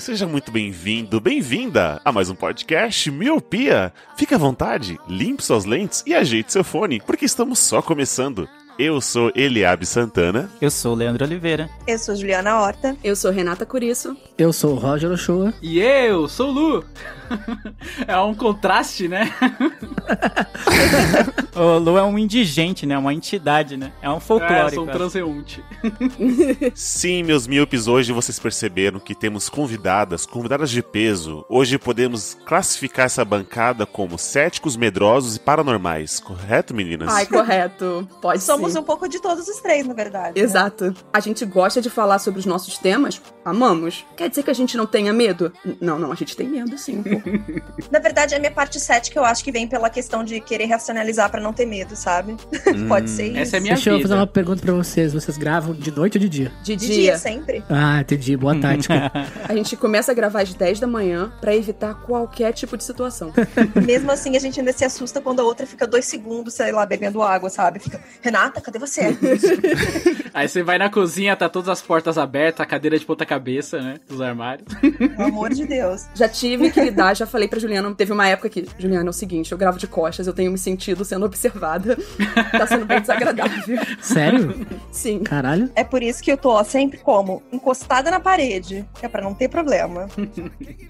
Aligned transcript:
Seja 0.00 0.26
muito 0.26 0.52
bem-vindo, 0.52 1.20
bem-vinda 1.20 2.00
a 2.04 2.12
mais 2.12 2.30
um 2.30 2.34
podcast 2.34 3.10
Miopia. 3.10 3.92
Fique 4.16 4.34
à 4.34 4.38
vontade, 4.38 4.98
limpe 5.08 5.44
suas 5.44 5.64
lentes 5.64 6.02
e 6.06 6.14
ajeite 6.14 6.52
seu 6.52 6.62
fone, 6.62 7.00
porque 7.04 7.24
estamos 7.24 7.58
só 7.58 7.82
começando. 7.82 8.48
Eu 8.78 9.00
sou 9.00 9.32
Eliabe 9.34 9.84
Santana. 9.84 10.48
Eu 10.60 10.70
sou 10.70 10.94
Leandro 10.94 11.24
Oliveira. 11.24 11.68
Eu 11.84 11.98
sou 11.98 12.14
Juliana 12.14 12.60
Horta. 12.60 12.96
Eu 13.02 13.16
sou 13.16 13.32
Renata 13.32 13.66
Curiço. 13.66 14.16
Eu 14.38 14.52
sou 14.52 14.74
o 14.74 14.78
Roger 14.78 15.10
Ochoa. 15.10 15.52
E 15.60 15.80
eu 15.80 16.28
sou 16.28 16.50
o 16.50 16.52
Lu. 16.52 16.84
é 18.06 18.18
um 18.18 18.34
contraste, 18.34 19.08
né? 19.08 19.32
O 21.58 21.78
Lu 21.78 21.98
é 21.98 22.02
um 22.04 22.16
indigente, 22.16 22.86
né? 22.86 22.96
Uma 22.96 23.12
entidade, 23.12 23.76
né? 23.76 23.92
É 24.00 24.08
um 24.08 24.20
folclore. 24.20 24.54
É, 24.54 24.70
sou 24.70 24.84
um 24.84 24.86
transeunte. 24.86 25.64
Sim, 26.72 27.24
meus 27.24 27.48
miopes, 27.48 27.88
hoje 27.88 28.12
vocês 28.12 28.38
perceberam 28.38 29.00
que 29.00 29.12
temos 29.12 29.48
convidadas, 29.48 30.24
convidadas 30.24 30.70
de 30.70 30.82
peso. 30.82 31.44
Hoje 31.48 31.76
podemos 31.76 32.36
classificar 32.46 33.06
essa 33.06 33.24
bancada 33.24 33.84
como 33.84 34.16
céticos, 34.16 34.76
medrosos 34.76 35.34
e 35.34 35.40
paranormais, 35.40 36.20
correto, 36.20 36.72
meninas? 36.72 37.12
Ai, 37.12 37.26
correto. 37.26 38.08
Pode 38.22 38.40
Somos 38.42 38.74
sim. 38.74 38.78
um 38.78 38.84
pouco 38.84 39.08
de 39.08 39.20
todos 39.20 39.48
os 39.48 39.58
três, 39.58 39.84
na 39.84 39.94
verdade. 39.94 40.38
né? 40.38 40.44
Exato. 40.44 40.94
A 41.12 41.18
gente 41.18 41.44
gosta 41.44 41.80
de 41.82 41.90
falar 41.90 42.20
sobre 42.20 42.38
os 42.38 42.46
nossos 42.46 42.78
temas. 42.78 43.20
Amamos. 43.44 44.04
Quer 44.16 44.28
dizer 44.28 44.44
que 44.44 44.50
a 44.50 44.54
gente 44.54 44.76
não 44.76 44.86
tenha 44.86 45.12
medo? 45.12 45.52
Não, 45.80 45.98
não, 45.98 46.12
a 46.12 46.14
gente 46.14 46.36
tem 46.36 46.48
medo, 46.48 46.78
sim. 46.78 47.02
Na 47.90 47.98
verdade, 47.98 48.34
a 48.34 48.38
minha 48.38 48.50
parte 48.50 48.78
cética 48.80 49.18
eu 49.18 49.24
acho 49.24 49.42
que 49.44 49.50
vem 49.52 49.66
pela 49.66 49.88
questão 49.90 50.22
de 50.24 50.40
querer 50.40 50.66
racionalizar 50.66 51.30
pra 51.30 51.40
não 51.40 51.52
ter 51.52 51.66
medo, 51.66 51.94
sabe? 51.96 52.36
Pode 52.88 53.10
ser 53.10 53.28
isso. 53.28 53.38
Essa 53.38 53.56
é 53.56 53.58
a 53.58 53.62
minha 53.62 53.74
Deixa 53.74 53.90
eu 53.90 53.96
vida. 53.96 54.08
fazer 54.08 54.20
uma 54.20 54.26
pergunta 54.26 54.62
pra 54.62 54.72
vocês. 54.74 55.12
Vocês 55.12 55.36
gravam 55.36 55.74
de 55.74 55.90
noite 55.90 56.16
ou 56.18 56.20
de 56.20 56.28
dia? 56.28 56.52
De 56.62 56.76
De 56.76 56.86
dia. 56.86 56.96
dia 56.96 57.18
sempre. 57.18 57.62
Ah, 57.68 58.00
entendi. 58.00 58.36
Boa 58.36 58.54
tática. 58.60 59.10
A 59.48 59.54
gente 59.54 59.76
começa 59.76 60.12
a 60.12 60.14
gravar 60.14 60.42
às 60.42 60.52
10 60.54 60.80
da 60.80 60.86
manhã 60.86 61.32
pra 61.40 61.54
evitar 61.54 61.94
qualquer 62.02 62.52
tipo 62.52 62.76
de 62.76 62.84
situação. 62.84 63.32
Mesmo 63.84 64.10
assim, 64.10 64.36
a 64.36 64.40
gente 64.40 64.58
ainda 64.60 64.72
se 64.72 64.84
assusta 64.84 65.20
quando 65.20 65.40
a 65.40 65.44
outra 65.44 65.66
fica 65.66 65.86
dois 65.86 66.04
segundos, 66.04 66.54
sei 66.54 66.72
lá, 66.72 66.84
bebendo 66.84 67.22
água, 67.22 67.48
sabe? 67.50 67.78
Fica, 67.78 68.00
Renata, 68.22 68.60
cadê 68.60 68.78
você? 68.78 69.16
Aí 70.34 70.48
você 70.48 70.62
vai 70.62 70.78
na 70.78 70.90
cozinha, 70.90 71.36
tá 71.36 71.48
todas 71.48 71.68
as 71.68 71.80
portas 71.82 72.18
abertas, 72.18 72.60
a 72.60 72.66
cadeira 72.66 72.98
de 72.98 73.04
ponta 73.04 73.24
cabeça, 73.26 73.80
né? 73.80 73.94
Dos 74.08 74.20
armários. 74.20 74.66
Pelo 74.80 75.22
amor 75.24 75.52
de 75.54 75.66
Deus. 75.66 76.06
Já 76.14 76.28
tive 76.28 76.70
que 76.70 76.80
lidar, 76.80 77.07
já 77.14 77.26
falei 77.26 77.48
pra 77.48 77.58
Juliana. 77.58 77.92
Teve 77.94 78.12
uma 78.12 78.26
época 78.28 78.48
que, 78.48 78.66
Juliana, 78.78 79.06
é 79.06 79.10
o 79.10 79.12
seguinte: 79.12 79.52
eu 79.52 79.58
gravo 79.58 79.78
de 79.78 79.86
costas, 79.86 80.26
eu 80.26 80.32
tenho 80.32 80.50
me 80.52 80.58
sentido 80.58 81.04
sendo 81.04 81.24
observada. 81.26 81.96
tá 82.52 82.66
sendo 82.66 82.84
bem 82.86 83.00
desagradável. 83.00 83.78
Sério? 84.00 84.66
Sim. 84.90 85.20
Caralho. 85.20 85.70
É 85.74 85.84
por 85.84 86.02
isso 86.02 86.22
que 86.22 86.30
eu 86.32 86.36
tô 86.36 86.62
sempre 86.64 86.98
como? 86.98 87.42
Encostada 87.52 88.10
na 88.10 88.20
parede. 88.20 88.84
Que 88.98 89.06
é 89.06 89.08
pra 89.08 89.22
não 89.22 89.34
ter 89.34 89.48
problema. 89.48 90.08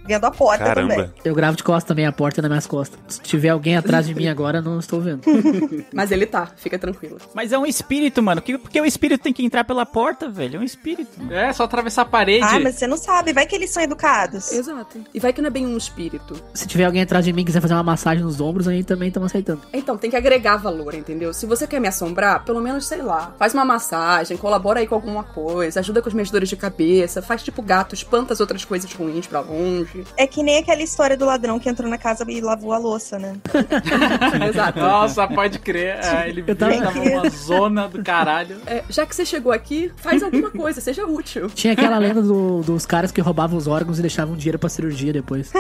Vendo 0.07 0.25
a 0.25 0.31
porta 0.31 0.65
também. 0.75 0.89
Caramba. 0.97 1.15
Eu 1.25 1.35
gravo 1.35 1.57
de 1.57 1.63
costas 1.63 1.85
também, 1.89 2.07
a 2.07 2.13
porta 2.13 2.41
é 2.41 2.43
nas 2.43 2.49
minhas 2.51 2.67
costas. 2.67 2.99
Se 3.09 3.21
tiver 3.21 3.51
alguém 3.51 3.77
atrás 3.77 4.07
de 4.07 4.15
mim 4.15 4.27
agora, 4.29 4.61
não 4.63 4.79
estou 4.79 5.01
vendo. 5.01 5.23
Mas 5.93 6.11
ele 6.11 6.27
tá, 6.27 6.47
fica 6.57 6.79
tranquilo. 6.79 7.19
Mas 7.35 7.53
é 7.53 7.59
um 7.59 7.67
espírito, 7.67 8.23
mano. 8.23 8.41
Que- 8.43 8.59
Porque 8.59 8.81
o 8.81 8.85
espírito 8.85 9.23
tem 9.23 9.33
que 9.33 9.45
entrar 9.45 9.65
pela 9.65 9.85
porta, 9.87 10.29
velho. 10.29 10.57
É 10.57 10.61
um 10.61 10.63
espírito. 10.65 11.11
mano. 11.19 11.33
É, 11.35 11.53
só 11.53 11.65
atravessar 11.65 12.03
a 12.03 12.05
parede. 12.07 12.45
Ah, 12.45 12.61
mas 12.61 12.77
você 12.77 12.87
não 12.87 12.97
sabe. 12.97 13.33
Vai 13.33 13.47
que 13.47 13.55
eles 13.55 13.71
são 13.71 13.83
educados. 13.83 14.53
Exato. 14.53 15.01
E 15.13 15.21
vai 15.21 15.33
que 15.33 15.41
não 15.41 15.49
é 15.49 15.51
bem 15.51 15.67
um 15.67 15.77
espírito. 15.77 16.08
Se 16.55 16.67
tiver 16.67 16.85
alguém 16.85 17.03
atrás 17.03 17.25
de 17.25 17.33
mim 17.33 17.43
e 17.43 17.45
quiser 17.45 17.61
fazer 17.61 17.75
uma 17.75 17.83
massagem 17.83 18.23
nos 18.25 18.41
ombros, 18.41 18.67
aí 18.69 18.83
também 18.85 19.09
estamos 19.09 19.27
aceitando. 19.31 19.61
Então, 19.73 19.97
tem 19.97 20.11
que 20.11 20.17
agregar 20.17 20.57
valor, 20.57 20.95
entendeu? 20.95 21.33
Se 21.35 21.47
você 21.47 21.67
quer 21.67 21.81
me 21.81 21.89
assombrar, 21.89 22.45
pelo 22.45 22.61
menos, 22.61 22.87
sei 22.87 23.03
lá, 23.03 23.35
faz 23.39 23.55
uma 23.55 23.65
massagem, 23.65 24.37
colabora 24.37 24.81
aí 24.81 24.87
com 24.87 24.95
alguma 24.95 25.23
coisa, 25.25 25.81
ajuda 25.81 26.01
com 26.03 26.09
as 26.09 26.15
minhas 26.15 26.31
dores 26.31 26.49
de 26.49 26.57
cabeça, 26.57 27.21
faz 27.23 27.43
tipo 27.43 27.61
gato, 27.63 27.95
espanta 27.95 28.33
as 28.33 28.41
outras 28.41 28.65
coisas 28.65 28.93
ruins 28.93 29.27
pra 29.27 29.41
longe. 29.41 30.05
É 30.17 30.27
que 30.27 30.43
nem 30.43 30.59
aquela 30.59 30.83
história 30.83 31.17
do 31.17 31.25
ladrão 31.25 31.59
que 31.59 31.69
entrou 31.69 31.89
na 31.91 31.99
casa 31.99 32.25
e 32.29 32.41
lavou 32.41 32.73
a 32.73 32.79
louça, 32.79 33.19
né? 33.19 33.35
Exato. 34.49 34.79
Nossa, 34.79 35.27
pode 35.29 35.59
crer. 35.59 35.99
É, 36.05 36.29
ele 36.29 36.45
Eu 36.47 36.57
tava- 36.57 36.73
viu 36.73 36.81
que 36.81 36.87
tava 36.95 37.01
uma 37.21 37.29
zona 37.31 37.89
do 37.89 38.03
caralho. 38.03 38.57
É, 38.67 38.83
já 38.89 39.05
que 39.07 39.15
você 39.15 39.25
chegou 39.25 39.53
aqui, 39.53 39.91
faz 39.97 40.23
alguma 40.23 40.51
coisa, 40.51 40.81
seja 40.81 41.07
útil. 41.07 41.49
Tinha 41.49 41.73
aquela 41.73 41.99
lenda 41.99 42.23
do- 42.23 42.61
dos 42.63 42.87
caras 42.87 43.11
que 43.13 43.21
roubavam 43.21 43.57
os 43.59 43.67
órgãos 43.67 43.99
e 43.99 44.03
deixavam 44.03 44.37
dinheiro 44.37 44.59
pra 44.59 44.69
cirurgia 44.69 45.13
depois. 45.13 45.51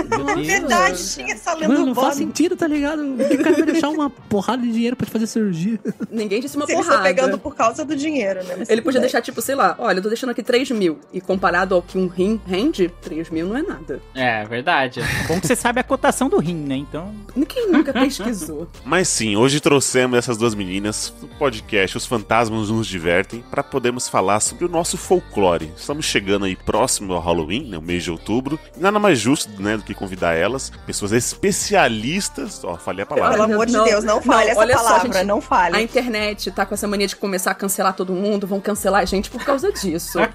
Verdade, 0.46 1.14
tinha 1.14 1.34
essa 1.34 1.54
lenda 1.54 1.68
Mano, 1.68 1.86
não 1.86 1.94
faz 1.94 2.16
sentido, 2.16 2.56
tá 2.56 2.66
ligado? 2.66 3.02
O 3.02 3.16
que 3.28 3.34
o 3.34 3.42
cara 3.42 3.56
vai 3.56 3.66
deixar 3.66 3.88
uma 3.88 4.10
porrada 4.10 4.62
de 4.62 4.72
dinheiro 4.72 4.96
pra 4.96 5.06
te 5.06 5.12
fazer 5.12 5.26
cirurgia? 5.26 5.78
Ninguém 6.10 6.40
disse 6.40 6.56
uma 6.56 6.66
Se 6.66 6.72
porrada. 6.72 6.90
estão 6.90 7.02
pegando 7.02 7.38
por 7.38 7.54
causa 7.54 7.84
do 7.84 7.94
dinheiro, 7.96 8.42
né? 8.44 8.56
Mas 8.58 8.68
Ele 8.68 8.82
podia 8.82 9.00
deixar, 9.00 9.20
tipo, 9.22 9.40
sei 9.42 9.54
lá, 9.54 9.74
olha, 9.78 9.98
eu 9.98 10.02
tô 10.02 10.08
deixando 10.08 10.30
aqui 10.30 10.42
3 10.42 10.70
mil. 10.72 10.98
E 11.12 11.20
comparado 11.20 11.74
ao 11.74 11.82
que 11.82 11.98
um 11.98 12.06
rim 12.06 12.40
rende, 12.46 12.90
3 13.02 13.30
mil 13.30 13.46
não 13.48 13.56
é 13.56 13.62
nada. 13.62 14.00
É, 14.14 14.44
verdade. 14.44 15.00
Bom 15.26 15.40
que 15.40 15.46
você 15.46 15.56
sabe 15.56 15.80
a 15.80 15.84
cotação 15.84 16.28
do 16.28 16.38
rim, 16.38 16.56
né? 16.56 16.76
Então. 16.76 17.14
Quem 17.48 17.70
nunca 17.70 17.92
pesquisou? 17.92 18.68
Mas 18.84 19.08
sim, 19.08 19.36
hoje 19.36 19.60
trouxemos 19.60 20.18
essas 20.18 20.36
duas 20.36 20.54
meninas 20.54 21.12
do 21.20 21.26
podcast 21.28 21.96
Os 21.96 22.06
Fantasmas 22.06 22.68
Nos 22.68 22.86
Divertem 22.86 23.42
para 23.50 23.62
podermos 23.62 24.08
falar 24.08 24.40
sobre 24.40 24.64
o 24.64 24.68
nosso 24.68 24.96
folclore. 24.96 25.72
Estamos 25.76 26.04
chegando 26.04 26.44
aí 26.44 26.56
próximo 26.56 27.12
ao 27.14 27.20
Halloween, 27.20 27.68
né, 27.68 27.78
o 27.78 27.82
mês 27.82 28.04
de 28.04 28.10
outubro. 28.10 28.58
E 28.76 28.80
nada 28.80 28.98
mais 28.98 29.18
justo 29.18 29.50
né, 29.62 29.76
do 29.76 29.82
que 29.82 29.94
convidar 29.94 30.27
elas, 30.34 30.70
pessoas 30.86 31.12
especialistas. 31.12 32.62
Ó, 32.64 32.76
falei 32.76 33.02
a 33.02 33.06
palavra. 33.06 33.32
Pelo 33.32 33.52
amor 33.52 33.66
de 33.66 33.72
Não, 33.72 33.84
Deus, 33.84 34.04
não 34.04 34.20
fale 34.20 34.44
não, 34.44 34.50
essa 34.50 34.60
olha 34.60 34.76
só, 34.76 34.84
palavra, 34.84 35.12
gente. 35.12 35.26
não 35.26 35.40
fale. 35.40 35.76
A 35.76 35.82
internet 35.82 36.50
tá 36.50 36.66
com 36.66 36.74
essa 36.74 36.86
mania 36.86 37.06
de 37.06 37.16
começar 37.16 37.50
a 37.50 37.54
cancelar 37.54 37.94
todo 37.94 38.12
mundo, 38.12 38.46
vão 38.46 38.60
cancelar 38.60 39.02
a 39.02 39.04
gente 39.04 39.30
por 39.30 39.44
causa 39.44 39.72
disso. 39.72 40.18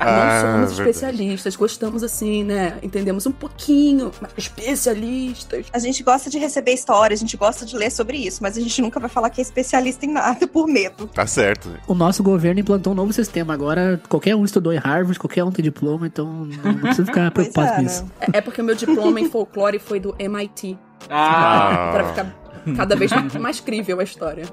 Ah, 0.00 0.42
Não 0.42 0.52
somos 0.52 0.76
verdade. 0.76 0.90
especialistas, 0.90 1.56
gostamos 1.56 2.02
assim, 2.02 2.44
né? 2.44 2.78
Entendemos 2.82 3.26
um 3.26 3.32
pouquinho, 3.32 4.12
mas 4.20 4.32
especialistas. 4.36 5.66
A 5.72 5.78
gente 5.78 6.02
gosta 6.02 6.30
de 6.30 6.38
receber 6.38 6.72
histórias, 6.72 7.20
a 7.20 7.22
gente 7.22 7.36
gosta 7.36 7.66
de 7.66 7.76
ler 7.76 7.90
sobre 7.90 8.16
isso, 8.16 8.38
mas 8.42 8.56
a 8.56 8.60
gente 8.60 8.80
nunca 8.80 9.00
vai 9.00 9.08
falar 9.08 9.30
que 9.30 9.40
é 9.40 9.42
especialista 9.42 10.06
em 10.06 10.12
nada 10.12 10.46
por 10.46 10.66
medo. 10.66 11.06
Tá 11.08 11.26
certo. 11.26 11.68
né? 11.68 11.78
O 11.86 11.94
nosso 11.94 12.22
governo 12.22 12.60
implantou 12.60 12.92
um 12.92 12.96
novo 12.96 13.12
sistema. 13.12 13.52
Agora, 13.54 14.00
qualquer 14.08 14.36
um 14.36 14.44
estudou 14.44 14.72
em 14.72 14.78
Harvard, 14.78 15.18
qualquer 15.18 15.44
um 15.44 15.50
tem 15.50 15.62
diploma, 15.62 16.06
então 16.06 16.26
não, 16.62 16.78
precisa 16.78 17.06
ficar 17.06 17.30
preocupado 17.30 17.68
é, 17.68 17.74
com 17.76 17.82
né? 17.82 17.86
isso. 17.86 18.06
É, 18.20 18.38
é 18.38 18.40
porque 18.40 18.60
o 18.60 18.64
meu 18.64 18.74
diploma 18.74 19.20
em 19.20 19.27
folclore 19.30 19.78
foi 19.78 20.00
do 20.00 20.14
MIT. 20.18 20.78
Ah, 21.08 21.88
Ah. 21.88 21.92
Pra 21.92 22.04
ficar 22.08 22.34
cada 22.76 22.96
vez 22.96 23.10
mais 23.40 23.60
crível 23.60 24.00
a 24.00 24.02
história. 24.04 24.44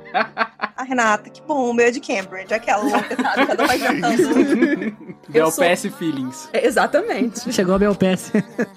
A 0.77 0.83
Renata, 0.83 1.29
que 1.29 1.41
bom, 1.41 1.69
o 1.69 1.73
meu 1.73 1.87
é 1.87 1.91
de 1.91 1.99
Cambridge, 1.99 2.53
aquela 2.53 2.83
louca, 2.83 3.15
sabe? 3.15 3.47
Cada 3.47 3.63
um 3.63 3.67
vai 3.67 3.77
inventando. 3.77 5.15
Bel 5.27 5.45
eu 5.45 5.51
sou- 5.51 5.65
PS 5.65 5.89
Feelings. 5.97 6.49
É, 6.53 6.65
exatamente. 6.65 7.51
Chegou 7.51 7.75
a 7.75 7.79
BLPS. 7.79 8.31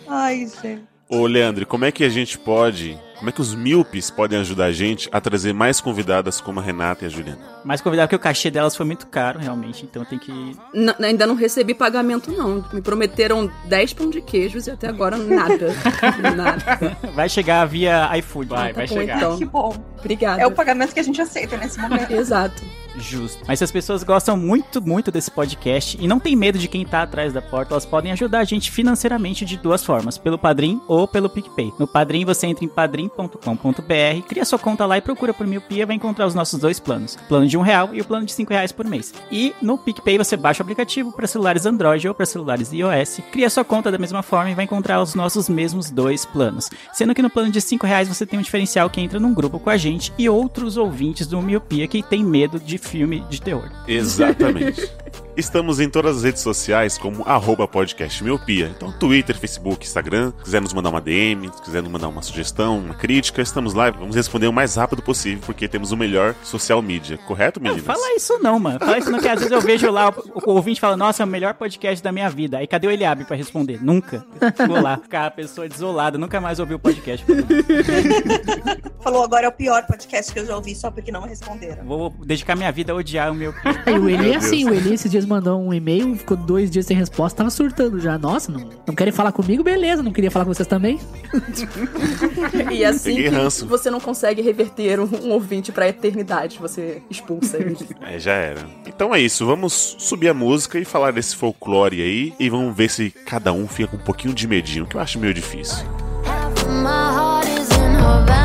Ai, 0.09 0.47
gente. 0.63 0.88
Ô, 1.09 1.27
Leandro, 1.27 1.67
como 1.67 1.85
é 1.87 1.93
que 1.93 2.05
a 2.05 2.09
gente 2.09 2.39
pode. 2.39 2.99
Como 3.17 3.31
é 3.31 3.33
que 3.33 3.41
os 3.41 3.53
míopes 3.53 4.11
podem 4.11 4.39
ajudar 4.39 4.67
a 4.67 4.73
gente 4.73 5.09
a 5.11 5.21
trazer 5.21 5.53
mais 5.53 5.81
convidadas 5.81 6.41
como 6.41 6.61
a 6.61 6.63
Renata 6.63 7.05
e 7.05 7.07
a 7.09 7.11
Juliana? 7.11 7.41
Mais 7.65 7.81
convidado 7.81 8.07
porque 8.07 8.15
o 8.15 8.19
cachê 8.21 8.49
delas 8.49 8.77
foi 8.77 8.87
muito 8.87 9.09
caro, 9.09 9.41
realmente. 9.41 9.85
Então 9.85 10.05
tem 10.05 10.19
que. 10.21 10.31
N- 10.73 10.95
ainda 11.03 11.27
não 11.27 11.35
recebi 11.35 11.75
pagamento, 11.75 12.31
não. 12.31 12.65
Me 12.73 12.81
prometeram 12.81 13.51
10 13.65 13.93
pão 13.95 14.09
de 14.11 14.21
queijos 14.21 14.67
e 14.69 14.71
até 14.71 14.87
agora 14.89 15.17
nada. 15.17 15.75
nada. 16.37 16.97
Vai 17.15 17.29
chegar 17.29 17.65
via 17.65 18.09
iFood. 18.19 18.51
Vai, 18.51 18.69
Tá 18.73 18.77
vai 18.77 18.87
bom, 18.87 18.95
chegar. 18.95 19.17
então. 19.17 19.39
Que 19.39 19.45
bom. 19.47 19.75
Obrigada. 19.99 20.41
É 20.43 20.47
o 20.47 20.53
pagamento 20.53 20.95
que 20.95 21.01
a 21.01 21.05
gente 21.05 21.21
aceita 21.21 21.57
nesse 21.57 21.81
momento. 21.81 22.13
Exato. 22.13 22.63
Justo. 23.01 23.43
Mas 23.47 23.59
se 23.59 23.65
as 23.65 23.73
pessoas 23.73 24.03
gostam 24.03 24.37
muito, 24.37 24.81
muito 24.81 25.11
desse 25.11 25.31
podcast 25.31 25.99
e 26.01 26.07
não 26.07 26.21
tem 26.21 26.37
medo 26.37 26.59
de 26.59 26.69
quem 26.69 26.85
tá 26.85 27.03
atrás 27.03 27.33
da 27.33 27.43
porta, 27.43 27.75
elas 27.75 27.87
podem 27.87 28.13
ajudar 28.13 28.41
a 28.41 28.45
gente 28.45 28.71
financeiramente 28.71 29.45
de 29.45 29.57
duas 29.57 29.85
formas, 29.85 30.19
pelo 30.19 30.39
Padrim 30.39 30.81
ou 30.87 31.07
pelo 31.07 31.29
PicPay. 31.29 31.73
No 31.79 31.87
Padrim 31.87 32.25
você 32.25 32.47
entra 32.47 32.65
em 32.65 32.69
padrim.com.br, 32.69 34.27
cria 34.29 34.45
sua 34.45 34.59
conta 34.59 34.87
lá 34.87 34.99
e 34.99 35.01
procura 35.01 35.33
por 35.35 35.47
Miopia, 35.47 35.87
vai 35.87 35.97
encontrar 35.97 36.27
os 36.27 36.35
nossos 36.35 36.61
dois 36.61 36.81
planos. 36.81 37.15
O 37.15 37.29
plano 37.29 37.47
de 37.47 37.57
um 37.57 37.63
real 37.63 37.91
e 37.93 38.01
o 38.01 38.05
plano 38.05 38.27
de 38.27 38.33
cinco 38.33 38.53
reais 38.53 38.73
por 38.73 38.87
mês. 38.87 39.13
E 39.31 39.55
no 39.63 39.79
PicPay 39.79 40.19
você 40.19 40.37
baixa 40.37 40.63
o 40.63 40.65
aplicativo 40.65 41.13
para 41.13 41.27
celulares 41.27 41.67
Android 41.67 42.07
ou 42.09 42.15
para 42.15 42.27
celulares 42.27 42.73
iOS, 42.73 43.21
cria 43.33 43.51
sua 43.51 43.65
conta 43.65 43.91
da 43.91 43.99
mesma 43.99 44.23
forma 44.23 44.51
e 44.51 44.55
vai 44.55 44.65
encontrar 44.65 45.01
os 45.01 45.15
nossos 45.15 45.49
mesmos 45.49 45.91
dois 45.91 46.25
planos. 46.25 46.71
Sendo 46.93 47.15
que 47.15 47.23
no 47.23 47.31
plano 47.31 47.51
de 47.51 47.61
cinco 47.61 47.87
reais 47.87 48.09
você 48.09 48.27
tem 48.27 48.39
um 48.39 48.43
diferencial 48.43 48.91
que 48.91 49.01
entra 49.01 49.21
num 49.21 49.35
grupo 49.35 49.59
com 49.59 49.71
a 49.71 49.77
gente 49.77 50.13
e 50.19 50.29
outros 50.29 50.77
ouvintes 50.77 51.27
do 51.27 51.41
Miopia 51.41 51.87
que 51.87 52.03
tem 52.03 52.25
medo 52.25 52.59
de 52.59 52.79
filme 52.89 53.25
de 53.29 53.41
terror. 53.41 53.71
Exatamente. 53.87 54.91
Estamos 55.39 55.79
em 55.79 55.89
todas 55.89 56.17
as 56.17 56.23
redes 56.25 56.43
sociais 56.43 56.99
como 56.99 57.23
arroba 57.23 57.69
podcast 57.69 58.25
miopia. 58.25 58.73
Então, 58.77 58.91
Twitter, 58.91 59.39
Facebook, 59.39 59.87
Instagram. 59.87 60.33
Se 60.39 60.43
quiser 60.43 60.61
nos 60.61 60.73
mandar 60.73 60.91
uma 60.91 61.01
DM, 61.01 61.49
se 61.55 61.63
quiser 61.63 61.81
nos 61.81 61.93
mandar 61.93 62.09
uma 62.09 62.23
sugestão, 62.23 62.81
uma 62.81 62.95
crítica, 62.97 63.41
estamos 63.41 63.73
lá. 63.73 63.89
Vamos 63.89 64.17
responder 64.17 64.49
o 64.49 64.53
mais 64.53 64.75
rápido 64.75 65.01
possível, 65.01 65.41
porque 65.47 65.69
temos 65.69 65.93
o 65.93 65.97
melhor 65.97 66.35
social 66.43 66.83
media. 66.83 67.17
Correto, 67.19 67.61
Não, 67.61 67.71
meninas? 67.71 67.87
fala 67.87 68.17
isso 68.17 68.37
não, 68.43 68.59
mano. 68.59 68.81
Fala 68.81 68.99
isso 68.99 69.13
não, 69.13 69.21
que 69.21 69.29
às 69.29 69.39
vezes 69.39 69.53
eu 69.53 69.61
vejo 69.61 69.89
lá, 69.93 70.09
o, 70.11 70.51
o 70.51 70.55
ouvinte 70.55 70.81
fala, 70.81 70.97
nossa, 70.97 71.23
é 71.23 71.25
o 71.25 71.29
melhor 71.29 71.55
podcast 71.55 72.03
da 72.03 72.11
minha 72.11 72.29
vida. 72.29 72.59
Aí 72.59 72.67
cadê 72.67 72.89
o 72.89 72.91
Eliabe 72.91 73.25
pra 73.25 73.37
responder? 73.37 73.81
Nunca. 73.81 74.27
Vou 74.67 74.83
lá, 74.83 74.97
ficar 74.99 75.27
a 75.27 75.31
pessoa 75.31 75.69
desolada, 75.69 76.19
nunca 76.19 76.41
mais 76.41 76.59
ouviu 76.59 76.79
o 76.79 76.81
podcast. 76.81 77.25
Falou 79.01 79.23
agora 79.23 79.47
é 79.47 79.49
o 79.49 79.53
pior 79.53 79.87
podcast 79.87 80.33
que 80.33 80.41
eu 80.41 80.45
já 80.47 80.57
ouvi 80.57 80.75
só 80.75 80.91
porque 80.91 81.13
não 81.13 81.23
me 81.23 81.29
responderam. 81.29 81.85
Vou 81.85 82.13
dedicar 82.27 82.57
minha 82.57 82.73
vida 82.73 82.93
a 82.93 82.97
odiar 82.97 83.31
o 83.31 83.35
meu. 83.37 83.55
E 83.87 83.91
o 83.93 84.09
Eli 84.09 84.33
é 84.33 84.37
assim, 84.37 84.65
o 84.69 84.75
Eli 84.75 84.95
esses 84.95 85.09
dias 85.09 85.25
mandou 85.29 85.61
um 85.61 85.73
e-mail, 85.73 86.17
ficou 86.17 86.37
dois 86.37 86.71
dias 86.71 86.87
sem 86.87 86.97
resposta, 86.97 87.39
tava 87.39 87.51
surtando 87.51 88.01
já. 88.01 88.19
Nossa, 88.19 88.51
não, 88.51 88.69
não 88.87 88.95
querem 88.95 89.13
falar 89.13 89.33
comigo? 89.33 89.63
Beleza, 89.63 90.03
não 90.03 90.13
queria 90.13 90.31
falar 90.31 90.45
com 90.45 90.55
vocês 90.55 90.67
também? 90.69 90.99
E 92.73 92.85
assim 92.85 93.17
que 93.17 93.29
ranço. 93.29 93.67
você 93.67 93.91
não 93.91 94.01
consegue 94.01 94.41
reverter 94.43 95.01
um, 95.01 95.09
um 95.25 95.31
ouvinte 95.31 95.73
pra 95.73 95.89
eternidade, 95.89 96.59
você 96.59 97.03
expulsa 97.11 97.57
ele. 97.57 97.77
É, 98.01 98.19
já 98.19 98.33
era. 98.33 98.61
Então 98.87 99.15
é 99.15 99.21
isso, 99.21 99.45
vamos 99.47 99.97
subir 99.99 100.29
a 100.29 100.35
música 100.35 100.79
e 100.79 100.85
falar 100.85 101.13
desse 101.13 101.35
folclore 101.37 102.01
aí 102.01 102.35
e 102.39 102.49
vamos 102.49 102.77
ver 102.77 102.91
se 102.91 103.11
cada 103.11 103.53
um 103.53 103.67
fica 103.67 103.89
com 103.89 103.97
um 103.97 104.05
pouquinho 104.05 104.35
de 104.35 104.47
medinho, 104.47 104.87
que 104.87 104.97
eu 104.97 105.01
acho 105.01 105.19
meio 105.19 105.35
difícil. 105.35 105.85
Half 106.27 106.63
of 106.65 106.69
my 106.71 106.89
heart 106.89 107.49
is 107.49 107.71
in 107.71 107.97
Havana, 107.97 108.38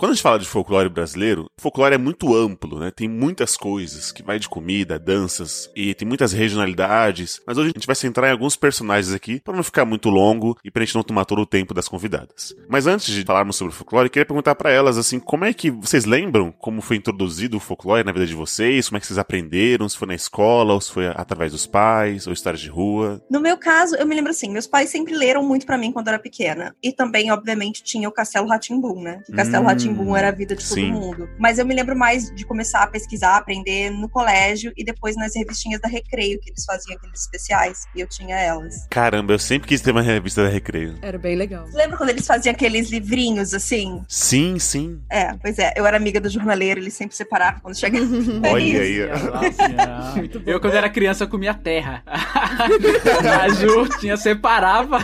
Quando 0.00 0.12
a 0.12 0.14
gente 0.14 0.22
fala 0.22 0.38
de 0.38 0.46
folclore 0.46 0.88
brasileiro, 0.88 1.44
o 1.58 1.60
folclore 1.60 1.94
é 1.94 1.98
muito 1.98 2.34
amplo, 2.34 2.78
né? 2.78 2.90
Tem 2.90 3.06
muitas 3.06 3.54
coisas, 3.54 4.10
que 4.10 4.22
vai 4.22 4.38
de 4.38 4.48
comida, 4.48 4.98
danças, 4.98 5.70
e 5.76 5.92
tem 5.92 6.08
muitas 6.08 6.32
regionalidades. 6.32 7.38
Mas 7.46 7.58
hoje 7.58 7.68
a 7.68 7.72
gente 7.78 7.86
vai 7.86 7.94
centrar 7.94 8.30
em 8.30 8.32
alguns 8.32 8.56
personagens 8.56 9.12
aqui, 9.12 9.40
para 9.40 9.54
não 9.54 9.62
ficar 9.62 9.84
muito 9.84 10.08
longo 10.08 10.56
e 10.64 10.70
pra 10.70 10.82
gente 10.82 10.94
não 10.94 11.02
tomar 11.02 11.26
todo 11.26 11.42
o 11.42 11.46
tempo 11.46 11.74
das 11.74 11.86
convidadas. 11.86 12.54
Mas 12.66 12.86
antes 12.86 13.12
de 13.12 13.22
falarmos 13.24 13.56
sobre 13.56 13.74
o 13.74 13.76
folclore, 13.76 14.08
queria 14.08 14.24
perguntar 14.24 14.54
pra 14.54 14.70
elas, 14.70 14.96
assim, 14.96 15.20
como 15.20 15.44
é 15.44 15.52
que 15.52 15.70
vocês 15.70 16.06
lembram 16.06 16.50
como 16.50 16.80
foi 16.80 16.96
introduzido 16.96 17.58
o 17.58 17.60
folclore 17.60 18.02
na 18.02 18.12
vida 18.12 18.26
de 18.26 18.34
vocês? 18.34 18.88
Como 18.88 18.96
é 18.96 19.00
que 19.00 19.06
vocês 19.06 19.18
aprenderam? 19.18 19.86
Se 19.86 19.98
foi 19.98 20.08
na 20.08 20.14
escola, 20.14 20.72
ou 20.72 20.80
se 20.80 20.90
foi 20.90 21.08
através 21.08 21.52
dos 21.52 21.66
pais, 21.66 22.26
ou 22.26 22.32
histórias 22.32 22.62
de 22.62 22.70
rua? 22.70 23.22
No 23.30 23.38
meu 23.38 23.58
caso, 23.58 23.96
eu 23.96 24.06
me 24.06 24.14
lembro 24.14 24.30
assim, 24.30 24.50
meus 24.50 24.66
pais 24.66 24.88
sempre 24.88 25.14
leram 25.14 25.42
muito 25.42 25.66
pra 25.66 25.76
mim 25.76 25.92
quando 25.92 26.08
eu 26.08 26.14
era 26.14 26.22
pequena. 26.22 26.74
E 26.82 26.90
também, 26.90 27.30
obviamente, 27.30 27.84
tinha 27.84 28.08
o 28.08 28.12
Castelo 28.12 28.48
Ratimbum, 28.48 29.02
né? 29.02 29.22
Que 29.26 29.32
Castelo 29.32 29.64
Hum, 29.64 29.68
Era 30.16 30.28
a 30.28 30.32
vida 30.32 30.54
de 30.54 30.66
todo 30.66 30.74
sim. 30.74 30.92
mundo. 30.92 31.28
Mas 31.38 31.58
eu 31.58 31.64
me 31.64 31.74
lembro 31.74 31.96
mais 31.96 32.30
de 32.34 32.44
começar 32.44 32.82
a 32.82 32.86
pesquisar, 32.86 33.36
aprender 33.36 33.90
no 33.90 34.08
colégio 34.08 34.72
e 34.76 34.84
depois 34.84 35.16
nas 35.16 35.34
revistinhas 35.34 35.80
da 35.80 35.88
Recreio, 35.88 36.38
que 36.40 36.50
eles 36.50 36.64
faziam 36.64 36.96
aqueles 36.96 37.20
especiais. 37.20 37.84
E 37.94 38.00
eu 38.00 38.06
tinha 38.06 38.36
elas. 38.36 38.86
Caramba, 38.90 39.32
eu 39.32 39.38
sempre 39.38 39.68
quis 39.68 39.80
ter 39.80 39.90
uma 39.90 40.02
revista 40.02 40.42
da 40.42 40.48
Recreio. 40.48 40.98
Era 41.02 41.18
bem 41.18 41.36
legal. 41.36 41.66
Lembra 41.72 41.96
quando 41.96 42.10
eles 42.10 42.26
faziam 42.26 42.52
aqueles 42.52 42.90
livrinhos 42.90 43.54
assim? 43.54 44.02
Sim, 44.08 44.58
sim. 44.58 45.00
É, 45.10 45.34
pois 45.34 45.58
é. 45.58 45.72
Eu 45.76 45.86
era 45.86 45.96
amiga 45.96 46.20
do 46.20 46.28
jornaleiro, 46.28 46.80
ele 46.80 46.90
sempre 46.90 47.16
separava 47.16 47.60
quando 47.60 47.78
chegava. 47.78 48.00
É 48.42 48.52
Olha 48.52 48.62
isso. 48.62 48.80
aí. 48.80 49.06
Nossa, 49.30 50.40
eu 50.46 50.60
quando 50.60 50.74
era 50.74 50.88
criança 50.88 51.24
eu 51.24 51.28
comia 51.28 51.54
terra. 51.54 52.02
A 52.06 53.48
Ju 53.48 53.88
tinha 53.98 54.16
separava. 54.16 54.98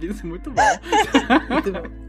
Isso 0.00 0.20
é 0.22 0.26
muito 0.26 0.50
bom. 0.50 0.62
Muito 1.50 1.72
bom. 1.72 2.04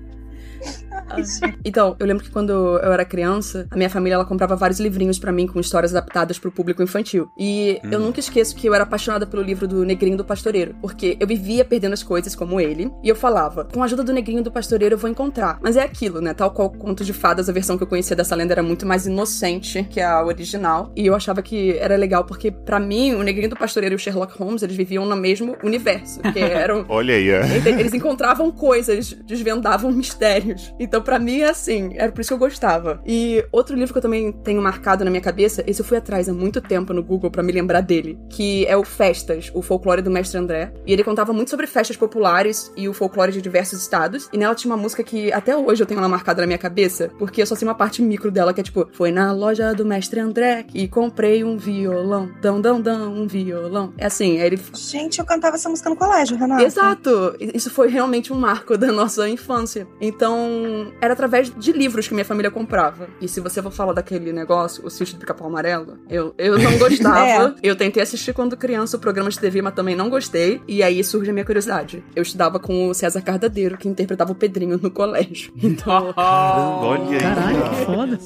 Então, 1.64 1.96
eu 2.00 2.06
lembro 2.06 2.24
que 2.24 2.30
quando 2.30 2.52
eu 2.52 2.92
era 2.92 3.06
criança, 3.06 3.68
a 3.72 3.76
minha 3.76 3.90
família 3.90 4.16
ela 4.16 4.26
comprava 4.26 4.56
vários 4.56 4.80
livrinhos 4.80 5.20
pra 5.20 5.32
mim 5.32 5.48
com 5.48 5.60
histórias 5.60 5.96
adaptadas 5.96 6.38
pro 6.38 6.52
público 6.52 6.84
infantil. 6.84 7.30
E 7.38 7.80
eu 7.92 8.00
nunca 8.00 8.20
esqueço 8.20 8.56
que 8.56 8.68
eu 8.68 8.74
era 8.74 8.84
apaixonada 8.84 9.26
pelo 9.26 9.42
livro 9.42 9.68
do 9.68 9.84
Negrinho 9.84 10.18
do 10.18 10.26
Pastoreiro, 10.26 10.76
porque 10.82 11.18
eu 11.20 11.28
vivia 11.28 11.66
perdendo 11.66 11.94
as 11.94 12.04
coisas 12.04 12.36
como 12.36 12.60
ele, 12.60 12.92
e 13.04 13.10
eu 13.10 13.16
falava, 13.16 13.66
com 13.66 13.82
a 13.82 13.86
ajuda 13.86 14.04
do 14.04 14.14
Negrinho 14.14 14.44
do 14.44 14.52
Pastoreiro 14.52 14.96
eu 14.96 15.00
vou 15.00 15.10
encontrar. 15.10 15.60
Mas 15.62 15.78
é 15.78 15.82
aquilo, 15.82 16.22
né? 16.22 16.34
Tal 16.34 16.52
qual 16.52 16.70
Conto 16.70 17.04
de 17.04 17.14
Fadas, 17.14 17.50
a 17.50 17.54
versão 17.54 17.78
que 17.78 17.84
eu 17.84 17.88
conhecia 17.88 18.16
dessa 18.16 18.36
lenda 18.36 18.54
era 18.54 18.64
muito 18.64 18.86
mais 18.86 19.06
inocente 19.06 19.84
que 19.90 20.02
a 20.02 20.24
original, 20.24 20.92
e 20.96 21.06
eu 21.06 21.16
achava 21.16 21.42
que 21.42 21.78
era 21.78 21.96
legal 21.96 22.26
porque 22.26 22.52
pra 22.52 22.80
mim 22.80 23.14
o 23.14 23.24
Negrinho 23.24 23.50
do 23.50 23.56
Pastoreiro 23.56 23.96
e 23.96 23.98
o 23.98 24.00
Sherlock 24.00 24.38
Holmes, 24.38 24.64
eles 24.64 24.76
viviam 24.76 25.06
no 25.06 25.16
mesmo 25.16 25.56
universo, 25.64 26.20
que 26.22 26.40
eram 26.40 26.86
Olha 26.90 27.16
aí, 27.16 27.30
ó. 27.32 27.44
eles 27.80 27.94
encontravam 27.94 28.52
coisas, 28.52 29.14
desvendavam 29.26 29.92
mistérios. 29.92 30.74
Então, 30.86 31.02
pra 31.02 31.20
mim, 31.20 31.40
é 31.40 31.50
assim, 31.50 31.94
era 31.96 32.12
por 32.12 32.22
isso 32.22 32.30
que 32.30 32.34
eu 32.34 32.38
gostava. 32.38 33.02
E 33.06 33.44
outro 33.52 33.76
livro 33.76 33.94
que 33.94 33.98
eu 33.98 34.02
também 34.02 34.32
tenho 34.32 34.62
marcado 34.62 35.04
na 35.04 35.10
minha 35.10 35.22
cabeça, 35.22 35.64
esse 35.66 35.82
eu 35.82 35.86
fui 35.86 35.98
atrás 35.98 36.30
há 36.30 36.34
muito 36.34 36.62
tempo 36.62 36.94
no 36.94 37.04
Google 37.04 37.32
pra 37.32 37.44
me 37.44 37.52
lembrar 37.52 37.82
dele, 37.82 38.18
que 38.30 38.66
é 38.68 38.78
o 38.78 38.84
Festas, 38.84 39.52
o 39.54 39.62
folclore 39.62 40.02
do 40.02 40.12
Mestre 40.12 40.38
André. 40.38 40.72
E 40.86 40.94
ele 40.94 41.04
contava 41.04 41.34
muito 41.34 41.50
sobre 41.50 41.66
festas 41.66 41.98
populares 41.98 42.72
e 42.78 42.88
o 42.88 42.94
folclore 42.94 43.32
de 43.32 43.42
diversos 43.42 43.82
estados. 43.82 44.30
E 44.32 44.38
nela 44.38 44.54
tinha 44.54 44.72
uma 44.72 44.82
música 44.82 45.04
que 45.04 45.32
até 45.34 45.58
hoje 45.58 45.82
eu 45.82 45.88
tenho 45.88 46.00
ela 46.00 46.08
marcada 46.08 46.42
na 46.42 46.48
minha 46.48 46.60
cabeça, 46.60 47.10
porque 47.18 47.42
eu 47.42 47.46
só 47.48 47.56
sei 47.56 47.68
uma 47.68 47.76
parte 47.76 48.02
micro 48.02 48.30
dela, 48.30 48.54
que 48.54 48.62
é 48.62 48.64
tipo, 48.64 48.88
foi 48.92 49.12
na 49.12 49.32
loja 49.32 49.74
do 49.74 49.86
Mestre 49.86 50.20
André 50.20 50.66
e 50.74 50.88
comprei 50.88 51.44
um 51.44 51.58
violão. 51.58 52.30
Dão, 52.42 52.62
dão, 52.62 52.80
dão, 52.80 53.14
um 53.14 53.28
violão. 53.28 53.94
É 53.98 54.06
assim, 54.06 54.40
aí 54.40 54.46
ele 54.46 54.60
Gente, 54.74 55.20
eu 55.20 55.26
cantava 55.26 55.56
essa 55.56 55.70
música 55.70 55.90
no 55.90 55.96
colégio, 55.96 56.38
Renata. 56.38 56.64
Exato! 56.64 57.36
Isso 57.40 57.70
foi 57.70 57.90
realmente 57.90 58.32
um 58.32 58.38
marco 58.38 58.78
da 58.78 58.92
nossa 58.92 59.28
infância. 59.28 59.88
Então, 60.00 60.75
era 61.02 61.14
através 61.14 61.54
de 61.56 61.72
livros 61.72 62.08
que 62.08 62.14
minha 62.14 62.26
família 62.26 62.52
comprava. 62.52 63.08
E 63.22 63.28
se 63.28 63.40
você 63.40 63.62
for 63.62 63.72
falar 63.72 63.94
daquele 63.94 64.32
negócio, 64.32 64.86
o 64.86 64.90
sítio 64.90 65.16
do 65.16 65.20
pica-pau 65.20 65.48
amarelo, 65.48 65.98
eu, 66.10 66.34
eu 66.38 66.58
não 66.58 66.78
gostava. 66.80 67.56
Eu 67.62 67.76
tentei 67.76 68.02
assistir 68.02 68.34
quando 68.34 68.58
criança 68.58 68.98
o 68.98 69.00
programa 69.00 69.30
de 69.30 69.40
TV, 69.40 69.62
mas 69.62 69.74
também 69.74 69.96
não 69.96 70.10
gostei. 70.10 70.62
E 70.68 70.82
aí 70.84 71.04
surge 71.04 71.30
a 71.30 71.34
minha 71.34 71.46
curiosidade. 71.46 72.04
Eu 72.16 72.24
estudava 72.24 72.60
com 72.60 72.90
o 72.90 72.94
César 72.94 73.22
Cardadeiro, 73.22 73.78
que 73.78 73.88
interpretava 73.88 74.32
o 74.32 74.36
Pedrinho 74.36 74.80
no 74.82 74.92
colégio. 74.92 75.54
Então, 75.66 76.14
Caramba, 76.14 76.86
olha 76.86 77.12
aí. 77.12 77.20
Caralho, 77.20 77.70
que 77.70 77.86
foda. 77.86 78.20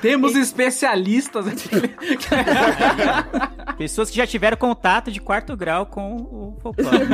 Temos 0.00 0.36
especialistas 0.36 1.46
aqui. 1.46 1.68
Pessoas 3.76 4.10
que 4.10 4.16
já 4.16 4.26
tiveram 4.26 4.56
contato 4.56 5.10
de 5.10 5.20
quarto 5.20 5.56
grau 5.56 5.86
com 5.86 6.16
o 6.16 6.56
folclore. 6.62 7.06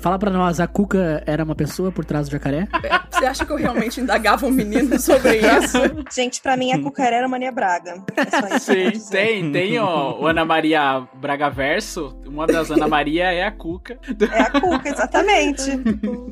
Fala 0.00 0.18
pra 0.18 0.30
nós, 0.30 0.58
a 0.60 0.66
Cuca 0.66 1.22
era 1.26 1.44
uma 1.44 1.54
pessoa 1.54 1.92
por 1.92 2.04
trás 2.04 2.28
do 2.28 2.32
jacaré? 2.32 2.66
Você 3.10 3.26
acha 3.34 3.44
que 3.44 3.52
eu 3.52 3.56
realmente 3.56 4.00
indagava 4.00 4.46
um 4.46 4.50
menino 4.50 4.98
sobre 4.98 5.38
isso? 5.38 5.78
Gente, 6.14 6.40
pra 6.40 6.56
mim 6.56 6.72
a 6.72 6.80
Cucaré 6.80 7.16
era 7.16 7.28
Mania 7.28 7.50
Braga. 7.50 8.02
É 8.16 8.58
Sim, 8.58 9.00
tem, 9.10 9.52
tem 9.52 9.78
ó, 9.78 10.20
o 10.20 10.26
Ana 10.26 10.44
Maria 10.44 11.06
Braga 11.14 11.50
Verso. 11.50 12.16
Uma 12.26 12.46
das 12.46 12.70
Ana 12.70 12.86
Maria 12.88 13.32
é 13.32 13.44
a 13.44 13.50
Cuca. 13.50 13.98
É 14.32 14.40
a 14.42 14.50
Cuca, 14.60 14.88
exatamente. 14.88 15.70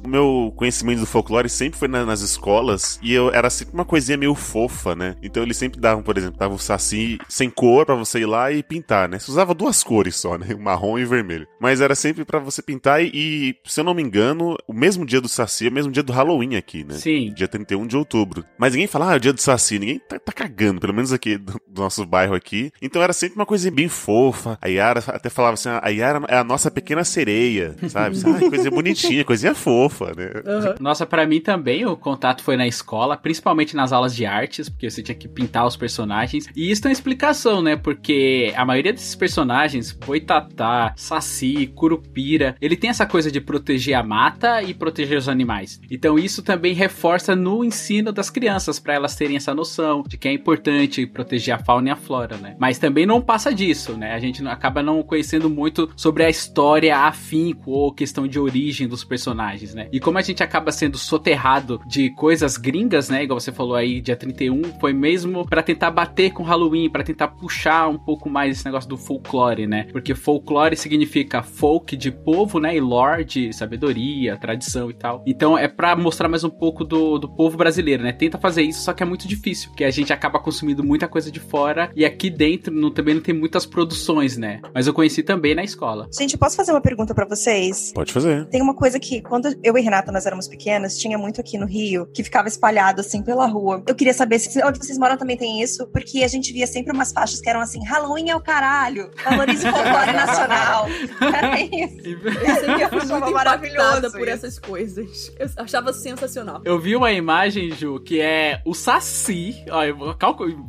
O 0.05 0.09
meu 0.09 0.53
conhecimento 0.57 1.01
do 1.01 1.07
folclore 1.07 1.49
sempre 1.49 1.79
foi 1.79 1.89
na- 1.89 2.07
nas 2.07 2.21
escolas 2.21 2.99
e 3.03 3.13
eu 3.13 3.33
era 3.33 3.51
sempre 3.51 3.75
uma 3.75 3.85
coisinha 3.85 4.17
meio 4.17 4.35
fofa, 4.35 4.95
né? 4.95 5.17
Então 5.23 5.43
eles 5.43 5.57
sempre 5.57 5.81
davam, 5.81 6.03
por 6.03 6.17
exemplo, 6.17 6.39
davam 6.39 6.57
o 6.57 6.61
saci 6.61 7.19
sem 7.29 7.51
cor 7.51 7.85
pra 7.85 7.95
você 7.95 8.21
ir 8.21 8.27
lá 8.27 8.51
e 8.53 8.63
pintar, 8.63 9.09
né? 9.09 9.19
Você 9.19 9.31
usava 9.31 9.55
duas 9.55 9.83
cores 9.83 10.17
só, 10.17 10.39
né? 10.39 10.55
O 10.55 10.61
marrom 10.61 10.99
e 10.99 11.05
o 11.05 11.09
vermelho. 11.09 11.47
Mas 11.61 11.81
era 11.81 11.95
sempre 11.95 12.25
pra 12.25 12.39
você 12.39 12.63
pintar 12.63 13.03
e, 13.03 13.11
e, 13.13 13.57
se 13.65 13.81
eu 13.81 13.85
não 13.85 13.95
me 13.95 14.03
engano, 14.03 14.57
o 14.67 14.73
mesmo 14.73 15.05
dia 15.05 15.21
do 15.21 15.29
saci 15.29 15.67
é 15.67 15.71
o 15.71 15.73
mesmo 15.73 15.91
dia 15.93 16.03
do 16.03 16.13
Halloween 16.13 16.57
aqui, 16.57 16.85
né? 16.85 16.92
Sim. 16.95 17.33
Dia 17.35 17.49
31 17.49 17.87
de 17.87 17.97
outubro. 17.97 18.45
Mas 18.59 18.73
ninguém 18.73 18.87
fala, 18.87 19.11
ah, 19.11 19.15
é 19.15 19.17
o 19.17 19.21
dia 19.21 19.33
do 19.33 19.41
Saci. 19.41 19.79
Ninguém 19.79 19.99
tá, 19.99 20.19
tá 20.19 20.33
cagando, 20.33 20.81
pelo 20.81 20.95
menos 20.95 21.13
aqui 21.13 21.39
do, 21.39 21.61
do 21.67 21.83
nosso 21.83 22.05
bairro 22.05 22.35
aqui. 22.35 22.71
Então 22.81 23.03
era 23.03 23.13
sempre 23.13 23.37
uma 23.37 23.47
coisinha 23.47 23.73
bem 23.73 23.89
fofa. 23.89 24.59
A 24.61 24.69
Yara 24.69 25.03
até 25.09 25.29
falava 25.29 25.55
assim, 25.55 25.69
a 25.69 25.89
Yara 25.89 26.23
é 26.29 26.37
a 26.37 26.45
nossa 26.45 26.71
pequena 26.71 27.05
sereia, 27.05 27.75
sabe? 27.89 28.17
Ah, 28.25 28.49
coisinha 28.49 28.71
bonitinha, 28.71 29.25
coisinha 29.25 29.55
fofa, 29.55 30.13
né? 30.17 30.31
Nossa, 30.81 31.07
pra 31.07 31.27
mim 31.27 31.41
também 31.41 31.87
o 31.87 31.97
contato 31.97 32.43
foi 32.43 32.57
na 32.57 32.67
escola, 32.67 33.17
principalmente 33.17 33.75
nas 33.75 33.93
aulas 33.93 34.15
de 34.15 34.27
artes, 34.27 34.69
porque 34.69 34.91
você 34.91 35.03
tinha 35.03 35.15
que 35.15 35.29
pintar 35.29 35.67
os 35.67 35.77
personagens. 35.77 36.47
E 36.55 36.71
isso 36.71 36.83
tem 36.83 36.91
uma 36.91 36.95
explicação, 36.95 37.63
né? 37.63 37.77
Porque 37.77 38.53
a 38.57 38.65
maioria 38.65 38.83
maioria 38.83 38.93
desses 38.93 39.15
personagens, 39.15 39.93
Boitatá, 39.93 40.93
Saci, 40.97 41.69
Curupira, 41.69 42.57
ele 42.61 42.77
tem 42.77 42.91
essa 42.91 43.07
coisa 43.07 43.31
de 43.31 43.41
proteger 43.41 43.95
a 43.95 44.03
mata 44.03 44.61
e 44.61 44.75
proteger 44.75 45.17
os 45.17 45.29
animais. 45.29 45.81
Então 45.91 46.19
isso 46.19 46.43
também 46.43 46.75
reforça 46.83 47.37
no 47.37 47.65
ensino 47.65 48.11
das 48.11 48.29
crianças 48.29 48.81
para 48.81 48.95
elas 48.95 49.15
terem 49.15 49.37
essa 49.37 49.55
noção 49.55 50.03
de 50.05 50.17
que 50.17 50.27
é 50.27 50.33
importante 50.33 51.07
proteger 51.07 51.55
a 51.55 51.59
fauna 51.59 51.91
e 51.91 51.93
a 51.93 51.97
flora, 51.97 52.37
né? 52.37 52.57
Mas 52.59 52.77
também 52.77 53.07
não 53.07 53.21
passa 53.21 53.55
disso, 53.55 53.97
né? 53.97 54.13
A 54.15 54.19
gente 54.19 54.45
acaba 54.49 54.83
não 54.83 55.01
conhecendo 55.05 55.49
muito 55.49 55.89
sobre 55.97 56.25
a 56.25 56.31
história 56.31 56.97
afinco 56.97 57.71
ou 57.71 57.93
questão 57.93 58.27
de 58.27 58.39
origem 58.39 58.89
dos 58.89 59.05
personagens, 59.05 59.75
né? 59.75 59.89
E 59.93 60.01
como 60.01 60.19
a 60.19 60.23
gente 60.23 60.43
acaba 60.43 60.73
sendo 60.73 60.99
soterrado 60.99 61.81
de 61.87 62.11
coisas 62.11 62.57
gringas, 62.57 63.09
né? 63.09 63.23
Igual 63.23 63.39
você 63.39 63.53
falou 63.53 63.77
aí, 63.77 64.01
dia 64.01 64.17
31, 64.17 64.81
foi 64.81 64.93
mesmo 64.93 65.47
para 65.47 65.63
tentar 65.63 65.93
bater 65.93 66.33
com 66.33 66.43
Halloween, 66.43 66.91
para 66.91 67.05
tentar 67.05 67.29
puxar 67.29 67.89
um 67.89 67.99
pouco 67.99 68.29
mais 68.29 68.57
esse 68.57 68.65
negócio 68.65 68.91
do 68.91 68.97
folclore, 68.97 69.69
né? 69.69 69.87
Porque 69.93 70.17
folclore 70.17 70.77
significa 70.77 71.45
folk 71.45 71.97
de 71.97 72.11
povo, 72.11 72.59
né? 72.59 72.77
E 72.77 72.81
lore 72.81 73.25
de 73.25 73.53
sabedoria, 73.53 74.37
tradição 74.37 74.91
e 74.91 74.95
tal. 74.95 75.23
Então 75.25 75.57
é 75.57 75.69
para 75.69 75.95
mostrar 75.95 76.29
mais 76.29 76.43
um 76.43 76.51
pouco 76.51 76.72
do, 76.73 77.19
do 77.19 77.29
povo 77.29 77.57
brasileiro, 77.57 78.03
né? 78.03 78.13
Tenta 78.13 78.39
fazer 78.39 78.63
isso, 78.63 78.83
só 78.83 78.93
que 78.93 79.03
é 79.03 79.07
muito 79.07 79.29
difícil, 79.29 79.69
porque 79.71 79.85
a 79.85 79.91
gente 79.91 80.13
acaba 80.13 80.39
consumindo 80.39 80.83
muita 80.83 81.07
coisa 81.07 81.31
de 81.31 81.41
fora 81.41 81.91
e 81.95 82.05
aqui 82.05 82.31
dentro 82.31 82.73
não, 82.75 82.91
também 82.91 83.15
não 83.15 83.23
tem 83.23 83.35
muitas 83.35 83.67
produções, 83.67 84.37
né? 84.37 84.61
Mas 84.75 84.87
eu 84.87 84.95
conheci 84.95 85.23
também 85.23 85.55
na 85.55 85.63
escola. 85.63 86.09
Gente, 86.19 86.37
posso 86.37 86.57
fazer 86.57 86.73
uma 86.73 86.81
pergunta 86.81 87.15
para 87.15 87.27
vocês? 87.27 87.93
Pode 87.95 88.13
fazer. 88.13 88.47
Tem 88.47 88.63
uma 88.63 88.75
coisa 88.75 88.99
que, 88.99 89.21
quando 89.21 89.55
eu 89.63 89.77
e 89.77 89.81
Renata 89.81 90.11
nós 90.11 90.27
éramos 90.27 90.49
pequenas, 90.49 90.97
tinha 90.99 91.19
muito 91.19 91.41
aqui 91.41 91.59
no 91.59 91.67
Rio, 91.67 92.07
que 92.13 92.25
ficava 92.25 92.49
espalhado 92.49 93.01
assim 93.01 93.23
pela 93.23 93.47
rua. 93.47 93.83
Eu 93.87 93.95
queria 93.95 94.15
saber 94.15 94.39
se 94.39 94.63
onde 94.65 94.79
vocês 94.79 94.99
moram 94.99 95.17
também 95.17 95.37
tem 95.37 95.63
isso, 95.63 95.87
porque 95.89 96.23
a 96.25 96.29
gente 96.29 96.53
via 96.53 96.67
sempre 96.67 96.93
umas 96.93 97.13
faixas 97.13 97.41
que 97.41 97.49
eram 97.49 97.61
assim: 97.61 97.85
Halloween 97.85 98.31
é 98.31 98.37
o 98.37 98.41
caralho, 98.41 99.11
valorize 99.25 99.67
o 99.67 99.71
folclore 99.71 100.13
nacional. 100.13 100.87
Era 101.21 101.61
isso. 101.61 101.99
Eu 102.03 102.55
sempre 102.57 102.89
fui 102.89 103.03
achava 103.03 103.21
muito 103.21 103.33
maravilhoso 103.33 103.93
impactada 103.93 104.11
por 104.11 104.29
essas 104.29 104.59
coisas. 104.59 105.33
Eu 105.39 105.49
achava 105.57 105.93
sensacional. 105.93 106.52
Eu 106.65 106.79
vi 106.79 106.97
uma 106.97 107.13
imagem, 107.13 107.71
Ju, 107.73 108.01
que 108.01 108.21
é 108.21 108.61
o 108.65 108.75
Saci. 108.75 109.55
Ó, 109.71 109.83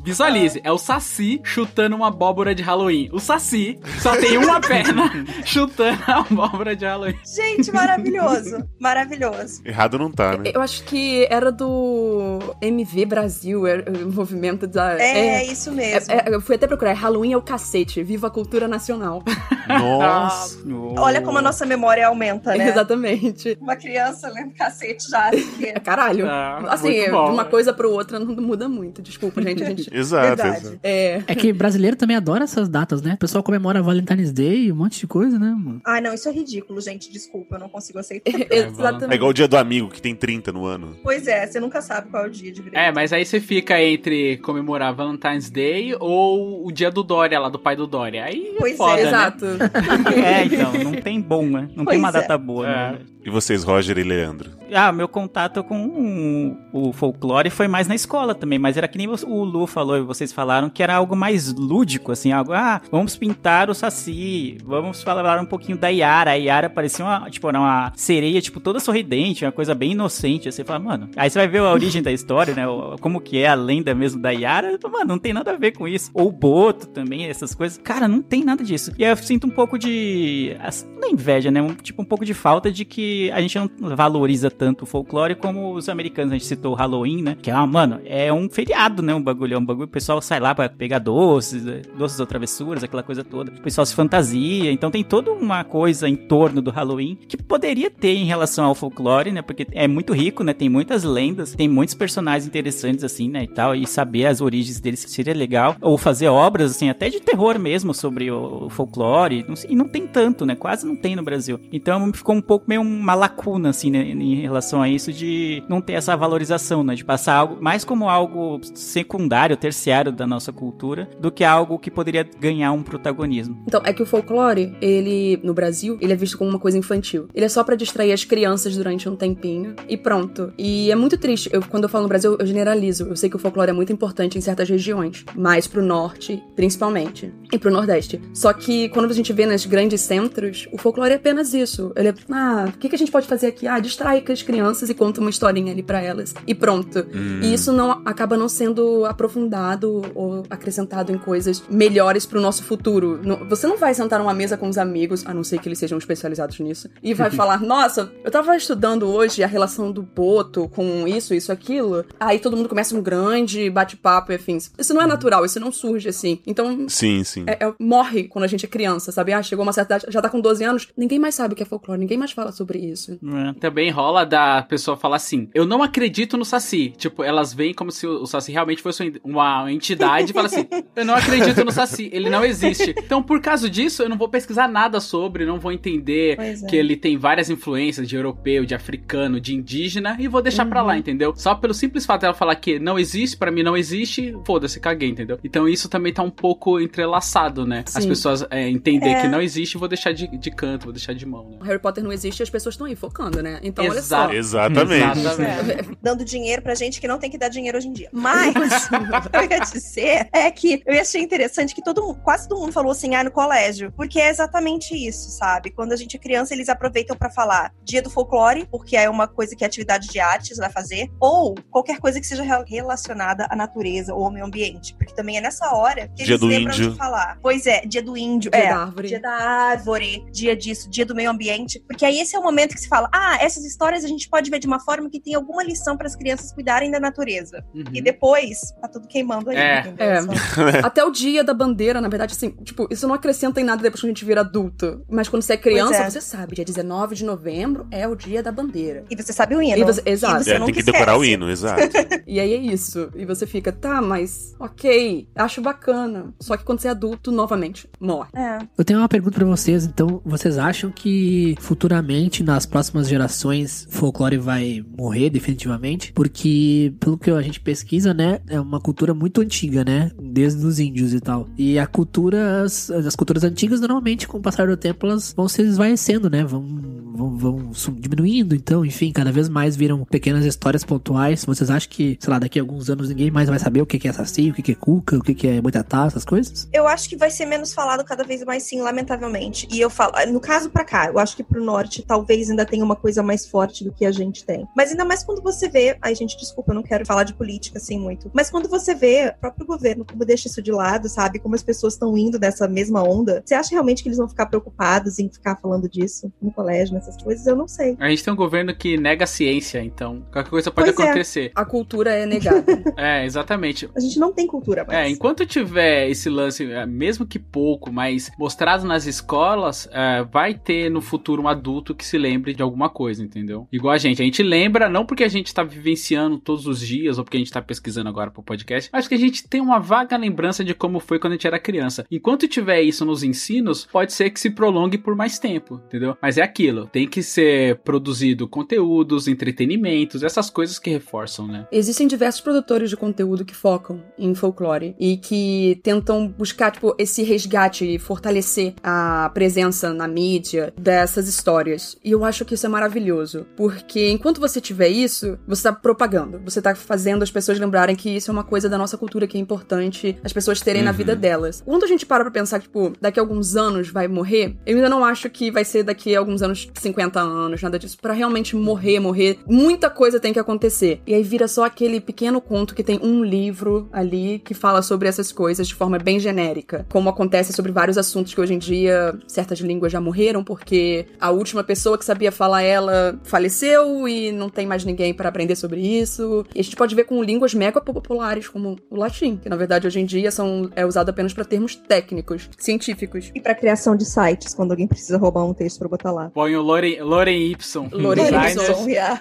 visualize. 0.04 0.60
É 0.64 0.72
o 0.72 0.78
Saci 0.78 1.42
chutando 1.44 1.96
uma 1.96 2.08
abóbora 2.08 2.54
de 2.56 2.62
Halloween. 2.64 3.10
O 3.12 3.20
Saci 3.20 3.80
só 4.02 4.16
tem 4.16 4.38
uma 4.38 4.60
perna 4.62 5.12
chutando 5.46 6.00
a 6.08 6.20
abóbora 6.20 6.76
de 6.76 6.86
Halloween. 6.86 7.16
Gente, 7.26 7.72
maravilhoso. 7.72 8.64
Maravilhoso. 8.80 9.62
Errado 9.66 9.98
não 9.98 10.12
tá, 10.12 10.38
né? 10.38 10.52
Eu 10.54 10.62
acho 10.62 10.84
que 10.84 11.28
era 11.30 11.52
do 11.52 12.40
MV 12.62 13.06
Brasil, 13.06 13.66
era 13.68 13.92
o 13.92 14.12
movimento 14.12 14.68
da. 14.68 15.00
É, 15.00 15.44
isso 15.46 15.72
mesmo. 15.72 16.12
é- 16.12 16.30
é- 16.30 16.34
eu 16.36 16.42
fui 16.42 16.56
até 16.56 16.68
procurar. 16.68 16.94
Halloween 16.94 17.34
é 17.34 17.38
o 17.38 17.42
cacete. 17.42 18.04
Viva 18.04 18.28
a 18.28 18.30
cultura 18.32 18.68
nacional. 18.68 19.24
Nossa. 19.68 20.60
Olha 20.98 21.22
como 21.22 21.38
a 21.38 21.42
nossa 21.42 21.66
memória 21.66 22.06
aumenta, 22.08 22.56
né? 22.56 22.68
Exatamente. 22.70 23.58
Uma 23.62 23.76
criança 23.76 24.30
lendo 24.30 24.54
cacete 24.54 25.10
já. 25.10 25.30
assim, 25.30 25.73
É 25.76 25.80
caralho. 25.80 26.28
Ah, 26.28 26.60
assim, 26.70 26.90
muito 26.90 27.06
de 27.06 27.12
bom. 27.12 27.32
uma 27.34 27.46
coisa 27.46 27.74
pra 27.74 27.88
outra 27.88 28.20
não 28.20 28.28
muda 28.36 28.70
muito. 28.70 29.02
Desculpa, 29.02 29.42
gente. 29.42 29.64
A 29.64 29.68
gente... 29.70 29.90
Exato, 29.94 30.28
Verdade. 30.28 30.58
exato. 30.58 30.80
É. 30.84 31.24
É 31.28 31.36
que 31.36 31.52
brasileiro 31.52 31.96
também 31.98 32.16
adora 32.16 32.44
essas 32.44 32.70
datas, 32.70 33.02
né? 33.02 33.14
O 33.16 33.18
pessoal 33.18 33.44
comemora 33.44 33.82
Valentine's 33.82 34.32
Day, 34.32 34.72
um 34.72 34.76
monte 34.76 35.00
de 35.00 35.08
coisa, 35.08 35.40
né, 35.40 35.48
mano? 35.58 35.82
Ah, 35.86 36.00
não, 36.00 36.14
isso 36.14 36.30
é 36.30 36.32
ridículo, 36.32 36.80
gente. 36.82 37.12
Desculpa, 37.12 37.56
eu 37.56 37.60
não 37.60 37.70
consigo 37.70 38.00
aceitar. 38.00 38.32
É 38.54 38.58
Exatamente. 38.68 39.16
igual 39.16 39.32
o 39.32 39.34
dia 39.34 39.48
do 39.48 39.58
amigo, 39.58 39.90
que 39.90 40.02
tem 40.02 40.16
30 40.16 40.52
no 40.52 40.66
ano. 40.66 40.96
Pois 41.02 41.28
é, 41.28 41.48
você 41.48 41.60
nunca 41.60 41.82
sabe 41.82 42.10
qual 42.10 42.26
é 42.26 42.28
o 42.28 42.30
dia 42.30 42.52
de 42.52 42.62
direito. 42.62 42.78
É, 42.78 42.92
mas 42.92 43.12
aí 43.12 43.26
você 43.26 43.40
fica 43.40 43.82
entre 43.82 44.38
comemorar 44.38 44.94
Valentine's 44.94 45.50
Day 45.50 45.96
ou 46.00 46.66
o 46.68 46.72
dia 46.72 46.92
do 46.92 47.02
Dória 47.04 47.40
lá, 47.40 47.50
do 47.50 47.58
pai 47.58 47.76
do 47.76 47.88
Dória. 47.88 48.24
Aí 48.26 48.54
Pois 48.60 48.72
é 48.72 48.74
é, 48.74 48.78
foda, 48.78 48.96
né? 49.02 49.08
Exato. 49.08 49.46
É, 50.24 50.46
então, 50.46 50.74
não 50.84 50.94
tem 51.02 51.20
bom, 51.22 51.46
né? 51.46 51.68
Não 51.76 51.84
Pois 51.86 51.96
tem 51.96 52.00
uma 52.00 52.10
é. 52.10 52.12
data 52.12 52.38
boa, 52.38 52.68
É. 52.68 52.92
né? 52.94 53.00
E 53.26 53.30
vocês, 53.30 53.64
Roger 53.64 53.98
e 53.98 54.04
Leandro? 54.04 54.52
Ah, 54.74 54.92
meu 54.92 55.08
contato 55.08 55.64
com 55.64 56.58
o, 56.74 56.92
folclore 56.92 57.50
foi 57.50 57.68
mais 57.68 57.88
na 57.88 57.96
escola 57.96 58.36
também, 58.36 58.60
mas 58.60 58.76
era 58.76 58.88
que 58.88 58.98
nem 58.98 59.08
o 59.08 59.44
Lu 59.44 59.68
falou 59.68 59.98
e 59.98 60.02
vocês 60.02 60.34
falaram 60.34 60.70
que 60.70 60.82
era 60.82 60.96
algo 60.96 61.16
mais 61.16 61.54
lúdico, 61.54 62.12
assim, 62.12 62.32
algo, 62.32 62.54
ah, 62.54 62.82
vamos 62.92 63.16
pintar 63.16 63.70
o 63.70 63.74
Saci, 63.76 64.58
vamos 64.66 65.04
falar 65.04 65.40
um 65.40 65.46
pouquinho 65.46 65.78
da 65.78 65.90
Yara. 65.90 66.32
A 66.32 66.36
Yara 66.36 66.70
parecia 66.70 67.06
uma, 67.06 67.30
tipo, 67.30 67.48
uma 67.50 67.94
sereia, 67.96 68.42
tipo, 68.42 68.60
toda 68.60 68.80
sorridente, 68.80 69.46
uma 69.46 69.52
coisa 69.52 69.76
bem 69.76 69.92
inocente. 69.92 70.48
Aí 70.48 70.52
Você 70.52 70.64
fala, 70.64 70.80
mano, 70.80 71.10
aí 71.16 71.30
você 71.30 71.40
vai 71.40 71.48
ver 71.48 71.60
a 71.60 71.72
origem 71.72 72.02
da 72.02 72.12
história, 72.12 72.54
né, 72.54 72.64
como 73.00 73.22
que 73.22 73.38
é 73.38 73.48
a 73.48 73.54
lenda 73.54 73.94
mesmo 73.94 74.22
da 74.22 74.32
Yara, 74.32 74.78
mano, 74.92 75.06
não 75.06 75.20
tem 75.20 75.34
nada 75.34 75.52
a 75.52 75.58
ver 75.58 75.72
com 75.72 75.88
isso. 75.88 76.10
Ou 76.14 76.28
o 76.28 76.32
Boto 76.32 76.88
também, 76.88 77.26
essas 77.26 77.54
coisas. 77.54 77.78
Cara, 77.78 78.08
não 78.08 78.22
tem 78.22 78.44
nada 78.44 78.64
disso. 78.64 78.92
E 78.98 79.06
aí 79.06 79.12
eu 79.12 79.18
sinto 79.18 79.48
um 79.48 79.52
pouco 79.52 79.78
de, 79.78 80.56
assim, 80.60 80.88
não 81.00 81.08
é 81.08 81.12
inveja, 81.12 81.52
né, 81.52 81.62
um, 81.62 81.74
tipo, 81.76 82.02
um 82.02 82.06
pouco 82.06 82.26
de 82.26 82.34
falta 82.34 82.72
de 82.72 82.84
que 82.84 83.13
a 83.34 83.42
gente 83.42 83.58
não 83.58 83.70
valoriza 83.96 84.50
tanto 84.50 84.84
o 84.84 84.86
folclore 84.86 85.36
como 85.36 85.74
os 85.74 85.90
americanos. 85.90 86.32
A 86.32 86.36
gente 86.36 86.46
citou 86.46 86.74
o 86.74 86.76
Halloween, 86.76 87.22
né? 87.22 87.38
Que 87.42 87.50
é, 87.50 87.54
ah, 87.54 87.66
mano, 87.66 88.00
é 88.06 88.32
um 88.32 88.50
feriado, 88.50 89.02
né? 89.02 89.14
Um 89.14 89.22
bagulho. 89.22 89.56
É 89.56 89.58
um 89.58 89.66
bagulho. 89.66 89.86
O 89.86 89.92
pessoal 89.92 90.22
sai 90.22 90.40
lá 90.40 90.54
pra 90.54 90.70
pegar 90.70 91.00
doces, 91.00 91.66
eh, 91.68 91.82
doces 91.98 92.20
ou 92.20 92.26
travessuras, 92.26 92.84
aquela 92.84 93.04
coisa 93.04 93.24
toda. 93.24 93.52
O 93.52 93.62
pessoal 93.62 93.86
se 93.86 93.96
fantasia. 93.96 94.72
Então 94.72 94.92
tem 94.92 95.04
toda 95.04 95.32
uma 95.32 95.64
coisa 95.64 96.08
em 96.08 96.16
torno 96.16 96.62
do 96.62 96.72
Halloween 96.72 97.18
que 97.28 97.38
poderia 97.38 97.90
ter 97.90 98.16
em 98.16 98.26
relação 98.26 98.66
ao 98.66 98.76
folclore, 98.76 99.32
né? 99.32 99.42
Porque 99.42 99.68
é 99.72 99.88
muito 99.88 100.14
rico, 100.14 100.44
né? 100.44 100.54
Tem 100.54 100.70
muitas 100.70 101.04
lendas, 101.04 101.54
tem 101.56 101.68
muitos 101.68 101.96
personagens 101.96 102.48
interessantes, 102.48 103.04
assim, 103.04 103.30
né? 103.30 103.44
E 103.44 103.48
tal. 103.48 103.76
E 103.76 103.86
saber 103.88 104.26
as 104.26 104.42
origens 104.42 104.80
deles 104.80 105.06
seria 105.08 105.34
legal. 105.34 105.76
Ou 105.82 105.98
fazer 105.98 106.28
obras, 106.28 106.72
assim, 106.72 106.90
até 106.90 107.10
de 107.10 107.20
terror 107.20 107.60
mesmo 107.60 107.94
sobre 107.94 108.32
o 108.32 108.70
folclore. 108.70 109.46
Não 109.48 109.56
sei, 109.56 109.72
E 109.72 109.76
não 109.76 109.88
tem 109.88 110.08
tanto, 110.08 110.46
né? 110.46 110.56
Quase 110.56 110.86
não 110.86 110.96
tem 110.96 111.16
no 111.16 111.24
Brasil. 111.24 111.60
Então 111.72 112.12
ficou 112.14 112.36
um 112.36 112.42
pouco 112.42 112.66
meio 112.68 112.84
uma 113.04 113.14
lacuna, 113.14 113.70
assim, 113.70 113.92
né? 113.92 114.02
Em 114.02 114.36
relação 114.42 114.82
a 114.82 114.90
isso 114.90 115.12
de 115.12 115.62
não 115.68 115.82
ter 115.82 115.94
essa 115.94 116.16
valorização, 116.16 116.84
né? 116.84 116.96
De 116.96 117.04
passar 117.04 117.36
algo 117.36 117.58
mais 117.62 117.84
como 117.84 118.10
algo 118.10 118.60
secundário, 118.74 119.58
terciário 119.58 120.12
da 120.12 120.26
nossa 120.26 120.52
cultura, 120.52 121.10
do 121.20 121.32
que 121.32 121.44
algo 121.44 121.78
que 121.78 121.92
poderia 121.92 122.24
ganhar 122.40 122.72
um 122.72 122.82
protagonismo. 122.82 123.62
Então, 123.68 123.82
é 123.84 123.94
que 123.94 124.02
o 124.02 124.06
folclore, 124.06 124.76
ele, 124.82 125.40
no 125.44 125.54
Brasil, 125.54 125.98
ele 126.02 126.14
é 126.14 126.16
visto 126.16 126.38
como 126.38 126.50
uma 126.50 126.60
coisa 126.60 126.78
infantil. 126.78 127.28
Ele 127.34 127.46
é 127.46 127.50
só 127.50 127.64
pra 127.64 127.76
distrair 127.76 128.14
as 128.14 128.24
crianças 128.24 128.76
durante 128.76 129.08
um 129.10 129.16
tempinho 129.16 129.76
e 129.88 129.98
pronto. 129.98 130.54
E 130.58 130.90
é 130.90 130.96
muito 130.96 131.18
triste. 131.18 131.50
Eu, 131.52 131.62
quando 131.62 131.84
eu 131.84 131.90
falo 131.90 132.04
no 132.04 132.10
Brasil, 132.10 132.38
eu 132.40 132.46
generalizo. 132.46 133.06
Eu 133.08 133.16
sei 133.16 133.30
que 133.30 133.36
o 133.36 133.40
folclore 133.40 133.70
é 133.70 133.74
muito 133.74 133.92
importante 133.92 134.38
em 134.38 134.42
certas 134.42 134.70
regiões, 134.70 135.26
mais 135.36 135.68
pro 135.68 135.84
norte, 135.84 136.42
principalmente, 136.56 137.34
e 137.52 137.58
pro 137.58 137.72
nordeste. 137.72 138.22
Só 138.34 138.54
que 138.54 138.88
quando 138.90 139.12
a 139.12 139.14
gente 139.14 139.34
vê 139.34 139.46
nos 139.46 139.66
grandes 139.66 140.02
centros, 140.02 140.68
o 140.72 140.78
folclore 140.78 141.12
é 141.12 141.16
apenas 141.16 141.54
isso. 141.54 141.92
Ele 141.96 142.10
é, 142.10 142.14
ah, 142.32 142.66
o 142.70 142.78
que, 142.78 142.93
que 142.94 142.96
a 142.96 143.00
gente 143.00 143.12
pode 143.12 143.28
fazer 143.28 143.48
aqui? 143.48 143.66
Ah, 143.68 143.80
distrai 143.80 144.22
com 144.22 144.32
as 144.32 144.44
crianças 144.44 144.88
e 144.88 144.94
conta 144.94 145.20
uma 145.20 145.30
historinha 145.32 145.72
ali 145.72 145.82
pra 145.82 146.00
elas. 146.00 146.34
E 146.46 146.54
pronto. 146.54 147.06
E 147.42 147.52
isso 147.54 147.74
não 147.74 148.04
acaba 148.06 148.38
não 148.38 148.48
sendo 148.48 149.04
aprofundado 149.06 150.04
ou 150.14 150.44
acrescentado 150.50 151.12
em 151.12 151.18
coisas 151.18 151.64
melhores 151.70 152.26
pro 152.26 152.40
nosso 152.40 152.64
futuro. 152.64 153.20
Você 153.50 153.66
não 153.66 153.78
vai 153.78 153.94
sentar 153.96 154.20
numa 154.20 154.34
mesa 154.34 154.56
com 154.58 154.70
os 154.70 154.78
amigos, 154.78 155.26
a 155.26 155.34
não 155.34 155.44
ser 155.44 155.60
que 155.60 155.68
eles 155.68 155.80
sejam 155.80 155.98
especializados 155.98 156.60
nisso, 156.60 156.88
e 157.02 157.14
vai 157.16 157.30
falar: 157.32 157.60
Nossa, 157.62 158.12
eu 158.24 158.30
tava 158.30 158.56
estudando 158.56 159.08
hoje 159.08 159.44
a 159.44 159.48
relação 159.48 159.92
do 159.92 160.04
boto 160.04 160.70
com 160.70 161.08
isso, 161.08 161.34
isso, 161.34 161.52
aquilo. 161.52 162.06
Aí 162.20 162.38
todo 162.38 162.56
mundo 162.56 162.70
começa 162.70 162.96
um 162.96 163.02
grande 163.02 163.70
bate-papo 163.72 164.32
e 164.32 164.36
afins. 164.36 164.72
Isso 164.78 164.94
não 164.94 165.02
é 165.02 165.08
natural, 165.08 165.44
isso 165.46 165.60
não 165.60 165.72
surge 165.72 166.10
assim. 166.10 166.40
Então. 166.46 166.88
Sim, 166.88 167.24
sim. 167.24 167.44
é- 167.48 167.66
é- 167.66 167.74
morre 167.80 168.26
quando 168.26 168.46
a 168.46 168.48
gente 168.48 168.66
é 168.66 168.70
criança, 168.70 169.12
sabe? 169.12 169.34
Ah, 169.34 169.42
chegou 169.42 169.64
uma 169.64 169.74
certa 169.74 169.96
idade, 169.96 170.14
já 170.14 170.22
tá 170.22 170.30
com 170.30 170.40
12 170.40 170.64
anos, 170.64 170.88
ninguém 170.96 171.18
mais 171.20 171.34
sabe 171.36 171.54
o 171.54 171.58
que 171.58 171.64
é 171.64 171.66
folclore, 171.66 172.00
ninguém 172.00 172.18
mais 172.18 172.32
fala 172.32 172.52
sobre 172.52 172.78
isso. 172.92 173.18
né? 173.22 173.56
Também 173.60 173.90
rola 173.90 174.26
da 174.26 174.62
pessoa 174.64 174.98
falar 174.98 175.18
assim: 175.18 175.50
Eu 175.54 175.66
não 175.66 175.82
acredito 175.84 176.38
no 176.38 176.46
Saci. 176.46 176.94
Tipo, 176.98 177.24
elas 177.24 177.54
veem 177.54 177.74
como 177.74 177.92
se 177.92 178.06
o 178.08 178.26
Saci 178.26 178.52
realmente 178.52 178.82
fosse 178.82 179.20
uma 179.24 179.72
entidade 179.72 180.32
e 180.32 180.34
fala 180.34 180.48
assim: 180.48 180.68
Eu 180.96 181.06
não 181.06 181.16
acredito 181.16 181.64
no 181.64 181.72
Saci, 181.72 182.10
ele 182.12 182.30
não 182.30 182.44
existe. 182.44 182.94
Então, 182.98 183.22
por 183.22 183.42
causa 183.42 183.70
disso, 183.70 184.04
eu 184.04 184.10
não 184.10 184.18
vou 184.18 184.30
pesquisar 184.30 184.68
nada 184.68 185.00
sobre, 185.00 185.46
não 185.46 185.60
vou 185.60 185.72
entender 185.72 186.40
é. 186.40 186.54
que 186.68 186.76
ele 186.76 186.96
tem 186.96 187.18
várias 187.18 187.50
influências 187.50 188.08
de 188.08 188.16
europeu, 188.16 188.66
de 188.66 188.74
africano, 188.74 189.40
de 189.40 189.56
indígena 189.56 190.16
e 190.20 190.28
vou 190.28 190.42
deixar 190.42 190.66
pra 190.66 190.82
lá, 190.82 190.98
entendeu? 190.98 191.34
Só 191.36 191.56
pelo 191.56 191.74
simples 191.74 192.06
fato 192.06 192.22
dela 192.22 192.34
falar 192.34 192.56
que 192.56 192.80
não 192.80 192.98
existe, 192.98 193.38
pra 193.38 193.52
mim 193.52 193.64
não 193.64 193.76
existe, 193.76 194.36
foda-se, 194.46 194.80
caguei, 194.80 195.10
entendeu? 195.10 195.40
Então 195.44 195.68
isso 195.68 195.90
também 195.90 196.14
tá 196.14 196.24
um 196.24 196.30
pouco 196.30 196.80
entrelaçado, 196.80 197.66
né? 197.66 197.84
As 197.94 198.04
Sim. 198.04 198.10
pessoas 198.10 198.46
é, 198.50 198.70
entender 198.70 199.10
É. 199.10 199.22
que 199.22 199.28
não 199.28 199.42
existe, 199.42 199.78
vou 199.78 199.88
deixar 199.88 200.12
de, 200.14 200.28
de 200.28 200.52
canto, 200.52 200.86
vou 200.86 200.94
deixar 200.94 201.14
de 201.14 201.26
mão, 201.26 201.50
né? 201.50 201.58
Harry 201.64 201.80
Potter 201.80 202.04
não 202.04 202.12
existe, 202.12 202.42
as 202.42 202.50
pessoas 202.50 202.73
pessoas 202.74 202.84
estão 202.84 202.88
aí 202.88 202.96
focando, 202.96 203.42
né? 203.42 203.60
Então, 203.64 203.86
Exato. 203.86 204.30
olha 204.30 204.38
Exatamente. 204.38 205.20
Exatamente. 205.20 205.98
dando 206.02 206.26
dinheiro 206.26 206.62
pra 206.62 206.76
gente 206.76 207.00
que 207.00 207.08
não 207.08 207.18
tem 207.18 207.30
que 207.30 207.38
dar 207.38 207.50
dinheiro 207.50 207.78
hoje 207.78 207.88
em 207.88 207.94
dia. 207.94 208.10
Mas 208.12 208.54
o 208.92 209.30
que 209.30 209.36
eu 209.38 209.42
ia 209.52 209.60
dizer 209.60 210.30
é 210.34 210.50
que 210.52 210.82
eu 210.86 211.00
achei 211.00 211.22
interessante 211.22 211.74
que 211.76 211.84
todo 211.84 212.02
mundo, 212.02 212.20
quase 212.24 212.48
todo 212.48 212.60
mundo 212.62 212.74
falou 212.74 212.92
assim, 212.92 213.16
ah, 213.16 213.24
no 213.24 213.32
colégio. 213.32 213.92
Porque 213.96 214.20
é 214.20 214.30
exatamente 214.30 214.94
isso, 214.96 215.30
sabe? 215.32 215.72
Quando 215.72 215.94
a 215.94 215.96
gente 215.96 216.16
é 216.16 216.20
criança, 216.20 216.54
eles 216.54 216.70
aproveitam 216.70 217.16
pra 217.16 217.30
falar 217.30 217.72
dia 217.84 218.02
do 218.02 218.10
folclore, 218.10 218.68
porque 218.70 218.96
é 218.98 219.10
uma 219.10 219.28
coisa 219.28 219.56
que 219.56 219.64
a 219.64 219.68
atividade 219.68 220.08
de 220.10 220.20
artes 220.20 220.58
vai 220.58 220.70
fazer, 220.72 221.10
ou 221.20 221.56
qualquer 221.70 222.00
coisa 222.00 222.20
que 222.20 222.28
seja 222.28 222.44
rel- 222.44 222.64
relacionada 222.68 223.48
à 223.50 223.56
natureza 223.56 224.14
ou 224.14 224.26
ao 224.26 224.32
meio 224.32 224.46
ambiente. 224.46 224.96
Porque 224.96 225.14
também 225.14 225.38
é 225.38 225.42
nessa 225.42 225.74
hora 225.76 226.08
que 226.10 226.24
Dia 226.24 226.34
eles 226.36 226.40
do 226.40 226.48
lembram 226.48 226.74
índio. 226.76 226.92
de 226.92 226.98
falar. 226.98 227.38
Pois 227.42 227.66
é, 227.68 227.82
dia 227.86 228.02
do 228.02 228.18
índio. 228.18 228.52
Dia 228.52 228.62
é, 228.64 228.70
da 228.70 228.78
árvore. 228.82 229.08
Dia 229.08 229.20
da 229.22 229.32
árvore, 229.32 230.26
dia 230.32 230.56
disso, 230.56 230.90
dia 230.90 231.06
do 231.06 231.16
meio 231.16 231.30
ambiente. 231.30 231.80
Porque 231.88 232.06
aí 232.06 232.20
esse 232.20 232.36
é 232.36 232.40
o 232.40 232.44
momento 232.44 232.53
que 232.74 232.80
se 232.80 232.88
fala: 232.88 233.10
ah, 233.14 233.38
essas 233.42 233.64
histórias 233.66 234.04
a 234.04 234.08
gente 234.08 234.30
pode 234.30 234.50
ver 234.50 234.60
de 234.60 234.68
uma 234.68 234.80
forma 234.80 235.10
que 235.10 235.20
tem 235.20 235.36
alguma 235.36 235.64
lição 235.64 235.98
para 235.98 236.08
as 236.08 236.16
crianças 236.16 236.52
cuidarem 236.52 236.92
da 236.92 237.00
natureza. 237.00 237.64
Uhum. 237.74 237.84
E 237.94 238.02
depois, 238.02 238.60
tá 238.82 238.88
tudo 238.88 239.08
queimando 239.08 239.50
aí. 239.50 239.58
É. 239.58 239.94
É. 239.98 240.20
Até 240.84 241.04
o 241.04 241.12
dia 241.12 241.44
da 241.44 241.54
bandeira, 241.54 242.00
na 242.02 242.08
verdade, 242.10 242.34
assim, 242.34 242.50
tipo, 242.64 242.88
isso 242.90 243.08
não 243.08 243.16
acrescenta 243.16 243.60
em 243.60 243.64
nada 243.64 243.82
depois 243.82 244.02
que 244.02 244.08
a 244.08 244.10
gente 244.10 244.26
vira 244.26 244.42
adulto. 244.42 245.04
Mas 245.10 245.28
quando 245.30 245.42
você 245.44 245.54
é 245.54 245.58
criança, 245.58 245.96
é. 245.98 246.10
você 246.10 246.22
sabe, 246.22 246.56
dia 246.56 246.66
19 246.66 247.16
de 247.16 247.24
novembro 247.24 247.88
é 247.92 248.08
o 248.08 248.16
dia 248.16 248.42
da 248.44 248.52
bandeira. 248.52 249.04
E 249.10 249.16
você 249.16 249.34
sabe 249.34 249.56
o 249.56 249.62
hino. 249.62 249.78
E 249.78 249.84
você- 249.84 250.02
exato. 250.06 250.42
E 250.42 250.44
você 250.46 250.52
É, 250.54 250.60
tem 250.60 250.74
que 250.74 250.84
decorar 250.84 251.18
o 251.18 251.24
esquece. 251.24 251.34
hino, 251.34 251.50
exato. 251.50 251.82
E 252.28 252.40
aí 252.40 252.54
é 252.54 252.58
isso. 252.58 253.10
E 253.16 253.26
você 253.26 253.46
fica, 253.46 253.72
tá, 253.72 254.02
mas 254.02 254.56
ok, 254.60 255.28
acho 255.36 255.62
bacana. 255.62 256.34
Só 256.40 256.58
que 256.58 256.64
quando 256.64 256.80
você 256.80 256.88
é 256.88 256.92
adulto, 256.92 257.32
novamente, 257.32 257.88
morre. 258.00 258.30
É. 258.36 258.60
Eu 258.78 258.84
tenho 258.86 259.00
uma 259.00 259.10
pergunta 259.10 259.36
pra 259.38 259.46
vocês, 259.46 259.86
então, 259.86 260.22
vocês 260.26 260.58
acham 260.58 260.92
que 260.92 261.56
futuramente, 261.60 262.43
nas 262.44 262.66
próximas 262.66 263.08
gerações, 263.08 263.88
folclore 263.90 264.38
vai 264.38 264.84
morrer 264.98 265.30
definitivamente? 265.30 266.12
Porque, 266.14 266.94
pelo 267.00 267.18
que 267.18 267.32
a 267.32 267.42
gente 267.42 267.60
pesquisa, 267.60 268.14
né, 268.14 268.40
é 268.48 268.60
uma 268.60 268.80
cultura 268.80 269.14
muito 269.14 269.42
antiga, 269.42 269.84
né, 269.84 270.12
desde 270.22 270.66
os 270.66 270.80
índios 270.80 271.14
e 271.14 271.20
tal. 271.20 271.48
E 271.58 271.80
a 271.80 271.88
cultura, 271.88 272.64
as, 272.64 272.92
as 272.92 273.16
culturas 273.16 273.44
antigas, 273.44 273.80
normalmente, 273.80 274.28
com 274.28 274.38
o 274.38 274.42
passar 274.42 274.68
do 274.68 274.78
tempo, 274.78 275.06
elas 275.06 275.34
vão 275.36 275.48
se 275.48 275.62
esvaecendo, 275.62 276.30
né, 276.30 276.44
vão, 276.44 276.64
vão, 277.14 277.38
vão 277.38 277.72
diminuindo, 277.98 278.56
então, 278.56 278.86
enfim, 278.86 279.12
cada 279.12 279.32
vez 279.32 279.48
mais 279.48 279.76
viram 279.76 280.04
pequenas 280.04 280.46
histórias 280.46 280.84
pontuais. 280.84 281.46
Vocês 281.46 281.70
acham 281.70 281.90
que, 281.90 282.18
sei 282.20 282.32
lá, 282.32 282.40
daqui 282.40 282.60
a 282.60 282.62
alguns 282.62 282.90
anos 282.90 283.10
ninguém 283.10 283.30
mais 283.30 283.50
vai 283.50 283.60
saber 283.60 283.82
o 283.82 283.86
que 283.86 284.08
é 284.08 284.12
saci, 284.12 284.50
o 284.50 284.54
que 284.54 284.72
é 284.72 284.76
cuca, 284.76 285.18
o 285.18 285.22
que 285.22 285.48
é 285.48 285.62
boitatá, 285.62 286.06
essas 286.06 286.26
coisas? 286.26 286.68
Eu 286.74 286.88
acho 286.88 287.08
que 287.08 287.16
vai 287.16 287.30
ser 287.30 287.46
menos 287.46 287.74
falado 287.74 288.04
cada 288.04 288.24
vez 288.24 288.44
mais, 288.44 288.64
sim, 288.64 288.82
lamentavelmente. 288.82 289.68
E 289.72 289.80
eu 289.80 289.90
falo, 289.90 290.14
no 290.32 290.40
caso 290.40 290.70
pra 290.70 290.84
cá, 290.84 291.08
eu 291.08 291.20
acho 291.20 291.36
que 291.36 291.44
pro 291.44 291.64
norte 291.64 292.04
talvez 292.06 292.50
ainda 292.50 292.66
tenha 292.66 292.84
uma 292.84 292.96
coisa 292.96 293.22
mais 293.22 293.46
forte 293.46 293.84
do 293.84 293.92
que 293.92 294.06
a 294.06 294.12
gente 294.12 294.46
tem. 294.46 294.68
Mas 294.76 294.92
ainda 294.92 295.06
mais 295.06 295.24
quando 295.24 295.42
você 295.42 295.70
vê. 295.70 295.98
Ai, 296.02 296.16
gente, 296.16 296.38
desculpa, 296.38 296.72
eu 296.72 296.76
não 296.76 296.84
quero 296.84 297.06
falar 297.06 297.24
de 297.24 297.34
política 297.34 297.78
assim 297.78 298.00
muito. 298.00 298.32
Mas 298.34 298.50
quando 298.50 298.68
você 298.68 298.96
vê 298.96 299.34
o 299.36 299.40
próprio 299.40 299.66
governo, 299.66 300.06
como 300.06 300.26
deixa 300.26 300.48
isso 300.48 300.62
de 300.62 300.72
lado, 300.72 301.08
sabe? 301.10 301.40
Como 301.40 301.56
as 301.56 301.64
pessoas 301.64 301.94
estão 301.94 302.18
indo 302.18 302.40
dessa 302.40 302.68
mesma 302.68 303.04
onda. 303.04 303.42
Você 303.46 303.54
acha 303.54 303.72
realmente 303.72 304.02
que 304.02 304.10
eles 304.10 304.18
vão 304.18 304.28
ficar 304.28 304.48
preocupados 304.48 305.20
em 305.20 305.30
ficar 305.30 305.56
falando 305.58 305.90
disso 305.90 306.32
no 306.42 306.52
colégio, 306.52 306.96
nessas 307.04 307.22
coisas? 307.22 307.46
Eu 307.46 307.56
não 307.56 307.68
sei. 307.68 307.96
A 308.00 308.10
gente 308.10 308.24
tem 308.24 308.34
um 308.34 308.38
governo 308.38 308.74
que 308.74 308.98
nega 308.98 309.26
a 309.26 309.28
ciência, 309.28 309.84
então 309.84 310.26
qualquer 310.32 310.50
coisa 310.50 310.72
pode 310.72 310.94
Pois 310.94 311.00
é. 311.00 311.10
acontecer. 311.10 311.52
A 311.56 311.66
cultura 311.66 312.12
é 312.12 312.26
negada. 312.26 312.64
É. 312.96 313.26
exatamente. 313.26 313.90
A 313.96 314.00
gente 314.00 314.20
não 314.20 314.32
tem 314.32 314.48
cultura 314.48 314.86
mais. 314.86 314.98
É, 314.98 315.10
enquanto 315.10 315.46
tiver 315.46 316.10
esse 316.10 316.30
lance, 316.30 316.72
é, 316.72 316.86
mesmo 316.86 317.26
que 317.26 317.40
pouco, 317.40 317.92
mas 317.92 318.32
mostrado 318.38 318.86
nas 318.86 319.06
escolas, 319.06 319.90
é, 319.92 320.24
vai 320.24 320.54
ter 320.54 320.90
no 320.90 321.02
futuro 321.02 321.42
um 321.42 321.48
adulto 321.48 321.96
que 321.96 322.06
se 322.06 322.18
lembre 322.18 322.54
de 322.54 322.62
alguma 322.62 322.90
coisa, 322.90 323.24
entendeu? 323.24 323.68
Igual 323.72 323.94
a 323.94 323.98
gente. 323.98 324.22
A 324.22 324.26
gente 324.26 324.42
lembra, 324.44 324.90
não 324.90 325.06
porque 325.06 325.24
a 325.24 325.28
gente 325.28 325.54
tá 325.54 325.64
vivenciando 325.64 326.38
todos 326.38 326.68
os 326.68 326.80
dias, 326.80 327.18
ou 327.18 327.24
porque 327.24 327.38
a 327.38 327.40
gente 327.40 327.52
tá 327.52 327.62
pesquisando 327.62 328.10
agora 328.10 328.32
pro 328.32 328.44
podcast, 328.44 328.90
mas 328.94 329.08
que 329.08 329.16
a 329.16 329.20
gente 329.20 329.48
tem 329.48 329.60
uma 329.60 329.80
vaga 329.80 330.16
lembrança 330.16 330.64
de 330.64 330.74
como 330.74 331.00
foi 331.00 331.20
quando 331.20 331.34
a 331.34 331.36
gente 331.36 331.48
era 331.48 331.60
criança. 331.60 332.06
Enquanto 332.12 332.48
tiver 332.48 332.82
isso 332.82 333.04
nos 333.06 333.24
ensinos, 333.24 333.88
pode 333.92 334.14
ser 334.14 334.30
que 334.30 334.40
se 334.40 334.50
prolongue 334.50 334.98
por 334.98 335.16
mais 335.16 335.40
tempo, 335.40 335.82
entendeu? 335.88 336.18
Mas 336.22 336.38
é 336.38 336.42
aquilo, 336.42 336.88
tem 336.94 337.08
que 337.08 337.24
ser 337.24 337.78
produzido 337.78 338.48
conteúdos, 338.48 339.28
entretenimentos, 339.28 340.22
essas 340.24 340.50
coisas 340.50 340.78
que 340.78 340.92
reforçam, 340.92 341.48
né? 341.48 341.68
Existem 341.72 342.08
diversos 342.08 342.40
produtores 342.40 342.90
de 342.90 342.96
conteúdo 342.96 343.44
que 343.44 343.56
focam 343.56 344.02
em 344.18 344.34
folclore 344.36 344.96
e 345.00 345.18
que 345.18 345.80
tentam 345.84 346.28
buscar, 346.28 346.72
tipo, 346.72 346.96
esse 347.00 347.24
resgate 347.24 347.84
e 347.84 347.98
fortalecer 347.98 348.76
a 348.84 349.30
presença 349.34 349.92
na 349.92 350.08
mídia 350.08 350.72
dessas 350.80 351.28
histórias. 351.28 351.98
E 352.04 352.12
eu 352.12 352.24
acho 352.24 352.46
que 352.46 352.54
isso 352.54 352.66
é 352.66 352.70
maravilhoso, 352.70 353.48
porque 353.58 354.12
enquanto 354.12 354.40
você 354.40 354.62
tiver 354.62 354.90
isso, 354.90 355.38
você 355.48 355.64
tá 355.64 355.74
propagando, 355.74 356.40
você 356.46 356.62
tá 356.62 356.76
fazendo 356.76 357.24
as 357.24 357.32
pessoas 357.32 357.58
lembrarem 357.60 357.96
que 357.96 358.16
isso 358.16 358.30
é 358.30 358.34
uma 358.34 358.44
coisa 358.44 358.70
da 358.70 358.78
nossa 358.78 358.98
cultura 358.98 359.26
que 359.26 359.36
é 359.38 359.42
importante 359.42 360.16
as 360.24 360.32
pessoas 360.32 360.62
terem 360.62 360.84
na 360.84 360.92
Uhum. 360.92 360.98
vida 360.98 361.16
delas. 361.16 361.64
Quando 361.66 361.86
a 361.86 361.88
gente 361.88 362.06
para 362.06 362.24
pra 362.24 362.32
pensar 362.32 362.60
que, 362.60 362.66
tipo, 362.66 362.94
daqui 363.02 363.20
a 363.20 363.24
alguns 363.24 363.56
anos 363.56 363.90
vai 363.90 364.08
morrer, 364.08 364.56
eu 364.64 364.76
ainda 364.76 364.90
não 364.90 365.04
acho 365.04 365.28
que 365.28 365.50
vai 365.50 365.66
ser 365.66 365.82
daqui 365.82 366.16
a 366.16 366.20
alguns 366.20 366.44
anos, 366.44 366.70
50 366.84 367.20
anos, 367.20 367.62
nada 367.62 367.80
disso. 367.80 367.98
Pra 368.00 368.14
realmente 368.14 368.56
morrer, 368.56 369.00
morrer, 369.00 369.40
muita 369.48 369.90
coisa 369.90 370.20
tem 370.20 370.34
que 370.34 370.40
acontecer. 370.40 371.02
E 371.08 371.14
aí 371.14 371.24
vira 371.24 371.48
só 371.48 371.66
aquele 371.66 372.00
pequeno 372.00 372.40
conto 372.40 372.76
que 372.76 372.84
tem 372.84 373.00
um 373.02 373.24
livro 373.24 373.90
ali 373.92 374.40
que 374.40 374.54
fala 374.54 374.82
sobre 374.82 375.08
essas 375.08 375.32
coisas 375.32 375.68
de 375.68 375.76
forma 375.76 375.98
bem 375.98 376.20
genérica. 376.20 376.86
Como 376.90 377.10
acontece 377.10 377.54
sobre 377.54 377.72
vários 377.72 377.98
assuntos 377.98 378.34
que 378.34 378.42
hoje 378.42 378.54
em 378.54 378.60
dia 378.60 379.18
certas 379.28 379.60
línguas 379.60 379.92
já 379.92 380.00
morreram 380.00 380.44
porque 380.44 381.06
a 381.20 381.32
última 381.32 381.64
pessoa 381.64 381.98
que 381.98 382.06
sabia 382.06 382.32
falar 382.32 382.62
ela 382.62 383.20
faleceu 383.24 384.08
e 384.08 384.32
não 384.32 384.50
tem 384.50 384.66
mais 384.66 384.84
ninguém 384.84 385.14
para 385.14 385.30
aprender 385.30 385.56
sobre 385.56 385.82
isso. 385.82 386.46
E 386.54 386.60
a 386.60 386.64
gente 386.64 386.76
pode 386.76 386.94
ver 386.96 387.06
com 387.06 387.24
línguas 387.24 387.54
mega 387.54 387.82
populares 387.82 388.48
como 388.48 388.78
o 388.90 388.96
latim, 388.96 389.38
que 389.38 389.50
na 389.50 389.56
verdade 389.56 389.88
hoje 389.88 390.00
em 390.00 390.06
dia 390.06 390.32
são, 390.32 390.70
é 390.76 390.86
usado 390.86 391.10
apenas 391.10 391.34
para 391.34 391.46
termos 391.46 391.76
técnicos, 391.76 392.50
científicos. 392.58 393.32
E 393.34 393.40
pra 393.40 393.56
criação 393.56 393.96
de 393.96 394.06
sites, 394.06 394.54
quando 394.54 394.72
alguém 394.72 394.88
precisa 394.88 395.18
roubar 395.18 395.46
um 395.46 395.54
texto 395.54 395.80
pra 395.80 395.88
botar 395.88 396.12
lá. 396.12 396.30
Põe 396.34 396.56
o 396.56 396.62
Loren, 396.74 397.04
Loren 397.04 397.34
Y. 397.36 397.90
Loren 397.92 398.24
designers. 398.26 398.70
Y. 398.70 398.84
Yeah. 398.94 399.20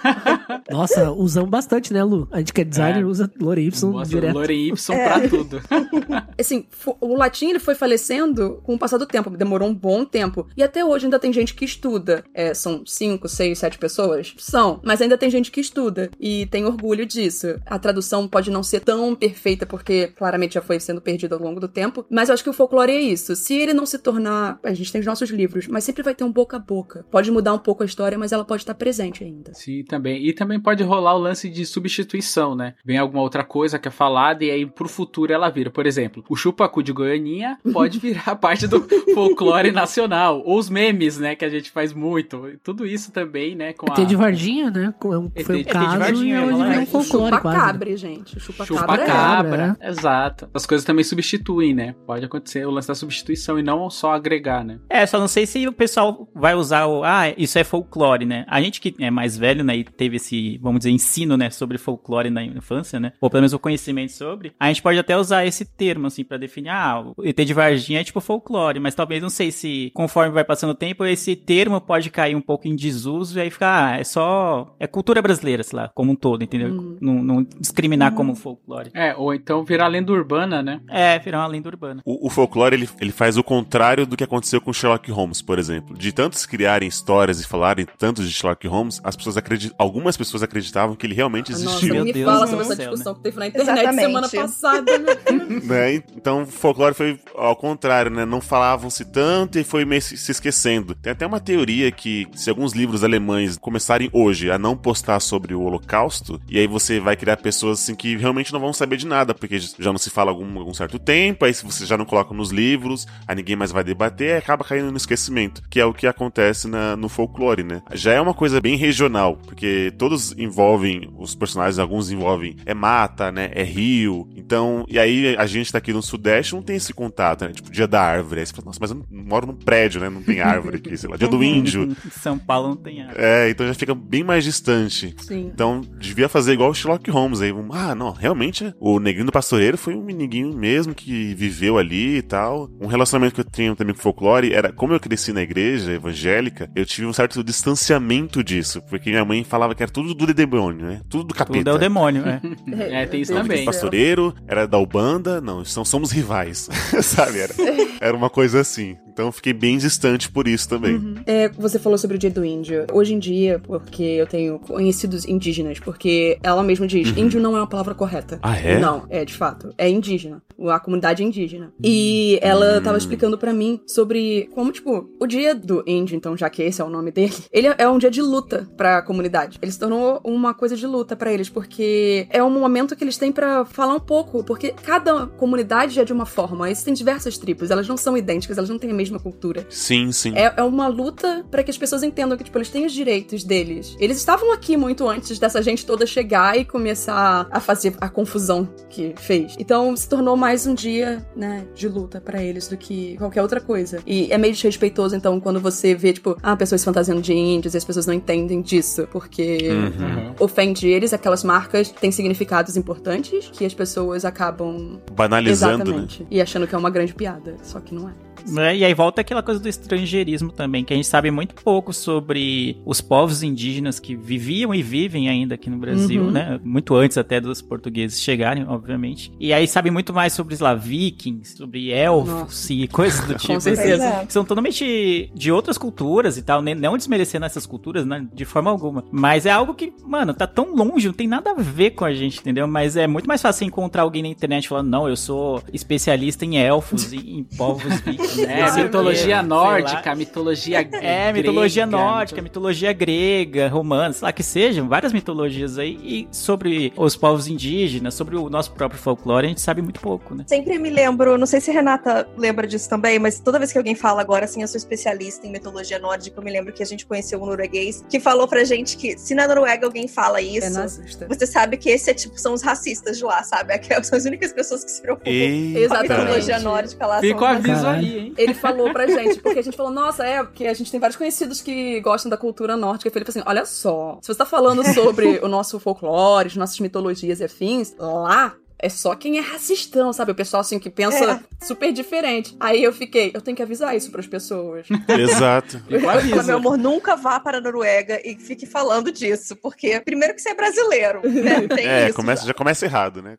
Nossa, 0.70 1.10
usamos 1.12 1.48
bastante, 1.50 1.92
né, 1.92 2.02
Lu? 2.02 2.28
A 2.30 2.38
gente 2.38 2.52
que 2.52 2.60
é 2.60 2.64
designer 2.64 3.02
É. 3.02 3.04
usa 3.06 3.30
Lore 3.40 3.62
Y 3.62 3.90
Nossa, 3.92 4.10
direto. 4.10 4.34
Loren 4.34 4.54
Y 4.68 4.90
É. 4.94 5.04
pra 5.18 5.28
tudo. 5.28 5.60
Assim, 6.38 6.66
o 7.00 7.14
latim 7.16 7.50
ele 7.50 7.58
foi 7.58 7.74
falecendo 7.74 8.60
com 8.62 8.74
o 8.74 8.78
passar 8.78 8.98
do 8.98 9.06
tempo, 9.06 9.30
demorou 9.30 9.68
um 9.68 9.74
bom 9.74 10.04
tempo. 10.04 10.46
E 10.56 10.62
até 10.62 10.84
hoje 10.84 11.06
ainda 11.06 11.18
tem 11.18 11.32
gente 11.32 11.54
que 11.54 11.64
estuda. 11.64 12.24
É, 12.34 12.54
são 12.54 12.82
cinco, 12.86 13.28
seis, 13.28 13.58
sete 13.58 13.78
pessoas? 13.78 14.34
São. 14.38 14.80
Mas 14.82 15.00
ainda 15.00 15.18
tem 15.18 15.30
gente 15.30 15.50
que 15.50 15.60
estuda. 15.60 16.10
E 16.20 16.46
tem 16.46 16.64
orgulho 16.64 17.04
disso. 17.06 17.56
A 17.66 17.78
tradução 17.78 18.26
pode 18.28 18.50
não 18.50 18.62
ser 18.62 18.80
tão 18.80 19.14
perfeita, 19.14 19.66
porque 19.66 20.08
claramente 20.08 20.54
já 20.54 20.62
foi 20.62 20.78
sendo 20.80 21.00
perdida 21.00 21.34
ao 21.34 21.40
longo 21.42 21.60
do 21.60 21.68
tempo. 21.68 22.04
Mas 22.10 22.28
eu 22.28 22.34
acho 22.34 22.42
que 22.44 22.50
o 22.50 22.54
folclore 22.54 22.92
é 22.92 23.00
isso. 23.00 23.34
Se 23.36 23.54
ele 23.54 23.74
não 23.74 23.84
se 23.86 23.98
tornar. 23.98 24.58
A 24.62 24.72
gente 24.74 24.90
tem 24.92 25.00
os 25.00 25.06
nossos 25.06 25.30
livros, 25.30 25.66
mas 25.66 25.84
sempre 25.84 26.02
vai 26.02 26.14
ter 26.14 26.24
um 26.24 26.32
boca 26.32 26.56
a 26.56 26.60
boca. 26.60 27.04
Pode 27.10 27.30
mudar 27.30 27.41
um 27.52 27.58
pouco 27.58 27.82
a 27.82 27.86
história, 27.86 28.18
mas 28.18 28.32
ela 28.32 28.44
pode 28.44 28.62
estar 28.62 28.74
presente 28.74 29.24
ainda. 29.24 29.54
Sim, 29.54 29.82
também. 29.84 30.24
E 30.24 30.32
também 30.32 30.60
pode 30.60 30.82
rolar 30.82 31.14
o 31.14 31.18
lance 31.18 31.48
de 31.48 31.64
substituição, 31.64 32.54
né? 32.54 32.74
Vem 32.84 32.98
alguma 32.98 33.22
outra 33.22 33.42
coisa 33.42 33.78
que 33.78 33.88
é 33.88 33.90
falada 33.90 34.44
e 34.44 34.50
aí 34.50 34.66
pro 34.66 34.88
futuro 34.88 35.32
ela 35.32 35.48
vira. 35.48 35.70
Por 35.70 35.86
exemplo, 35.86 36.24
o 36.28 36.36
chupacu 36.36 36.82
de 36.82 36.92
Goianinha 36.92 37.58
pode 37.72 37.98
virar 38.00 38.36
parte 38.36 38.66
do 38.66 38.86
folclore 39.14 39.72
nacional. 39.72 40.42
Ou 40.44 40.58
os 40.58 40.68
memes, 40.68 41.18
né? 41.18 41.34
Que 41.34 41.44
a 41.44 41.48
gente 41.48 41.70
faz 41.70 41.92
muito. 41.92 42.52
Tudo 42.62 42.86
isso 42.86 43.10
também, 43.10 43.54
né? 43.54 43.72
Com 43.72 43.90
ET 43.90 43.98
a... 43.98 44.04
de 44.04 44.16
Varginha, 44.16 44.70
né? 44.70 44.94
é 45.34 45.40
ET 45.40 45.46
Foi 45.46 45.56
um 45.56 45.58
de 45.58 45.64
caso 45.64 45.98
Varginha, 45.98 46.36
e 46.36 46.44
hoje 46.44 46.62
virou 46.62 46.82
um 46.82 46.86
folclore 46.86 47.40
quase. 47.40 47.56
Chupa-cabre, 47.56 47.96
gente. 47.96 48.40
Chupa-cabra 48.40 49.02
é. 49.02 49.06
Chupa-cabra, 49.06 49.76
é. 49.80 49.88
exato. 49.88 50.50
As 50.52 50.66
coisas 50.66 50.84
também 50.84 51.04
substituem, 51.04 51.74
né? 51.74 51.94
Pode 52.06 52.24
acontecer 52.24 52.66
o 52.66 52.70
lance 52.70 52.88
da 52.88 52.94
substituição 52.94 53.58
e 53.58 53.62
não 53.62 53.88
só 53.90 54.12
agregar, 54.12 54.64
né? 54.64 54.78
É, 54.88 55.06
só 55.06 55.18
não 55.18 55.28
sei 55.28 55.46
se 55.46 55.66
o 55.66 55.72
pessoal 55.72 56.28
vai 56.34 56.54
usar 56.54 56.86
o. 56.86 57.02
Ah, 57.04 57.21
isso 57.30 57.58
é 57.58 57.64
folclore, 57.64 58.24
né? 58.24 58.44
A 58.48 58.60
gente 58.60 58.80
que 58.80 58.94
é 58.98 59.10
mais 59.10 59.36
velho, 59.36 59.64
né? 59.64 59.76
E 59.76 59.84
teve 59.84 60.16
esse, 60.16 60.58
vamos 60.58 60.80
dizer, 60.80 60.90
ensino, 60.90 61.36
né? 61.36 61.50
Sobre 61.50 61.78
folclore 61.78 62.30
na 62.30 62.42
infância, 62.42 62.98
né? 62.98 63.12
Ou 63.20 63.30
pelo 63.30 63.42
menos 63.42 63.52
o 63.52 63.58
conhecimento 63.58 64.12
sobre. 64.12 64.52
A 64.58 64.68
gente 64.68 64.82
pode 64.82 64.98
até 64.98 65.16
usar 65.16 65.46
esse 65.46 65.64
termo, 65.64 66.06
assim, 66.06 66.24
pra 66.24 66.36
definir. 66.36 66.70
Ah, 66.70 67.00
o 67.16 67.24
ET 67.24 67.36
de 67.36 67.54
Varginha 67.54 68.00
é 68.00 68.04
tipo 68.04 68.20
folclore. 68.20 68.80
Mas 68.80 68.94
talvez, 68.94 69.22
não 69.22 69.30
sei 69.30 69.50
se 69.50 69.90
conforme 69.94 70.32
vai 70.32 70.44
passando 70.44 70.70
o 70.70 70.74
tempo, 70.74 71.04
esse 71.04 71.36
termo 71.36 71.80
pode 71.80 72.10
cair 72.10 72.34
um 72.34 72.40
pouco 72.40 72.68
em 72.68 72.76
desuso 72.76 73.38
e 73.38 73.40
aí 73.40 73.50
ficar. 73.50 73.92
Ah, 73.92 73.98
é 73.98 74.04
só. 74.04 74.74
É 74.78 74.86
cultura 74.86 75.22
brasileira, 75.22 75.62
sei 75.62 75.78
lá, 75.78 75.90
como 75.94 76.12
um 76.12 76.16
todo, 76.16 76.42
entendeu? 76.42 76.68
Hum. 76.68 76.98
Não, 77.00 77.22
não 77.22 77.46
discriminar 77.58 78.14
como 78.14 78.34
folclore. 78.34 78.90
É, 78.94 79.14
ou 79.14 79.32
então 79.34 79.64
virar 79.64 79.88
lenda 79.88 80.12
urbana, 80.12 80.62
né? 80.62 80.80
É, 80.88 81.18
virar 81.18 81.40
uma 81.40 81.46
lenda 81.46 81.68
urbana. 81.68 82.02
O, 82.04 82.26
o 82.26 82.30
folclore 82.30 82.74
ele, 82.74 82.88
ele 83.00 83.12
faz 83.12 83.36
o 83.36 83.44
contrário 83.44 84.06
do 84.06 84.16
que 84.16 84.24
aconteceu 84.24 84.60
com 84.60 84.72
Sherlock 84.72 85.10
Holmes, 85.10 85.40
por 85.40 85.58
exemplo. 85.58 85.96
De 85.96 86.12
tantos 86.12 86.44
criarem 86.46 86.88
histórias 86.88 87.11
e 87.40 87.44
falarem 87.44 87.86
tantos 87.98 88.26
de 88.26 88.32
Sherlock 88.32 88.66
Holmes, 88.66 89.00
as 89.04 89.16
pessoas 89.16 89.36
acreditam, 89.36 89.74
algumas 89.78 90.16
pessoas 90.16 90.42
acrediitavam 90.42 90.96
que 90.96 91.06
ele 91.06 91.14
realmente 91.14 91.52
Nossa, 91.52 91.64
existiu. 91.64 91.94
Nem 91.94 92.04
me 92.04 92.12
Deus 92.12 92.26
fala 92.26 92.46
sobre 92.46 92.64
essa 92.64 92.76
céu, 92.76 92.90
discussão 92.90 93.12
né? 93.12 93.16
que 93.18 93.22
teve 93.22 93.38
na 93.38 93.46
internet 93.46 93.78
Exatamente. 93.78 94.06
semana 94.06 94.28
passada. 94.28 94.98
né? 94.98 95.60
foi. 95.66 96.04
Então, 96.22 96.42
o 96.42 96.46
folclore 96.46 96.94
foi 96.94 97.18
ao 97.36 97.56
contrário, 97.56 98.10
né? 98.10 98.24
Não 98.24 98.40
falavam-se 98.40 99.04
tanto 99.04 99.58
e 99.58 99.64
foi 99.64 99.84
meio 99.84 100.00
se 100.00 100.30
esquecendo. 100.30 100.94
Tem 100.94 101.12
até 101.12 101.26
uma 101.26 101.40
teoria 101.40 101.90
que, 101.90 102.26
se 102.34 102.48
alguns 102.48 102.72
livros 102.72 103.02
alemães 103.02 103.58
começarem 103.58 104.08
hoje 104.12 104.50
a 104.50 104.58
não 104.58 104.76
postar 104.76 105.20
sobre 105.20 105.54
o 105.54 105.62
Holocausto, 105.62 106.40
e 106.48 106.58
aí 106.58 106.66
você 106.66 107.00
vai 107.00 107.16
criar 107.16 107.36
pessoas 107.36 107.80
assim 107.80 107.94
que 107.94 108.16
realmente 108.16 108.52
não 108.52 108.60
vão 108.60 108.72
saber 108.72 108.96
de 108.96 109.06
nada, 109.06 109.34
porque 109.34 109.58
já 109.58 109.90
não 109.90 109.98
se 109.98 110.10
fala 110.10 110.30
há 110.30 110.32
algum, 110.34 110.58
algum 110.58 110.74
certo 110.74 110.98
tempo, 110.98 111.44
aí 111.44 111.52
se 111.52 111.64
você 111.64 111.84
já 111.84 111.96
não 111.96 112.04
coloca 112.04 112.32
nos 112.34 112.50
livros, 112.50 113.06
aí 113.26 113.36
ninguém 113.36 113.56
mais 113.56 113.72
vai 113.72 113.82
debater, 113.82 114.36
acaba 114.36 114.64
caindo 114.64 114.90
no 114.90 114.96
esquecimento, 114.96 115.62
que 115.68 115.80
é 115.80 115.84
o 115.84 115.92
que 115.92 116.06
acontece 116.06 116.68
na, 116.68 116.96
no 117.02 117.08
folclore, 117.08 117.62
né? 117.62 117.82
Já 117.92 118.12
é 118.12 118.20
uma 118.20 118.32
coisa 118.32 118.60
bem 118.60 118.76
regional, 118.76 119.36
porque 119.36 119.92
todos 119.98 120.34
envolvem 120.38 121.10
os 121.18 121.34
personagens, 121.34 121.78
alguns 121.78 122.10
envolvem 122.10 122.56
é 122.64 122.72
mata, 122.72 123.30
né? 123.30 123.50
É 123.52 123.62
rio. 123.62 124.28
Então, 124.34 124.86
e 124.88 124.98
aí 124.98 125.36
a 125.36 125.46
gente 125.46 125.70
tá 125.70 125.78
aqui 125.78 125.92
no 125.92 126.02
Sudeste 126.02 126.54
não 126.54 126.62
tem 126.62 126.76
esse 126.76 126.94
contato, 126.94 127.44
né? 127.44 127.52
Tipo, 127.52 127.70
dia 127.70 127.86
da 127.86 128.00
árvore. 128.00 128.40
Aí 128.40 128.46
você 128.46 128.52
fala, 128.54 128.66
nossa, 128.66 128.78
mas 128.80 128.90
eu 128.90 128.96
não 128.96 129.24
moro 129.24 129.46
num 129.46 129.54
prédio, 129.54 130.00
né? 130.00 130.08
Não 130.08 130.22
tem 130.22 130.40
árvore 130.40 130.76
aqui, 130.76 130.96
sei 130.96 131.10
lá, 131.10 131.16
dia 131.16 131.28
do 131.28 131.42
índio. 131.44 131.94
São 132.10 132.38
Paulo 132.38 132.68
não 132.68 132.76
tem 132.76 133.02
árvore. 133.02 133.22
É, 133.22 133.50
então 133.50 133.66
já 133.66 133.74
fica 133.74 133.94
bem 133.94 134.24
mais 134.24 134.44
distante. 134.44 135.14
Sim. 135.18 135.50
Então, 135.52 135.80
devia 135.98 136.28
fazer 136.28 136.52
igual 136.52 136.70
o 136.70 136.74
Sherlock 136.74 137.10
Holmes 137.10 137.40
aí. 137.40 137.52
Ah, 137.72 137.94
não, 137.94 138.12
realmente 138.12 138.72
o 138.80 138.98
Negrinho 139.00 139.26
do 139.26 139.32
Pastoreiro 139.32 139.76
foi 139.76 139.94
um 139.94 140.02
meniguinho 140.02 140.56
mesmo 140.56 140.94
que 140.94 141.34
viveu 141.34 141.78
ali 141.78 142.18
e 142.18 142.22
tal. 142.22 142.70
Um 142.80 142.86
relacionamento 142.86 143.34
que 143.34 143.40
eu 143.40 143.44
tenho 143.44 143.74
também 143.74 143.94
com 143.94 144.00
folclore 144.00 144.52
era, 144.52 144.72
como 144.72 144.92
eu 144.92 145.00
cresci 145.00 145.32
na 145.32 145.42
igreja 145.42 145.92
evangélica, 145.92 146.70
eu 146.74 146.84
tive 146.92 147.06
um 147.06 147.12
certo 147.12 147.42
distanciamento 147.42 148.42
disso, 148.42 148.82
porque 148.82 149.10
minha 149.10 149.24
mãe 149.24 149.44
falava 149.44 149.74
que 149.74 149.82
era 149.82 149.90
tudo 149.90 150.14
do 150.14 150.32
demônio, 150.32 150.86
né? 150.86 151.00
Tudo 151.08 151.24
do 151.24 151.34
capeta. 151.34 151.58
Tudo 151.58 151.70
é 151.70 151.72
o 151.74 151.78
demônio, 151.78 152.24
é. 152.26 152.40
É, 153.02 153.06
tem 153.06 153.20
isso 153.20 153.32
também. 153.32 153.60
do 153.60 153.64
Pastoreiro, 153.66 154.34
era 154.46 154.66
da 154.66 154.78
Ubanda, 154.78 155.40
não, 155.40 155.64
são, 155.64 155.84
somos 155.84 156.10
rivais, 156.10 156.68
sabe? 157.02 157.40
Era, 157.40 157.54
era 158.00 158.16
uma 158.16 158.28
coisa 158.30 158.60
assim. 158.60 158.96
Então 159.12 159.26
eu 159.26 159.32
fiquei 159.32 159.52
bem 159.52 159.76
distante 159.76 160.30
por 160.30 160.48
isso 160.48 160.68
também. 160.68 161.16
É, 161.26 161.48
você 161.50 161.78
falou 161.78 161.98
sobre 161.98 162.16
o 162.16 162.18
dia 162.18 162.30
do 162.30 162.44
índio. 162.44 162.86
Hoje 162.92 163.14
em 163.14 163.18
dia, 163.18 163.58
porque 163.58 164.02
eu 164.02 164.26
tenho 164.26 164.58
conhecidos 164.58 165.26
indígenas, 165.26 165.78
porque 165.78 166.38
ela 166.42 166.62
mesma 166.62 166.86
diz, 166.86 167.08
índio 167.16 167.40
não 167.40 167.56
é 167.56 167.60
uma 167.60 167.66
palavra 167.66 167.94
correta. 167.94 168.38
Ah, 168.42 168.56
é? 168.56 168.78
Não, 168.78 169.06
é 169.10 169.24
de 169.24 169.34
fato. 169.34 169.72
É 169.76 169.88
indígena. 169.88 170.42
A 170.68 170.80
comunidade 170.80 171.22
é 171.22 171.26
indígena. 171.26 171.72
E 171.82 172.38
ela 172.40 172.80
tava 172.80 172.96
explicando 172.96 173.36
pra 173.36 173.52
mim 173.52 173.80
sobre 173.86 174.48
como, 174.54 174.72
tipo, 174.72 175.10
o 175.20 175.26
dia 175.26 175.54
do 175.54 175.82
índio, 175.86 176.16
então, 176.16 176.36
já 176.36 176.48
que 176.48 176.62
esse 176.62 176.80
é 176.80 176.84
o 176.84 176.88
nome 176.90 177.10
dele, 177.10 177.34
ele 177.52 177.68
é 177.76 177.88
um 177.88 177.98
dia 177.98 178.10
de 178.10 178.22
luta 178.22 178.68
pra 178.76 179.02
comunidade. 179.02 179.58
Ele 179.60 179.72
se 179.72 179.78
tornou 179.78 180.20
uma 180.24 180.54
coisa 180.54 180.76
de 180.76 180.86
luta 180.86 181.14
pra 181.16 181.32
eles, 181.32 181.48
porque 181.48 182.26
é 182.30 182.42
um 182.42 182.50
momento 182.50 182.96
que 182.96 183.04
eles 183.04 183.18
têm 183.18 183.32
pra 183.32 183.64
falar 183.64 183.94
um 183.94 184.00
pouco, 184.00 184.42
porque 184.44 184.72
cada 184.82 185.26
comunidade 185.26 186.00
é 186.00 186.04
de 186.04 186.12
uma 186.12 186.26
forma. 186.26 186.70
Existem 186.70 186.94
diversas 186.94 187.36
tribos, 187.36 187.70
elas 187.70 187.86
não 187.86 187.96
são 187.96 188.16
idênticas, 188.16 188.56
elas 188.56 188.70
não 188.70 188.78
têm 188.78 188.90
a 188.90 188.94
mesma 189.02 189.18
cultura. 189.18 189.66
Sim, 189.68 190.10
sim. 190.12 190.32
É, 190.36 190.54
é 190.56 190.62
uma 190.62 190.86
luta 190.88 191.44
pra 191.50 191.62
que 191.62 191.70
as 191.70 191.76
pessoas 191.78 192.02
entendam 192.02 192.36
que, 192.38 192.44
tipo, 192.44 192.56
eles 192.58 192.70
têm 192.70 192.86
os 192.86 192.92
direitos 192.92 193.44
deles. 193.44 193.96
Eles 193.98 194.16
estavam 194.18 194.52
aqui 194.52 194.76
muito 194.76 195.08
antes 195.08 195.38
dessa 195.38 195.60
gente 195.62 195.84
toda 195.84 196.06
chegar 196.06 196.56
e 196.58 196.64
começar 196.64 197.46
a 197.50 197.60
fazer 197.60 197.94
a 198.00 198.08
confusão 198.08 198.68
que 198.88 199.14
fez. 199.16 199.54
Então, 199.58 199.94
se 199.96 200.08
tornou 200.08 200.36
mais 200.36 200.66
um 200.66 200.74
dia, 200.74 201.24
né, 201.36 201.66
de 201.74 201.88
luta 201.88 202.20
pra 202.20 202.42
eles 202.42 202.68
do 202.68 202.76
que 202.76 203.16
qualquer 203.18 203.42
outra 203.42 203.60
coisa. 203.60 204.00
E 204.06 204.30
é 204.32 204.38
meio 204.38 204.54
desrespeitoso, 204.54 205.14
então, 205.16 205.40
quando 205.40 205.60
você 205.60 205.94
vê, 205.94 206.12
tipo, 206.12 206.36
ah, 206.42 206.56
pessoas 206.56 206.80
se 206.80 206.84
fantasiando 206.84 207.20
de 207.20 207.32
índios 207.32 207.74
e 207.74 207.76
as 207.76 207.84
pessoas 207.84 208.06
não 208.06 208.14
entendem 208.14 208.60
disso, 208.62 209.08
porque 209.10 209.68
Uhum. 209.70 210.34
ofende 210.40 210.86
eles, 210.88 211.12
aquelas 211.12 211.42
marcas 211.44 211.90
têm 211.90 212.10
significados 212.12 212.76
importantes 212.76 213.50
que 213.52 213.64
as 213.64 213.74
pessoas 213.74 214.24
acabam 214.24 215.00
Banalizando, 215.12 215.78
né? 215.78 215.82
Exatamente. 215.84 216.26
E 216.30 216.40
achando 216.40 216.66
que 216.66 216.74
é 216.74 216.78
uma 216.78 216.90
grande 216.90 217.14
piada, 217.14 217.56
só 217.62 217.80
que 217.80 217.94
não 217.94 218.08
é. 218.08 218.12
Né? 218.48 218.76
E 218.78 218.84
aí 218.84 218.94
volta 218.94 219.20
aquela 219.20 219.42
coisa 219.42 219.60
do 219.60 219.68
estrangeirismo 219.68 220.50
também, 220.52 220.84
que 220.84 220.92
a 220.92 220.96
gente 220.96 221.06
sabe 221.08 221.30
muito 221.30 221.54
pouco 221.62 221.92
sobre 221.92 222.76
os 222.84 223.00
povos 223.00 223.42
indígenas 223.42 223.98
que 224.00 224.14
viviam 224.16 224.74
e 224.74 224.82
vivem 224.82 225.28
ainda 225.28 225.54
aqui 225.54 225.68
no 225.70 225.76
Brasil, 225.78 226.22
Uhum. 226.24 226.30
né? 226.30 226.60
Muito 226.64 226.94
antes 226.94 227.16
até 227.18 227.40
dos 227.40 227.60
portugueses 227.62 228.20
chegarem, 228.20 228.64
obviamente. 228.66 229.32
E 229.40 229.52
aí 229.52 229.66
sabe 229.66 229.90
muito 229.90 230.12
mais 230.12 230.32
sobre, 230.32 230.56
sei 230.56 230.64
lá, 230.64 230.74
vikings, 230.74 231.56
sobre 231.56 231.90
elfos 231.90 232.28
Nossa. 232.32 232.72
e 232.72 232.88
coisas 232.88 233.26
do 233.26 233.34
tipo. 233.38 233.60
certeza. 233.60 234.08
assim, 234.08 234.26
que 234.26 234.32
são 234.32 234.44
totalmente 234.44 235.30
de 235.34 235.52
outras 235.52 235.78
culturas 235.78 236.36
e 236.36 236.42
tal, 236.42 236.62
né? 236.62 236.74
não 236.74 236.96
desmerecendo 236.96 237.46
essas 237.46 237.66
culturas, 237.66 238.04
né? 238.06 238.26
De 238.32 238.44
forma 238.44 238.70
alguma. 238.70 239.04
Mas 239.10 239.46
é 239.46 239.50
algo 239.50 239.74
que, 239.74 239.92
mano, 240.04 240.32
tá 240.34 240.46
tão 240.46 240.74
longe, 240.74 241.06
não 241.06 241.14
tem 241.14 241.26
nada 241.28 241.50
a 241.52 241.54
ver 241.54 241.90
com 241.92 242.04
a 242.04 242.12
gente, 242.12 242.40
entendeu? 242.40 242.66
Mas 242.66 242.96
é 242.96 243.06
muito 243.06 243.26
mais 243.26 243.40
fácil 243.42 243.66
encontrar 243.66 244.02
alguém 244.02 244.22
na 244.22 244.28
internet 244.28 244.68
falando, 244.68 244.88
não, 244.88 245.08
eu 245.08 245.16
sou 245.16 245.62
especialista 245.72 246.44
em 246.44 246.56
elfos 246.58 247.12
e 247.12 247.16
em 247.18 247.44
povos 247.44 248.00
vikings. 248.00 248.31
É, 248.40 248.68
sei 248.68 248.82
o 248.82 248.84
mitologia 248.86 249.42
nórdica, 249.42 250.14
mitologia 250.14 250.88
É, 250.92 251.32
mitologia 251.32 251.86
grega, 251.86 252.02
nórdica, 252.04 252.42
mitologia 252.42 252.92
grega, 252.92 253.68
romana, 253.68 254.12
sei 254.12 254.24
lá 254.24 254.32
que 254.32 254.42
sejam, 254.42 254.88
várias 254.88 255.12
mitologias 255.12 255.78
aí. 255.78 255.98
E 256.02 256.28
sobre 256.30 256.92
os 256.96 257.16
povos 257.16 257.46
indígenas, 257.46 258.14
sobre 258.14 258.36
o 258.36 258.48
nosso 258.48 258.72
próprio 258.72 259.00
folclore, 259.00 259.46
a 259.46 259.48
gente 259.48 259.60
sabe 259.60 259.82
muito 259.82 260.00
pouco, 260.00 260.34
né? 260.34 260.44
Sempre 260.46 260.78
me 260.78 260.90
lembro, 260.90 261.36
não 261.38 261.46
sei 261.46 261.60
se 261.60 261.70
a 261.70 261.74
Renata 261.74 262.28
lembra 262.36 262.66
disso 262.66 262.88
também, 262.88 263.18
mas 263.18 263.38
toda 263.38 263.58
vez 263.58 263.72
que 263.72 263.78
alguém 263.78 263.94
fala 263.94 264.20
agora 264.20 264.44
assim, 264.44 264.62
eu 264.62 264.68
sou 264.68 264.78
especialista 264.78 265.46
em 265.46 265.50
mitologia 265.50 265.98
nórdica, 265.98 266.38
eu 266.38 266.44
me 266.44 266.50
lembro 266.50 266.72
que 266.72 266.82
a 266.82 266.86
gente 266.86 267.06
conheceu 267.06 267.40
um 267.42 267.46
norueguês 267.46 268.04
que 268.08 268.20
falou 268.20 268.46
pra 268.48 268.64
gente 268.64 268.96
que 268.96 269.18
se 269.18 269.34
na 269.34 269.46
Noruega 269.46 269.86
alguém 269.86 270.08
fala 270.08 270.40
É 270.40 270.44
isso, 270.44 270.70
nazista. 270.70 271.26
você 271.28 271.46
sabe 271.46 271.76
que 271.76 271.90
esse 271.90 272.10
é 272.10 272.14
tipo, 272.14 272.38
são 272.38 272.52
os 272.54 272.62
racistas 272.62 273.18
de 273.18 273.24
lá, 273.24 273.42
sabe? 273.42 273.72
Aquelas 273.72 274.06
são 274.08 274.18
as 274.18 274.24
únicas 274.24 274.52
pessoas 274.52 274.84
que 274.84 274.90
se 274.90 275.02
preocupam 275.02 275.30
Eita. 275.30 275.88
com 275.88 275.94
a 275.94 276.02
mitologia 276.02 276.58
nórdica 276.58 277.06
lá. 277.06 277.20
Fica 277.20 277.36
o 277.36 277.38
são 277.40 277.50
os 277.50 277.56
aviso 277.56 277.86
aí, 277.86 278.21
Ele 278.36 278.54
falou 278.54 278.92
pra 278.92 279.06
gente, 279.08 279.40
porque 279.40 279.58
a 279.58 279.62
gente 279.62 279.76
falou, 279.76 279.92
nossa, 279.92 280.24
é, 280.24 280.42
porque 280.42 280.66
a 280.66 280.74
gente 280.74 280.90
tem 280.90 281.00
vários 281.00 281.16
conhecidos 281.16 281.60
que 281.60 282.00
gostam 282.00 282.30
da 282.30 282.36
cultura 282.36 282.76
nórdica. 282.76 283.08
E 283.08 283.18
ele 283.18 283.24
falou 283.24 283.40
assim: 283.40 283.50
olha 283.50 283.64
só, 283.66 284.18
se 284.20 284.28
você 284.28 284.38
tá 284.38 284.46
falando 284.46 284.84
sobre 284.94 285.40
o 285.42 285.48
nosso 285.48 285.78
folclore, 285.80 286.48
as 286.48 286.56
nossas 286.56 286.78
mitologias 286.80 287.40
e 287.40 287.44
afins, 287.44 287.94
lá. 287.98 288.54
É 288.82 288.88
só 288.88 289.14
quem 289.14 289.38
é 289.38 289.40
racistão, 289.40 290.12
sabe? 290.12 290.32
O 290.32 290.34
pessoal 290.34 290.60
assim 290.60 290.78
que 290.78 290.90
pensa 290.90 291.42
super 291.62 291.92
diferente. 291.92 292.56
Aí 292.58 292.82
eu 292.82 292.92
fiquei, 292.92 293.30
eu 293.32 293.40
tenho 293.40 293.56
que 293.56 293.62
avisar 293.62 293.96
isso 293.96 294.10
pras 294.10 294.26
pessoas. 294.26 294.86
Exato. 295.08 295.80
Aviso. 296.10 296.42
meu 296.44 296.56
amor, 296.56 296.76
nunca 296.76 297.14
vá 297.14 297.38
para 297.38 297.58
a 297.58 297.60
Noruega 297.60 298.20
e 298.24 298.34
fique 298.36 298.66
falando 298.66 299.12
disso, 299.12 299.54
porque 299.54 300.00
primeiro 300.00 300.34
que 300.34 300.42
você 300.42 300.48
é 300.50 300.54
brasileiro, 300.54 301.20
né? 301.24 301.60
Tem 301.74 301.86
É, 301.86 302.06
isso. 302.06 302.14
começa, 302.16 302.44
já 302.44 302.52
começa 302.52 302.84
errado, 302.84 303.22
né? 303.22 303.36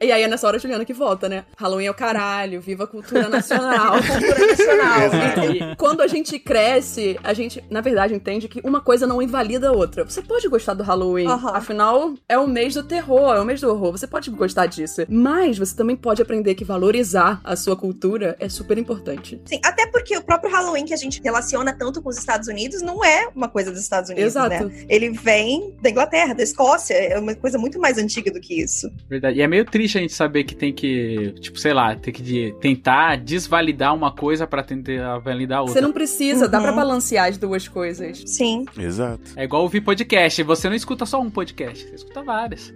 E 0.00 0.10
aí 0.10 0.22
é 0.22 0.28
nessa 0.28 0.46
hora 0.48 0.56
a 0.56 0.60
Juliana 0.60 0.84
que 0.84 0.92
volta, 0.92 1.28
né? 1.28 1.44
Halloween 1.56 1.86
é 1.86 1.90
o 1.90 1.94
caralho, 1.94 2.60
viva 2.60 2.82
a 2.84 2.86
cultura 2.88 3.28
nacional. 3.28 3.96
Cultura 4.02 4.46
nacional. 4.46 5.00
Exato. 5.02 5.40
E 5.52 5.76
quando 5.76 6.00
a 6.00 6.06
gente 6.08 6.36
cresce, 6.38 7.16
a 7.22 7.32
gente, 7.32 7.62
na 7.70 7.80
verdade, 7.80 8.12
entende 8.14 8.48
que 8.48 8.60
uma 8.64 8.80
coisa 8.80 9.06
não 9.06 9.22
invalida 9.22 9.68
a 9.68 9.72
outra. 9.72 10.04
Você 10.04 10.20
pode 10.20 10.48
gostar 10.48 10.74
do 10.74 10.82
Halloween, 10.82 11.28
Aham. 11.28 11.52
afinal, 11.54 12.14
é 12.28 12.36
o 12.36 12.48
mês 12.48 12.74
do 12.74 12.82
terror, 12.82 13.36
é 13.36 13.40
o 13.40 13.44
mês 13.44 13.60
do 13.60 13.70
horror. 13.70 13.92
Você 13.92 14.06
pode 14.08 14.28
gostar 14.30 14.66
disso. 14.66 14.79
Mas 15.08 15.58
você 15.58 15.74
também 15.76 15.96
pode 15.96 16.22
aprender 16.22 16.54
que 16.54 16.64
valorizar 16.64 17.40
a 17.44 17.56
sua 17.56 17.76
cultura 17.76 18.36
é 18.38 18.48
super 18.48 18.78
importante. 18.78 19.40
Sim, 19.44 19.60
até 19.64 19.86
porque 19.86 20.16
o 20.16 20.22
próprio 20.22 20.50
Halloween 20.52 20.84
que 20.84 20.94
a 20.94 20.96
gente 20.96 21.20
relaciona 21.22 21.72
tanto 21.72 22.00
com 22.02 22.08
os 22.08 22.18
Estados 22.18 22.48
Unidos 22.48 22.82
não 22.82 23.04
é 23.04 23.28
uma 23.34 23.48
coisa 23.48 23.70
dos 23.70 23.80
Estados 23.80 24.10
Unidos, 24.10 24.28
Exato. 24.36 24.64
né? 24.66 24.84
Ele 24.88 25.10
vem 25.10 25.74
da 25.82 25.90
Inglaterra, 25.90 26.34
da 26.34 26.42
Escócia, 26.42 26.94
é 26.94 27.18
uma 27.18 27.34
coisa 27.34 27.58
muito 27.58 27.78
mais 27.80 27.98
antiga 27.98 28.30
do 28.30 28.40
que 28.40 28.60
isso. 28.60 28.90
Verdade. 29.08 29.38
E 29.38 29.42
é 29.42 29.48
meio 29.48 29.64
triste 29.64 29.98
a 29.98 30.00
gente 30.00 30.12
saber 30.12 30.44
que 30.44 30.54
tem 30.54 30.72
que, 30.72 31.34
tipo, 31.40 31.58
sei 31.58 31.72
lá, 31.72 31.96
tem 31.96 32.12
que 32.12 32.54
tentar 32.60 33.16
desvalidar 33.16 33.94
uma 33.94 34.12
coisa 34.14 34.46
pra 34.46 34.62
tentar 34.62 35.18
validar 35.18 35.58
a 35.58 35.62
outra. 35.62 35.74
Você 35.74 35.80
não 35.80 35.92
precisa, 35.92 36.48
dá 36.48 36.58
Uhum. 36.58 36.64
pra 36.64 36.72
balancear 36.72 37.28
as 37.28 37.38
duas 37.38 37.66
coisas. 37.66 38.22
Sim. 38.26 38.64
Exato. 38.78 39.32
É 39.36 39.44
igual 39.44 39.62
ouvir 39.62 39.80
podcast. 39.80 40.42
Você 40.42 40.68
não 40.68 40.76
escuta 40.76 41.06
só 41.06 41.20
um 41.20 41.30
podcast, 41.30 41.84
você 41.88 41.94
escuta 41.96 42.22
vários. 42.22 42.72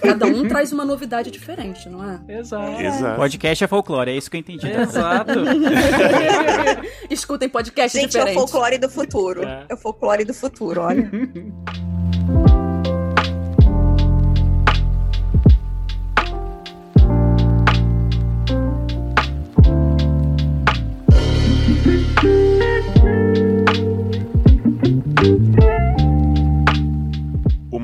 Cada 0.00 0.26
um 0.26 0.46
traz 0.46 0.72
uma 0.72 0.84
novidade 0.84 1.19
diferente, 1.28 1.88
não 1.88 2.08
é? 2.08 2.20
Exato. 2.28 2.80
Exato. 2.80 3.16
Podcast 3.16 3.64
é 3.64 3.66
folclore, 3.66 4.12
é 4.12 4.16
isso 4.16 4.30
que 4.30 4.36
eu 4.36 4.40
entendi. 4.40 4.70
Exato. 4.70 5.32
Escutem 7.10 7.48
podcasts 7.48 8.00
Gente, 8.00 8.16
é 8.16 8.24
o 8.24 8.34
folclore 8.34 8.78
do 8.78 8.88
futuro. 8.88 9.42
É. 9.42 9.66
É, 9.68 9.74
o 9.74 9.76
folclore 9.76 10.24
do 10.24 10.32
futuro, 10.32 10.82
olha. 10.82 11.10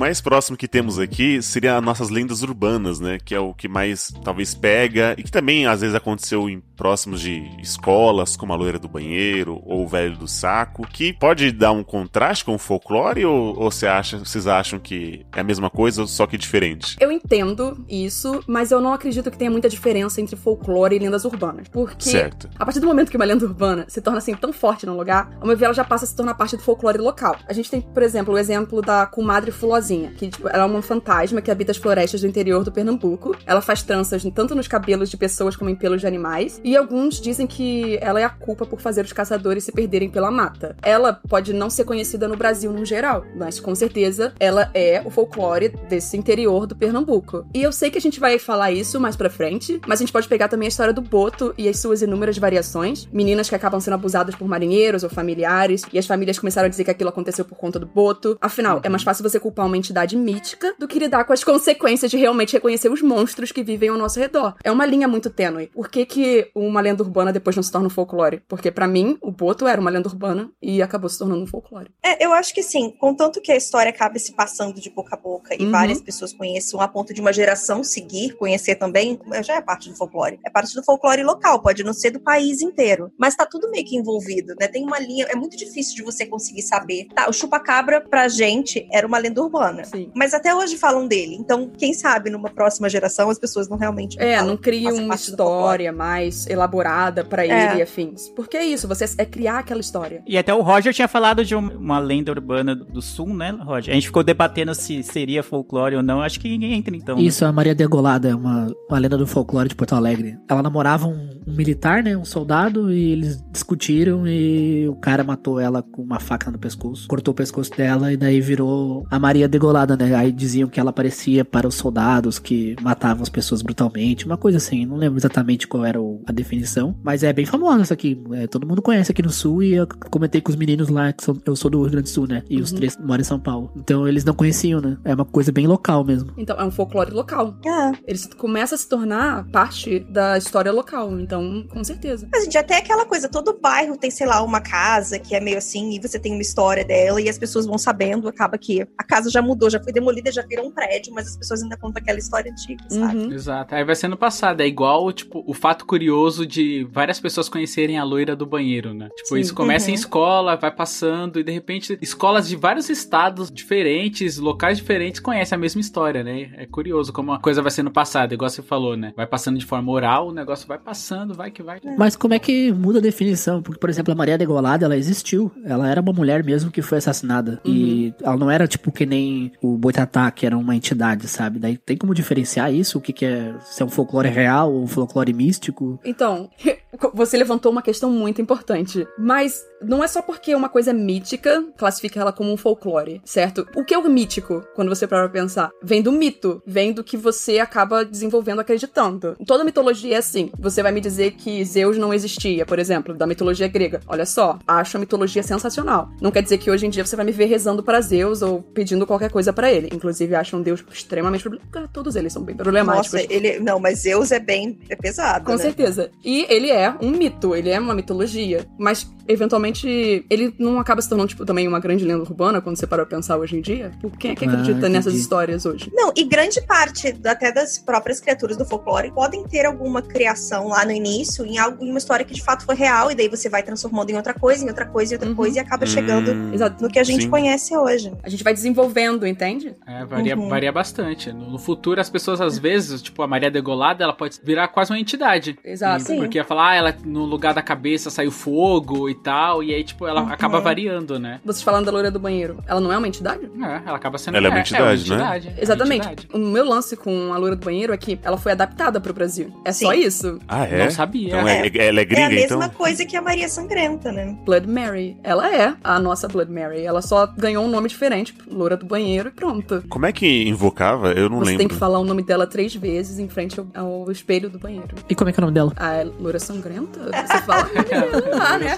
mais 0.06 0.20
próximo 0.20 0.56
que 0.56 0.68
temos 0.68 1.00
aqui 1.00 1.42
seria 1.42 1.76
as 1.76 1.82
nossas 1.82 2.10
lendas 2.10 2.40
urbanas, 2.42 3.00
né? 3.00 3.18
Que 3.24 3.34
é 3.34 3.40
o 3.40 3.52
que 3.52 3.66
mais 3.66 4.14
talvez 4.22 4.54
pega 4.54 5.16
e 5.18 5.22
que 5.24 5.32
também 5.32 5.66
às 5.66 5.80
vezes 5.80 5.96
aconteceu 5.96 6.48
em 6.48 6.62
próximos 6.76 7.20
de 7.20 7.42
escolas, 7.60 8.36
como 8.36 8.52
a 8.52 8.56
loira 8.56 8.78
do 8.78 8.88
banheiro 8.88 9.60
ou 9.64 9.82
o 9.82 9.88
velho 9.88 10.16
do 10.16 10.28
saco, 10.28 10.86
que 10.86 11.12
pode 11.12 11.50
dar 11.50 11.72
um 11.72 11.82
contraste 11.82 12.44
com 12.44 12.54
o 12.54 12.58
folclore 12.58 13.24
ou, 13.24 13.58
ou 13.58 13.70
você 13.70 13.86
acha, 13.86 14.18
vocês 14.18 14.46
acham 14.46 14.78
que 14.78 15.26
é 15.34 15.40
a 15.40 15.44
mesma 15.44 15.70
coisa, 15.70 16.06
só 16.06 16.24
que 16.24 16.38
diferente? 16.38 16.96
Eu 17.00 17.10
entendo 17.10 17.84
isso, 17.88 18.40
mas 18.46 18.70
eu 18.70 18.80
não 18.80 18.92
acredito 18.92 19.28
que 19.28 19.38
tenha 19.38 19.50
muita 19.50 19.68
diferença 19.68 20.20
entre 20.20 20.36
folclore 20.36 20.94
e 20.94 20.98
lendas 21.00 21.24
urbanas. 21.24 21.66
Porque 21.66 22.10
Certo. 22.10 22.48
a 22.56 22.64
partir 22.64 22.78
do 22.78 22.86
momento 22.86 23.10
que 23.10 23.16
uma 23.16 23.24
lenda 23.24 23.44
urbana 23.44 23.86
se 23.88 24.00
torna 24.00 24.18
assim 24.18 24.36
tão 24.36 24.52
forte 24.52 24.86
num 24.86 24.96
lugar, 24.96 25.36
meu 25.42 25.56
ver, 25.56 25.64
ela 25.64 25.74
já 25.74 25.84
passa 25.84 26.04
a 26.04 26.08
se 26.08 26.14
tornar 26.14 26.34
parte 26.34 26.56
do 26.56 26.62
folclore 26.62 26.98
local. 26.98 27.36
A 27.48 27.52
gente 27.52 27.70
tem, 27.70 27.80
por 27.80 28.02
exemplo, 28.02 28.34
o 28.34 28.38
exemplo 28.38 28.82
da 28.82 29.06
comadre 29.06 29.50
Fulozinha, 29.50 29.95
que 30.16 30.28
tipo, 30.28 30.48
ela 30.48 30.62
é 30.62 30.66
uma 30.66 30.82
fantasma 30.82 31.40
que 31.40 31.50
habita 31.50 31.72
as 31.72 31.76
florestas 31.76 32.20
do 32.20 32.26
interior 32.26 32.64
do 32.64 32.72
Pernambuco. 32.72 33.36
Ela 33.46 33.60
faz 33.60 33.82
tranças 33.82 34.22
tanto 34.34 34.54
nos 34.54 34.68
cabelos 34.68 35.08
de 35.08 35.16
pessoas 35.16 35.56
como 35.56 35.70
em 35.70 35.74
pelos 35.74 36.00
de 36.00 36.06
animais. 36.06 36.60
E 36.64 36.76
alguns 36.76 37.20
dizem 37.20 37.46
que 37.46 37.98
ela 38.00 38.20
é 38.20 38.24
a 38.24 38.28
culpa 38.28 38.66
por 38.66 38.80
fazer 38.80 39.04
os 39.04 39.12
caçadores 39.12 39.64
se 39.64 39.72
perderem 39.72 40.10
pela 40.10 40.30
mata. 40.30 40.76
Ela 40.82 41.12
pode 41.12 41.52
não 41.52 41.70
ser 41.70 41.84
conhecida 41.84 42.28
no 42.28 42.36
Brasil 42.36 42.72
no 42.72 42.84
geral, 42.84 43.24
mas 43.34 43.58
com 43.60 43.74
certeza 43.74 44.34
ela 44.38 44.70
é 44.74 45.02
o 45.04 45.10
folclore 45.10 45.68
desse 45.88 46.16
interior 46.16 46.66
do 46.66 46.76
Pernambuco. 46.76 47.46
E 47.54 47.62
eu 47.62 47.72
sei 47.72 47.90
que 47.90 47.98
a 47.98 48.00
gente 48.00 48.20
vai 48.20 48.38
falar 48.38 48.72
isso 48.72 49.00
mais 49.00 49.16
pra 49.16 49.30
frente, 49.30 49.80
mas 49.86 50.00
a 50.00 50.02
gente 50.02 50.12
pode 50.12 50.28
pegar 50.28 50.48
também 50.48 50.66
a 50.66 50.68
história 50.68 50.92
do 50.92 51.00
Boto 51.00 51.54
e 51.56 51.68
as 51.68 51.78
suas 51.78 52.02
inúmeras 52.02 52.38
variações. 52.38 53.08
Meninas 53.12 53.48
que 53.48 53.54
acabam 53.54 53.80
sendo 53.80 53.94
abusadas 53.94 54.34
por 54.34 54.46
marinheiros 54.48 55.02
ou 55.02 55.10
familiares, 55.10 55.82
e 55.92 55.98
as 55.98 56.06
famílias 56.06 56.38
começaram 56.38 56.66
a 56.66 56.68
dizer 56.68 56.84
que 56.84 56.90
aquilo 56.90 57.10
aconteceu 57.10 57.44
por 57.44 57.56
conta 57.56 57.78
do 57.78 57.86
Boto. 57.86 58.36
Afinal, 58.40 58.80
é 58.82 58.88
mais 58.88 59.02
fácil 59.02 59.22
você 59.22 59.38
culpar 59.38 59.66
uma 59.66 59.76
entidade 59.86 60.16
mítica 60.16 60.74
do 60.78 60.86
que 60.88 60.98
lidar 60.98 61.24
com 61.24 61.32
as 61.32 61.42
consequências 61.44 62.10
de 62.10 62.16
realmente 62.16 62.52
reconhecer 62.52 62.90
os 62.90 63.02
monstros 63.02 63.52
que 63.52 63.62
vivem 63.62 63.88
ao 63.88 63.96
nosso 63.96 64.18
redor. 64.18 64.54
É 64.62 64.70
uma 64.70 64.84
linha 64.86 65.06
muito 65.08 65.30
tênue. 65.30 65.68
Por 65.68 65.88
que, 65.88 66.04
que 66.04 66.50
uma 66.54 66.80
lenda 66.80 67.02
urbana 67.02 67.32
depois 67.32 67.54
não 67.56 67.62
se 67.62 67.70
torna 67.70 67.86
um 67.86 67.90
folclore? 67.90 68.42
Porque 68.48 68.70
pra 68.70 68.86
mim, 68.88 69.16
o 69.20 69.30
Boto 69.30 69.66
era 69.66 69.80
uma 69.80 69.90
lenda 69.90 70.08
urbana 70.08 70.50
e 70.60 70.82
acabou 70.82 71.08
se 71.08 71.18
tornando 71.18 71.42
um 71.42 71.46
folclore. 71.46 71.90
É, 72.04 72.24
eu 72.24 72.32
acho 72.32 72.52
que 72.54 72.62
sim, 72.62 72.90
contanto 72.98 73.40
que 73.40 73.52
a 73.52 73.56
história 73.56 73.90
acabe 73.90 74.18
se 74.18 74.34
passando 74.34 74.80
de 74.80 74.90
boca 74.90 75.14
a 75.16 75.18
boca 75.18 75.54
e 75.54 75.64
Uhum. 75.64 75.70
várias 75.70 76.00
pessoas 76.00 76.32
conheçam 76.32 76.80
a 76.80 76.88
ponto 76.88 77.12
de 77.14 77.20
uma 77.20 77.32
geração 77.32 77.82
seguir, 77.84 78.34
conhecer 78.36 78.76
também, 78.76 79.18
já 79.44 79.54
é 79.56 79.60
parte 79.60 79.88
do 79.88 79.96
folclore. 79.96 80.38
É 80.44 80.50
parte 80.50 80.74
do 80.74 80.82
folclore 80.84 81.22
local, 81.22 81.60
pode 81.62 81.82
não 81.84 81.92
ser 81.92 82.10
do 82.10 82.20
país 82.20 82.60
inteiro. 82.60 83.10
Mas 83.18 83.34
tá 83.36 83.46
tudo 83.46 83.70
meio 83.70 83.84
que 83.84 83.96
envolvido, 83.96 84.54
né? 84.60 84.68
Tem 84.68 84.84
uma 84.84 84.98
linha, 84.98 85.26
é 85.28 85.36
muito 85.36 85.56
difícil 85.56 85.94
de 85.96 86.02
você 86.02 86.26
conseguir 86.26 86.62
saber. 86.62 87.06
Tá, 87.14 87.28
o 87.28 87.32
chupacabra 87.32 88.00
pra 88.00 88.28
gente 88.28 88.86
era 88.92 89.06
uma 89.06 89.18
lenda 89.18 89.42
urbana. 89.42 89.75
Sim. 89.84 90.10
Mas 90.14 90.32
até 90.34 90.54
hoje 90.54 90.76
falam 90.76 91.06
dele. 91.06 91.36
Então, 91.38 91.70
quem 91.76 91.92
sabe 91.92 92.30
numa 92.30 92.48
próxima 92.50 92.88
geração 92.88 93.30
as 93.30 93.38
pessoas 93.38 93.68
não 93.68 93.76
realmente 93.76 94.16
É, 94.20 94.34
falam 94.36 94.50
não 94.50 94.56
que 94.56 94.62
cria 94.64 94.84
faz 94.90 94.98
uma 94.98 95.14
história 95.14 95.92
mais 95.92 96.46
elaborada 96.46 97.24
pra 97.24 97.44
ele 97.44 97.52
É. 97.54 97.76
e 97.78 97.82
afins. 97.82 98.28
Porque 98.30 98.56
é 98.56 98.64
isso, 98.64 98.86
você 98.88 99.04
é 99.18 99.24
criar 99.24 99.58
aquela 99.58 99.80
história. 99.80 100.22
E 100.26 100.36
até 100.38 100.52
o 100.54 100.62
Roger 100.62 100.92
tinha 100.94 101.08
falado 101.08 101.44
de 101.44 101.54
um- 101.54 101.76
uma 101.78 101.98
lenda 101.98 102.30
urbana 102.32 102.74
do- 102.74 103.02
sul, 103.02 103.32
né, 103.34 103.50
Roger? 103.62 103.92
A 103.92 103.94
gente 103.94 104.06
ficou 104.06 104.22
debatendo 104.24 104.74
se 104.74 105.02
seria 105.02 105.42
folclore 105.42 105.96
ou 105.96 106.02
não. 106.02 106.20
Acho 106.20 106.40
que 106.40 106.48
ninguém 106.48 106.72
entra 106.74 106.96
então. 106.96 107.16
né? 107.16 107.22
Isso, 107.22 107.44
a 107.44 107.52
Maria 107.52 107.74
Degolada 107.74 108.28
é 108.28 108.34
uma, 108.34 108.66
uma 108.88 108.98
lenda 108.98 109.16
do 109.16 109.26
folclore 109.26 109.68
de 109.68 109.74
Porto 109.74 109.94
Alegre. 109.94 110.36
Ela 110.48 110.62
namorava 110.62 111.06
um, 111.06 111.30
um 111.46 111.54
militar, 111.54 112.02
né? 112.02 112.16
Um 112.16 112.24
soldado, 112.24 112.90
e 112.92 113.12
eles 113.12 113.42
discutiram 113.52 114.26
e 114.26 114.88
o 114.88 114.96
cara 114.96 115.22
matou 115.24 115.60
ela 115.60 115.82
com 115.82 116.02
uma 116.02 116.18
faca 116.20 116.50
no 116.50 116.58
pescoço. 116.58 117.06
Cortou 117.08 117.32
o 117.32 117.34
pescoço 117.34 117.70
dela 117.76 118.12
e 118.12 118.16
daí 118.16 118.40
virou 118.40 119.06
a 119.10 119.18
Maria 119.18 119.46
Degolada, 119.48 119.65
né? 119.72 120.14
Aí 120.14 120.32
diziam 120.32 120.68
que 120.68 120.78
ela 120.80 120.90
aparecia 120.90 121.44
para 121.44 121.66
os 121.66 121.74
soldados 121.74 122.38
que 122.38 122.76
matavam 122.80 123.22
as 123.22 123.28
pessoas 123.28 123.62
brutalmente. 123.62 124.26
Uma 124.26 124.36
coisa 124.36 124.58
assim, 124.58 124.84
não 124.86 124.96
lembro 124.96 125.18
exatamente 125.18 125.66
qual 125.66 125.84
era 125.84 125.98
a 126.26 126.32
definição. 126.32 126.96
Mas 127.02 127.22
é 127.22 127.32
bem 127.32 127.44
famosa 127.46 127.82
essa 127.82 127.94
aqui. 127.94 128.20
é, 128.32 128.46
todo 128.46 128.66
mundo 128.66 128.82
conhece 128.82 129.10
aqui 129.12 129.22
no 129.22 129.30
sul 129.30 129.62
e 129.62 129.74
eu 129.74 129.86
comentei 130.10 130.40
com 130.40 130.50
os 130.50 130.56
meninos 130.56 130.88
lá, 130.88 131.12
que 131.12 131.22
são- 131.24 131.36
eu 131.44 131.54
sou 131.56 131.70
do 131.70 131.80
Rio 131.82 131.90
Grande 131.90 132.04
do 132.04 132.08
Sul, 132.10 132.26
né? 132.26 132.42
E 132.48 132.60
os 132.60 132.70
Uhum. 132.70 132.76
três 132.76 132.96
moram 132.98 133.20
em 133.20 133.24
São 133.24 133.38
Paulo. 133.40 133.70
Então 133.76 134.06
eles 134.06 134.24
não 134.24 134.34
conheciam, 134.34 134.80
né? 134.80 134.96
É 135.04 135.14
uma 135.14 135.24
coisa 135.24 135.50
bem 135.52 135.66
local 135.66 136.04
mesmo. 136.04 136.32
Então, 136.36 136.56
é 136.58 136.64
um 136.64 136.70
folclore 136.70 137.10
local. 137.12 137.56
É. 137.64 137.92
Ele 138.06 138.18
começa 138.36 138.74
a 138.74 138.78
se 138.78 138.88
tornar 138.88 139.44
parte 139.50 140.00
da 140.10 140.36
história 140.38 140.72
local. 140.72 141.18
Então, 141.20 141.64
com 141.68 141.82
certeza. 141.84 142.28
Mas, 142.32 142.44
gente, 142.44 142.58
até 142.58 142.76
aquela 142.78 143.04
coisa, 143.04 143.28
todo 143.28 143.58
bairro 143.60 143.96
tem, 143.96 144.10
sei 144.10 144.26
lá, 144.26 144.42
uma 144.42 144.60
casa 144.60 145.18
que 145.18 145.34
é 145.34 145.40
meio 145.40 145.58
assim, 145.58 145.94
e 145.94 146.00
você 146.00 146.18
tem 146.18 146.32
uma 146.32 146.42
história 146.42 146.84
dela, 146.84 147.20
e 147.20 147.28
as 147.28 147.38
pessoas 147.38 147.66
vão 147.66 147.78
sabendo, 147.78 148.28
acaba 148.28 148.56
que 148.58 148.82
a 148.98 149.04
casa 149.04 149.30
já 149.30 149.40
mudou, 149.42 149.55
já 149.70 149.82
foi 149.82 149.92
demolida, 149.92 150.30
já 150.30 150.42
virou 150.42 150.66
um 150.66 150.70
prédio, 150.70 151.12
mas 151.14 151.28
as 151.28 151.36
pessoas 151.36 151.62
ainda 151.62 151.76
contam 151.76 152.02
aquela 152.02 152.18
história 152.18 152.50
antiga, 152.50 152.84
sabe? 152.88 153.16
Uhum. 153.16 153.32
Exato. 153.32 153.74
Aí 153.74 153.84
vai 153.84 153.94
sendo 153.94 154.16
passado. 154.16 154.60
É 154.60 154.66
igual, 154.66 155.10
tipo, 155.12 155.42
o 155.46 155.54
fato 155.54 155.84
curioso 155.86 156.46
de 156.46 156.86
várias 156.92 157.18
pessoas 157.20 157.48
conhecerem 157.48 157.98
a 157.98 158.04
loira 158.04 158.34
do 158.36 158.46
banheiro, 158.46 158.92
né? 158.94 159.08
Tipo, 159.16 159.34
Sim. 159.34 159.40
isso 159.40 159.54
começa 159.54 159.88
em 159.90 159.94
Uhum. 159.94 159.98
escola, 160.00 160.56
vai 160.56 160.70
passando, 160.70 161.38
e 161.40 161.44
de 161.44 161.52
repente, 161.52 161.98
escolas 162.00 162.48
de 162.48 162.56
vários 162.56 162.88
estados 162.90 163.50
diferentes, 163.50 164.38
locais 164.38 164.78
diferentes, 164.78 165.20
conhecem 165.20 165.56
a 165.56 165.58
mesma 165.58 165.80
história, 165.80 166.22
né? 166.22 166.50
É 166.56 166.66
curioso 166.66 167.12
como 167.12 167.32
a 167.32 167.38
coisa 167.40 167.62
vai 167.62 167.70
sendo 167.70 167.90
passada, 167.90 168.34
igual 168.34 168.48
você 168.50 168.62
falou, 168.62 168.96
né? 168.96 169.12
Vai 169.16 169.26
passando 169.26 169.58
de 169.58 169.64
forma 169.64 169.90
oral, 169.92 170.28
o 170.28 170.32
negócio 170.32 170.66
vai 170.66 170.78
passando, 170.78 171.34
vai 171.34 171.50
que 171.50 171.62
vai. 171.62 171.80
Mas 171.96 172.16
como 172.16 172.34
é 172.34 172.38
que 172.38 172.72
muda 172.72 172.98
a 172.98 173.02
definição? 173.02 173.62
Porque, 173.62 173.78
por 173.80 173.90
exemplo, 173.90 174.12
a 174.12 174.16
Maria 174.16 174.38
Degolada, 174.38 174.84
ela 174.84 174.96
existiu. 174.96 175.50
Ela 175.64 175.88
era 175.90 176.00
uma 176.00 176.12
mulher 176.12 176.42
mesmo 176.44 176.70
que 176.70 176.82
foi 176.82 176.98
assassinada. 176.98 177.60
E 177.64 178.12
ela 178.22 178.36
não 178.36 178.50
era, 178.50 178.66
tipo, 178.66 178.90
que 178.92 179.06
nem 179.06 179.45
o 179.62 179.76
Boitatá, 179.76 180.30
que 180.30 180.46
era 180.46 180.56
uma 180.56 180.74
entidade, 180.74 181.28
sabe? 181.28 181.58
Daí 181.58 181.76
tem 181.76 181.96
como 181.96 182.14
diferenciar 182.14 182.72
isso? 182.72 182.98
O 182.98 183.00
que, 183.00 183.12
que 183.12 183.24
é... 183.24 183.54
Se 183.60 183.82
é 183.82 183.86
um 183.86 183.88
folclore 183.88 184.28
real 184.28 184.72
ou 184.72 184.82
um 184.82 184.86
folclore 184.86 185.32
místico? 185.32 185.98
Então, 186.04 186.50
você 187.14 187.36
levantou 187.36 187.70
uma 187.70 187.82
questão 187.82 188.10
muito 188.10 188.40
importante. 188.40 189.06
Mas 189.18 189.64
não 189.82 190.02
é 190.02 190.08
só 190.08 190.22
porque 190.22 190.54
uma 190.54 190.68
coisa 190.68 190.90
é 190.90 190.94
mítica, 190.94 191.64
classifica 191.76 192.20
ela 192.20 192.32
como 192.32 192.52
um 192.52 192.56
folclore, 192.56 193.20
certo? 193.24 193.66
O 193.74 193.84
que 193.84 193.94
é 193.94 193.98
o 193.98 194.08
mítico, 194.08 194.64
quando 194.74 194.88
você 194.88 195.06
para 195.06 195.28
pensar? 195.28 195.70
Vem 195.82 196.02
do 196.02 196.12
mito, 196.12 196.62
vem 196.66 196.92
do 196.92 197.04
que 197.04 197.16
você 197.16 197.58
acaba 197.58 198.04
desenvolvendo 198.04 198.60
acreditando. 198.60 199.36
Toda 199.46 199.64
mitologia 199.64 200.14
é 200.14 200.18
assim. 200.18 200.50
Você 200.58 200.82
vai 200.82 200.92
me 200.92 201.00
dizer 201.00 201.32
que 201.32 201.64
Zeus 201.64 201.98
não 201.98 202.12
existia, 202.12 202.64
por 202.64 202.78
exemplo, 202.78 203.14
da 203.14 203.26
mitologia 203.26 203.68
grega. 203.68 204.00
Olha 204.06 204.26
só, 204.26 204.58
acho 204.66 204.96
a 204.96 205.00
mitologia 205.00 205.42
sensacional. 205.42 206.08
Não 206.20 206.30
quer 206.30 206.42
dizer 206.42 206.58
que 206.58 206.70
hoje 206.70 206.86
em 206.86 206.90
dia 206.90 207.04
você 207.04 207.16
vai 207.16 207.24
me 207.24 207.32
ver 207.32 207.46
rezando 207.46 207.82
para 207.82 208.00
Zeus 208.00 208.42
ou 208.42 208.62
pedindo 208.62 209.06
qualquer 209.06 209.30
coisa 209.36 209.52
pra 209.52 209.70
ele. 209.70 209.90
Inclusive, 209.92 210.34
acho 210.34 210.56
um 210.56 210.62
deus 210.62 210.82
extremamente 210.90 211.42
problemático. 211.42 211.88
Todos 211.92 212.16
eles 212.16 212.32
são 212.32 212.42
bem 212.42 212.56
problemáticos. 212.56 213.12
Nossa, 213.12 213.26
ele. 213.32 213.60
Não, 213.60 213.78
mas 213.78 213.98
Zeus 214.00 214.32
é 214.32 214.40
bem. 214.40 214.78
É 214.88 214.96
pesado. 214.96 215.44
Com 215.44 215.52
né? 215.52 215.58
certeza. 215.58 216.10
E 216.24 216.46
ele 216.48 216.70
é 216.70 216.94
um 217.02 217.10
mito, 217.10 217.54
ele 217.54 217.68
é 217.68 217.78
uma 217.78 217.94
mitologia. 217.94 218.64
Mas, 218.78 219.06
eventualmente, 219.28 220.24
ele 220.30 220.54
não 220.58 220.78
acaba 220.80 221.02
se 221.02 221.08
tornando, 221.08 221.28
tipo, 221.28 221.44
também 221.44 221.68
uma 221.68 221.78
grande 221.78 222.02
lenda 222.04 222.22
urbana 222.22 222.60
quando 222.62 222.76
você 222.78 222.86
para 222.86 223.04
pra 223.04 223.16
pensar 223.16 223.36
hoje 223.36 223.56
em 223.56 223.60
dia? 223.60 223.90
Por 224.00 224.10
quem 224.16 224.30
é 224.30 224.34
que 224.34 224.44
Ah, 224.46 224.48
acredita 224.52 224.88
nessas 224.88 225.08
entendi. 225.12 225.20
histórias 225.22 225.66
hoje? 225.66 225.90
Não, 225.94 226.12
e 226.16 226.24
grande 226.24 226.60
parte 226.62 227.14
até 227.24 227.52
das 227.52 227.76
próprias 227.78 228.20
criaturas 228.20 228.56
do 228.56 228.64
folclore 228.64 229.10
podem 229.12 229.44
ter 229.44 229.66
alguma 229.66 230.00
criação 230.00 230.68
lá 230.68 230.84
no 230.84 230.92
início, 230.92 231.44
em, 231.44 231.58
algo, 231.58 231.84
em 231.84 231.90
uma 231.90 231.98
história 231.98 232.24
que 232.24 232.32
de 232.34 232.42
fato 232.42 232.64
foi 232.64 232.74
real, 232.74 233.10
e 233.10 233.14
daí 233.14 233.28
você 233.28 233.48
vai 233.48 233.62
transformando 233.62 234.10
em 234.10 234.16
outra 234.16 234.32
coisa, 234.32 234.64
em 234.64 234.68
outra 234.68 234.86
coisa, 234.86 235.12
em 235.12 235.16
outra 235.16 235.28
Uhum. 235.28 235.34
coisa, 235.36 235.56
e 235.56 235.60
acaba 235.60 235.84
chegando 235.86 236.30
Hum, 236.32 236.54
Exato. 236.54 236.82
no 236.82 236.88
que 236.90 236.98
a 236.98 237.04
gente 237.04 237.24
sim. 237.24 237.30
conhece 237.30 237.76
hoje. 237.76 238.12
A 238.22 238.28
gente 238.28 238.42
vai 238.44 238.54
desenvolvendo, 238.54 239.25
entende? 239.28 239.74
É, 239.86 240.04
varia, 240.04 240.36
Uhum. 240.36 240.48
varia 240.48 240.72
bastante. 240.72 241.32
No, 241.32 241.50
no 241.50 241.58
futuro, 241.58 242.00
as 242.00 242.08
pessoas, 242.10 242.40
às 242.40 242.58
vezes, 242.58 243.02
tipo, 243.02 243.22
a 243.22 243.26
Maria 243.26 243.50
Degolada, 243.50 244.02
ela 244.04 244.12
pode 244.12 244.38
virar 244.42 244.68
quase 244.68 244.92
uma 244.92 244.98
entidade. 244.98 245.58
Exato. 245.64 246.12
E- 246.12 246.16
Porque 246.16 246.38
ia 246.38 246.44
falar, 246.44 246.70
ah, 246.70 246.74
ela 246.74 246.96
no 247.04 247.24
lugar 247.24 247.54
da 247.54 247.62
cabeça 247.62 248.10
saiu 248.10 248.30
fogo 248.30 249.08
e 249.08 249.14
tal, 249.14 249.62
e 249.62 249.74
aí, 249.74 249.82
tipo, 249.84 250.06
ela 250.06 250.22
Uhum. 250.22 250.32
acaba 250.32 250.60
variando, 250.60 251.18
né? 251.18 251.40
Vocês 251.44 251.62
falando 251.62 251.86
da 251.86 251.92
loira 251.92 252.10
do 252.10 252.18
banheiro, 252.18 252.62
ela 252.66 252.80
não 252.80 252.92
é 252.92 252.96
uma 252.98 253.08
entidade? 253.08 253.44
É, 253.46 253.88
ela 253.88 253.96
acaba 253.96 254.18
sendo 254.18 254.36
Ela 254.36 254.46
é 254.48 254.50
uma 254.50 254.60
entidade, 254.60 255.08
né? 255.10 255.16
entidade, 255.16 255.48
é 255.48 255.50
uma 255.52 255.60
Exatamente. 255.62 256.06
entidade. 256.08 256.28
O 256.32 256.38
meu 256.38 256.64
lance 256.64 256.96
com 256.96 257.32
a 257.32 257.36
loira 257.38 257.56
do 257.56 257.64
banheiro 257.64 257.92
é 257.92 257.96
que 257.96 258.18
ela 258.22 258.36
foi 258.36 258.52
adaptada 258.52 259.00
pro 259.00 259.12
Brasil. 259.12 259.52
É 259.64 259.72
só 259.72 259.92
Sim. 259.92 260.00
isso. 260.00 260.38
Ah, 260.48 260.64
é? 260.66 260.84
Não 260.84 260.90
sabia. 260.90 261.28
Então 261.28 261.48
é, 261.48 261.66
ela 261.88 262.00
é 262.00 262.02
É 262.02 262.04
gringa, 262.04 262.26
a 262.26 262.30
mesma 262.30 262.56
então? 262.64 262.70
coisa 262.70 263.04
que 263.04 263.16
a 263.16 263.22
Maria 263.22 263.48
Sangrenta, 263.48 264.12
né? 264.12 264.36
Blood 264.44 264.66
Mary. 264.68 265.16
Ela 265.22 265.54
é 265.54 265.74
a 265.82 265.98
nossa 265.98 266.28
Blood 266.28 266.50
Mary. 266.52 266.82
Ela 266.84 267.02
só 267.02 267.26
ganhou 267.26 267.64
um 267.64 267.68
nome 267.68 267.88
diferente, 267.88 268.34
loira 268.50 268.76
do 268.76 268.84
banheiro 268.86 269.06
e 269.24 269.30
pronto. 269.30 269.84
Como 269.88 270.06
é 270.06 270.12
que 270.12 270.48
invocava? 270.48 271.12
Eu 271.12 271.28
não 271.30 271.38
Você 271.38 271.46
lembro. 271.46 271.58
tem 271.58 271.68
que 271.68 271.74
falar 271.74 271.98
o 271.98 272.04
nome 272.04 272.22
dela 272.22 272.46
três 272.46 272.74
vezes 272.74 273.18
em 273.18 273.28
frente 273.28 273.58
ao, 273.58 273.66
ao 273.74 274.10
espelho 274.10 274.50
do 274.50 274.58
banheiro. 274.58 274.88
E 275.08 275.14
como 275.14 275.30
é 275.30 275.32
que 275.32 275.40
é 275.40 275.42
o 275.42 275.46
nome 275.46 275.54
dela? 275.54 275.72
A 275.76 276.04
loira 276.20 276.38
sangrenta? 276.38 277.00
Você 277.26 277.42
fala, 277.42 277.68
ah, 278.40 278.58
né? 278.58 278.76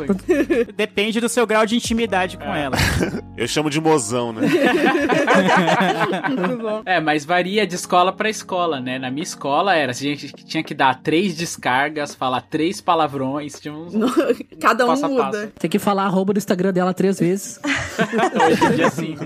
Depende 0.76 1.20
do 1.20 1.28
seu 1.28 1.46
grau 1.46 1.64
de 1.66 1.74
intimidade 1.76 2.36
com 2.36 2.44
ela. 2.54 2.76
Eu 3.36 3.46
chamo 3.48 3.70
de 3.70 3.80
mozão, 3.80 4.32
né? 4.32 4.42
Muito 6.28 6.58
bom. 6.62 6.82
É, 6.84 7.00
mas 7.00 7.24
varia 7.24 7.66
de 7.66 7.74
escola 7.74 8.12
pra 8.12 8.28
escola, 8.28 8.80
né? 8.80 8.98
Na 8.98 9.10
minha 9.10 9.22
escola 9.22 9.74
era, 9.74 9.92
a 9.92 9.94
gente 9.94 10.32
tinha 10.32 10.62
que 10.62 10.74
dar 10.74 11.00
três 11.02 11.36
descargas, 11.36 12.14
falar 12.14 12.40
três 12.42 12.80
palavrões, 12.80 13.58
tinha 13.60 13.72
uns 13.74 13.92
Cada 14.60 14.84
um 14.84 14.88
passo 14.88 15.04
a 15.04 15.08
muda. 15.08 15.22
passo. 15.24 15.46
Tem 15.58 15.70
que 15.70 15.78
falar 15.78 16.04
arroba 16.04 16.32
no 16.32 16.38
Instagram 16.38 16.72
dela 16.72 16.92
três 16.92 17.18
vezes. 17.20 17.60
Hoje 17.64 18.64
em 18.64 18.76
dia, 18.76 18.90
sim. 18.90 19.16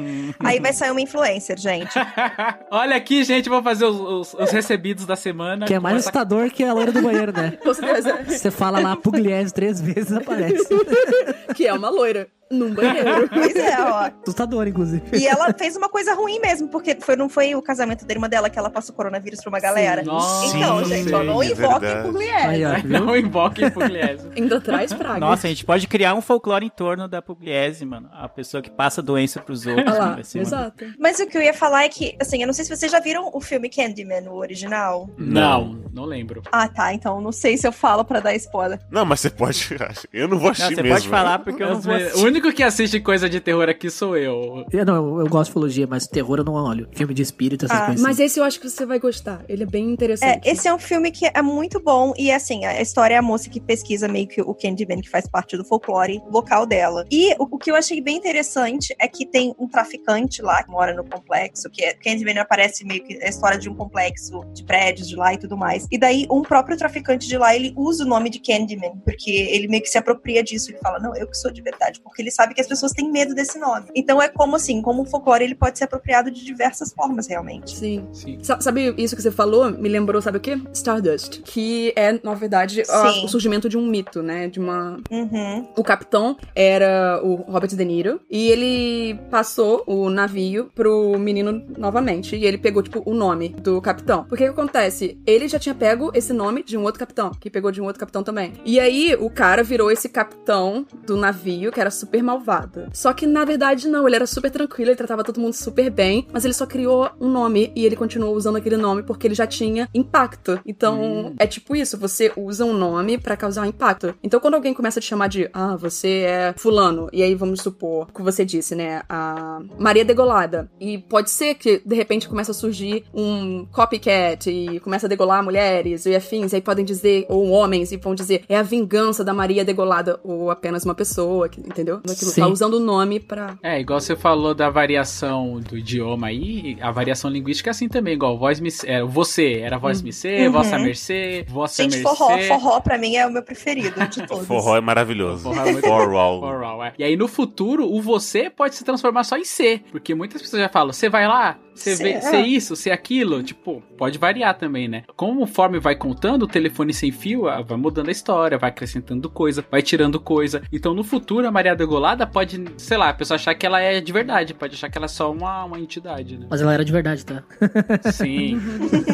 Aí 0.40 0.61
vai 0.61 0.72
sair 0.72 0.90
uma 0.92 1.00
influencer, 1.00 1.59
gente. 1.59 1.90
Olha 2.70 2.96
aqui, 2.96 3.24
gente, 3.24 3.48
vou 3.48 3.62
fazer 3.62 3.85
os, 3.85 3.98
os- 4.00 4.35
os 4.35 4.50
recebidos 4.50 5.05
da 5.07 5.16
semana. 5.16 5.66
Que 5.66 5.74
é 5.74 5.81
mais 5.81 5.96
assustador 5.98 6.50
que 6.50 6.62
a 6.64 6.72
loira 6.72 6.92
do 6.92 7.02
banheiro, 7.02 7.33
né? 7.33 7.52
Certeza. 7.74 8.18
Você 8.26 8.50
fala 8.50 8.81
lá 8.81 8.94
Pugliese 8.96 9.52
três 9.52 9.81
vezes, 9.81 10.12
aparece. 10.12 10.66
Que 11.55 11.66
é 11.66 11.72
uma 11.74 11.90
loira 11.90 12.28
num 12.53 12.73
banheiro. 12.75 13.29
Pois 13.33 13.57
é, 13.57 13.81
ó. 13.81 14.11
Assustador, 14.23 14.67
inclusive. 14.69 15.03
E 15.12 15.27
ela 15.27 15.53
fez 15.53 15.77
uma 15.77 15.88
coisa 15.88 16.15
ruim 16.15 16.38
mesmo, 16.41 16.69
porque 16.69 16.97
foi, 17.01 17.17
não 17.17 17.29
foi 17.29 17.55
o 17.55 17.62
casamento 17.62 18.05
da 18.07 18.12
irmã 18.15 18.29
dela 18.29 18.49
que 18.51 18.59
ela 18.59 18.71
passou 18.71 18.95
coronavírus 18.95 19.41
pra 19.41 19.49
uma 19.49 19.59
galera. 19.61 20.03
Nossa, 20.03 20.57
então, 20.57 20.85
Sim, 20.85 20.91
gente, 20.95 21.15
ó, 21.15 21.23
não 21.25 21.43
é 21.43 21.47
invoquem. 21.47 22.03
Pugliese. 22.03 22.83
Viu? 22.87 23.01
Não 23.01 23.17
invoquem 23.17 23.71
Pugliese. 23.71 24.29
Ainda 24.37 24.61
traz 24.61 24.93
praga. 24.93 25.19
Nossa, 25.21 25.47
a 25.47 25.51
gente 25.51 25.65
pode 25.65 25.87
criar 25.88 26.15
um 26.15 26.21
folclore 26.21 26.67
em 26.67 26.71
torno 26.71 27.09
da 27.09 27.21
Pugliese, 27.23 27.85
mano. 27.85 28.09
A 28.12 28.29
pessoa 28.29 28.62
que 28.62 28.71
passa 28.71 29.03
doença 29.03 29.41
pros 29.41 29.67
outros. 29.67 29.85
Né? 29.87 29.99
lá, 29.99 30.11
Vai 30.15 30.25
ser 30.25 30.38
uma- 30.38 30.43
exato. 30.43 30.85
Mas 30.99 31.19
o 31.19 31.27
que 31.27 31.37
eu 31.37 31.43
ia 31.43 31.55
falar 31.55 31.85
é 31.85 31.88
que, 31.88 32.17
assim, 32.21 32.41
eu 32.41 32.47
não 32.47 32.55
sei 32.55 32.65
se 32.65 32.77
vocês 32.77 32.91
já 32.93 33.01
viram 33.01 33.31
o 33.33 33.41
filme 33.41 33.69
Candyman, 33.69 34.29
o 34.29 34.35
original. 34.37 35.09
Não, 35.17 35.79
não 35.93 36.05
lembro. 36.05 36.43
Ah, 36.53 36.69
tá. 36.69 36.93
Então 36.93 37.21
não 37.21 37.33
sei 37.33 37.57
se 37.57 37.67
eu 37.67 37.73
falo 37.73 38.05
pra 38.05 38.21
dar 38.21 38.35
spoiler. 38.35 38.79
Não, 38.91 39.05
mas 39.05 39.21
você 39.21 39.31
pode. 39.31 39.69
Eu 40.12 40.29
não 40.29 40.37
vou 40.38 40.47
Não, 40.47 40.53
assistir 40.53 40.75
você 40.75 40.83
mesmo. 40.83 40.97
pode 40.97 41.09
falar 41.09 41.38
porque 41.38 41.62
eu 41.62 41.71
não 41.71 41.81
vou 41.81 41.93
o 41.93 41.97
assistir. 41.97 42.25
Único 42.42 42.57
que 42.57 42.62
assiste 42.62 42.98
coisa 43.00 43.28
de 43.28 43.40
terror 43.40 43.68
aqui 43.68 43.88
sou 43.88 44.16
eu. 44.16 44.64
Eu, 44.72 44.85
não, 44.85 44.94
eu, 44.96 45.20
eu 45.20 45.28
gosto 45.28 45.44
de 45.46 45.50
ufologia, 45.52 45.87
mas 45.87 46.07
terror 46.07 46.38
eu 46.38 46.44
não 46.44 46.55
olho. 46.55 46.88
Filme 46.92 47.14
de 47.14 47.22
espírito, 47.22 47.64
essas 47.66 47.78
Ah, 47.81 47.87
coisas. 47.87 48.02
Mas 48.02 48.16
assim. 48.16 48.24
esse 48.24 48.40
eu 48.40 48.44
acho 48.44 48.61
que 48.61 48.68
você 48.68 48.85
vai 48.85 48.98
gostar. 48.98 49.44
Ele 49.48 49.62
é 49.62 49.66
bem 49.66 49.88
É, 49.88 49.92
interessante. 49.92 50.48
esse 50.48 50.66
é 50.66 50.74
um 50.74 50.78
filme 50.78 51.11
que 51.11 51.26
é 51.33 51.42
muito 51.42 51.81
bom 51.81 52.12
e 52.16 52.31
assim, 52.33 52.64
a 52.64 52.81
história 52.81 53.14
é 53.14 53.18
a 53.18 53.22
moça 53.22 53.48
que 53.48 53.61
pesquisa 53.61 54.09
meio 54.09 54.26
que 54.26 54.40
o 54.40 54.55
Candyman, 54.55 55.00
que 55.00 55.09
faz 55.09 55.28
parte 55.28 55.57
do 55.57 55.64
folclore 55.64 56.20
local 56.31 56.66
dela. 56.66 57.05
E 57.11 57.33
o, 57.38 57.46
o 57.55 57.59
que 57.59 57.70
eu 57.70 57.76
achei 57.76 58.00
bem 58.00 58.16
interessante 58.16 58.94
é 58.98 59.07
que 59.07 59.24
tem 59.24 59.55
um 59.59 59.68
traficante 59.68 60.42
lá 60.42 60.62
que 60.62 60.70
mora 60.70 60.94
no 60.94 61.05
complexo, 61.05 61.70
que 61.70 61.85
é, 61.85 61.94
Candyman 61.94 62.38
aparece 62.38 62.85
meio 62.85 63.05
que 63.05 63.22
a 63.22 63.28
história 63.28 63.59
de 63.59 63.68
um 63.68 63.74
complexo 63.74 64.40
de 64.52 64.64
prédios 64.64 65.09
de 65.09 65.14
lá 65.16 65.33
e 65.35 65.38
tudo 65.38 65.57
mais. 65.57 65.87
E 65.90 65.98
daí 65.98 66.26
um 66.31 66.42
próprio 66.42 66.76
traficante 66.76 67.28
de 67.28 67.38
lá, 67.38 67.55
ele 67.55 67.72
usa 67.76 68.05
o 68.05 68.09
nome 68.09 68.28
de 68.31 68.40
Candyman, 68.40 68.96
porque 69.05 69.31
ele 69.31 69.68
meio 69.68 69.83
que 69.83 69.88
se 69.88 69.98
apropria 69.98 70.42
disso, 70.42 70.70
ele 70.70 70.78
fala: 70.78 70.98
"Não, 70.98 71.14
eu 71.14 71.28
que 71.28 71.37
sou 71.37 71.52
de 71.52 71.62
verdade", 71.62 72.00
porque 72.02 72.20
ele 72.22 72.31
sabe 72.33 72.55
que 72.55 72.61
as 72.61 72.66
pessoas 72.66 72.92
têm 72.92 73.11
medo 73.11 73.35
desse 73.35 73.59
nome. 73.59 73.87
Então 73.95 74.21
é 74.21 74.29
como 74.29 74.57
assim, 74.57 74.81
como 74.83 75.03
o 75.03 75.05
folclore 75.05 75.45
ele 75.45 75.55
pode 75.55 75.79
ser 75.79 75.85
apropriado 75.85 76.31
de 76.31 76.45
diversas 76.45 76.92
formas 76.92 77.27
realmente. 77.27 77.77
Sim. 77.77 78.07
Sim. 78.12 78.38
Sa- 78.42 78.61
Sabe 78.61 78.95
isso 78.97 79.14
que 79.16 79.23
você 79.23 79.31
falou? 79.31 79.71
Me 79.71 79.88
lembrou, 79.88 80.21
sabe 80.23 80.38
o 80.38 80.40
quê? 80.40 80.59
Stardust. 80.73 81.42
Que 81.42 81.92
é, 81.97 82.18
na 82.23 82.35
verdade, 82.35 82.83
a- 82.88 83.25
o 83.25 83.29
surgimento 83.29 83.68
de 83.68 83.77
um 83.77 83.87
mito, 83.87 84.23
né? 84.23 84.49
De 84.49 84.59
uma. 84.61 84.99
Uhum. 85.11 85.68
O 85.77 85.83
capitão 85.83 86.37
era 86.55 87.21
o 87.23 87.35
Robert 87.37 87.71
De 87.75 87.85
Niro. 87.85 88.21
E 88.31 88.49
ele 88.51 89.18
passou 89.31 89.83
o 89.87 90.09
navio 90.11 90.71
pro 90.75 91.18
menino 91.18 91.62
novamente. 91.77 92.37
E 92.37 92.45
ele 92.45 92.59
pegou, 92.59 92.83
tipo, 92.83 93.03
o 93.05 93.14
nome 93.14 93.49
do 93.51 93.81
capitão. 93.81 94.25
Porque 94.25 94.45
o 94.45 94.53
que 94.53 94.61
acontece? 94.61 95.21
Ele 95.27 95.49
já 95.49 95.59
tinha 95.59 95.75
pego 95.75 96.11
esse 96.14 96.33
nome 96.33 96.62
de 96.62 96.77
um 96.77 96.83
outro 96.85 96.99
capitão. 97.01 97.31
Que 97.40 97.51
pegou 97.51 97.71
de 97.71 97.81
um 97.81 97.85
outro 97.85 98.01
capitão 98.01 98.23
também. 98.23 98.53
E 98.64 98.79
aí, 98.79 99.16
o 99.18 99.29
cara 99.31 99.62
virou 99.62 99.90
esse 99.90 100.09
capitão 100.09 100.87
do 101.07 101.16
navio, 101.16 101.73
que 101.73 101.81
era 101.81 101.90
super 101.90 102.22
malvado. 102.23 102.89
Só 102.93 103.13
que, 103.13 103.27
na 103.27 103.45
verdade, 103.45 103.89
não. 103.89 104.07
Ele 104.07 104.17
era 104.17 104.27
super 104.27 104.51
tranquilo, 104.51 104.91
ele 104.91 104.97
tratava 104.97 105.25
todo 105.25 105.41
mundo 105.41 105.55
super 105.55 105.91
bem. 105.91 106.27
Mas 106.33 106.45
ele 106.45 106.55
só 106.55 106.67
criou 106.67 107.11
um 107.21 107.29
nome 107.29 107.73
e 107.75 107.85
ele 107.85 107.97
continuou 107.97 108.35
usando 108.35 108.57
aquele 108.57 108.77
nome 108.77 109.03
porque 109.03 109.27
ele 109.27 109.35
já 109.35 109.47
tinha 109.47 109.89
impacto. 109.95 110.61
Então, 110.67 111.35
é 111.39 111.47
tipo 111.47 111.75
isso. 111.75 111.97
Você 111.99 112.33
usa 112.37 112.65
um 112.65 112.73
nome 112.73 113.19
pra 113.19 113.37
causar 113.37 113.63
um 113.63 113.67
impacto. 113.67 114.15
Então, 114.23 114.41
quando 114.41 114.55
alguém 114.55 114.75
começa 114.75 114.99
a 114.99 115.03
te 115.03 115.09
chamar 115.09 115.29
de, 115.29 115.49
ah, 115.53 115.77
você 115.77 116.25
é 116.27 116.55
fulano. 116.57 117.09
E 117.13 117.23
aí, 117.23 117.35
vamos 117.35 117.61
supor, 117.61 118.07
o 118.09 118.13
que 118.13 118.23
você 118.23 118.45
disse, 118.45 118.75
né? 118.75 119.03
A 119.09 119.61
Maria 119.79 120.05
Degolada. 120.05 120.71
E 120.81 120.99
pode 120.99 121.31
ser 121.31 121.55
que, 121.55 121.83
de 121.85 121.95
repente, 121.95 122.29
comece 122.29 122.51
a 122.51 122.55
surgir 122.55 123.05
um 123.15 123.67
copycat 123.73 124.51
e 124.51 124.81
começa 124.81 125.07
a 125.07 125.09
degolar 125.09 125.43
mulheres 125.43 126.07
e 126.07 126.15
afins. 126.15 126.53
E 126.53 126.57
aí 126.57 126.63
podem 126.63 126.85
dizer, 126.85 127.27
ou 127.29 127.49
homens, 127.49 127.93
e 127.93 127.97
vão 127.97 128.15
dizer, 128.15 128.45
é 128.49 128.57
a 128.57 128.63
vingança 128.63 129.25
da 129.25 129.33
Maria 129.33 129.65
Degolada. 129.65 130.21
Ou 130.23 130.51
apenas 130.51 130.85
uma 130.85 130.95
pessoa, 130.95 131.49
entendeu? 131.59 132.01
Aquilo 132.05 132.31
Sim. 132.33 132.41
tá 132.41 132.49
usando 132.49 132.75
o 132.75 132.81
nome 132.81 133.21
pra... 133.21 133.57
É, 133.62 133.81
igual 133.81 134.01
você 134.01 134.17
falou 134.17 134.55
da 134.55 134.69
variação 134.69 135.61
do 135.61 135.79
idioma 135.79 136.27
aí, 136.29 136.77
a 136.81 136.91
variação 136.91 137.31
linguística 137.31 137.71
é 137.71 137.73
assim 137.73 137.88
também, 137.88 138.15
igual 138.15 138.37
voz 138.38 138.59
me 138.61 138.71
é, 138.85 139.03
você, 139.03 139.61
era 139.62 139.79
voz 139.79 140.03
me 140.03 140.12
ser, 140.12 140.47
Uhum. 140.47 140.53
vossa 140.53 140.79
mercê, 140.79 141.47
vossa 141.49 141.83
Gente, 141.83 141.99
mercê. 141.99 142.17
forró, 142.17 142.38
forró 142.38 142.81
pra 142.81 142.99
mim 142.99 143.17
é 143.17 143.27
o 143.27 143.31
meu 143.33 143.43
preferido 143.43 144.05
de 144.09 144.23
todos. 144.27 144.47
Forró 144.47 144.77
é 144.77 144.81
maravilhoso. 144.81 145.45
Forró 145.45 145.65
é 145.67 145.73
muito 145.73 145.87
Forró. 145.87 146.38
Oral, 146.41 146.85
é. 146.85 146.93
E 146.99 147.05
aí 147.05 147.17
no 147.17 147.29
futuro, 147.29 147.87
o 147.91 148.01
você 148.01 148.51
pode 148.51 148.75
se 148.75 148.85
transformar 148.85 149.25
só 149.25 149.37
em 149.37 149.45
C. 149.45 149.81
Porque 149.91 150.15
muitas 150.15 150.43
pessoas 150.43 150.62
já 150.62 150.69
falam, 150.69 150.93
você 150.93 151.09
vai 151.09 151.27
lá, 151.29 151.59
você 151.75 152.11
é. 152.11 152.21
ser 152.21 152.41
isso, 152.41 152.77
ser 152.77 152.91
aquilo. 152.91 153.43
Tipo, 153.43 153.83
pode 153.97 154.19
variar 154.19 154.57
também, 154.57 154.89
né? 154.89 155.05
Conforme 155.17 155.79
vai 155.79 155.95
contando, 155.95 156.45
o 156.45 156.47
telefone 156.47 156.93
sem 156.93 157.11
fio 157.11 157.49
ah, 157.49 157.63
vai 157.63 157.77
mudando 157.77 158.09
a 158.09 158.13
história, 158.13 158.59
vai 158.59 158.71
acrescentando 158.71 159.29
coisa, 159.31 159.65
vai 159.71 159.83
tirando 159.83 160.21
coisa. 160.21 160.63
Então 160.73 160.95
no 160.95 161.05
futuro, 161.05 161.47
a 161.47 161.51
Maria 161.51 161.75
Degolada 161.75 162.27
pode, 162.27 162.65
sei 162.77 162.97
lá, 162.97 163.09
a 163.09 163.15
pessoa 163.15 163.37
achar 163.37 163.55
que 163.55 163.67
ela 163.67 163.81
é 163.81 164.01
de 164.01 164.13
verdade, 164.13 164.55
pode 164.55 164.75
achar 164.75 164.91
que 164.91 164.99
ela 164.99 165.07
é 165.07 165.09
só 165.09 165.31
uma, 165.33 165.65
uma 165.65 165.79
entidade, 165.79 166.39
né? 166.39 166.47
Mas 166.49 166.61
ela 166.61 166.75
era 166.75 166.85
de 166.85 166.93
verdade, 166.93 167.25
tá? 167.25 167.43
Sim, 168.13 168.61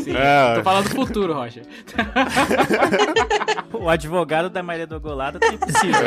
sim. 0.02 0.12
É. 0.16 0.56
Tô 0.56 0.62
falando 0.62 0.84
do 0.84 0.90
futuro, 0.90 1.34
Roger. 1.34 1.64
O 3.72 3.88
advogado 3.88 4.48
da 4.48 4.62
Maria 4.62 4.86
Dogolada 4.86 5.38
tá 5.38 5.48
impossível. 5.48 6.00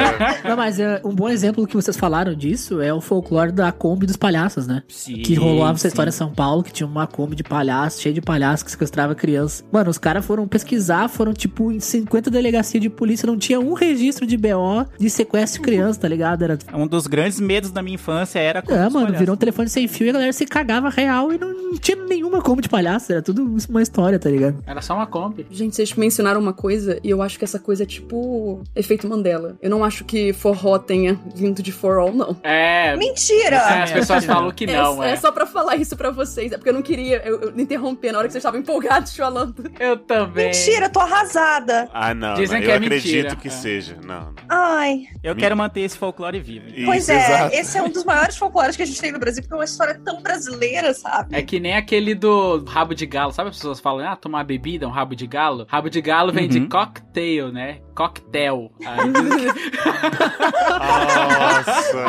Não, 0.43 0.57
mas 0.57 0.79
é, 0.79 1.01
um 1.05 1.13
bom 1.13 1.29
exemplo 1.29 1.65
que 1.67 1.75
vocês 1.75 1.95
falaram 1.95 2.33
disso 2.33 2.81
é 2.81 2.93
o 2.93 2.99
folclore 2.99 3.51
da 3.51 3.71
Kombi 3.71 4.05
dos 4.05 4.17
palhaços, 4.17 4.67
né? 4.67 4.83
Sim, 4.87 5.21
Que 5.21 5.35
rolava 5.35 5.73
essa 5.73 5.87
história 5.87 6.09
em 6.09 6.13
São 6.13 6.31
Paulo, 6.31 6.40
que 6.63 6.73
tinha 6.73 6.87
uma 6.87 7.05
Kombi 7.05 7.35
de 7.35 7.43
palhaço, 7.43 8.01
cheio 8.01 8.15
de 8.15 8.21
palhaço 8.21 8.65
que 8.65 8.71
sequestrava 8.71 9.13
criança. 9.13 9.63
Mano, 9.71 9.89
os 9.91 9.97
caras 9.99 10.25
foram 10.25 10.47
pesquisar, 10.47 11.07
foram 11.07 11.33
tipo 11.33 11.71
em 11.71 11.79
50 11.79 12.31
delegacias 12.31 12.81
de 12.81 12.89
polícia, 12.89 13.27
não 13.27 13.37
tinha 13.37 13.59
um 13.59 13.73
registro 13.73 14.25
de 14.25 14.35
BO 14.37 14.85
de 14.97 15.09
sequestro 15.09 15.61
de 15.61 15.65
criança, 15.65 15.99
tá 15.99 16.07
ligado? 16.07 16.43
Era. 16.43 16.57
Um 16.73 16.87
dos 16.87 17.05
grandes 17.05 17.39
medos 17.39 17.69
da 17.69 17.81
minha 17.83 17.95
infância 17.95 18.39
era 18.39 18.63
É, 18.67 18.73
mano, 18.73 18.91
palhaços. 18.91 19.19
virou 19.19 19.35
um 19.35 19.37
telefone 19.37 19.69
sem 19.69 19.87
fio 19.87 20.07
e 20.07 20.09
a 20.09 20.13
galera 20.13 20.33
se 20.33 20.45
cagava 20.45 20.89
real 20.89 21.31
e 21.31 21.37
não, 21.37 21.77
tinha 21.77 21.97
nenhuma 22.05 22.41
Kombi 22.41 22.63
de 22.63 22.69
palhaço, 22.69 23.11
era 23.11 23.21
tudo 23.21 23.43
uma 23.69 23.81
história, 23.81 24.17
tá 24.17 24.29
ligado? 24.29 24.63
Era 24.65 24.81
só 24.81 24.95
uma 24.95 25.05
Kombi. 25.05 25.45
Gente, 25.51 25.75
vocês 25.75 25.93
mencionaram 25.93 26.41
uma 26.41 26.53
coisa 26.53 26.99
e 27.03 27.09
eu 27.09 27.21
acho 27.21 27.37
que 27.37 27.45
essa 27.45 27.59
coisa 27.59 27.83
é 27.83 27.85
tipo 27.85 28.63
efeito 28.75 29.07
Mandela. 29.07 29.55
Eu 29.61 29.69
não 29.69 29.83
acho 29.83 30.03
que 30.05 30.33
forró 30.33 30.79
tenha 30.79 31.19
vindo 31.35 31.61
de 31.61 31.71
for 31.71 31.97
all, 31.99 32.13
não. 32.13 32.35
É. 32.43 32.95
Mentira! 32.97 33.57
é, 33.57 33.83
as 33.83 33.91
pessoas 33.91 34.25
falam 34.25 34.51
que 34.51 34.65
não, 34.65 35.03
é, 35.03 35.11
é. 35.11 35.13
é 35.13 35.15
só 35.17 35.31
pra 35.31 35.45
falar 35.45 35.75
isso 35.75 35.95
pra 35.95 36.11
vocês. 36.31 36.51
É 36.51 36.57
porque 36.57 36.69
eu 36.69 36.73
não 36.73 36.81
queria 36.81 37.21
eu, 37.25 37.41
eu 37.41 37.59
interromper 37.59 38.11
na 38.11 38.19
hora 38.19 38.27
que 38.27 38.31
vocês 38.33 38.41
estavam 38.41 38.59
empolgados 38.59 39.15
falando. 39.15 39.71
Eu 39.79 39.97
também. 39.97 40.47
Mentira, 40.47 40.89
tô 40.89 40.99
arrasada. 40.99 41.89
Ah, 41.93 42.13
não. 42.13 42.33
Dizem 42.35 42.57
não. 42.59 42.65
que 42.65 42.69
Eu 42.71 42.73
é 42.73 42.77
acredito 42.77 43.13
mentira. 43.13 43.35
que 43.35 43.47
É. 43.47 43.51
seja. 43.51 43.97
Não. 44.03 44.21
não. 44.25 44.33
Ai, 44.49 45.03
Eu 45.23 45.35
quero 45.35 45.55
manter 45.55 45.81
esse 45.81 45.97
folclore 45.97 46.39
vivo. 46.39 46.65
pois 46.85 47.03
Isso, 47.03 47.11
é, 47.11 47.15
exato. 47.17 47.55
esse 47.55 47.77
é 47.77 47.83
um 47.83 47.89
dos 47.89 48.03
maiores 48.03 48.37
folclores 48.37 48.75
que 48.75 48.83
a 48.83 48.85
gente 48.85 48.99
tem 49.01 49.11
no 49.11 49.19
Brasil, 49.19 49.41
porque 49.43 49.53
é 49.53 49.57
uma 49.57 49.65
história 49.65 49.99
tão 50.03 50.21
brasileira, 50.21 50.93
sabe? 50.93 51.35
É 51.35 51.41
que 51.41 51.59
nem 51.59 51.75
aquele 51.75 52.15
do 52.15 52.63
rabo 52.65 52.93
de 52.95 53.05
galo. 53.05 53.31
Sabe 53.31 53.49
as 53.49 53.55
pessoas 53.57 53.79
falam, 53.79 54.07
ah, 54.09 54.15
tomar 54.15 54.43
bebida, 54.43 54.87
um 54.87 54.91
rabo 54.91 55.15
de 55.15 55.27
galo? 55.27 55.65
Rabo 55.69 55.89
de 55.89 56.01
galo 56.01 56.31
vem 56.31 56.47
de 56.47 56.59
Uhum. 56.59 56.69
cocktail, 56.69 57.51
né? 57.51 57.79
Cocktail. 57.95 58.71
Aí 58.85 59.11
dizem 59.11 59.53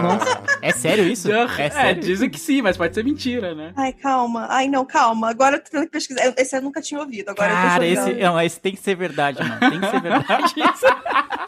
Nossa. 0.03 0.43
É 0.63 0.73
sério 0.73 1.05
isso? 1.05 1.29
que- 1.29 1.35
É 1.63 1.67
é, 1.67 1.71
sério? 1.71 2.03
dizem 2.03 2.31
que 2.31 2.39
sim, 2.39 2.63
mas 2.63 2.77
pode 2.77 2.95
ser 2.95 3.05
mentira, 3.05 3.55
né? 3.55 3.73
Ai, 3.77 3.93
calma. 3.93 4.47
Ai, 4.51 4.69
não, 4.69 4.85
calma. 4.85 5.29
Agora 5.31 5.57
eu 5.57 5.61
tô 5.63 5.71
tendo 5.71 5.85
que 5.85 5.91
pesquisar. 5.91 6.25
Eu- 6.25 6.35
Esse 6.37 6.57
eu 6.57 6.63
nunca 6.63 6.81
tinha 6.81 7.01
ouvido. 7.01 7.29
Agora 7.31 7.49
Cara, 7.53 7.87
eu 7.87 7.95
tô 8.03 8.09
esse, 8.11 8.21
não, 8.21 8.41
esse 8.41 8.61
tem 8.61 8.73
que 8.75 8.81
ser 8.81 8.95
verdade, 8.95 9.39
mano. 9.43 9.59
Tem 9.61 9.81
que 9.81 9.91
ser 9.91 10.01
verdade 10.01 10.55
isso. 10.57 10.87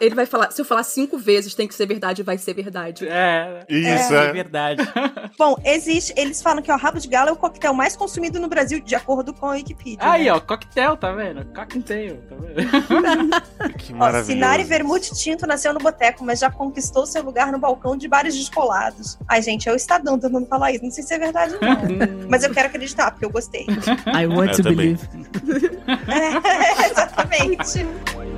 Ele 0.01 0.15
vai 0.15 0.25
falar, 0.25 0.51
se 0.51 0.61
eu 0.61 0.65
falar 0.65 0.83
cinco 0.83 1.17
vezes 1.17 1.55
tem 1.55 1.67
que 1.67 1.73
ser 1.75 1.85
verdade, 1.85 2.21
vai 2.23 2.37
ser 2.37 2.53
verdade. 2.53 3.07
É. 3.07 3.65
Isso, 3.69 4.13
É 4.13 4.25
é. 4.27 4.31
verdade. 4.33 4.83
Bom, 5.37 5.55
existe. 5.63 6.13
Eles 6.17 6.41
falam 6.41 6.61
que 6.61 6.71
ó, 6.71 6.75
rabo 6.75 6.99
de 6.99 7.07
galo 7.07 7.29
é 7.29 7.31
o 7.31 7.35
coquetel 7.37 7.73
mais 7.73 7.95
consumido 7.95 8.39
no 8.39 8.47
Brasil, 8.47 8.79
de 8.79 8.95
acordo 8.95 9.33
com 9.33 9.47
a 9.47 9.51
Wikipedia. 9.51 9.97
Aí, 10.01 10.25
né? 10.25 10.33
ó, 10.33 10.39
cocktail, 10.39 10.97
tá 10.97 11.11
vendo? 11.11 11.45
Cocktail, 11.53 12.17
tá 12.29 12.35
vendo? 12.35 13.75
Que 13.77 13.93
Ó, 13.93 13.97
maravilhoso. 13.97 14.34
Sinari 14.35 14.63
Vermute 14.63 15.13
Tinto 15.15 15.47
nasceu 15.47 15.73
no 15.73 15.79
boteco, 15.79 16.23
mas 16.23 16.39
já 16.39 16.51
conquistou 16.51 17.05
seu 17.05 17.23
lugar 17.23 17.51
no 17.51 17.57
balcão 17.59 17.95
de 17.95 18.07
bares 18.07 18.35
descolados. 18.35 19.17
Ai, 19.27 19.41
gente, 19.41 19.67
é 19.69 19.71
o 19.71 19.75
Estadão 19.75 20.19
tentando 20.19 20.45
falar 20.45 20.71
isso. 20.71 20.83
Não 20.83 20.91
sei 20.91 21.03
se 21.03 21.13
é 21.13 21.19
verdade, 21.19 21.55
não. 21.61 22.27
mas 22.29 22.43
eu 22.43 22.53
quero 22.53 22.67
acreditar, 22.67 23.11
porque 23.11 23.25
eu 23.25 23.29
gostei. 23.29 23.65
I 24.13 24.27
want 24.27 24.51
Eu 24.51 24.55
to 24.57 24.63
também. 24.63 24.75
believe. 24.95 25.75
É, 26.07 26.89
exatamente. 26.91 27.85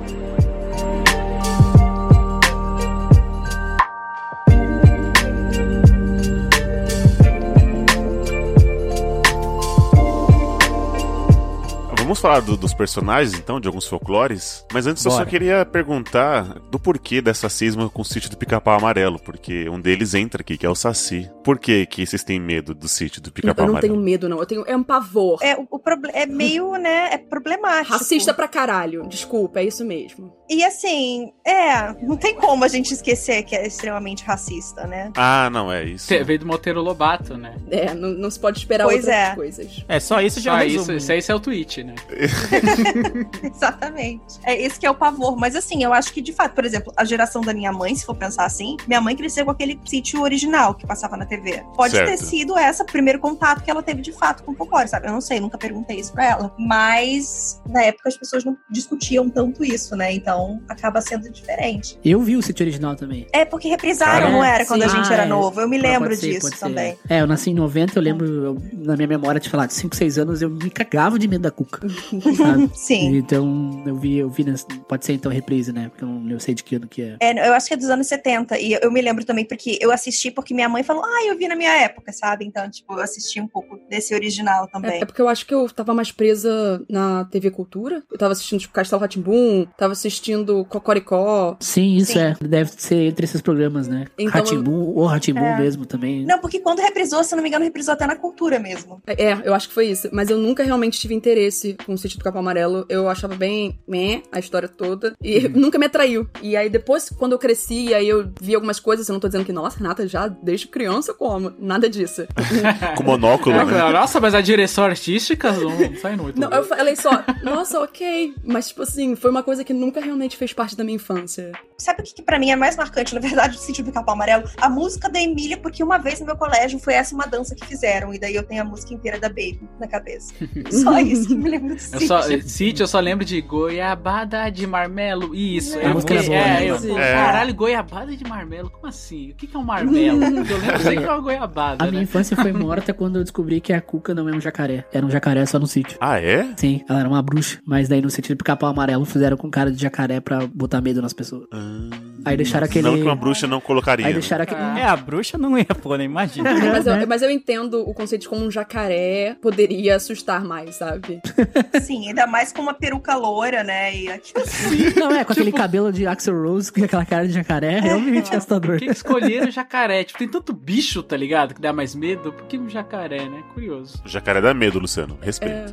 vamos 12.08 12.20
falar 12.20 12.40
do- 12.40 12.56
dos 12.56 12.72
personagens, 12.74 13.34
então, 13.38 13.60
de 13.60 13.68
alguns 13.68 13.86
folclores. 13.86 14.64
Mas 14.72 14.86
antes 14.86 15.04
eu 15.04 15.10
só 15.10 15.18
Bora. 15.18 15.30
queria 15.30 15.64
perguntar 15.64 16.58
do 16.70 16.78
porquê 16.78 17.20
dessa 17.20 17.48
cisma 17.48 17.88
com 17.88 18.02
o 18.02 18.04
sítio 18.04 18.30
do 18.30 18.36
Pica-Pau 18.36 18.76
Amarelo. 18.78 19.18
Porque 19.18 19.68
um 19.68 19.80
deles 19.80 20.14
entra 20.14 20.40
aqui, 20.42 20.56
que 20.56 20.64
é 20.66 20.68
o 20.70 20.74
Saci. 20.74 21.30
Por 21.44 21.58
que, 21.58 21.86
que 21.86 22.06
vocês 22.06 22.24
têm 22.24 22.40
medo 22.40 22.74
do 22.74 22.88
sítio 22.88 23.20
do 23.20 23.28
Eu 23.28 23.32
Pica-Pau 23.32 23.66
não 23.66 23.72
Amarelo? 23.74 23.92
tenho 23.94 24.04
medo, 24.04 24.28
não. 24.28 24.38
Eu 24.38 24.46
tenho. 24.46 24.64
É 24.66 24.76
um 24.76 24.82
pavor. 24.82 25.38
É, 25.42 25.54
o, 25.56 25.66
o 25.70 25.80
é 26.12 26.26
meio, 26.26 26.72
né, 26.76 27.10
é 27.12 27.18
problemático. 27.18 27.92
Racista 27.92 28.32
pra 28.34 28.48
caralho. 28.48 29.06
Desculpa, 29.08 29.60
é 29.60 29.64
isso 29.64 29.84
mesmo. 29.84 30.32
E 30.48 30.64
assim, 30.64 31.30
é, 31.46 31.92
não 32.02 32.16
tem 32.16 32.34
como 32.34 32.64
a 32.64 32.68
gente 32.68 32.92
esquecer 32.94 33.42
que 33.42 33.54
é 33.54 33.66
extremamente 33.66 34.24
racista, 34.24 34.86
né? 34.86 35.12
Ah, 35.16 35.50
não, 35.50 35.70
é 35.70 35.84
isso. 35.84 36.08
Te- 36.08 36.22
Veio 36.24 36.38
do 36.38 36.46
Monteiro 36.46 36.80
Lobato, 36.80 37.36
né? 37.36 37.54
É, 37.70 37.92
não, 37.94 38.08
não 38.10 38.30
se 38.30 38.38
pode 38.40 38.58
esperar 38.58 38.84
Pois 38.84 38.98
outras 39.04 39.14
é. 39.14 39.34
coisas. 39.34 39.84
É, 39.88 40.00
só 40.00 40.20
isso 40.22 40.40
já 40.40 40.52
Só 40.52 40.58
resume. 40.58 40.80
isso, 40.82 40.92
isso, 40.92 41.12
esse 41.12 41.30
é 41.30 41.34
o 41.34 41.40
tweet, 41.40 41.84
né? 41.84 41.94
Exatamente. 43.42 44.22
É 44.44 44.60
esse 44.60 44.78
que 44.78 44.86
é 44.86 44.90
o 44.90 44.94
pavor. 44.94 45.36
Mas 45.36 45.54
assim, 45.56 45.82
eu 45.82 45.92
acho 45.92 46.12
que 46.12 46.20
de 46.20 46.32
fato, 46.32 46.54
por 46.54 46.64
exemplo, 46.64 46.92
a 46.96 47.04
geração 47.04 47.40
da 47.42 47.52
minha 47.54 47.72
mãe, 47.72 47.94
se 47.94 48.04
for 48.04 48.14
pensar 48.14 48.44
assim, 48.44 48.76
minha 48.86 49.00
mãe 49.00 49.16
cresceu 49.16 49.44
com 49.44 49.50
aquele 49.50 49.78
sítio 49.84 50.22
original 50.22 50.74
que 50.74 50.86
passava 50.86 51.16
na 51.16 51.26
TV. 51.26 51.62
Pode 51.76 51.92
Certo. 51.94 52.08
ter 52.10 52.16
sido 52.18 52.56
essa 52.56 52.82
o 52.82 52.86
primeiro 52.86 53.18
contato 53.18 53.62
que 53.62 53.70
ela 53.70 53.82
teve 53.82 54.00
de 54.02 54.12
fato 54.12 54.42
com 54.42 54.52
o 54.52 54.54
folclore, 54.54 54.88
sabe? 54.88 55.06
Eu 55.08 55.12
não 55.12 55.20
sei, 55.20 55.40
nunca 55.40 55.58
perguntei 55.58 55.98
isso 55.98 56.12
pra 56.12 56.24
ela. 56.26 56.54
Mas 56.58 57.60
na 57.68 57.82
época 57.84 58.08
as 58.08 58.16
pessoas 58.16 58.44
não 58.44 58.56
discutiam 58.70 59.28
tanto 59.28 59.64
isso, 59.64 59.94
né? 59.96 60.12
Então 60.12 60.60
acaba 60.68 61.00
sendo 61.00 61.30
diferente. 61.30 61.98
Eu 62.04 62.20
vi 62.22 62.36
o 62.36 62.42
sítio 62.42 62.64
original 62.64 62.94
também. 62.96 63.26
É 63.32 63.44
porque 63.44 63.68
reprisaram, 63.68 64.30
não 64.32 64.44
era 64.44 64.64
quando 64.66 64.82
a 64.82 64.88
sim. 64.88 64.96
gente 64.96 65.10
Ah, 65.10 65.14
era 65.14 65.22
é. 65.24 65.26
novo. 65.26 65.60
Eu 65.60 65.68
me 65.68 65.78
Pode 65.78 65.88
lembro 65.92 66.14
ser, 66.16 66.26
disso 66.28 66.40
pode 66.42 66.54
ser. 66.56 66.60
também. 66.66 66.98
É, 67.08 67.20
eu 67.20 67.26
nasci 67.26 67.50
em 67.50 67.54
90, 67.54 67.98
eu 67.98 68.02
lembro, 68.02 68.26
eu- 68.26 68.62
na 68.72 68.96
minha 68.96 69.08
memória, 69.08 69.40
de 69.40 69.48
falar, 69.48 69.66
de 69.66 69.74
5, 69.74 69.94
6 69.96 70.18
anos, 70.18 70.42
eu 70.42 70.50
me 70.50 70.70
cagava 70.70 71.18
de 71.18 71.26
medo 71.28 71.42
da 71.42 71.50
cuca. 71.50 71.86
Sabe? 72.36 72.70
Sim. 72.74 73.16
Então, 73.16 73.82
eu 73.86 73.96
vi, 73.96 74.16
eu 74.18 74.28
vi, 74.30 74.44
nessa- 74.44 74.66
pode 74.88 75.04
ser 75.04 75.12
então 75.14 75.30
reprise, 75.30 75.72
né? 75.72 75.88
Porque 75.88 76.04
eu 76.04 76.08
não 76.08 76.28
eu 76.30 76.40
sei 76.40 76.54
de 76.54 76.62
que 76.62 76.76
ano 76.76 76.86
que 76.88 77.02
é. 77.02 77.16
É, 77.20 77.48
eu 77.48 77.52
acho 77.54 77.66
que 77.68 77.74
é 77.74 77.76
dos 77.76 77.88
anos 77.90 78.06
70. 78.06 78.58
E 78.58 78.72
eu 78.80 78.90
me 78.90 79.00
lembro 79.00 79.24
também 79.24 79.44
porque 79.44 79.78
eu 79.80 79.90
assisti 79.90 80.30
porque 80.30 80.54
minha 80.54 80.68
mãe 80.68 80.82
falou, 80.82 81.02
ah, 81.04 81.24
eu 81.26 81.36
vi 81.36 81.48
na 81.48 81.56
minha 81.56 81.72
época, 81.82 82.12
sabe? 82.12 82.44
Então, 82.44 82.68
tipo, 82.70 82.92
eu 82.94 83.00
assisti 83.00 83.40
um 83.40 83.48
pouco 83.48 83.78
desse 83.88 84.14
original 84.14 84.68
também. 84.68 84.98
É, 84.98 85.02
é 85.02 85.04
porque 85.04 85.20
eu 85.22 85.28
acho 85.28 85.46
que 85.46 85.54
eu 85.54 85.68
tava 85.68 85.94
mais 85.94 86.12
presa 86.12 86.82
na 86.88 87.24
TV 87.26 87.50
Cultura. 87.50 88.02
Eu 88.10 88.18
tava 88.18 88.32
assistindo, 88.32 88.60
tipo, 88.60 88.74
Castelo 88.74 89.00
Ratimbum, 89.00 89.66
tava 89.76 89.92
assistindo 89.92 90.64
Cocoricó. 90.66 91.56
Sim, 91.60 91.96
isso 91.96 92.12
Sim. 92.12 92.18
é. 92.20 92.36
Deve 92.40 92.70
ser 92.76 93.06
entre 93.08 93.24
esses 93.24 93.40
programas, 93.40 93.88
né? 93.88 94.06
Então, 94.18 94.32
Ratimbum, 94.32 94.92
ou 94.94 95.06
Ratimbum 95.06 95.44
É. 95.44 95.58
mesmo 95.58 95.86
também. 95.86 96.24
Não, 96.24 96.38
porque 96.40 96.60
quando 96.60 96.80
reprisou, 96.80 97.22
se 97.24 97.34
eu 97.34 97.36
não 97.36 97.42
me 97.42 97.48
engano, 97.48 97.64
reprisou 97.64 97.94
até 97.94 98.06
na 98.06 98.16
cultura 98.16 98.58
mesmo. 98.58 99.00
É, 99.06 99.32
eu 99.44 99.54
acho 99.54 99.68
que 99.68 99.74
foi 99.74 99.86
isso. 99.88 100.08
Mas 100.12 100.28
eu 100.30 100.38
nunca 100.38 100.62
realmente 100.62 100.98
tive 100.98 101.14
interesse 101.14 101.76
com 101.84 101.92
o 101.94 101.98
sítio 101.98 102.18
do 102.18 102.24
Capão 102.24 102.40
Amarelo. 102.40 102.84
Eu 102.88 103.08
achava 103.08 103.34
bem 103.34 103.78
meh 103.86 104.22
a 104.32 104.38
história 104.38 104.68
toda. 104.68 105.14
E 105.22 105.46
nunca 105.48 105.78
me 105.78 105.86
atraiu. 105.86 106.28
E 106.42 106.56
aí 106.56 106.68
depois, 106.68 107.08
quando 107.10 107.32
eu 107.32 107.38
cresci, 107.38 107.92
aí 107.94 108.08
eu 108.08 108.30
vi 108.40 108.54
algumas 108.54 108.80
coisas. 108.80 109.08
Eu 109.08 109.12
não 109.14 109.20
tô 109.20 109.28
dizendo 109.28 109.44
que, 109.44 109.52
nossa, 109.52 109.78
Renata, 109.78 110.06
já 110.06 110.28
desde 110.28 110.68
criança 110.68 111.10
eu 111.10 111.14
como. 111.14 111.52
Nada 111.58 111.88
disso. 111.88 112.26
Com 112.96 113.02
monóculo, 113.04 113.56
É, 113.56 113.64
né? 113.64 113.90
Nossa, 113.92 114.20
mas 114.20 114.34
a 114.34 114.40
direção 114.40 114.84
artística 114.84 115.52
não 115.52 115.96
sai 115.96 116.16
muito. 116.16 116.40
Não, 116.40 116.50
eu 116.50 116.64
falei 116.64 116.96
só, 116.96 117.10
nossa, 117.42 117.80
ok. 117.80 118.34
Mas, 118.44 118.68
tipo 118.68 118.82
assim, 118.82 119.14
foi 119.16 119.30
uma 119.30 119.42
coisa 119.42 119.64
que 119.64 119.72
nunca 119.72 120.00
realmente 120.00 120.36
fez 120.36 120.52
parte 120.52 120.76
da 120.76 120.84
minha 120.84 120.96
infância. 120.96 121.52
Sabe 121.76 122.00
o 122.00 122.04
que, 122.04 122.14
que 122.14 122.22
pra 122.22 122.38
mim 122.38 122.50
é 122.50 122.56
mais 122.56 122.76
marcante, 122.76 123.14
na 123.14 123.20
verdade, 123.20 123.56
do 123.56 123.60
sítio 123.60 123.84
do 123.84 123.92
Capão 123.92 124.14
Amarelo? 124.14 124.44
A 124.56 124.68
música 124.68 125.08
da 125.08 125.20
Emília, 125.20 125.56
porque 125.56 125.82
uma 125.82 125.98
vez 125.98 126.18
no 126.20 126.26
meu 126.26 126.36
colégio 126.36 126.78
foi 126.78 126.94
essa 126.94 127.14
uma 127.14 127.26
dança 127.26 127.54
que 127.54 127.64
fizeram. 127.66 128.12
E 128.12 128.18
daí 128.18 128.34
eu 128.34 128.42
tenho 128.42 128.62
a 128.62 128.64
música 128.64 128.94
inteira 128.94 129.18
da 129.18 129.28
Baby 129.28 129.60
na 129.78 129.86
cabeça. 129.86 130.34
Só 130.70 130.98
isso 130.98 131.28
que 131.28 131.34
me 131.34 131.50
lembro 131.68 131.76
do 131.76 131.94
Eu 131.94 132.00
sítio. 132.00 132.06
só, 132.08 132.22
sítio, 132.42 132.82
eu 132.82 132.88
só 132.88 133.00
lembro 133.00 133.24
de 133.24 133.40
goiabada 133.40 134.50
de 134.50 134.66
marmelo. 134.66 135.34
Isso. 135.34 135.78
Eu 135.78 135.94
música 135.94 136.14
é 136.14 136.22
boa, 136.22 136.36
é, 136.36 136.60
né? 136.60 136.66
eu, 136.66 136.98
É. 136.98 137.14
Caralho, 137.14 137.54
goiabada 137.54 138.16
de 138.16 138.24
marmelo? 138.24 138.70
Como 138.70 138.86
assim? 138.86 139.30
O 139.30 139.34
que, 139.34 139.46
que 139.46 139.56
é 139.56 139.58
um 139.58 139.64
marmelo? 139.64 140.22
eu 140.24 140.30
lembro, 140.30 140.82
sei 140.82 140.96
que 140.96 141.04
é 141.04 141.10
uma 141.10 141.20
goiabada, 141.20 141.82
A 141.82 141.86
né? 141.86 141.90
minha 141.92 142.02
infância 142.02 142.36
foi 142.36 142.52
morta 142.52 142.92
quando 142.92 143.16
eu 143.16 143.22
descobri 143.22 143.60
que 143.60 143.72
a 143.72 143.80
Cuca 143.80 144.14
não 144.14 144.28
é 144.28 144.32
um 144.32 144.40
jacaré. 144.40 144.84
Era 144.92 145.04
um 145.04 145.10
jacaré 145.10 145.44
só 145.46 145.58
no 145.58 145.66
sítio. 145.66 145.96
Ah, 146.00 146.20
é? 146.20 146.48
Sim, 146.56 146.82
ela 146.88 147.00
era 147.00 147.08
uma 147.08 147.22
bruxa. 147.22 147.58
Mas 147.64 147.88
daí 147.88 148.00
no 148.00 148.10
sentido 148.10 148.38
do 148.38 148.44
capão 148.44 148.68
amarelo 148.68 149.04
fizeram 149.04 149.36
com 149.36 149.50
cara 149.50 149.70
de 149.70 149.80
jacaré 149.80 150.20
pra 150.20 150.46
botar 150.46 150.80
medo 150.80 151.00
nas 151.02 151.12
pessoas. 151.12 151.46
Ah, 151.52 151.88
Aí 152.24 152.36
deixaram 152.36 152.66
aquele. 152.66 152.88
Não 152.88 152.96
que 152.96 153.02
uma 153.02 153.16
bruxa 153.16 153.46
não 153.46 153.60
colocaria. 153.60 154.06
Aí 154.06 154.12
né? 154.12 154.18
deixaram 154.18 154.42
aquele. 154.42 154.60
É, 154.60 154.84
a 154.84 154.96
bruxa 154.96 155.38
não 155.38 155.56
ia 155.56 155.64
pôr, 155.64 155.98
né? 155.98 156.04
Imagina. 156.04 156.52
Mas 156.52 156.84
né? 156.84 157.02
eu, 157.02 157.06
mas 157.06 157.22
eu 157.22 157.30
entendo 157.30 157.88
o 157.88 157.94
conceito 157.94 158.22
de 158.22 158.28
como 158.28 158.44
um 158.44 158.50
jacaré 158.50 159.36
poderia 159.40 159.96
assustar 159.96 160.44
mais, 160.44 160.76
sabe? 160.76 161.20
Sim, 161.80 162.08
ainda 162.08 162.26
mais 162.26 162.52
com 162.52 162.62
uma 162.62 162.74
peruca 162.74 163.14
loura, 163.14 163.62
né? 163.62 163.94
E 163.94 164.08
aquilo 164.10 164.44
Não, 164.96 165.10
é, 165.12 165.24
com 165.24 165.32
aquele 165.32 165.52
cabelo 165.52 165.92
de 165.92 166.06
Axel 166.06 166.40
Rose, 166.42 166.72
com 166.72 166.82
aquela 166.82 167.04
cara 167.04 167.26
de 167.26 167.32
jacaré, 167.34 167.74
é 167.74 167.80
realmente 167.80 168.34
assustador. 168.34 168.72
Por 168.72 168.78
que, 168.78 168.86
escolheram 168.86 169.50
jacaré? 169.50 170.04
Tipo, 170.04 170.18
tem 170.18 170.28
tanto 170.28 170.52
bicho, 170.52 171.02
tá 171.02 171.16
ligado? 171.16 171.54
Que 171.54 171.60
dá 171.60 171.72
mais 171.72 171.94
medo. 171.94 172.32
Por 172.32 172.46
que 172.46 172.58
um 172.58 172.68
jacaré, 172.68 173.28
né? 173.28 173.42
Curioso. 173.54 174.00
O 174.04 174.08
jacaré 174.08 174.40
dá 174.40 174.52
medo, 174.52 174.78
Luciano. 174.78 175.18
Respeito. 175.20 175.72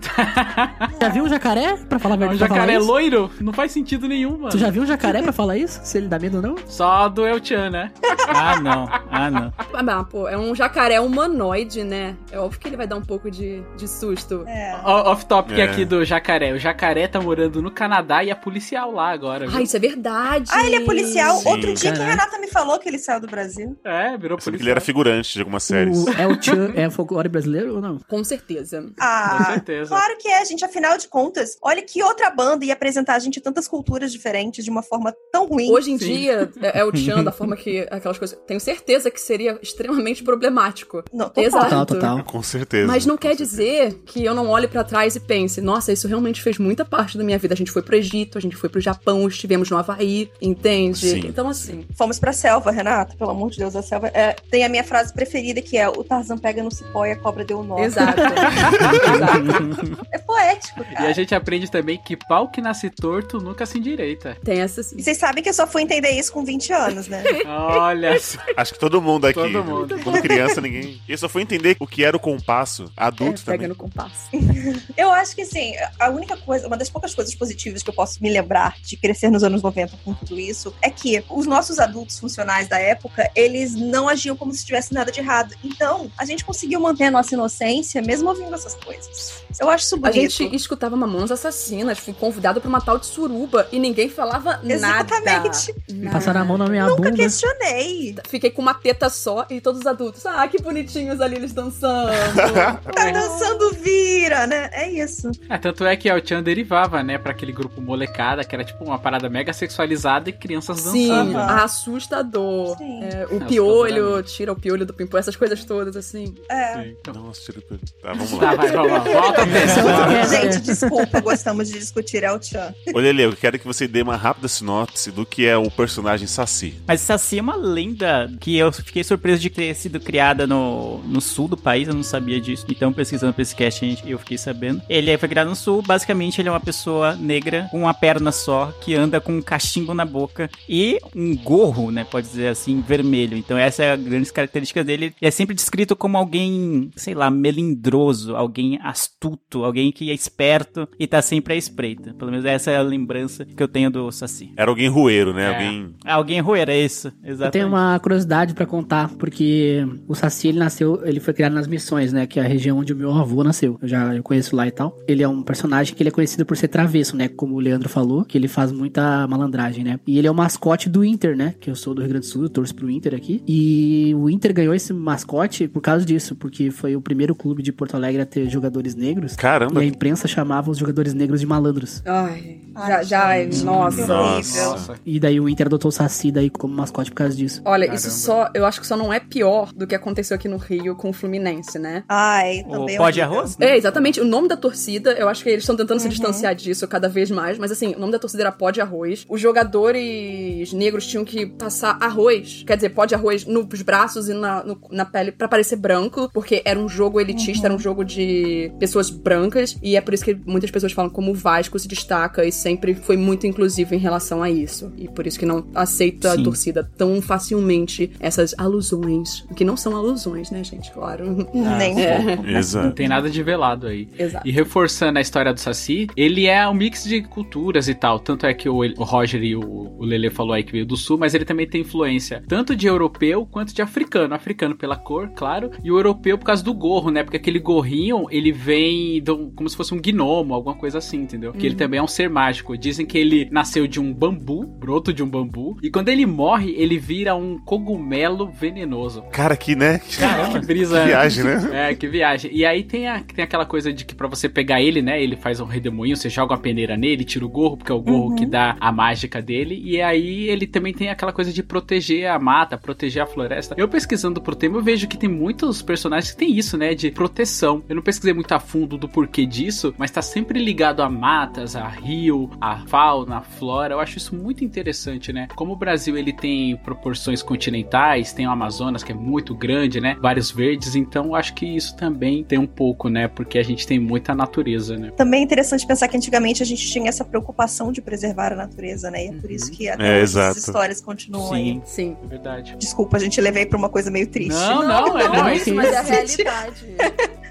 Já 1.01 1.09
viu 1.09 1.23
um 1.23 1.29
jacaré? 1.29 1.75
Pra 1.89 1.99
falar 1.99 2.15
a 2.15 2.17
Um 2.17 2.19
verdade, 2.19 2.39
falar 2.39 2.55
jacaré 2.55 2.77
isso? 2.77 2.87
loiro? 2.87 3.31
Não 3.41 3.53
faz 3.53 3.71
sentido 3.71 4.07
nenhum, 4.07 4.37
mano. 4.37 4.49
Tu 4.49 4.57
já 4.57 4.69
viu 4.69 4.83
um 4.83 4.85
jacaré 4.85 5.21
pra 5.21 5.31
falar 5.31 5.57
isso? 5.57 5.79
Se 5.83 5.97
ele 5.97 6.07
dá 6.07 6.17
medo 6.17 6.34
não? 6.41 6.55
Só 6.67 7.07
do 7.09 7.25
El 7.25 7.43
Chan, 7.43 7.69
né? 7.69 7.91
Ah, 8.27 8.59
não. 8.59 8.87
Ah, 9.11 9.29
não. 9.29 9.53
Ah, 9.73 9.83
mas, 9.83 10.07
pô, 10.07 10.27
é 10.27 10.35
um 10.35 10.55
jacaré 10.55 10.99
humanoide, 10.99 11.83
né? 11.83 12.15
É 12.31 12.39
óbvio 12.39 12.59
que 12.59 12.67
ele 12.67 12.75
vai 12.75 12.87
dar 12.87 12.95
um 12.95 13.01
pouco 13.03 13.29
de, 13.29 13.61
de 13.77 13.87
susto. 13.87 14.43
É. 14.47 14.75
O- 14.83 15.11
Off-topic 15.11 15.59
É. 15.59 15.63
aqui 15.63 15.85
do 15.85 16.03
jacaré. 16.03 16.51
O 16.51 16.57
jacaré 16.57 17.07
tá 17.07 17.21
morando 17.21 17.61
no 17.61 17.69
Canadá 17.69 18.23
e 18.23 18.31
é 18.31 18.35
policial 18.35 18.91
lá 18.91 19.11
agora. 19.11 19.47
viu? 19.47 19.55
Ah, 19.57 19.61
isso 19.61 19.77
é 19.77 19.79
verdade. 19.79 20.49
Ah, 20.51 20.65
ele 20.65 20.77
é 20.77 20.79
policial. 20.81 21.37
Sim, 21.37 21.49
Outro 21.49 21.73
dia 21.73 21.75
que 21.75 21.87
a 21.87 21.91
caraca. 22.05 22.11
Renata 22.23 22.39
me 22.39 22.47
falou 22.47 22.79
que 22.79 22.89
ele 22.89 22.97
saiu 22.97 23.21
do 23.21 23.27
Brasil. 23.27 23.77
É, 23.83 24.17
virou 24.17 24.37
policial. 24.37 24.55
que 24.55 24.61
ele 24.63 24.71
era 24.71 24.81
figurante 24.81 25.33
de 25.33 25.39
algumas 25.41 25.63
séries. 25.63 26.03
O 26.03 26.09
El 26.09 26.41
Chan 26.41 26.71
é 26.75 26.89
folclore 26.89 27.29
brasileiro 27.29 27.75
ou 27.75 27.81
não? 27.81 27.99
Com 28.07 28.23
certeza. 28.23 28.91
Ah, 28.99 29.35
Com 29.37 29.43
certeza. 29.53 29.89
claro 29.89 30.17
que 30.17 30.27
é, 30.27 30.43
gente. 30.45 30.65
Afinal 30.65 30.97
de 30.97 31.07
contas, 31.07 31.57
olha 31.61 31.81
que 31.83 32.01
outra 32.01 32.31
banda 32.31 32.65
ia 32.65 32.73
apresentar 32.73 33.13
a 33.15 33.19
gente 33.19 33.39
tantas 33.39 33.67
culturas 33.67 34.11
diferentes 34.11 34.65
de 34.65 34.71
uma 34.71 34.81
forma 34.81 35.13
tão 35.31 35.45
ruim. 35.45 35.69
Hoje 35.71 35.91
em 35.91 35.97
Sim. 35.99 36.05
dia, 36.05 36.24
é, 36.29 36.47
é 36.79 36.83
o 36.85 36.95
Chan, 36.95 37.23
da 37.23 37.31
forma 37.31 37.55
que 37.55 37.87
aquelas 37.91 38.17
coisas. 38.17 38.37
Tenho 38.47 38.59
certeza 38.59 39.09
que 39.11 39.19
seria 39.19 39.57
extremamente 39.61 40.23
problemático. 40.23 41.03
Não, 41.13 41.27
total. 41.27 41.43
Exato. 41.43 41.65
Total, 41.65 41.85
total. 41.85 42.23
Com 42.23 42.41
certeza. 42.43 42.87
Mas 42.87 43.05
não 43.05 43.17
quer 43.17 43.29
certeza. 43.29 43.49
dizer 43.51 43.93
que 44.05 44.23
eu 44.23 44.33
não 44.35 44.49
olhe 44.49 44.67
pra 44.67 44.83
trás 44.83 45.15
e 45.15 45.19
pense, 45.19 45.61
nossa, 45.61 45.91
isso 45.91 46.07
realmente 46.07 46.41
fez 46.41 46.57
muita 46.57 46.83
parte 46.85 47.17
da 47.17 47.23
minha 47.23 47.37
vida. 47.37 47.53
A 47.53 47.57
gente 47.57 47.71
foi 47.71 47.81
pro 47.81 47.95
Egito, 47.95 48.37
a 48.37 48.41
gente 48.41 48.55
foi 48.55 48.69
pro 48.69 48.79
Japão, 48.81 49.27
estivemos 49.27 49.69
no 49.69 49.77
Havaí, 49.77 50.29
entende? 50.41 50.97
Sim. 50.99 51.21
Então, 51.27 51.47
assim, 51.49 51.85
Fomos 51.97 52.19
pra 52.19 52.33
selva, 52.33 52.71
Renata, 52.71 53.15
pelo 53.17 53.29
amor 53.31 53.51
de 53.51 53.57
Deus, 53.57 53.75
a 53.75 53.81
selva. 53.81 54.07
É, 54.13 54.33
tem 54.49 54.63
a 54.63 54.69
minha 54.69 54.83
frase 54.83 55.13
preferida 55.13 55.61
que 55.61 55.77
é: 55.77 55.87
o 55.87 56.03
Tarzan 56.03 56.37
pega 56.37 56.61
no 56.63 56.71
cipó 56.71 57.05
e 57.05 57.11
a 57.11 57.15
cobra 57.15 57.43
deu 57.45 57.59
um 57.59 57.63
nó. 57.63 57.79
exato. 57.79 58.19
exato. 58.21 60.07
É 60.11 60.17
poético, 60.19 60.81
E 60.81 60.95
cara. 60.95 61.09
a 61.09 61.13
gente 61.13 61.33
aprende 61.35 61.69
também 61.69 61.97
que 61.97 62.15
pau 62.15 62.49
que 62.49 62.61
nasce 62.61 62.89
torto 62.89 63.39
nunca 63.39 63.65
se 63.65 63.77
endireita. 63.77 64.37
Tem 64.43 64.59
essa 64.61 64.83
sim. 64.83 64.95
E 64.97 65.03
vocês 65.03 65.17
sabem 65.17 65.43
que 65.43 65.49
eu 65.49 65.53
só 65.53 65.65
fui 65.67 65.81
entender 65.81 66.11
isso 66.19 66.31
com 66.31 66.43
20 66.43 66.73
anos, 66.73 67.07
né? 67.07 67.23
Olha. 67.45 68.17
Acho 68.57 68.73
que 68.73 68.79
todo 68.79 69.01
mundo 69.01 69.25
aqui. 69.25 69.33
Todo 69.39 69.63
mundo. 69.63 69.99
Quando 70.03 70.21
criança, 70.21 70.59
ninguém. 70.61 71.01
Eu 71.07 71.17
só 71.17 71.27
fui 71.29 71.41
entender 71.41 71.75
o 71.79 71.87
que 71.87 72.03
era 72.03 72.15
o 72.15 72.19
compasso. 72.19 72.91
Adulto 72.95 73.41
É, 73.41 73.45
pega 73.45 73.57
também. 73.57 73.67
no 73.69 73.75
compasso. 73.75 74.29
Eu 74.97 75.11
acho 75.11 75.35
que, 75.35 75.41
assim, 75.41 75.73
a 75.99 76.09
única 76.09 76.35
coisa, 76.37 76.67
uma 76.67 76.77
das 76.77 76.89
poucas 76.89 77.13
coisas 77.13 77.33
positivas 77.35 77.83
que 77.83 77.89
eu 77.89 77.93
posso 77.93 78.21
me 78.21 78.29
lembrar 78.29 78.75
de 78.81 78.95
crescer 78.97 79.29
nos 79.29 79.43
anos 79.43 79.61
90 79.61 79.97
com 80.03 80.13
tudo 80.13 80.39
isso 80.39 80.73
é 80.81 80.89
que 80.89 81.23
os 81.29 81.45
nossos 81.45 81.79
adultos 81.79 82.17
funcionais 82.19 82.67
da 82.67 82.79
época, 82.79 83.29
eles 83.35 83.73
não 83.75 84.07
agiam 84.07 84.35
como 84.35 84.53
se 84.53 84.65
tivesse 84.65 84.93
nada 84.93 85.11
de 85.11 85.19
errado. 85.19 85.53
Então, 85.63 86.09
a 86.17 86.25
gente 86.25 86.43
conseguiu 86.45 86.79
manter 86.79 87.05
a 87.05 87.11
nossa 87.11 87.33
inocência 87.33 88.01
mesmo 88.01 88.29
ouvindo 88.29 88.53
essas 88.55 88.75
coisas. 88.75 89.43
Eu 89.59 89.69
acho 89.69 89.85
isso 89.85 89.95
A 89.95 89.99
bonito. 89.99 90.31
gente 90.31 90.55
escutava 90.55 90.95
Mamonas 90.95 91.31
Assassinas, 91.31 91.97
fui 91.99 92.13
convidado 92.13 92.59
pra 92.61 92.69
uma 92.69 92.81
tal 92.81 92.97
de 92.97 93.05
suruba 93.05 93.67
e 93.71 93.79
ninguém 93.79 94.09
falava 94.09 94.59
Exatamente. 94.63 95.73
nada. 95.93 96.04
Passaram 96.11 96.41
a 96.41 96.45
mão 96.45 96.57
na 96.57 96.67
minha 96.67 96.85
Nunca 96.87 96.95
bunda. 97.03 97.11
questionei. 97.15 98.15
Fiquei 98.27 98.49
com 98.51 98.61
uma 98.61 98.73
teta 98.73 99.09
só 99.09 99.45
e 99.49 99.59
todos 99.61 99.81
os 99.81 99.87
adultos. 99.87 100.25
Ah, 100.25 100.47
que 100.47 100.61
bonitinhos 100.61 101.21
ali 101.21 101.35
eles 101.35 101.53
dançando. 101.53 102.11
Tá 102.95 103.11
dançando 103.11 103.71
vira, 103.73 104.47
né? 104.47 104.69
É 104.73 104.89
isso. 104.89 105.29
É, 105.49 105.57
tanto 105.57 105.85
é 105.85 105.95
que 105.95 106.09
El 106.09 106.25
Chan 106.25 106.41
derivava, 106.43 107.03
né, 107.03 107.17
pra 107.17 107.31
aquele 107.31 107.51
grupo 107.51 107.81
molecada, 107.81 108.43
que 108.43 108.55
era 108.55 108.63
tipo 108.63 108.83
uma 108.83 108.97
parada 108.97 109.29
mega 109.29 109.51
sexualizada 109.53 110.29
e 110.29 110.33
crianças 110.33 110.79
Sim, 110.79 111.07
dançando. 111.09 111.37
Aham. 111.37 111.63
assustador. 111.63 112.77
Sim. 112.77 113.03
É, 113.03 113.27
o 113.31 113.37
É, 113.37 113.45
piolho, 113.45 114.23
tira 114.23 114.51
o 114.51 114.55
piolho 114.55 114.85
do 114.85 114.93
pimpão, 114.93 115.19
essas 115.19 115.35
coisas 115.35 115.63
todas, 115.65 115.95
assim. 115.95 116.35
É. 116.49 116.83
Sim. 116.83 116.95
Nossa, 117.13 117.41
tira 117.41 117.59
o- 117.59 117.75
Tá, 118.01 118.13
vamos 118.13 118.31
Tá, 118.31 118.45
lá. 118.51 118.55
vai, 118.55 118.71
vamos 118.71 118.91
lá. 118.91 118.99
Volta 118.99 119.41
a 119.43 120.13
é 120.13 120.27
Gente, 120.27 120.61
desculpa, 120.61 121.19
gostamos 121.21 121.67
de 121.69 121.79
discutir 121.79 122.23
El 122.23 122.41
Chan. 122.41 122.73
Olha, 122.93 123.11
Leo, 123.11 123.31
eu 123.31 123.35
quero 123.35 123.57
que 123.59 123.65
você 123.65 123.87
dê 123.87 124.01
uma 124.01 124.15
rápida 124.15 124.47
sinopse 124.47 125.11
do 125.11 125.25
que 125.25 125.45
é 125.45 125.57
o 125.57 125.69
personagem 125.69 125.94
personagem 125.95 126.27
Saci. 126.27 126.73
Mas 126.85 127.01
Saci 127.01 127.39
é 127.39 127.41
uma 127.41 127.55
lenda 127.55 128.29
que 128.39 128.57
eu 128.57 128.71
fiquei 128.71 129.03
surpreso 129.03 129.41
de 129.41 129.49
ter 129.49 129.73
sido 129.75 129.99
criada 129.99 130.45
no, 130.45 130.99
no 130.99 131.21
sul 131.21 131.47
do 131.47 131.55
país, 131.55 131.87
eu 131.87 131.93
não 131.93 132.03
sabia 132.03 132.39
disso. 132.41 132.65
Então, 132.69 132.91
pesquisando 132.91 133.33
pra 133.33 133.41
esse 133.41 133.55
cast, 133.55 133.97
eu 134.05 134.19
fiquei 134.19 134.37
sabendo. 134.37 134.81
Ele 134.89 135.17
foi 135.17 135.29
criado 135.29 135.49
no 135.49 135.55
sul, 135.55 135.81
basicamente 135.81 136.41
ele 136.41 136.49
é 136.49 136.51
uma 136.51 136.59
pessoa 136.59 137.15
negra 137.15 137.67
com 137.71 137.79
uma 137.79 137.93
perna 137.93 138.31
só, 138.31 138.73
que 138.81 138.93
anda 138.93 139.21
com 139.21 139.37
um 139.37 139.41
cachimbo 139.41 139.93
na 139.93 140.05
boca 140.05 140.49
e 140.67 140.99
um 141.15 141.35
gorro, 141.35 141.91
né, 141.91 142.03
pode 142.03 142.27
dizer 142.27 142.47
assim, 142.47 142.81
vermelho. 142.81 143.37
Então 143.37 143.57
essa 143.57 143.83
é 143.83 143.91
a 143.93 143.95
grande 143.95 144.31
característica 144.33 144.83
dele. 144.83 145.05
Ele 145.05 145.15
é 145.21 145.31
sempre 145.31 145.55
descrito 145.55 145.95
como 145.95 146.17
alguém, 146.17 146.91
sei 146.95 147.13
lá, 147.13 147.29
melindroso, 147.29 148.35
alguém 148.35 148.79
astuto, 148.81 149.63
alguém 149.63 149.91
que 149.91 150.11
é 150.11 150.13
esperto 150.13 150.87
e 150.99 151.07
tá 151.07 151.21
sempre 151.21 151.53
à 151.53 151.57
espreita. 151.57 152.13
Pelo 152.13 152.31
menos 152.31 152.45
essa 152.45 152.71
é 152.71 152.77
a 152.77 152.81
lembrança 152.81 153.45
que 153.45 153.61
eu 153.61 153.67
tenho 153.67 153.89
do 153.89 154.11
Saci. 154.11 154.51
Era 154.57 154.69
alguém 154.69 154.89
rueiro, 154.89 155.33
né? 155.33 155.43
É. 155.43 155.47
Alguém. 155.53 155.84
Alguém 156.05 156.39
roer, 156.41 156.69
é 156.69 156.79
isso, 156.79 157.07
Eu 157.23 157.31
exatamente. 157.33 157.53
tenho 157.53 157.67
uma 157.67 157.99
curiosidade 157.99 158.53
pra 158.53 158.65
contar, 158.65 159.09
porque 159.17 159.85
o 160.07 160.15
Saci, 160.15 160.49
ele 160.49 160.59
nasceu, 160.59 161.01
ele 161.05 161.19
foi 161.19 161.33
criado 161.33 161.53
nas 161.53 161.67
Missões, 161.67 162.13
né, 162.13 162.25
que 162.25 162.39
é 162.39 162.43
a 162.43 162.47
região 162.47 162.77
onde 162.77 162.93
o 162.93 162.95
meu 162.95 163.11
avô 163.13 163.43
nasceu. 163.43 163.77
Eu 163.81 163.87
já 163.87 164.15
eu 164.15 164.23
conheço 164.23 164.55
lá 164.55 164.67
e 164.67 164.71
tal. 164.71 164.97
Ele 165.07 165.23
é 165.23 165.27
um 165.27 165.41
personagem 165.41 165.93
que 165.95 166.01
ele 166.01 166.09
é 166.09 166.11
conhecido 166.11 166.45
por 166.45 166.55
ser 166.57 166.67
travesso, 166.67 167.15
né, 167.15 167.27
como 167.27 167.55
o 167.55 167.59
Leandro 167.59 167.89
falou, 167.89 168.23
que 168.25 168.37
ele 168.37 168.47
faz 168.47 168.71
muita 168.71 169.27
malandragem, 169.27 169.83
né. 169.83 169.99
E 170.07 170.17
ele 170.17 170.27
é 170.27 170.31
o 170.31 170.35
mascote 170.35 170.89
do 170.89 171.03
Inter, 171.03 171.35
né, 171.35 171.55
que 171.59 171.69
eu 171.69 171.75
sou 171.75 171.93
do 171.93 172.01
Rio 172.01 172.09
Grande 172.09 172.25
do 172.27 172.29
Sul, 172.29 172.43
eu 172.43 172.49
torço 172.49 172.73
pro 172.75 172.89
Inter 172.89 173.13
aqui. 173.15 173.41
E 173.47 174.13
o 174.15 174.29
Inter 174.29 174.53
ganhou 174.53 174.73
esse 174.73 174.93
mascote 174.93 175.67
por 175.67 175.81
causa 175.81 176.05
disso, 176.05 176.35
porque 176.35 176.71
foi 176.71 176.95
o 176.95 177.01
primeiro 177.01 177.33
clube 177.35 177.61
de 177.61 177.71
Porto 177.71 177.95
Alegre 177.95 178.21
a 178.21 178.25
ter 178.25 178.49
jogadores 178.49 178.95
negros. 178.95 179.35
Caramba. 179.35 179.83
E 179.83 179.85
a 179.85 179.87
imprensa 179.87 180.27
chamava 180.27 180.69
os 180.71 180.77
jogadores 180.77 181.13
negros 181.13 181.39
de 181.39 181.45
malandros. 181.45 182.01
Ai, 182.05 182.59
já, 182.75 183.03
já, 183.03 183.37
gente, 183.37 183.63
nossa. 183.63 184.05
Nossa. 184.07 184.65
Nossa. 184.65 184.95
E 185.05 185.19
daí 185.19 185.39
o 185.39 185.47
Inter 185.49 185.67
adotou 185.67 185.89
o 185.89 185.91
Saci 185.91 186.31
daí 186.31 186.49
como 186.49 186.73
mascote 186.75 187.09
por 187.11 187.17
causa 187.17 187.35
disso. 187.35 187.61
Olha, 187.65 187.85
Caramba. 187.87 187.95
isso 187.95 188.09
só, 188.11 188.49
eu 188.53 188.65
acho 188.65 188.81
que 188.81 188.87
só 188.87 188.95
não 188.97 189.11
é 189.13 189.19
pior 189.19 189.71
do 189.73 189.87
que 189.87 189.95
aconteceu 189.95 190.35
aqui 190.35 190.47
no 190.47 190.57
Rio 190.57 190.95
com 190.95 191.09
o 191.09 191.13
Fluminense, 191.13 191.77
né? 191.79 192.03
Ai, 192.09 192.63
O 192.67 192.71
também. 192.71 192.97
pó 192.97 193.09
de 193.09 193.21
horrível. 193.21 193.39
arroz? 193.39 193.57
né? 193.57 193.67
É, 193.71 193.77
exatamente. 193.77 194.19
O 194.19 194.25
nome 194.25 194.47
da 194.47 194.57
torcida, 194.57 195.11
eu 195.13 195.27
acho 195.29 195.43
que 195.43 195.49
eles 195.49 195.63
estão 195.63 195.75
tentando 195.75 195.99
se 195.99 196.09
distanciar 196.09 196.53
disso 196.55 196.87
cada 196.87 197.07
vez 197.09 197.29
mais, 197.31 197.57
mas 197.57 197.71
assim, 197.71 197.93
o 197.95 197.99
nome 197.99 198.11
da 198.11 198.19
torcida 198.19 198.43
era 198.43 198.51
pó 198.51 198.71
de 198.71 198.81
arroz. 198.81 199.25
Os 199.29 199.39
jogadores 199.39 200.73
negros 200.73 201.05
tinham 201.07 201.23
que 201.25 201.45
passar 201.45 201.97
arroz, 202.01 202.63
quer 202.65 202.75
dizer, 202.75 202.89
pó 202.89 203.05
de 203.05 203.15
arroz 203.15 203.45
nos 203.45 203.81
braços 203.81 204.29
e 204.29 204.33
na, 204.33 204.63
no- 204.63 204.79
na 204.91 205.05
pele 205.05 205.31
pra 205.31 205.47
parecer 205.47 205.75
branco, 205.75 206.29
porque 206.33 206.61
era 206.65 206.79
um 206.79 206.87
jogo 206.89 207.19
elitista, 207.19 207.67
era 207.67 207.73
um 207.73 207.79
jogo 207.79 208.03
de 208.03 208.71
pessoas 208.79 209.09
brancas, 209.09 209.77
e 209.81 209.95
é 209.95 210.01
por 210.01 210.13
isso 210.13 210.23
que 210.25 210.35
muitas 210.45 210.71
pessoas 210.71 210.91
falam 210.91 211.09
como 211.09 211.31
o 211.31 211.35
Vasco 211.35 211.77
se 211.79 211.87
destaca 211.87 212.43
e 212.45 212.51
sempre 212.65 212.95
foi 212.95 213.15
muito 213.15 213.45
inclusivo 213.45 213.93
em 213.93 213.99
relação 213.99 214.41
a 214.41 214.49
isso. 214.49 214.91
E 214.97 215.07
por 215.07 215.27
isso 215.27 215.37
que 215.37 215.45
não 215.45 215.67
aceita 215.75 216.31
Sim. 216.31 216.41
a 216.41 216.43
torcida 216.43 216.91
tão 216.97 217.21
facilmente 217.21 218.09
essas 218.19 218.55
alusões, 218.57 219.45
que 219.55 219.63
não 219.63 219.77
são 219.77 219.95
alusões, 219.95 220.49
né, 220.49 220.63
gente? 220.63 220.91
Claro. 220.91 221.47
Nem 221.53 222.01
É. 222.01 222.17
pouco. 222.35 222.43
Não 222.43 222.57
Exato. 222.57 222.95
tem 222.95 223.07
nada 223.07 223.29
de 223.29 223.43
velado 223.43 223.85
aí. 223.85 224.07
Exato. 224.17 224.47
E 224.47 224.51
reforçando 224.51 225.19
a 225.19 225.21
história 225.21 225.53
do 225.53 225.59
Saci, 225.59 226.07
ele 226.17 226.47
é 226.47 226.67
um 226.67 226.73
mix 226.73 227.03
de 227.03 227.21
culturas 227.21 227.87
e 227.87 227.93
tal. 227.93 228.19
Tanto 228.19 228.47
é 228.47 228.53
que 228.53 228.67
o, 228.67 228.81
Roger 229.03 229.43
e 229.43 229.55
o, 229.55 229.97
Lele 230.03 230.29
falou 230.31 230.53
aí 230.53 230.63
que 230.63 230.71
veio 230.71 230.85
do 230.87 230.97
sul, 230.97 231.17
mas 231.19 231.35
ele 231.35 231.45
também 231.45 231.67
tem 231.67 231.81
influência 231.81 232.43
tanto 232.47 232.75
de 232.75 232.87
europeu 232.87 233.45
quanto 233.45 233.75
de 233.75 233.81
africano. 233.81 234.33
Africano 234.33 234.75
pela 234.75 234.95
cor, 234.95 235.29
claro, 235.35 235.69
e 235.83 235.91
o 235.91 235.97
europeu 235.97 236.37
por 236.37 236.45
causa 236.45 236.63
do 236.63 236.73
gorro, 236.73 237.11
né? 237.11 237.23
Porque 237.23 237.37
aquele 237.37 237.59
gorrinho, 237.59 238.25
ele 238.31 238.51
vem 238.51 239.21
do- 239.21 239.51
como 239.55 239.69
se 239.69 239.77
fosse 239.77 239.93
um 239.93 240.01
gnomo, 240.01 240.53
alguma 240.55 240.75
coisa 240.75 240.97
assim, 240.97 241.17
entendeu? 241.21 241.53
Que 241.53 241.65
ele 241.67 241.75
também 241.75 241.99
é 241.99 242.03
um 242.03 242.07
ser 242.07 242.27
mágico. 242.29 242.54
Dizem 242.77 243.05
que 243.05 243.17
ele 243.17 243.47
nasceu 243.51 243.87
de 243.87 243.99
um 243.99 244.13
bambu, 244.13 244.65
broto 244.65 245.13
de 245.13 245.23
um 245.23 245.27
bambu, 245.27 245.77
e 245.81 245.89
quando 245.89 246.09
ele 246.09 246.25
morre, 246.25 246.73
ele 246.77 246.97
vira 246.97 247.35
um 247.35 247.57
cogumelo 247.57 248.47
venenoso. 248.49 249.23
Cara, 249.31 249.55
que, 249.55 249.75
né? 249.75 249.99
Caramba, 250.19 250.59
que 250.59 250.65
brisa. 250.65 251.01
Que 251.01 251.07
viagem, 251.07 251.43
né? 251.43 251.55
É, 251.75 251.93
que 251.93 252.07
viagem. 252.07 252.51
E 252.53 252.65
aí 252.65 252.83
tem, 252.83 253.07
a, 253.07 253.21
tem 253.21 253.43
aquela 253.43 253.65
coisa 253.65 253.91
de 253.91 254.05
que 254.05 254.15
pra 254.15 254.27
você 254.27 254.47
pegar 254.47 254.81
ele, 254.81 255.01
né? 255.01 255.21
Ele 255.21 255.35
faz 255.35 255.59
um 255.59 255.65
redemoinho, 255.65 256.15
você 256.15 256.29
joga 256.29 256.53
uma 256.53 256.59
peneira 256.59 256.95
nele, 256.95 257.23
tira 257.23 257.45
o 257.45 257.49
gorro, 257.49 257.77
porque 257.77 257.91
é 257.91 257.95
o 257.95 258.01
gorro 258.01 258.35
que 258.35 258.45
dá 258.45 258.77
a 258.79 258.91
mágica 258.91 259.41
dele. 259.41 259.81
E 259.83 260.01
aí 260.01 260.47
ele 260.49 260.65
também 260.65 260.93
tem 260.93 261.09
aquela 261.09 261.33
coisa 261.33 261.51
de 261.51 261.61
proteger 261.61 262.29
a 262.29 262.39
mata, 262.39 262.77
proteger 262.77 263.23
a 263.23 263.25
floresta. 263.25 263.75
Eu 263.77 263.87
pesquisando 263.87 264.41
pro 264.41 264.55
tema, 264.55 264.77
eu 264.77 264.81
vejo 264.81 265.07
que 265.07 265.17
tem 265.17 265.29
muitos 265.29 265.81
personagens 265.81 266.31
que 266.31 266.37
tem 266.37 266.57
isso, 266.57 266.77
né? 266.77 266.93
De 266.93 267.11
proteção. 267.11 267.83
Eu 267.89 267.95
não 267.95 268.03
pesquisei 268.03 268.33
muito 268.33 268.51
a 268.53 268.59
fundo 268.59 268.97
do 268.97 269.09
porquê 269.09 269.45
disso, 269.45 269.93
mas 269.97 270.11
tá 270.11 270.21
sempre 270.21 270.63
ligado 270.63 271.01
a 271.01 271.09
matas, 271.09 271.75
a 271.75 271.87
rio, 271.87 272.44
a 272.59 272.77
fauna, 272.87 273.37
a 273.37 273.41
flora. 273.41 273.93
Eu 273.93 273.99
acho 273.99 274.17
isso 274.17 274.35
muito 274.35 274.63
interessante, 274.63 275.31
né? 275.33 275.47
Como 275.55 275.73
o 275.73 275.75
Brasil 275.75 276.17
ele 276.17 276.33
tem 276.33 276.75
proporções 276.77 277.41
continentais, 277.41 278.33
tem 278.33 278.47
o 278.47 278.51
Amazonas 278.51 279.03
que 279.03 279.11
é 279.11 279.15
muito 279.15 279.55
grande, 279.55 279.99
né? 279.99 280.17
Vários 280.21 280.51
verdes, 280.51 280.95
então 280.95 281.25
eu 281.25 281.35
acho 281.35 281.53
que 281.53 281.65
isso 281.65 281.95
também 281.95 282.43
tem 282.43 282.57
um 282.59 282.67
pouco, 282.67 283.09
né? 283.09 283.27
Porque 283.27 283.57
a 283.57 283.63
gente 283.63 283.85
tem 283.85 283.99
muita 283.99 284.33
natureza, 284.33 284.97
né? 284.97 285.11
Também 285.17 285.41
é 285.41 285.43
interessante 285.43 285.85
pensar 285.85 286.07
que 286.07 286.17
antigamente 286.17 286.61
a 286.61 286.65
gente 286.65 286.87
tinha 286.87 287.09
essa 287.09 287.25
preocupação 287.25 287.91
de 287.91 288.01
preservar 288.01 288.53
a 288.53 288.55
natureza, 288.55 289.09
né? 289.11 289.25
E 289.25 289.27
é 289.29 289.33
por 289.33 289.51
isso 289.51 289.71
que 289.71 289.89
até 289.89 290.19
É, 290.19 290.21
essas 290.21 290.57
histórias 290.57 291.01
continuam 291.01 291.53
aí. 291.53 291.81
Sim. 291.85 292.05
Sim. 292.05 292.17
É 292.23 292.27
verdade. 292.27 292.75
Desculpa, 292.77 293.17
a 293.17 293.19
gente 293.19 293.39
levei 293.41 293.65
pra 293.65 293.77
uma 293.77 293.89
coisa 293.89 294.11
meio 294.11 294.27
triste. 294.27 294.53
Não, 294.53 294.87
não, 294.87 295.17
é, 295.17 295.27
não, 295.27 295.47
é 295.47 295.55
isso, 295.55 295.73
mas 295.73 295.91
é 295.91 295.97
a 295.97 296.01
realidade. 296.03 296.85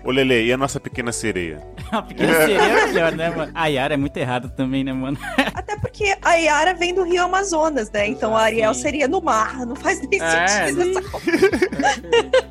Ô, 0.04 0.10
Lele, 0.10 0.44
e 0.44 0.52
a 0.52 0.56
nossa 0.56 0.78
pequena 0.78 1.12
sereia? 1.12 1.62
A 1.90 2.02
pequena 2.02 2.34
sereia 2.34 2.60
é 2.60 2.86
melhor, 2.86 3.12
né, 3.12 3.30
mano? 3.30 3.52
A 3.54 3.66
Yara 3.68 3.94
é 3.94 3.96
muito 3.96 4.16
errada 4.16 4.48
também, 4.48 4.84
né, 4.84 4.92
mano? 4.92 5.16
Até 5.54 5.76
porque 5.78 6.14
a 6.22 6.34
Yara 6.34 6.74
vem 6.74 6.92
do 6.94 7.04
Rio 7.04 7.22
Amazonas, 7.24 7.90
né? 7.90 8.08
Então 8.08 8.36
a 8.36 8.42
Ariel 8.42 8.74
Sim. 8.74 8.82
seria 8.82 9.08
no 9.08 9.22
mar. 9.22 9.64
Não 9.64 9.74
faz 9.76 10.00
nem 10.08 10.20
É, 10.20 10.46
sentido 10.48 10.82
sim. 10.82 10.90
essa 10.90 11.02
coisa. 11.08 11.50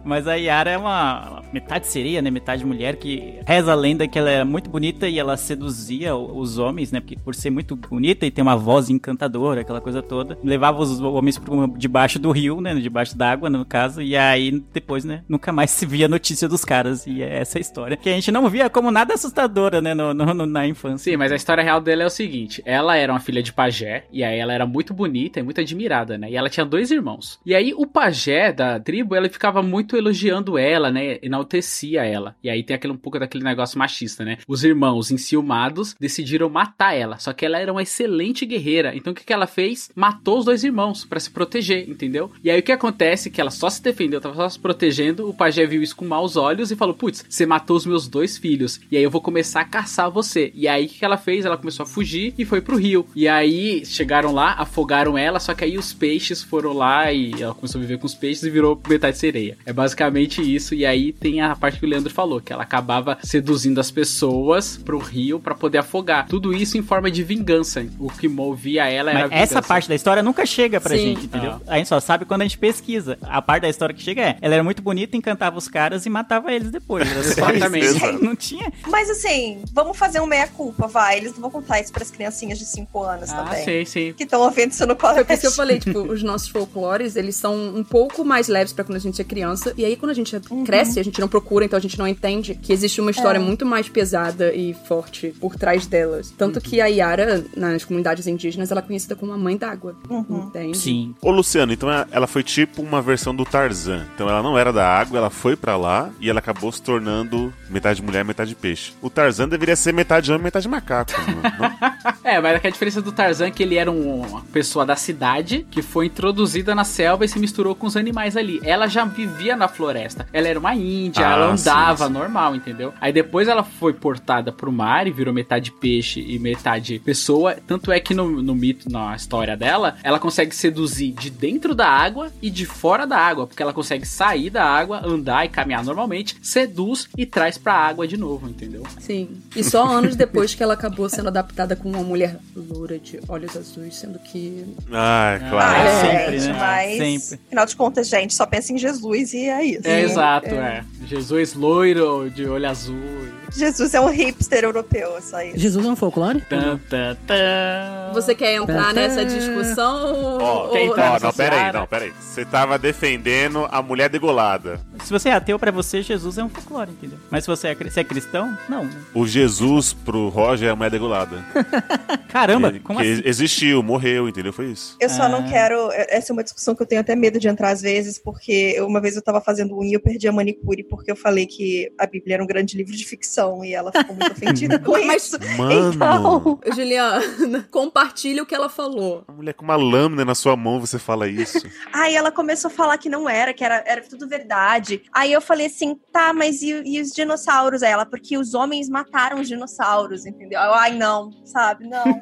Mas 0.04 0.28
a 0.28 0.36
Yara 0.36 0.72
é 0.72 0.78
uma 0.78 1.43
metade 1.54 1.88
sereia, 1.88 2.22
né? 2.22 2.30
Metade 2.32 2.66
mulher 2.66 2.96
que 2.98 3.36
reza 3.46 3.72
a 3.72 3.76
lenda 3.76 4.08
que 4.08 4.18
ela 4.18 4.30
era 4.30 4.46
muito 4.46 4.70
bonita 4.70 5.08
e 5.08 5.20
ela 5.20 5.38
seduzia 5.38 6.16
os 6.16 6.58
homens, 6.58 6.92
né? 6.92 7.00
Porque 7.00 7.16
por 7.18 7.36
ser 7.36 7.50
muito 7.50 7.76
bonita 7.76 8.26
e 8.26 8.32
ter 8.32 8.42
uma 8.42 8.56
voz 8.56 8.90
encantadora, 8.90 9.62
aquela 9.62 9.80
coisa 9.82 10.02
toda, 10.02 10.38
levava 10.44 10.82
os 10.82 11.00
homens 11.00 11.38
pro 11.38 11.68
debaixo 11.78 12.20
do 12.20 12.32
rio, 12.32 12.60
né? 12.60 12.74
Debaixo 12.76 13.18
d'água, 13.18 13.50
no 13.50 13.64
caso, 13.66 14.02
e 14.02 14.16
aí 14.16 14.64
depois, 14.74 15.06
né? 15.06 15.24
Nunca 15.30 15.52
mais 15.52 15.72
se 15.72 15.86
via 15.86 16.08
notícia 16.08 16.48
dos 16.50 16.66
caras. 16.66 17.06
E 17.08 17.22
é 17.22 17.38
essa 17.40 17.60
história. 17.60 17.96
Que 17.98 18.10
a 18.10 18.14
gente 18.14 18.32
não 18.32 18.50
via 18.50 18.70
como 18.70 18.92
nada 18.92 19.14
assustadora, 19.14 19.82
né? 19.82 19.94
No, 19.94 20.14
no- 20.14 20.46
na 20.46 20.68
infância. 20.68 21.12
Sim, 21.12 21.18
mas 21.18 21.32
a 21.32 21.36
história 21.36 21.64
real 21.64 21.80
dela 21.80 22.04
é 22.04 22.06
o 22.06 22.10
seguinte: 22.10 22.62
ela 22.66 22.96
era 22.96 23.12
uma 23.14 23.20
filha 23.20 23.44
de 23.44 23.54
pajé, 23.54 24.06
e 24.12 24.24
aí 24.24 24.40
ela 24.40 24.54
era 24.54 24.66
muito 24.66 24.94
bonita 24.94 25.40
e 25.40 25.44
muito 25.44 25.62
admirada, 25.62 26.18
né? 26.18 26.30
E 26.32 26.36
ela 26.36 26.50
tinha 26.50 26.66
dois 26.66 26.92
irmãos. 26.92 27.40
E 27.46 27.54
aí 27.54 27.74
o 27.76 27.86
pajé 27.86 28.52
da 28.52 28.80
tribo, 28.80 29.16
ele 29.16 29.30
ficava 29.30 29.62
muito 29.62 29.96
elogiando 29.96 30.58
ela, 30.58 30.92
né? 30.92 31.18
Enaltecia 31.44 32.04
ela. 32.04 32.36
E 32.44 32.50
aí 32.50 32.64
tem 32.64 32.76
aquele, 32.76 32.94
um 32.94 32.98
pouco 32.98 33.20
daquele 33.20 33.44
negócio 33.44 33.78
machista, 33.78 34.24
né? 34.24 34.38
Os 34.48 34.64
irmãos, 34.64 35.12
enciumados, 35.12 35.96
decidiram 36.00 36.50
matar 36.50 36.94
ela. 36.94 37.20
Só 37.20 37.34
que 37.34 37.46
ela 37.46 37.60
era 37.60 37.72
uma 37.72 37.84
excelente 37.84 38.46
guerreira. 38.46 38.96
Então 38.96 39.12
o 39.12 39.16
que, 39.16 39.26
que 39.26 39.34
ela 39.34 39.46
fez? 39.46 39.92
Matou 39.96 40.40
os 40.40 40.46
dois 40.46 40.64
irmãos 40.64 41.04
pra 41.06 41.20
se 41.20 41.30
proteger, 41.30 41.90
entendeu? 41.90 42.32
E 42.44 42.50
aí 42.50 42.60
o 42.60 42.64
que 42.64 42.72
acontece? 42.72 43.30
Que 43.30 43.42
ela 43.42 43.52
só 43.52 43.70
se 43.70 43.84
defendeu, 43.84 44.22
tava 44.22 44.36
só 44.36 44.50
se 44.50 44.60
protegendo. 44.60 45.30
O 45.30 45.34
pajé 45.34 45.66
viu 45.66 45.84
isso 45.84 45.96
com 45.96 46.06
maus 46.06 46.38
olhos 46.38 46.72
e 46.72 46.76
falou: 46.76 46.96
Putz, 46.96 47.26
você 47.28 47.46
matou 47.46 47.76
os 47.76 47.86
meus 47.86 48.08
dois 48.08 48.38
filhos. 48.38 48.80
E 48.90 48.98
aí 48.98 49.04
eu 49.04 49.12
vou 49.12 49.22
começar 49.22 49.62
a 49.62 49.66
caçar 49.66 50.10
você. 50.10 50.52
E 50.56 50.68
aí 50.68 50.86
o 50.86 50.90
que, 50.90 51.00
que 51.00 51.06
ela 51.06 51.18
fez? 51.18 51.46
Ela 51.46 51.58
começou 51.58 51.84
a 51.84 51.88
fugir 51.88 52.34
e 52.38 52.46
foi 52.46 52.62
pro 52.62 52.78
rio. 52.78 53.06
E 53.16 53.28
aí 53.28 53.86
chegaram 53.86 54.32
lá, 54.32 54.54
afogaram 54.54 55.18
ela. 55.18 55.40
Só 55.40 55.54
que 55.54 55.66
aí 55.66 55.78
os 55.78 55.94
peixes 55.94 56.42
foram 56.42 56.74
lá 56.74 57.12
e 57.12 57.34
ela 57.42 57.54
começou 57.54 57.80
a 57.80 57.82
viver 57.82 57.98
com 57.98 58.06
os 58.06 58.16
peixes 58.16 58.44
e 58.44 58.50
virou 58.50 58.80
metade 58.88 59.18
sereia. 59.18 59.58
É 59.66 59.74
basicamente 59.74 60.42
isso. 60.42 60.74
E 60.74 60.86
aí 60.86 61.12
tem 61.12 61.33
a 61.42 61.56
parte 61.56 61.80
que 61.80 61.86
o 61.86 61.90
Leandro 61.90 62.12
falou: 62.14 62.40
que 62.42 62.52
ela 62.54 62.64
acabava 62.64 63.18
seduzindo 63.24 63.80
as 63.80 63.92
pessoas 63.92 64.78
pro 64.78 64.98
rio 64.98 65.40
pra 65.40 65.56
poder 65.56 65.80
afogar. 65.80 66.28
Tudo 66.28 66.54
isso 66.54 66.78
em 66.78 66.82
forma 66.84 67.10
de 67.10 67.24
vingança. 67.24 67.86
O 68.00 68.10
que 68.10 68.28
movia 68.28 68.88
ela 68.90 69.12
era 69.12 69.22
Mas 69.28 69.32
a 69.32 69.36
essa 69.36 69.48
vingança. 69.56 69.68
parte 69.68 69.90
da 69.90 69.96
história 69.96 70.22
nunca 70.24 70.46
chega 70.46 70.80
pra 70.80 70.96
Sim. 70.96 71.04
gente, 71.16 71.26
entendeu? 71.26 71.54
Ah. 71.68 71.74
A 71.74 71.78
gente 71.78 71.88
só 71.88 72.00
sabe 72.00 72.26
quando 72.26 72.42
a 72.42 72.46
gente 72.46 72.58
pesquisa. 72.58 73.18
A 73.22 73.42
parte 73.42 73.64
da 73.64 73.70
história 73.70 73.94
que 73.94 74.02
chega 74.02 74.22
é, 74.22 74.38
ela 74.42 74.54
era 74.56 74.64
muito 74.64 74.82
bonita, 74.82 75.16
encantava 75.18 75.58
os 75.58 75.68
caras 75.68 76.06
e 76.06 76.10
matava 76.10 76.52
eles 76.52 76.70
depois. 76.72 77.08
Exatamente. 77.16 78.00
Não 78.24 78.36
tinha. 78.36 78.72
Mas 78.88 79.10
assim, 79.10 79.62
vamos 79.74 79.98
fazer 79.98 80.20
um 80.22 80.26
meia-culpa, 80.26 80.88
vai. 80.88 81.18
Eles 81.18 81.34
não 81.34 81.42
vão 81.42 81.52
contar 81.52 81.80
isso 81.82 81.92
pras 81.92 82.10
criancinhas 82.12 82.58
de 82.60 82.66
5 82.66 83.04
anos 83.04 83.30
Ah, 83.32 83.44
também. 83.44 83.64
sim, 83.64 83.86
sim. 83.86 84.14
Que 84.14 84.24
estão 84.24 84.42
ouvindo 84.42 84.72
isso 84.72 84.86
no 84.86 84.96
Foi 84.96 85.10
colégio. 85.10 85.32
isso 85.34 85.42
que 85.42 85.48
eu 85.48 85.52
falei, 85.52 85.80
tipo, 85.80 86.00
os 86.12 86.24
nossos 86.24 86.48
folclores, 86.50 87.16
eles 87.16 87.36
são 87.36 87.54
um 87.76 87.84
pouco 87.84 88.24
mais 88.24 88.48
leves 88.48 88.74
pra 88.74 88.84
quando 88.84 88.96
a 88.98 89.00
gente 89.00 89.22
é 89.22 89.24
criança. 89.26 89.74
E 89.78 89.84
aí, 89.86 89.96
quando 89.96 90.12
a 90.12 90.14
gente 90.14 90.36
cresce, 90.66 91.00
a 91.00 91.04
gente 91.04 91.20
não 91.24 91.28
procura, 91.30 91.66
então 91.66 91.78
a 91.78 91.82
gente 91.82 91.98
não 91.98 92.08
entende 92.08 92.54
que 92.62 92.72
existe 92.74 93.00
uma 93.02 93.10
história 93.12 93.38
É. 93.40 93.42
muito 93.42 93.66
mais 93.66 93.88
pesada 93.90 94.54
e 94.54 94.74
forte 94.74 95.34
por 95.40 95.56
trás 95.56 95.88
delas. 95.88 96.32
Tanto 96.38 96.60
que 96.62 96.80
a 96.82 96.86
Yara, 96.88 97.44
nas 97.56 97.86
comunidades 97.86 98.28
indígenas, 98.28 98.70
ela 98.72 98.82
é 98.82 98.84
conhecida 98.84 99.16
como 99.16 99.32
a 99.34 99.38
mãe 99.38 99.56
d'água. 99.58 99.96
Uhum. 100.10 100.48
Entende? 100.48 100.78
Sim. 100.78 101.16
Ô 101.22 101.32
Luciano, 101.32 101.72
então 101.74 101.90
ela- 101.90 102.08
ela 102.12 102.28
foi 102.28 102.44
tipo 102.44 102.82
uma 102.82 103.02
versão 103.02 103.34
do 103.36 103.46
Tarzan. 103.46 104.06
Então 104.14 104.28
ela 104.30 104.44
não 104.44 104.58
era 104.58 104.72
da 104.74 104.86
água, 104.88 105.18
ela 105.18 105.30
foi 105.30 105.56
pra 105.56 105.78
lá 105.78 106.10
e 106.20 106.30
ela 106.30 106.40
acabou 106.40 106.72
se 106.72 106.82
tornando 106.82 107.54
metade 107.70 108.02
mulher, 108.02 108.24
metade 108.26 108.54
peixe. 108.56 108.92
O 109.02 109.10
Tarzan 109.10 109.48
deveria 109.48 109.76
ser 109.76 109.94
metade 109.94 110.32
homem, 110.32 110.44
metade 110.44 110.68
macaco. 110.68 111.12
É, 112.24 112.40
mas 112.40 112.64
a 112.64 112.70
diferença 112.70 113.02
do 113.02 113.12
Tarzan 113.12 113.48
é 113.48 113.52
que 113.52 113.62
ele 113.64 113.76
era 113.76 113.92
um- 113.92 114.22
uma 114.22 114.42
pessoa 114.42 114.86
da 114.86 114.96
cidade 114.96 115.66
que 115.70 115.82
foi 115.82 116.06
introduzida 116.08 116.74
na 116.74 116.84
selva 116.84 117.26
e 117.26 117.28
se 117.28 117.38
misturou 117.40 117.76
com 117.76 117.86
os 117.86 117.98
animais 117.98 118.38
ali. 118.38 118.60
Ela 118.64 118.88
já 118.88 119.04
vivia 119.06 119.56
na 119.56 119.68
floresta. 119.68 120.26
Ela 120.32 120.48
era 120.48 120.58
uma 120.60 120.74
índia, 120.74 121.03
Ah, 121.18 121.32
ela 121.32 121.52
andava 121.52 122.06
sim, 122.06 122.08
sim. 122.08 122.14
normal, 122.20 122.56
entendeu? 122.56 122.94
Aí 123.02 123.12
depois 123.14 123.48
ela 123.48 123.64
foi 123.64 123.94
portada 123.94 124.52
pro 124.52 124.72
mar 124.72 125.08
e 125.08 125.12
virou 125.12 125.34
metade 125.34 125.72
peixe 125.72 126.20
e 126.22 126.38
metade 126.40 127.00
pessoa. 127.00 127.56
Tanto 127.68 127.92
é 127.92 128.00
que 128.00 128.14
no, 128.14 128.42
no 128.42 128.56
mito, 128.56 128.90
na 128.92 129.16
história 129.16 129.56
dela, 129.58 129.96
ela 130.04 130.20
consegue 130.20 130.56
seduzir 130.56 131.12
de 131.14 131.30
dentro 131.30 131.74
da 131.76 131.88
água 131.88 132.32
e 132.42 132.50
de 132.50 132.66
fora 132.66 133.06
da 133.06 133.18
água, 133.18 133.48
porque 133.48 133.62
ela 133.62 133.74
consegue 133.74 134.06
sair 134.06 134.50
da 134.50 134.64
água, 134.66 135.02
andar 135.06 135.46
e 135.46 135.50
caminhar 135.50 135.84
normalmente, 135.84 136.36
seduz 136.42 137.08
e 137.18 137.26
traz 137.26 137.58
pra 137.58 137.74
água 137.74 138.08
de 138.08 138.18
novo, 138.18 138.48
entendeu? 138.48 138.84
Sim. 139.00 139.30
E 139.56 139.64
só 139.64 139.86
anos 139.86 140.16
depois 140.16 140.54
que 140.56 140.62
ela 140.64 140.74
acabou 140.74 141.10
sendo 141.10 141.28
adaptada 141.30 141.76
com 141.76 141.90
uma 141.90 142.04
mulher 142.04 142.38
loura 142.56 142.98
de 143.00 143.20
olhos 143.28 143.56
azuis, 143.56 143.96
sendo 143.96 144.20
que. 144.20 144.66
Ah, 144.92 145.14
Ah, 145.36 145.50
claro. 145.50 145.88
é, 145.88 146.02
sempre, 146.02 146.40
né? 146.48 146.54
mas 146.60 146.98
Sempre. 147.22 147.46
afinal 147.48 147.66
de 147.66 147.76
contas, 147.76 148.08
gente, 148.10 148.34
só 148.34 148.46
pensa 148.46 148.74
em 148.74 148.78
Jesus 148.78 149.34
e 149.34 149.46
é 149.50 149.64
isso. 149.66 149.88
É, 149.88 150.02
exato, 150.02 150.48
é. 150.50 150.84
Jesus 151.06 151.54
loiro, 151.54 152.30
de 152.30 152.48
olho 152.48 152.70
azul. 152.70 153.43
Jesus 153.56 153.94
é 153.94 154.02
um 154.02 154.10
hipster 154.10 154.64
europeu, 154.64 155.22
só 155.22 155.42
isso. 155.42 155.58
Jesus 155.60 155.86
é 155.86 155.90
um 155.90 155.96
folclore? 155.96 156.42
Tan, 156.42 156.80
tan, 156.90 157.16
tan. 157.28 158.12
Você 158.14 158.34
quer 158.36 158.56
entrar 158.56 158.88
Tá, 158.88 158.94
nessa 158.94 159.18
tá. 159.18 159.24
discussão? 159.24 160.40
Ó, 160.42 160.68
ou- 160.68 160.96
tá? 160.96 161.10
ó, 161.10 161.14
nessa 161.14 161.26
não, 161.28 161.34
peraí, 161.34 161.72
não, 161.74 161.88
peraí. 161.88 162.14
Você 162.20 162.44
tava 162.46 162.78
defendendo 162.80 163.68
a 163.72 163.82
mulher 163.82 164.10
degolada. 164.10 164.80
Se 165.04 165.12
você 165.12 165.30
é 165.30 165.34
ateu, 165.34 165.58
pra 165.60 165.72
você, 165.72 166.02
Jesus 166.02 166.38
é 166.38 166.44
um 166.44 166.50
folclore, 166.50 166.92
entendeu? 166.92 167.18
Mas 167.30 167.44
se 167.44 167.50
você 167.50 167.68
é, 167.70 167.90
se 167.90 168.00
é 168.00 168.04
cristão, 168.04 168.58
não. 168.68 168.90
O 169.14 169.26
Jesus 169.28 169.94
pro 169.94 170.30
Roger 170.30 170.70
é 170.70 170.72
a 170.72 170.76
mulher 170.76 170.92
degolada. 170.92 171.44
Caramba, 172.30 172.70
Ele- 172.70 172.80
como 172.80 173.00
que 173.00 173.12
assim? 173.12 173.22
Existiu, 173.26 173.84
morreu, 173.84 174.28
entendeu? 174.28 174.52
Foi 174.54 174.68
isso. 174.72 174.96
Eu 175.00 175.10
só 175.10 175.24
Ah. 175.24 175.30
não 175.30 175.48
quero. 175.48 175.90
Essa 175.92 176.32
é 176.32 176.34
uma 176.34 176.44
discussão 176.44 176.76
que 176.76 176.82
eu 176.82 176.88
tenho 176.88 177.02
até 177.02 177.16
medo 177.16 177.40
de 177.40 177.48
entrar 177.48 177.70
às 177.70 177.82
vezes, 177.82 178.18
porque 178.18 178.74
eu- 178.76 178.88
uma 178.88 179.00
vez 179.02 179.16
eu 179.16 179.22
tava 179.22 179.40
fazendo 179.42 179.78
unha 179.78 179.92
e 179.92 179.94
eu 179.94 180.00
perdi 180.00 180.28
a 180.28 180.32
manicure 180.32 180.84
porque 180.84 181.12
eu 181.12 181.16
falei 181.16 181.46
que 181.46 181.92
a 182.00 182.06
Bíblia 182.08 182.36
era 182.36 182.44
um 182.44 182.48
grande 182.48 182.76
livro 182.78 182.94
de 182.96 183.06
ficção 183.06 183.43
e 183.64 183.74
ela 183.74 183.92
ficou 183.92 184.16
muito 184.16 184.32
ofendida 184.32 184.78
com 184.80 184.92
Mas- 185.06 185.24
isso. 185.28 185.38
Mano, 185.58 185.94
Então, 185.94 186.60
Juliana, 186.74 187.22
compartilha 187.72 188.44
o 188.44 188.46
que 188.46 188.56
ela 188.56 188.70
falou. 188.70 189.24
a 189.28 189.32
mulher 189.32 189.54
com 189.54 189.64
uma 189.66 189.76
lâmina 189.76 190.24
na 190.26 190.36
sua 190.36 190.56
mão, 190.56 190.80
você 190.80 190.98
fala 191.00 191.28
isso. 191.28 191.66
aí 191.94 192.16
ela 192.16 192.32
começou 192.32 192.70
a 192.70 192.74
falar 192.74 192.98
que 192.98 193.10
não 193.10 193.28
era, 193.30 193.54
que 193.54 193.64
era, 193.64 193.84
era 193.86 194.02
tudo 194.02 194.28
verdade. 194.28 195.02
Aí 195.14 195.32
eu 195.34 195.42
falei 195.42 195.68
assim, 195.68 195.96
tá, 196.12 196.34
mas 196.34 196.62
e, 196.62 196.82
e 196.86 197.02
os 197.02 197.12
dinossauros? 197.12 197.84
Aí 197.84 197.92
ela, 197.92 198.06
porque 198.06 198.38
os 198.38 198.54
homens 198.54 198.88
mataram 198.90 199.40
os 199.42 199.48
dinossauros, 199.48 200.26
entendeu? 200.26 200.60
Eu, 200.60 200.74
Ai, 200.74 200.96
não, 200.98 201.32
sabe? 201.46 201.88
Não. 201.88 202.22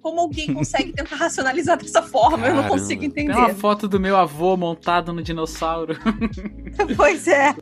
Como 0.00 0.20
alguém 0.20 0.52
consegue 0.52 0.92
tentar 0.92 1.16
racionalizar 1.16 1.76
dessa 1.78 2.02
forma? 2.02 2.46
Eu 2.46 2.54
não 2.54 2.62
Caramba. 2.62 2.68
consigo 2.68 3.00
Tem 3.02 3.24
entender. 3.24 3.32
uma 3.38 3.54
foto 3.54 3.88
do 3.88 3.98
meu 4.00 4.16
avô 4.16 4.56
montado 4.56 5.12
no 5.12 5.22
dinossauro. 5.22 5.96
Pois 6.96 7.26
é. 7.28 7.54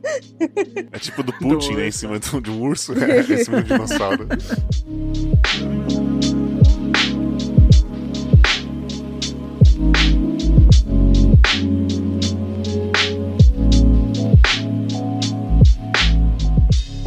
É 0.91 0.99
tipo 0.99 1.23
do 1.23 1.33
Putin, 1.33 1.75
né? 1.75 1.87
Em 1.87 1.91
cima 1.91 2.19
de 2.19 2.35
um- 2.35 2.41
de 2.41 2.51
urso. 2.81 2.93
É, 3.03 3.43
cima 3.43 3.61
de 3.61 3.73
um 3.73 3.77
dinossauro. 3.77 4.27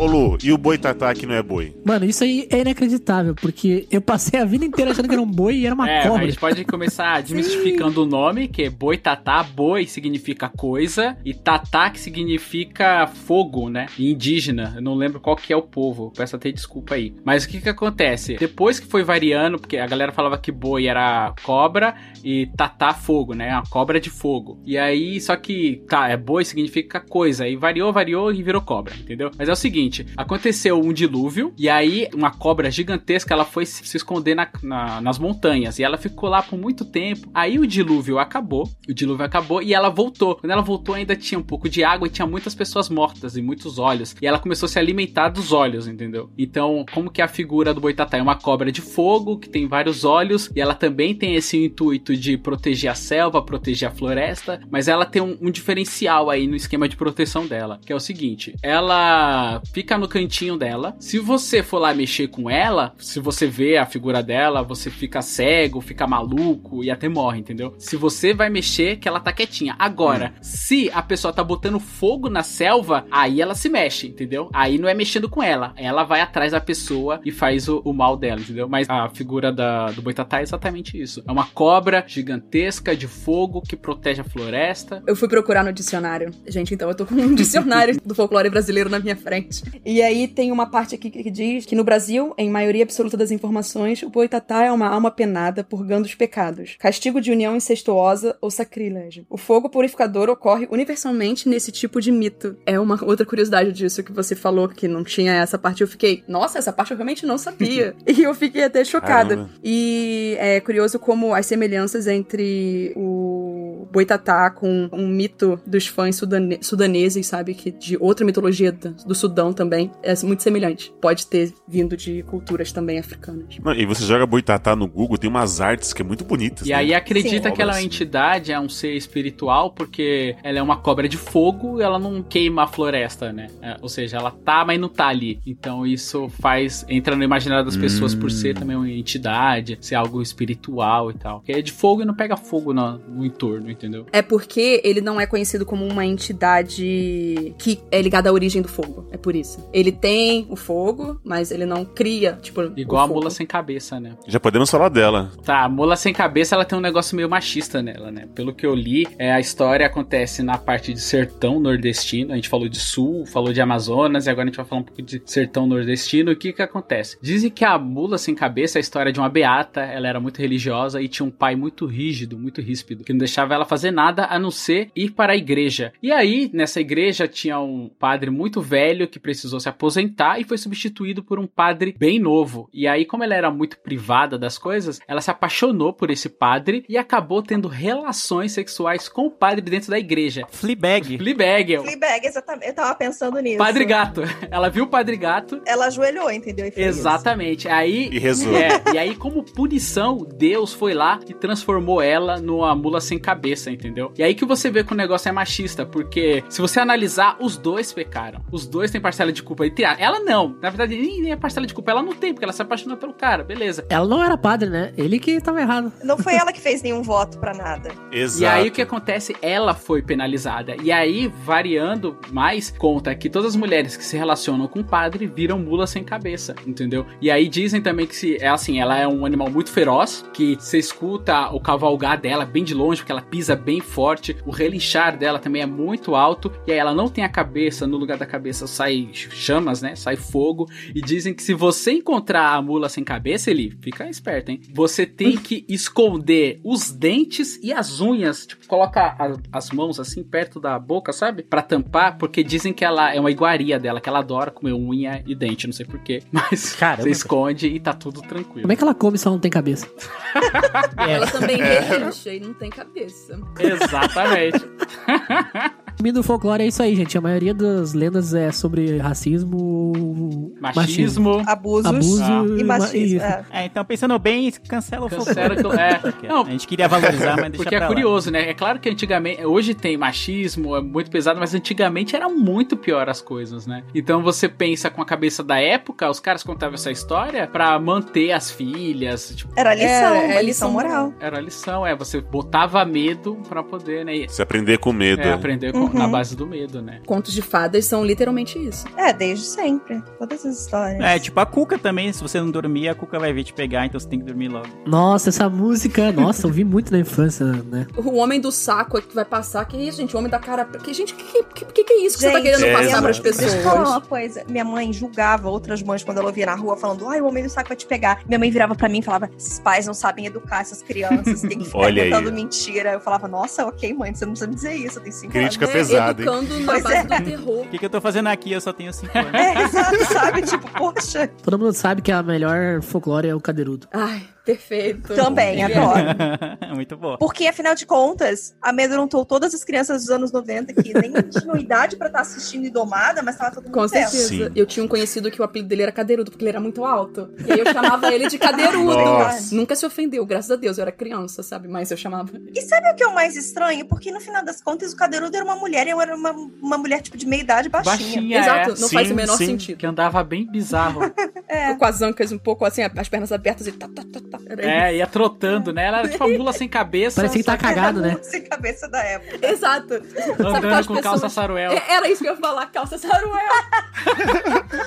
Ô 0.04 0.06
Lu, 0.06 0.36
e 0.44 0.52
o 0.52 0.58
boi 0.58 0.76
tatá 0.76 1.14
que 1.14 1.24
não 1.24 1.34
é 1.34 1.42
boi? 1.42 1.74
Mano, 1.82 2.04
isso 2.04 2.24
aí 2.24 2.46
é 2.50 2.60
inacreditável, 2.60 3.34
porque 3.34 3.86
eu 3.90 4.02
passei 4.02 4.38
a 4.38 4.44
vida 4.44 4.62
inteira 4.62 4.90
achando 4.90 5.08
que 5.08 5.14
era 5.14 5.22
um 5.22 5.26
boi 5.26 5.54
e 5.56 5.64
era 5.64 5.74
uma 5.74 5.90
é, 5.90 6.00
a 6.00 6.08
cobra. 6.08 6.26
gente 6.26 6.38
pode 6.38 6.62
começar 6.66 7.22
desmistificando 7.24 8.02
o 8.02 8.06
nome, 8.06 8.46
que 8.46 8.64
é 8.64 8.68
boi 8.68 8.98
tatá. 8.98 9.42
Boi 9.42 9.86
significa 9.86 10.46
coisa, 10.46 11.16
e 11.24 11.32
tatá 11.32 11.88
que 11.88 11.98
significa 11.98 13.06
fogo, 13.06 13.70
né? 13.70 13.86
Indígena. 13.98 14.74
Eu 14.76 14.82
não 14.82 14.94
lembro 14.94 15.20
qual 15.20 15.36
que 15.36 15.54
é 15.54 15.56
o 15.56 15.62
povo, 15.62 16.12
peço 16.14 16.36
até 16.36 16.52
desculpa 16.52 16.96
aí. 16.96 17.14
Mas 17.24 17.44
o 17.44 17.48
que 17.48 17.62
que 17.62 17.68
acontece? 17.70 18.36
Depois 18.36 18.78
que 18.78 18.86
foi 18.86 19.02
variando, 19.02 19.58
porque 19.58 19.78
a 19.78 19.86
galera 19.86 20.12
falava 20.12 20.36
que 20.36 20.52
boi 20.52 20.86
era 20.86 21.32
cobra 21.42 21.94
e 22.22 22.46
tatá 22.58 22.92
fogo, 22.92 23.32
né? 23.32 23.52
Uma 23.52 23.64
cobra 23.70 23.98
de 23.98 24.10
fogo. 24.10 24.58
E 24.66 24.76
aí, 24.76 25.18
só 25.18 25.34
que, 25.34 25.82
tá, 25.88 26.10
é 26.10 26.16
boi 26.18 26.44
significa 26.44 27.00
coisa. 27.00 27.48
E 27.48 27.56
variou, 27.56 27.90
variou 27.90 28.30
e 28.30 28.42
virou 28.42 28.60
cobra, 28.60 28.94
entendeu? 28.94 29.30
Mas 29.38 29.48
é 29.48 29.52
o 29.52 29.56
seguinte, 29.56 29.93
aconteceu 30.16 30.80
um 30.80 30.92
dilúvio, 30.92 31.52
e 31.58 31.68
aí 31.68 32.08
uma 32.14 32.30
cobra 32.30 32.70
gigantesca, 32.70 33.32
ela 33.34 33.44
foi 33.44 33.66
se 33.66 33.96
esconder 33.96 34.34
na- 34.34 34.48
na- 34.62 35.00
nas 35.00 35.18
montanhas, 35.18 35.78
e 35.78 35.82
ela 35.84 35.96
ficou 35.96 36.28
lá 36.28 36.42
por 36.42 36.58
muito 36.58 36.84
tempo. 36.84 37.28
Aí 37.34 37.58
o 37.58 37.66
dilúvio 37.66 38.18
acabou, 38.18 38.68
o 38.88 38.94
dilúvio 38.94 39.24
acabou, 39.24 39.62
e 39.62 39.74
ela 39.74 39.88
voltou. 39.88 40.36
Quando 40.36 40.50
ela 40.50 40.62
voltou, 40.62 40.94
ainda 40.94 41.14
tinha 41.16 41.38
um 41.38 41.42
pouco 41.42 41.68
de 41.68 41.82
água, 41.84 42.06
e 42.06 42.10
tinha 42.10 42.26
muitas 42.26 42.54
pessoas 42.54 42.88
mortas, 42.88 43.36
e 43.36 43.42
muitos 43.42 43.78
olhos. 43.78 44.14
E 44.20 44.26
ela 44.26 44.38
começou 44.38 44.66
a 44.66 44.68
se 44.70 44.78
alimentar 44.78 45.28
dos 45.28 45.52
olhos, 45.52 45.86
entendeu? 45.86 46.30
Então, 46.38 46.84
como 46.92 47.10
que 47.10 47.22
a 47.22 47.28
figura 47.28 47.72
do 47.74 47.80
boitatá? 47.80 48.16
É 48.18 48.22
uma 48.22 48.36
cobra 48.36 48.70
de 48.72 48.80
fogo, 48.80 49.38
que 49.38 49.48
tem 49.48 49.66
vários 49.66 50.04
olhos, 50.04 50.50
e 50.54 50.60
ela 50.60 50.74
também 50.74 51.14
tem 51.14 51.34
esse 51.34 51.64
intuito 51.64 52.16
de 52.16 52.36
proteger 52.36 52.90
a 52.90 52.94
selva, 52.94 53.42
proteger 53.42 53.88
a 53.88 53.92
floresta, 53.92 54.60
mas 54.70 54.88
ela 54.88 55.04
tem 55.04 55.20
um, 55.22 55.36
um 55.40 55.50
diferencial 55.50 56.30
aí 56.30 56.46
no 56.46 56.56
esquema 56.56 56.88
de 56.88 56.96
proteção 56.96 57.46
dela, 57.46 57.80
que 57.84 57.92
é 57.92 57.96
o 57.96 58.00
seguinte: 58.00 58.54
ela 58.62 59.60
fica 59.72 59.83
no 59.98 60.08
cantinho 60.08 60.56
dela. 60.56 60.96
Se 60.98 61.18
você 61.18 61.62
for 61.62 61.78
lá 61.78 61.92
mexer 61.94 62.28
com 62.28 62.48
ela, 62.48 62.94
se 62.98 63.20
você 63.20 63.46
vê 63.46 63.76
a 63.76 63.86
figura 63.86 64.22
dela, 64.22 64.62
você 64.62 64.90
fica 64.90 65.22
cego, 65.22 65.80
fica 65.80 66.06
maluco 66.06 66.82
e 66.82 66.90
até 66.90 67.08
morre, 67.08 67.40
entendeu? 67.40 67.74
Se 67.78 67.96
você 67.96 68.32
vai 68.32 68.48
mexer, 68.48 68.96
que 68.96 69.08
ela 69.08 69.20
tá 69.20 69.32
quietinha. 69.32 69.76
Agora, 69.78 70.34
se 70.40 70.90
a 70.92 71.02
pessoa 71.02 71.32
tá 71.32 71.44
botando 71.44 71.78
fogo 71.78 72.28
na 72.28 72.42
selva, 72.42 73.06
aí 73.10 73.40
ela 73.40 73.54
se 73.54 73.68
mexe, 73.68 74.08
entendeu? 74.08 74.48
Aí 74.52 74.78
não 74.78 74.88
é 74.88 74.94
mexendo 74.94 75.28
com 75.28 75.42
ela, 75.42 75.72
ela 75.76 76.04
vai 76.04 76.20
atrás 76.20 76.52
da 76.52 76.60
pessoa 76.60 77.20
e 77.24 77.30
faz 77.30 77.68
o, 77.68 77.82
o 77.84 77.92
mal 77.92 78.16
dela, 78.16 78.40
entendeu? 78.40 78.68
Mas 78.68 78.88
a 78.88 79.08
figura 79.10 79.52
da, 79.52 79.86
do 79.86 80.02
boitatá 80.02 80.40
é 80.40 80.42
exatamente 80.42 81.00
isso. 81.00 81.22
É 81.26 81.32
uma 81.32 81.46
cobra 81.46 82.04
gigantesca 82.06 82.96
de 82.96 83.06
fogo 83.06 83.60
que 83.60 83.76
protege 83.76 84.20
a 84.20 84.24
floresta. 84.24 85.02
Eu 85.06 85.16
fui 85.16 85.28
procurar 85.28 85.64
no 85.64 85.72
dicionário. 85.72 86.32
Gente, 86.46 86.74
então 86.74 86.88
eu 86.88 86.94
tô 86.94 87.04
com 87.04 87.14
um 87.14 87.34
dicionário 87.34 87.96
do 88.04 88.14
folclore 88.14 88.50
brasileiro 88.50 88.88
na 88.88 88.98
minha 88.98 89.16
frente. 89.16 89.63
E 89.84 90.02
aí 90.02 90.26
tem 90.26 90.50
uma 90.50 90.66
parte 90.66 90.94
aqui 90.94 91.10
que 91.10 91.30
diz 91.30 91.66
que 91.66 91.76
no 91.76 91.84
Brasil, 91.84 92.34
em 92.38 92.50
maioria 92.50 92.84
absoluta 92.84 93.16
das 93.16 93.30
informações, 93.30 94.02
o 94.02 94.08
boitatá 94.08 94.64
é 94.64 94.72
uma 94.72 94.88
alma 94.88 95.10
penada 95.10 95.62
purgando 95.62 96.06
os 96.06 96.14
pecados, 96.14 96.76
castigo 96.78 97.20
de 97.20 97.30
união 97.30 97.56
incestuosa 97.56 98.36
ou 98.40 98.50
sacrilégio. 98.50 99.26
O 99.28 99.36
fogo 99.36 99.68
purificador 99.68 100.28
ocorre 100.28 100.68
universalmente 100.70 101.48
nesse 101.48 101.70
tipo 101.70 102.00
de 102.00 102.10
mito. 102.10 102.56
É 102.66 102.78
uma 102.78 103.02
outra 103.04 103.26
curiosidade 103.26 103.72
disso 103.72 104.02
que 104.02 104.12
você 104.12 104.34
falou 104.34 104.68
que 104.68 104.88
não 104.88 105.04
tinha 105.04 105.34
essa 105.34 105.58
parte. 105.58 105.82
Eu 105.82 105.88
fiquei, 105.88 106.22
nossa, 106.28 106.58
essa 106.58 106.72
parte 106.72 106.92
eu 106.92 106.96
realmente 106.96 107.26
não 107.26 107.38
sabia. 107.38 107.94
e 108.06 108.22
eu 108.22 108.34
fiquei 108.34 108.64
até 108.64 108.84
chocada. 108.84 109.36
Caramba. 109.36 109.50
E 109.62 110.36
é 110.38 110.60
curioso 110.60 110.98
como 110.98 111.34
as 111.34 111.46
semelhanças 111.46 112.06
entre 112.06 112.92
o 112.96 113.73
Boitatá 113.90 114.50
com 114.50 114.88
um 114.92 115.08
mito 115.08 115.60
dos 115.66 115.86
fãs 115.86 116.16
sudane- 116.16 116.58
sudaneses, 116.60 117.26
sabe? 117.26 117.54
Que 117.54 117.70
de 117.70 117.96
outra 117.98 118.24
mitologia 118.24 118.72
do 118.72 119.14
Sudão 119.14 119.52
também 119.52 119.90
é 120.02 120.14
muito 120.24 120.42
semelhante. 120.42 120.92
Pode 121.00 121.26
ter 121.26 121.52
vindo 121.66 121.96
de 121.96 122.22
culturas 122.24 122.72
também 122.72 122.98
africanas. 122.98 123.58
Não, 123.62 123.72
e 123.72 123.86
você 123.86 124.04
joga 124.04 124.26
boitatá 124.26 124.74
no 124.74 124.86
Google, 124.86 125.18
tem 125.18 125.28
umas 125.28 125.60
artes 125.60 125.92
que 125.92 126.02
é 126.02 126.04
muito 126.04 126.24
bonitas. 126.24 126.66
E 126.66 126.70
né? 126.70 126.76
aí 126.76 126.94
acredita 126.94 127.48
Sim. 127.48 127.54
que 127.54 127.62
ela 127.62 127.72
é 127.72 127.76
uma 127.76 127.82
entidade, 127.82 128.52
é 128.52 128.60
um 128.60 128.68
ser 128.68 128.94
espiritual, 128.94 129.70
porque 129.70 130.36
ela 130.42 130.58
é 130.58 130.62
uma 130.62 130.76
cobra 130.76 131.08
de 131.08 131.16
fogo 131.16 131.80
e 131.80 131.82
ela 131.82 131.98
não 131.98 132.22
queima 132.22 132.64
a 132.64 132.66
floresta, 132.66 133.32
né? 133.32 133.48
É, 133.62 133.76
ou 133.80 133.88
seja, 133.88 134.16
ela 134.18 134.30
tá, 134.30 134.64
mas 134.64 134.80
não 134.80 134.88
tá 134.88 135.08
ali. 135.08 135.40
Então 135.46 135.86
isso 135.86 136.28
faz. 136.28 136.84
entra 136.88 137.16
no 137.16 137.22
imaginário 137.22 137.64
das 137.64 137.76
pessoas 137.76 138.14
por 138.14 138.30
ser 138.30 138.54
também 138.54 138.76
uma 138.76 138.90
entidade, 138.90 139.78
ser 139.80 139.94
algo 139.94 140.22
espiritual 140.22 141.10
e 141.10 141.14
tal. 141.14 141.38
Porque 141.38 141.52
é 141.52 141.62
de 141.62 141.72
fogo 141.72 142.02
e 142.02 142.04
não 142.04 142.14
pega 142.14 142.36
fogo 142.36 142.72
no, 142.72 142.98
no 142.98 143.24
entorno, 143.24 143.70
entendeu? 143.74 144.06
É 144.12 144.22
porque 144.22 144.80
ele 144.84 145.00
não 145.00 145.20
é 145.20 145.26
conhecido 145.26 145.66
como 145.66 145.86
uma 145.86 146.04
entidade 146.04 147.54
que 147.58 147.80
é 147.90 148.00
ligada 148.00 148.30
à 148.30 148.32
origem 148.32 148.62
do 148.62 148.68
fogo. 148.68 149.06
É 149.10 149.16
por 149.16 149.34
isso. 149.34 149.68
Ele 149.72 149.92
tem 149.92 150.46
o 150.48 150.56
fogo, 150.56 151.20
mas 151.24 151.50
ele 151.50 151.66
não 151.66 151.84
cria, 151.84 152.38
tipo. 152.40 152.62
Igual 152.76 153.02
o 153.02 153.04
a 153.04 153.08
fogo. 153.08 153.20
mula 153.20 153.30
sem 153.30 153.46
cabeça, 153.46 154.00
né? 154.00 154.16
Já 154.26 154.40
podemos 154.40 154.70
falar 154.70 154.88
dela. 154.88 155.30
Tá, 155.44 155.64
a 155.64 155.68
mula 155.68 155.96
sem 155.96 156.12
cabeça, 156.12 156.54
ela 156.54 156.64
tem 156.64 156.78
um 156.78 156.82
negócio 156.82 157.16
meio 157.16 157.28
machista 157.28 157.82
nela, 157.82 158.10
né? 158.10 158.26
Pelo 158.34 158.54
que 158.54 158.66
eu 158.66 158.74
li, 158.74 159.06
é, 159.18 159.32
a 159.32 159.40
história 159.40 159.86
acontece 159.86 160.42
na 160.42 160.56
parte 160.56 160.92
de 160.92 161.00
sertão 161.00 161.60
nordestino. 161.60 162.32
A 162.32 162.36
gente 162.36 162.48
falou 162.48 162.68
de 162.68 162.78
sul, 162.78 163.26
falou 163.26 163.52
de 163.52 163.60
Amazonas, 163.60 164.26
e 164.26 164.30
agora 164.30 164.44
a 164.44 164.48
gente 164.48 164.56
vai 164.56 164.66
falar 164.66 164.80
um 164.80 164.84
pouco 164.84 165.02
de 165.02 165.22
sertão 165.26 165.66
nordestino. 165.66 166.32
O 166.32 166.36
que 166.36 166.52
que 166.52 166.62
acontece? 166.62 167.18
Dizem 167.20 167.50
que 167.50 167.64
a 167.64 167.78
mula 167.78 168.18
sem 168.18 168.34
cabeça 168.34 168.78
é 168.78 168.80
a 168.80 168.80
história 168.80 169.12
de 169.12 169.18
uma 169.18 169.28
beata, 169.28 169.80
ela 169.82 170.08
era 170.08 170.20
muito 170.20 170.38
religiosa 170.38 171.00
e 171.00 171.08
tinha 171.08 171.26
um 171.26 171.30
pai 171.30 171.56
muito 171.56 171.86
rígido, 171.86 172.38
muito 172.38 172.60
ríspido, 172.60 173.04
que 173.04 173.12
não 173.12 173.18
deixava 173.18 173.53
ela 173.54 173.64
fazer 173.64 173.90
nada 173.90 174.26
a 174.26 174.38
não 174.38 174.50
ser 174.50 174.90
ir 174.94 175.10
para 175.10 175.32
a 175.32 175.36
igreja. 175.36 175.92
E 176.02 176.12
aí, 176.12 176.50
nessa 176.52 176.80
igreja, 176.80 177.26
tinha 177.28 177.58
um 177.58 177.88
padre 177.98 178.30
muito 178.30 178.60
velho 178.60 179.08
que 179.08 179.18
precisou 179.18 179.60
se 179.60 179.68
aposentar 179.68 180.38
e 180.38 180.44
foi 180.44 180.58
substituído 180.58 181.22
por 181.22 181.38
um 181.38 181.46
padre 181.46 181.94
bem 181.98 182.18
novo. 182.18 182.68
E 182.72 182.86
aí, 182.86 183.04
como 183.04 183.24
ela 183.24 183.34
era 183.34 183.50
muito 183.50 183.78
privada 183.78 184.38
das 184.38 184.58
coisas, 184.58 185.00
ela 185.06 185.20
se 185.20 185.30
apaixonou 185.30 185.92
por 185.92 186.10
esse 186.10 186.28
padre 186.28 186.84
e 186.88 186.96
acabou 186.96 187.42
tendo 187.42 187.68
relações 187.68 188.52
sexuais 188.52 189.08
com 189.08 189.26
o 189.26 189.30
padre 189.30 189.60
dentro 189.60 189.90
da 189.90 189.98
igreja. 189.98 190.46
Fleabag. 190.50 191.18
Fleabag, 191.18 191.78
Fleabag, 191.78 192.26
exatamente. 192.26 192.68
Eu 192.68 192.74
tava 192.74 192.94
pensando 192.94 193.38
nisso. 193.40 193.58
Padre 193.58 193.84
Gato. 193.84 194.22
Ela 194.50 194.68
viu 194.68 194.84
o 194.84 194.88
Padre 194.88 195.16
Gato 195.16 195.60
Ela 195.66 195.86
ajoelhou, 195.86 196.30
entendeu? 196.30 196.66
E 196.66 196.70
fez 196.70 196.98
Exatamente. 196.98 197.68
Aí. 197.68 198.08
E 198.10 198.18
rezou. 198.18 198.54
É, 198.56 198.82
e 198.92 198.98
aí, 198.98 199.14
como 199.14 199.42
punição, 199.42 200.18
Deus 200.18 200.72
foi 200.72 200.94
lá 200.94 201.20
e 201.28 201.34
transformou 201.34 202.00
ela 202.00 202.40
numa 202.40 202.74
mula 202.74 203.00
sem 203.00 203.18
cabeça, 203.44 203.70
entendeu? 203.70 204.12
E 204.16 204.22
aí 204.22 204.34
que 204.34 204.44
você 204.44 204.70
vê 204.70 204.82
que 204.82 204.92
o 204.92 204.96
negócio 204.96 205.28
é 205.28 205.32
machista, 205.32 205.84
porque 205.84 206.42
se 206.48 206.60
você 206.60 206.80
analisar, 206.80 207.36
os 207.38 207.56
dois 207.58 207.92
pecaram. 207.92 208.40
Os 208.50 208.66
dois 208.66 208.90
têm 208.90 209.00
parcela 209.00 209.30
de 209.30 209.42
culpa. 209.42 209.66
Entre 209.66 209.84
Ela 209.84 210.20
não. 210.20 210.56
Na 210.62 210.70
verdade, 210.70 210.96
nem, 210.96 211.20
nem 211.20 211.32
a 211.32 211.36
parcela 211.36 211.66
de 211.66 211.74
culpa 211.74 211.90
ela 211.90 212.02
não 212.02 212.14
tem, 212.14 212.32
porque 212.32 212.44
ela 212.44 212.52
se 212.52 212.62
apaixonou 212.62 212.96
pelo 212.96 213.12
cara, 213.12 213.44
beleza. 213.44 213.84
Ela 213.90 214.06
não 214.06 214.22
era 214.22 214.36
padre, 214.38 214.70
né? 214.70 214.92
Ele 214.96 215.18
que 215.18 215.40
tava 215.40 215.60
errado. 215.60 215.92
Não 216.02 216.16
foi 216.16 216.34
ela 216.34 216.52
que 216.52 216.60
fez 216.60 216.82
nenhum 216.82 217.02
voto 217.02 217.38
pra 217.38 217.52
nada. 217.52 217.90
Exato. 218.10 218.44
E 218.44 218.46
aí 218.46 218.68
o 218.68 218.72
que 218.72 218.82
acontece? 218.82 219.34
Ela 219.40 219.74
foi 219.74 220.02
penalizada. 220.02 220.76
E 220.82 220.92
aí, 220.92 221.32
variando 221.44 222.18
mais, 222.30 222.70
conta 222.70 223.14
que 223.14 223.30
todas 223.30 223.50
as 223.50 223.56
mulheres 223.56 223.96
que 223.96 224.04
se 224.04 224.16
relacionam 224.18 224.68
com 224.68 224.80
o 224.80 224.84
padre 224.84 225.26
viram 225.26 225.58
mula 225.58 225.86
sem 225.86 226.04
cabeça, 226.04 226.54
entendeu? 226.66 227.06
E 227.22 227.30
aí 227.30 227.48
dizem 227.48 227.80
também 227.80 228.06
que 228.06 228.14
se 228.14 228.36
é 228.36 228.48
assim, 228.48 228.80
ela 228.80 228.98
é 228.98 229.08
um 229.08 229.24
animal 229.24 229.50
muito 229.50 229.70
feroz, 229.70 230.24
que 230.32 230.56
você 230.56 230.78
escuta 230.78 231.48
o 231.50 231.58
cavalgar 231.58 232.20
dela 232.20 232.44
bem 232.44 232.62
de 232.62 232.74
longe, 232.74 233.00
porque 233.00 233.12
ela 233.12 233.22
pisa 233.34 233.56
bem 233.56 233.80
forte, 233.80 234.36
o 234.46 234.52
relinchar 234.52 235.18
dela 235.18 235.40
também 235.40 235.60
é 235.60 235.66
muito 235.66 236.14
alto, 236.14 236.52
e 236.68 236.70
aí 236.70 236.78
ela 236.78 236.94
não 236.94 237.08
tem 237.08 237.24
a 237.24 237.28
cabeça, 237.28 237.84
no 237.84 237.96
lugar 237.96 238.16
da 238.16 238.24
cabeça 238.24 238.64
sai 238.68 239.08
chamas, 239.12 239.82
né? 239.82 239.96
Sai 239.96 240.14
fogo. 240.14 240.68
E 240.94 241.00
dizem 241.00 241.34
que 241.34 241.42
se 241.42 241.52
você 241.52 241.90
encontrar 241.94 242.54
a 242.54 242.62
mula 242.62 242.88
sem 242.88 243.02
cabeça, 243.02 243.50
ele 243.50 243.76
fica 243.82 244.08
esperto, 244.08 244.50
hein? 244.52 244.60
Você 244.72 245.04
tem 245.04 245.34
que 245.36 245.64
esconder 245.68 246.60
os 246.62 246.92
dentes 246.92 247.58
e 247.60 247.72
as 247.72 248.00
unhas, 248.00 248.46
tipo, 248.46 248.68
coloca 248.68 249.00
a- 249.18 249.36
as 249.52 249.70
mãos 249.70 249.98
assim 249.98 250.22
perto 250.22 250.60
da 250.60 250.78
boca, 250.78 251.12
sabe? 251.12 251.42
Pra 251.42 251.60
tampar, 251.60 252.16
porque 252.16 252.40
dizem 252.44 252.72
que 252.72 252.84
ela 252.84 253.12
é 253.12 253.18
uma 253.18 253.32
iguaria 253.32 253.80
dela, 253.80 254.00
que 254.00 254.08
ela 254.08 254.20
adora 254.20 254.52
comer 254.52 254.74
unha 254.74 255.24
e 255.26 255.34
dente, 255.34 255.66
não 255.66 255.72
sei 255.74 255.84
porquê. 255.86 256.22
Mas 256.30 256.74
Caramba. 256.76 257.02
você 257.02 257.10
esconde 257.10 257.66
e 257.66 257.80
tá 257.80 257.92
tudo 257.92 258.22
tranquilo. 258.22 258.60
Como 258.62 258.72
é 258.72 258.76
que 258.76 258.82
ela 258.84 258.94
come 258.94 259.18
se 259.18 259.26
ela 259.26 259.34
não 259.34 259.40
tem 259.40 259.50
cabeça? 259.50 259.88
Ela 260.96 261.26
também 261.26 261.56
relincha 261.62 262.32
e 262.32 262.40
não 262.40 262.52
tem 262.54 262.68
cabeça. 262.70 263.23
Exatamente. 263.58 264.68
Resumindo 265.96 266.20
o 266.20 266.22
folclore 266.22 266.62
é 266.62 266.66
isso 266.66 266.82
aí, 266.82 266.94
gente. 266.96 267.16
A 267.16 267.20
maioria 267.20 267.54
das 267.54 267.94
lendas 267.94 268.34
é 268.34 268.50
sobre 268.52 268.98
racismo, 268.98 270.52
Machismo. 270.60 271.42
Abusos 271.46 271.86
abuso 271.86 272.22
Ah. 272.22 272.44
e 272.58 272.64
ma- 272.64 272.78
machismo. 272.78 273.20
é. 273.20 273.44
É, 273.50 273.64
então 273.66 273.84
pensando 273.84 274.18
bem, 274.18 274.50
cancela 274.68 275.06
o 275.06 275.10
Cancela 275.10 275.54
folclore. 275.54 276.12
que- 276.20 276.26
é. 276.26 276.28
Não, 276.28 276.42
a 276.42 276.50
gente 276.50 276.66
queria 276.66 276.88
valorizar, 276.88 277.36
mas 277.36 277.44
deixa 277.50 277.56
Porque 277.56 277.74
é 277.74 277.78
pra 277.78 277.88
lá. 277.88 277.94
curioso, 277.94 278.30
né? 278.30 278.50
É 278.50 278.54
claro 278.54 278.78
que 278.80 278.88
antigamente, 278.88 279.44
hoje 279.44 279.72
tem 279.74 279.96
machismo, 279.96 280.74
é 280.76 280.80
muito 280.82 281.10
pesado, 281.10 281.38
mas 281.38 281.54
antigamente 281.54 282.16
era 282.16 282.28
muito 282.28 282.76
pior 282.76 283.08
as 283.08 283.20
coisas, 283.20 283.66
né? 283.66 283.82
Então 283.94 284.22
você 284.22 284.48
pensa 284.48 284.90
com 284.90 285.00
a 285.00 285.04
cabeça 285.06 285.42
da 285.42 285.60
época, 285.60 286.10
os 286.10 286.18
caras 286.20 286.42
contavam 286.42 286.74
essa 286.74 286.90
história 286.90 287.46
pra 287.46 287.78
manter 287.78 288.32
as 288.32 288.50
filhas, 288.50 289.32
tipo, 289.36 289.52
Era 289.56 289.70
a 289.70 289.74
lição, 289.74 289.88
é 289.88 290.10
uma 290.10 290.26
lição 290.26 290.42
lição 290.44 290.70
moral. 290.72 291.12
era 291.20 291.38
a 291.38 291.40
lição, 291.40 291.86
é, 291.86 291.94
você 291.94 292.20
botava 292.20 292.84
medo 292.84 293.38
pra 293.48 293.62
poder, 293.62 294.04
né? 294.04 294.26
Se 294.28 294.42
aprender 294.42 294.78
com 294.78 294.92
medo. 294.92 295.22
É, 295.22 295.32
aprender 295.32 295.72
com- 295.72 295.83
Uhum. 295.92 295.98
na 295.98 296.08
base 296.08 296.36
do 296.36 296.46
medo, 296.46 296.80
né? 296.82 297.00
Contos 297.06 297.32
de 297.32 297.42
fadas 297.42 297.84
são 297.84 298.04
literalmente 298.04 298.58
isso. 298.58 298.86
É, 298.96 299.12
desde 299.12 299.44
sempre. 299.44 300.02
Todas 300.18 300.44
as 300.44 300.60
histórias. 300.60 301.00
É, 301.00 301.18
tipo 301.18 301.38
a 301.40 301.46
Cuca 301.46 301.78
também, 301.78 302.12
se 302.12 302.22
você 302.22 302.40
não 302.40 302.50
dormir, 302.50 302.88
a 302.88 302.94
Cuca 302.94 303.18
vai 303.18 303.32
vir 303.32 303.44
te 303.44 303.52
pegar, 303.52 303.86
então 303.86 303.98
você 303.98 304.08
tem 304.08 304.18
que 304.18 304.24
dormir 304.24 304.48
logo. 304.48 304.66
Nossa, 304.86 305.28
essa 305.28 305.48
música, 305.48 306.12
nossa, 306.12 306.46
eu 306.46 306.50
vi 306.50 306.64
muito 306.64 306.92
na 306.92 306.98
infância, 306.98 307.44
né? 307.44 307.86
O 307.96 308.16
homem 308.16 308.40
do 308.40 308.50
saco 308.50 309.00
que 309.00 309.14
vai 309.14 309.24
passar, 309.24 309.64
que 309.64 309.76
isso, 309.76 309.98
gente? 309.98 310.14
O 310.14 310.18
homem 310.18 310.30
da 310.30 310.38
cara. 310.38 310.64
Que, 310.64 310.92
gente, 310.92 311.12
o 311.12 311.16
que, 311.16 311.42
que, 311.42 311.64
que, 311.64 311.84
que 311.84 311.92
é 311.92 312.06
isso 312.06 312.16
que 312.16 312.24
você 312.24 312.30
tá 312.30 312.38
Gente, 312.38 312.44
querendo 312.44 312.64
é, 312.64 312.72
passar 312.72 313.02
pras 313.02 313.18
pessoas? 313.18 313.52
Deixa 313.52 313.56
eu 313.56 313.62
falar 313.62 313.88
uma 313.88 314.00
coisa. 314.00 314.44
Minha 314.48 314.64
mãe 314.64 314.92
julgava 314.92 315.48
outras 315.48 315.82
mães 315.82 316.02
quando 316.02 316.18
ela 316.18 316.28
ouvia 316.28 316.46
na 316.46 316.54
rua 316.54 316.76
falando, 316.76 317.08
ai, 317.08 317.20
o 317.20 317.26
homem 317.26 317.42
do 317.42 317.48
saco 317.48 317.68
vai 317.68 317.76
te 317.76 317.86
pegar. 317.86 318.20
Minha 318.26 318.38
mãe 318.38 318.50
virava 318.50 318.74
pra 318.74 318.88
mim 318.88 318.98
e 318.98 319.02
falava, 319.02 319.30
esses 319.36 319.58
pais 319.58 319.86
não 319.86 319.94
sabem 319.94 320.26
educar 320.26 320.60
essas 320.60 320.82
crianças, 320.82 321.40
tem 321.40 321.58
que 321.58 321.64
ficar 321.66 321.90
inventando 321.90 322.32
mentira. 322.32 322.92
Eu 322.92 323.00
falava, 323.00 323.28
nossa, 323.28 323.66
ok, 323.66 323.92
mãe, 323.94 324.14
você 324.14 324.24
não 324.24 324.32
precisa 324.32 324.48
me 324.48 324.54
dizer 324.54 324.74
isso, 324.74 324.98
eu 324.98 325.02
tenho 325.02 325.14
cinco 325.14 325.32
Crítica 325.32 325.64
anos. 325.64 325.73
Pesada, 325.78 326.22
hein? 326.22 326.28
Educando 326.28 326.58
na 326.60 326.66
Pois 326.66 326.82
base 326.82 326.96
é. 326.96 327.02
do 327.02 327.24
terror. 327.24 327.60
O 327.60 327.68
que, 327.68 327.78
que 327.78 327.86
eu 327.86 327.90
tô 327.90 328.00
fazendo 328.00 328.28
aqui? 328.28 328.52
Eu 328.52 328.60
só 328.60 328.72
tenho 328.72 328.92
5 328.92 329.16
anos. 329.18 329.34
É, 329.34 329.62
exato, 329.62 330.04
sabe? 330.12 330.42
Tipo, 330.42 330.68
poxa. 330.72 331.28
Todo 331.42 331.58
mundo 331.58 331.72
sabe 331.72 332.02
que 332.02 332.12
a 332.12 332.22
melhor 332.22 332.82
folclore 332.82 333.28
é 333.28 333.34
o 333.34 333.40
cadeirudo. 333.40 333.88
Ai, 333.92 334.22
perfeito. 334.44 335.14
Também, 335.14 335.62
adoro. 335.62 336.04
Muito 336.74 336.96
bom. 336.96 337.16
Porque, 337.18 337.46
afinal 337.46 337.74
de 337.74 337.86
contas, 337.86 338.54
amedrontou 338.60 339.24
todas 339.24 339.54
as 339.54 339.64
crianças 339.64 340.02
dos 340.02 340.10
anos 340.10 340.32
90 340.32 340.72
que 340.74 340.92
nem 340.94 341.12
tinham 341.30 341.56
idade 341.56 341.96
pra 341.96 342.06
estar 342.08 342.20
assistindo 342.20 342.66
Indomada, 342.66 343.22
mas 343.22 343.36
tava 343.36 343.54
todo 343.54 343.64
mundo 343.64 343.74
Com 343.74 343.88
certeza. 343.88 344.28
Sim. 344.28 344.52
Eu 344.54 344.66
tinha 344.66 344.84
um 344.84 344.88
conhecido 344.88 345.30
que 345.30 345.40
o 345.40 345.44
apelido 345.44 345.68
dele 345.68 345.82
era 345.82 345.92
cadeirudo, 345.92 346.30
porque 346.30 346.44
ele 346.44 346.50
era 346.50 346.60
muito 346.60 346.84
alto. 346.84 347.30
E 347.46 347.52
aí 347.52 347.60
eu 347.60 347.66
chamava 347.72 348.12
ele 348.12 348.28
de 348.28 348.38
cadeirudo. 348.38 348.94
Nossa. 348.94 349.54
Nunca 349.54 349.74
se 349.76 349.84
ofendeu, 349.86 350.24
graças 350.26 350.50
a 350.50 350.56
Deus. 350.56 350.78
Eu 350.78 350.82
era 350.82 350.92
criança, 350.92 351.42
sabe? 351.42 351.68
Mas 351.68 351.90
eu 351.90 351.96
chamava. 351.96 352.30
E 352.54 352.60
sabe 352.62 352.90
o 352.90 352.94
que 352.94 353.02
é 353.02 353.06
o 353.06 353.14
mais 353.14 353.36
estranho? 353.36 353.86
Porque 353.86 354.10
no 354.10 354.20
final 354.20 354.44
das 354.44 354.60
contas 354.60 354.92
o 354.92 354.96
Cadeirudo 354.96 355.34
era 355.36 355.44
uma 355.44 355.56
mulher 355.64 355.86
e 355.86 355.90
eu 355.90 356.00
era 356.00 356.14
uma, 356.14 356.30
uma 356.30 356.78
mulher 356.78 357.00
tipo 357.00 357.16
de 357.16 357.26
meia 357.26 357.40
idade 357.40 357.68
baixinha. 357.68 357.96
Baixinha, 357.96 358.38
Exato, 358.38 358.70
é. 358.70 358.80
não 358.80 358.88
faz 358.88 359.06
Sim, 359.08 359.12
o 359.12 359.16
menor 359.16 359.36
sim. 359.36 359.46
sentido. 359.46 359.78
Que 359.78 359.86
andava 359.86 360.22
bem 360.22 360.46
bizarro. 360.50 361.00
É. 361.46 361.74
Com 361.74 361.84
as 361.84 362.02
ancas 362.02 362.32
um 362.32 362.38
pouco 362.38 362.64
assim, 362.64 362.82
as 362.82 363.08
pernas 363.08 363.30
abertas 363.30 363.66
e 363.68 363.72
tá, 363.72 363.86
tá, 363.86 364.02
tá, 364.02 364.18
tá. 364.28 364.38
É, 364.58 364.96
ia 364.96 365.06
trotando, 365.06 365.72
né? 365.72 365.84
Ela 365.86 365.98
era 366.00 366.08
tipo 366.08 366.24
a 366.24 366.26
mula 366.26 366.52
sem 366.52 366.66
cabeça. 366.66 367.20
Parecia 367.20 367.38
que 367.40 367.46
tá 367.46 367.56
cagado, 367.56 368.00
né? 368.00 368.18
Sem 368.22 368.42
cabeça 368.42 368.88
da 368.88 368.98
época. 369.04 369.46
Exato. 369.46 369.94
Andando 370.40 370.86
com 370.86 370.94
calça 370.94 371.10
pessoas- 371.12 371.32
saruel. 371.32 371.70
É, 371.72 371.82
Era 371.92 372.08
isso 372.08 372.22
que 372.24 372.28
eu 372.28 372.34
ia 372.34 372.40
falar, 372.40 372.66
calça 372.72 372.98
saruel. 372.98 373.38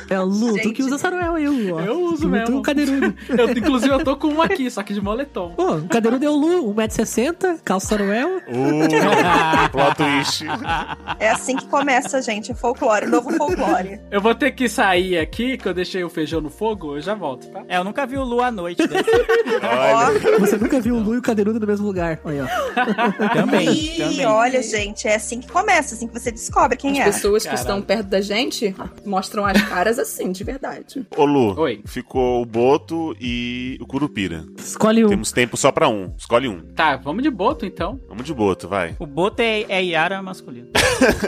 É 0.09 0.19
o 0.19 0.25
Lu, 0.25 0.59
tu 0.61 0.73
que 0.73 0.81
usa 0.83 0.97
saruel 0.97 1.35
aí, 1.35 1.47
Lu. 1.47 1.75
ó. 1.75 1.79
Eu 1.81 2.01
uso 2.01 2.27
mesmo. 2.27 2.47
Tu, 2.47 2.57
o 2.57 2.61
cadeirudo. 2.61 3.15
Eu, 3.29 3.49
inclusive, 3.51 3.93
eu 3.93 4.03
tô 4.03 4.17
com 4.17 4.27
um 4.27 4.41
aqui, 4.41 4.69
só 4.69 4.83
que 4.83 4.93
de 4.93 4.99
moletom. 5.01 5.53
Pô, 5.55 5.75
o 5.75 5.87
cadeirudo 5.87 6.25
é 6.25 6.29
o 6.29 6.35
Lu, 6.35 6.73
1,60m, 6.73 7.59
calça 7.63 7.87
saruel. 7.89 8.37
Uh, 8.47 9.69
plot 9.71 9.95
twist. 9.95 10.43
É 11.19 11.29
assim 11.31 11.55
que 11.55 11.65
começa, 11.67 12.21
gente. 12.21 12.51
É 12.51 12.55
folclore, 12.55 13.07
novo 13.07 13.31
folclore. 13.33 13.99
Eu 14.11 14.21
vou 14.21 14.35
ter 14.35 14.51
que 14.51 14.69
sair 14.69 15.17
aqui, 15.17 15.57
que 15.57 15.67
eu 15.67 15.73
deixei 15.73 16.03
o 16.03 16.09
feijão 16.09 16.39
no 16.41 16.49
fogo, 16.49 16.95
eu 16.95 17.01
já 17.01 17.15
volto, 17.15 17.47
tá? 17.49 17.63
É, 17.67 17.77
eu 17.77 17.83
nunca 17.83 18.05
vi 18.05 18.17
o 18.17 18.23
Lu 18.23 18.41
à 18.41 18.51
noite. 18.51 18.81
Né? 18.87 18.99
Olha, 19.95 20.39
Você 20.39 20.57
nunca 20.57 20.79
viu 20.79 20.95
o 20.95 20.99
Lu 20.99 21.15
e 21.15 21.17
o 21.17 21.21
cadeirudo 21.21 21.59
no 21.59 21.65
mesmo 21.67 21.85
lugar. 21.87 22.19
Olha, 22.23 22.45
ó. 22.45 23.27
também, 23.33 23.69
E 23.69 23.97
também. 23.97 24.25
olha, 24.25 24.61
gente, 24.61 25.07
é 25.07 25.15
assim 25.15 25.39
que 25.39 25.47
começa, 25.47 25.95
assim 25.95 26.07
que 26.07 26.13
você 26.13 26.31
descobre 26.31 26.77
quem 26.77 26.91
As 26.91 26.97
é. 26.99 27.03
pessoas 27.11 27.43
que 27.43 27.49
Caralho. 27.49 27.61
estão 27.61 27.81
perto 27.81 28.07
da 28.07 28.21
gente 28.21 28.75
mostram 29.05 29.45
as 29.45 29.61
caras 29.63 29.97
assim, 29.97 30.31
de 30.31 30.43
verdade. 30.43 31.05
Ô 31.15 31.25
Lu, 31.25 31.59
Oi. 31.59 31.81
ficou 31.85 32.41
o 32.41 32.45
Boto 32.45 33.15
e 33.19 33.77
o 33.81 33.85
Curupira. 33.87 34.45
Escolhe 34.57 35.03
um. 35.05 35.09
Temos 35.09 35.31
tempo 35.31 35.57
só 35.57 35.71
pra 35.71 35.87
um. 35.89 36.13
Escolhe 36.17 36.47
um. 36.47 36.61
Tá, 36.75 36.95
vamos 36.97 37.23
de 37.23 37.29
boto 37.29 37.65
então. 37.65 37.99
Vamos 38.07 38.25
de 38.25 38.33
Boto, 38.33 38.67
vai. 38.67 38.95
O 38.99 39.05
Boto 39.05 39.41
é, 39.41 39.61
é 39.69 39.83
Yara 39.83 40.21
masculino. 40.21 40.56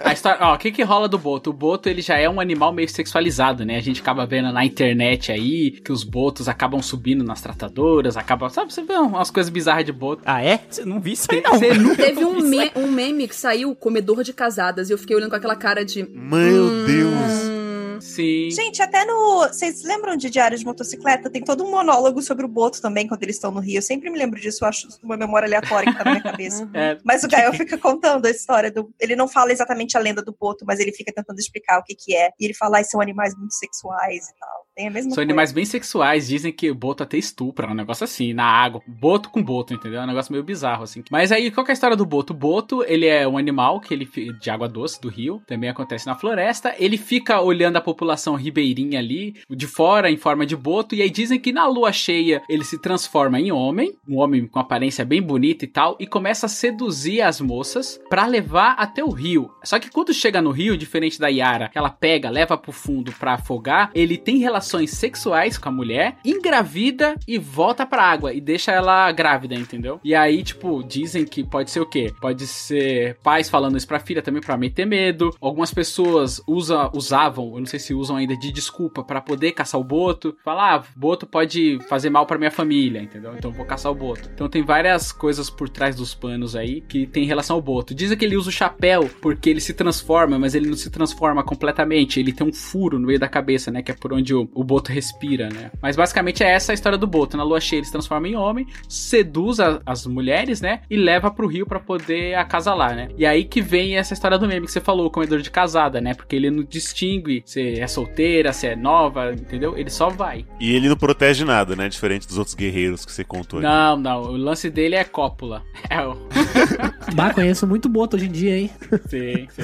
A 0.04 0.14
história, 0.14 0.40
ó, 0.46 0.56
o 0.56 0.58
que 0.58 0.72
que 0.72 0.84
rola 0.84 1.08
do 1.08 1.18
boto? 1.18 1.50
O 1.50 1.54
boto, 1.54 1.88
ele 1.90 2.02
já 2.02 2.18
é 2.18 2.30
um 2.30 2.40
animal 2.40 2.72
meio 2.74 2.90
sexualizado, 2.90 3.66
né? 3.66 3.78
A 3.78 3.82
gente 3.82 4.02
acaba 4.02 4.26
vendo 4.26 4.52
na 4.52 4.66
internet 4.66 5.32
aí 5.32 5.72
que 5.72 5.92
os 5.92 6.04
botos 6.04 6.48
acabam 6.48 6.82
subindo 6.82 7.24
nas 7.24 7.42
tratadoras, 7.42 8.18
acabam, 8.18 8.50
sabe, 8.50 8.74
você 8.74 8.82
vê 8.84 8.94
umas 8.94 9.30
coisas 9.32 9.50
bizarras 9.50 9.86
de 9.86 9.92
boto. 9.92 10.22
Ah, 10.26 10.44
é? 10.44 10.60
Você 10.70 10.84
não 10.86 11.00
vi 11.00 11.12
isso 11.14 11.28
aí, 11.32 11.42
não. 11.42 11.54
Você 11.60 11.74
nunca 11.74 12.04
Teve 12.04 12.24
um, 12.26 12.34
vi 12.34 12.40
isso 12.40 12.60
aí. 12.62 12.72
me- 12.76 12.82
um 12.84 12.92
meme 12.92 13.28
que 13.28 13.36
saiu, 13.36 13.76
comedor 13.76 14.24
de 14.24 14.34
casadas, 14.34 14.90
e 14.90 14.94
eu 14.94 14.98
fiquei 14.98 15.16
olhando 15.16 15.30
com 15.30 15.36
aquela 15.36 15.56
cara 15.56 15.84
de. 15.86 16.04
Meu 16.10 16.86
Deus. 16.86 17.69
Sim. 18.02 18.50
Gente, 18.52 18.82
até 18.82 19.06
no. 19.06 19.48
Vocês 19.48 19.84
lembram 19.84 20.16
de 20.16 20.30
Diário 20.30 20.58
de 20.58 20.66
Motocicleta? 20.66 21.30
Tem 21.30 21.44
todo 21.44 21.64
um 21.64 21.72
monólogo 21.72 22.22
sobre 22.22 22.46
o 22.46 22.50
Boto 22.50 22.82
também, 22.82 23.08
quando 23.08 23.24
eles 23.24 23.36
estão 23.36 23.52
no 23.52 23.60
Rio. 23.60 23.78
Eu 23.78 23.82
sempre 23.82 24.10
me 24.10 24.18
lembro 24.18 24.40
disso, 24.40 24.66
acho 24.66 24.88
uma 25.04 25.18
memória 25.18 25.48
aleatória 25.48 25.92
que 25.92 25.98
tá 25.98 26.04
na 26.04 26.12
minha 26.12 26.24
cabeça. 26.24 26.70
É, 26.80 26.98
Mas 27.04 27.24
o 27.24 27.28
Gael 27.28 27.52
fica 27.54 27.78
contando 27.78 28.26
a 28.26 28.30
história 28.30 28.72
do. 28.72 28.94
Ele 29.00 29.16
não 29.16 29.28
fala 29.28 29.52
exatamente 29.52 29.98
a 29.98 30.00
lenda 30.00 30.22
do 30.22 30.36
Boto, 30.38 30.66
mas 30.66 30.80
ele 30.80 30.92
fica 30.92 31.12
tentando 31.12 31.40
explicar 31.40 31.80
o 31.80 31.84
que, 31.84 31.96
que 31.96 32.16
é. 32.16 32.30
E 32.40 32.46
ele 32.46 32.54
fala, 32.54 32.80
ah, 32.80 32.84
são 32.84 33.02
animais 33.02 33.36
muito 33.36 33.54
sexuais 33.54 34.30
e 34.30 34.40
tal. 34.40 34.66
Tem 34.80 34.88
a 34.88 34.92
mesma 34.92 35.12
São 35.12 35.16
coisa. 35.16 35.28
animais 35.30 35.52
bem 35.52 35.66
sexuais, 35.66 36.30
dizem 36.30 36.54
que 36.54 36.72
o 36.72 36.76
boto 36.76 37.04
até 37.04 37.18
estupra, 37.18 37.68
é 37.68 37.70
um 37.70 37.74
negócio 37.74 38.06
assim, 38.06 38.32
na 38.32 38.46
água. 38.46 38.82
Boto 38.88 39.30
com 39.30 39.44
boto, 39.44 39.74
entendeu? 39.74 40.00
É 40.00 40.04
um 40.06 40.08
negócio 40.08 40.32
meio 40.32 40.42
bizarro, 40.42 40.84
assim. 40.84 41.04
Mas 41.12 41.34
aí, 41.34 41.52
qual 41.52 41.66
que 41.66 41.72
é 41.72 41.74
a 41.74 41.76
história 41.76 41.98
do 41.98 42.06
boto? 42.06 42.32
O 42.32 42.36
boto, 42.36 42.82
ele 42.88 43.06
é 43.06 43.28
um 43.28 43.38
animal 43.38 43.82
que 43.82 43.94
ele 43.94 44.08
de 44.40 44.50
água 44.50 44.70
doce 44.70 45.02
do 45.02 45.10
rio, 45.10 45.42
também 45.46 45.70
acontece 45.70 46.08
na 46.08 46.16
floresta. 46.16 46.74
Ele 46.80 46.96
fica 46.98 47.42
olhando 47.42 47.76
a 47.76 47.82
população 47.82 48.36
ribeirinha 48.36 49.00
ali, 49.00 49.36
de 49.50 49.68
fora, 49.68 50.10
em 50.10 50.16
forma 50.16 50.46
de 50.46 50.56
boto, 50.56 50.96
e 50.96 51.02
aí 51.02 51.10
dizem 51.10 51.38
que 51.38 51.52
na 51.52 51.68
lua 51.68 51.92
cheia 51.92 52.42
ele 52.48 52.64
se 52.64 52.80
transforma 52.80 53.38
em 53.38 53.52
homem, 53.52 53.94
um 54.08 54.18
homem 54.18 54.48
com 54.48 54.60
aparência 54.60 55.04
bem 55.04 55.22
bonita 55.22 55.66
e 55.66 55.68
tal, 55.68 55.98
e 56.00 56.08
começa 56.08 56.46
a 56.46 56.50
seduzir 56.50 57.22
as 57.22 57.42
moças 57.42 58.00
pra 58.10 58.26
levar 58.26 58.76
até 58.78 59.04
o 59.04 59.10
rio. 59.10 59.52
Só 59.62 59.78
que 59.78 59.92
quando 59.92 60.14
chega 60.14 60.42
no 60.42 60.52
rio, 60.52 60.78
diferente 60.78 61.20
da 61.20 61.28
Yara, 61.28 61.68
que 61.68 61.78
ela 61.78 61.90
pega, 61.90 62.30
leva 62.30 62.58
pro 62.58 62.72
fundo 62.72 63.12
pra 63.12 63.34
afogar, 63.34 63.92
ele 63.94 64.18
tem 64.18 64.38
relações 64.70 64.92
sexuais 64.92 65.58
com 65.58 65.70
a 65.70 65.72
mulher, 65.72 66.18
engravida 66.24 67.16
e 67.28 67.38
volta 67.38 67.86
pra 67.86 68.04
água 68.04 68.34
e 68.34 68.40
deixa 68.40 68.72
ela 68.72 69.12
grávida, 69.12 69.56
entendeu? 69.56 70.00
E 70.04 70.14
aí, 70.14 70.44
tipo, 70.44 70.84
dizem 70.84 71.26
que 71.26 71.44
pode 71.44 71.72
ser 71.72 71.80
o 71.80 71.86
quê? 71.86 72.14
Pode 72.22 72.46
ser 72.46 73.18
pais 73.24 73.50
falando 73.50 73.78
isso 73.78 73.88
pra 73.88 74.00
filha 74.00 74.22
também 74.22 74.42
pra 74.42 74.58
meter 74.58 74.86
medo. 74.86 75.36
Algumas 75.42 75.74
pessoas 75.74 76.42
usa, 76.48 76.90
usavam, 76.94 77.54
eu 77.54 77.60
não 77.60 77.66
sei 77.66 77.80
se 77.80 77.94
usam 77.94 78.16
ainda 78.16 78.38
de 78.38 78.52
desculpa 78.52 79.04
pra 79.04 79.22
poder 79.22 79.54
caçar 79.54 79.82
o 79.82 79.84
boto. 79.84 80.36
Falar, 80.44 80.76
ah, 80.76 80.84
boto 80.96 81.26
pode 81.26 81.80
fazer 81.88 82.10
mal 82.10 82.26
pra 82.26 82.38
minha 82.38 82.52
família, 82.52 83.02
entendeu? 83.02 83.34
Então 83.36 83.52
vou 83.52 83.66
caçar 83.66 83.92
o 83.92 83.96
boto. 83.96 84.30
Então 84.34 84.48
tem 84.48 84.62
várias 84.62 85.12
coisas 85.12 85.50
por 85.50 85.68
trás 85.68 85.96
dos 85.96 86.14
panos 86.14 86.56
aí 86.56 86.82
que 86.82 87.08
tem 87.08 87.26
relação 87.26 87.56
ao 87.56 87.62
boto. 87.62 87.96
Dizem 87.96 88.18
que 88.18 88.26
ele 88.26 88.38
usa 88.38 88.50
o 88.50 88.54
chapéu 88.54 89.10
porque 89.22 89.50
ele 89.50 89.62
se 89.62 89.74
transforma, 89.74 90.38
mas 90.38 90.54
ele 90.54 90.68
não 90.70 90.78
se 90.78 90.90
transforma 90.90 91.44
completamente. 91.44 92.20
Ele 92.20 92.34
tem 92.34 92.46
um 92.46 92.54
furo 92.54 93.00
no 93.00 93.08
meio 93.08 93.20
da 93.20 93.28
cabeça, 93.28 93.72
né? 93.72 93.82
Que 93.82 93.92
é 93.92 93.96
por 93.96 94.14
onde 94.14 94.34
o, 94.34 94.50
o 94.60 94.64
boto 94.64 94.92
respira, 94.92 95.50
né? 95.50 95.72
Mas 95.82 95.96
basicamente 95.96 96.44
é 96.44 96.50
essa 96.52 96.72
a 96.72 96.76
história 96.76 96.98
do 96.98 97.08
boto. 97.08 97.38
Na 97.38 97.44
lua 97.44 97.60
cheia 97.62 97.80
ele 97.80 97.86
se 97.86 97.92
transforma 97.92 98.28
em 98.28 98.36
homem, 98.36 98.68
seduz 98.88 99.60
a- 99.60 99.80
as 99.86 100.06
mulheres, 100.06 100.62
né? 100.62 100.82
E 100.90 100.98
leva 100.98 101.32
pro 101.32 101.48
rio 101.48 101.66
pra 101.66 101.80
poder 101.80 102.36
acasalar, 102.36 102.96
né? 102.96 103.10
E 103.18 103.26
aí 103.26 103.44
que 103.46 103.62
vem 103.62 103.96
essa 103.98 104.14
história 104.14 104.38
do 104.38 104.48
meme 104.48 104.66
que 104.66 104.72
você 104.72 104.82
falou, 104.82 105.06
o 105.08 105.10
comedor 105.12 105.40
de 105.42 105.50
casada, 105.52 106.02
né? 106.02 106.14
Porque 106.14 106.36
ele 106.36 106.50
não 106.52 106.64
distingue 106.64 107.42
se 107.46 107.80
é 107.80 107.88
solteira, 107.88 108.52
se 108.54 108.68
é 108.68 108.76
nova, 108.76 109.32
entendeu? 109.34 109.78
Ele 109.78 109.90
só 109.90 110.10
vai. 110.10 110.46
E 110.60 110.74
ele 110.76 110.90
não 110.90 110.96
protege 110.98 111.46
nada, 111.46 111.76
né? 111.76 111.88
Diferente 111.88 112.28
dos 112.28 112.38
outros 112.38 112.56
guerreiros 112.56 113.06
que 113.06 113.12
você 113.12 113.24
contou. 113.24 113.60
aí. 113.60 113.64
Não, 113.66 113.96
não. 113.98 114.22
O 114.24 114.38
lance 114.38 114.70
dele 114.70 114.96
é 114.96 115.04
cópula. 115.04 115.64
É 115.90 116.06
o. 116.06 116.16
Bah, 117.16 117.34
conheço 117.34 117.66
muito 117.66 117.90
boto 117.90 118.16
hoje 118.16 118.26
em 118.28 118.32
dia, 118.32 118.58
hein? 118.60 118.70
Sim, 119.10 119.48
sim. 119.50 119.62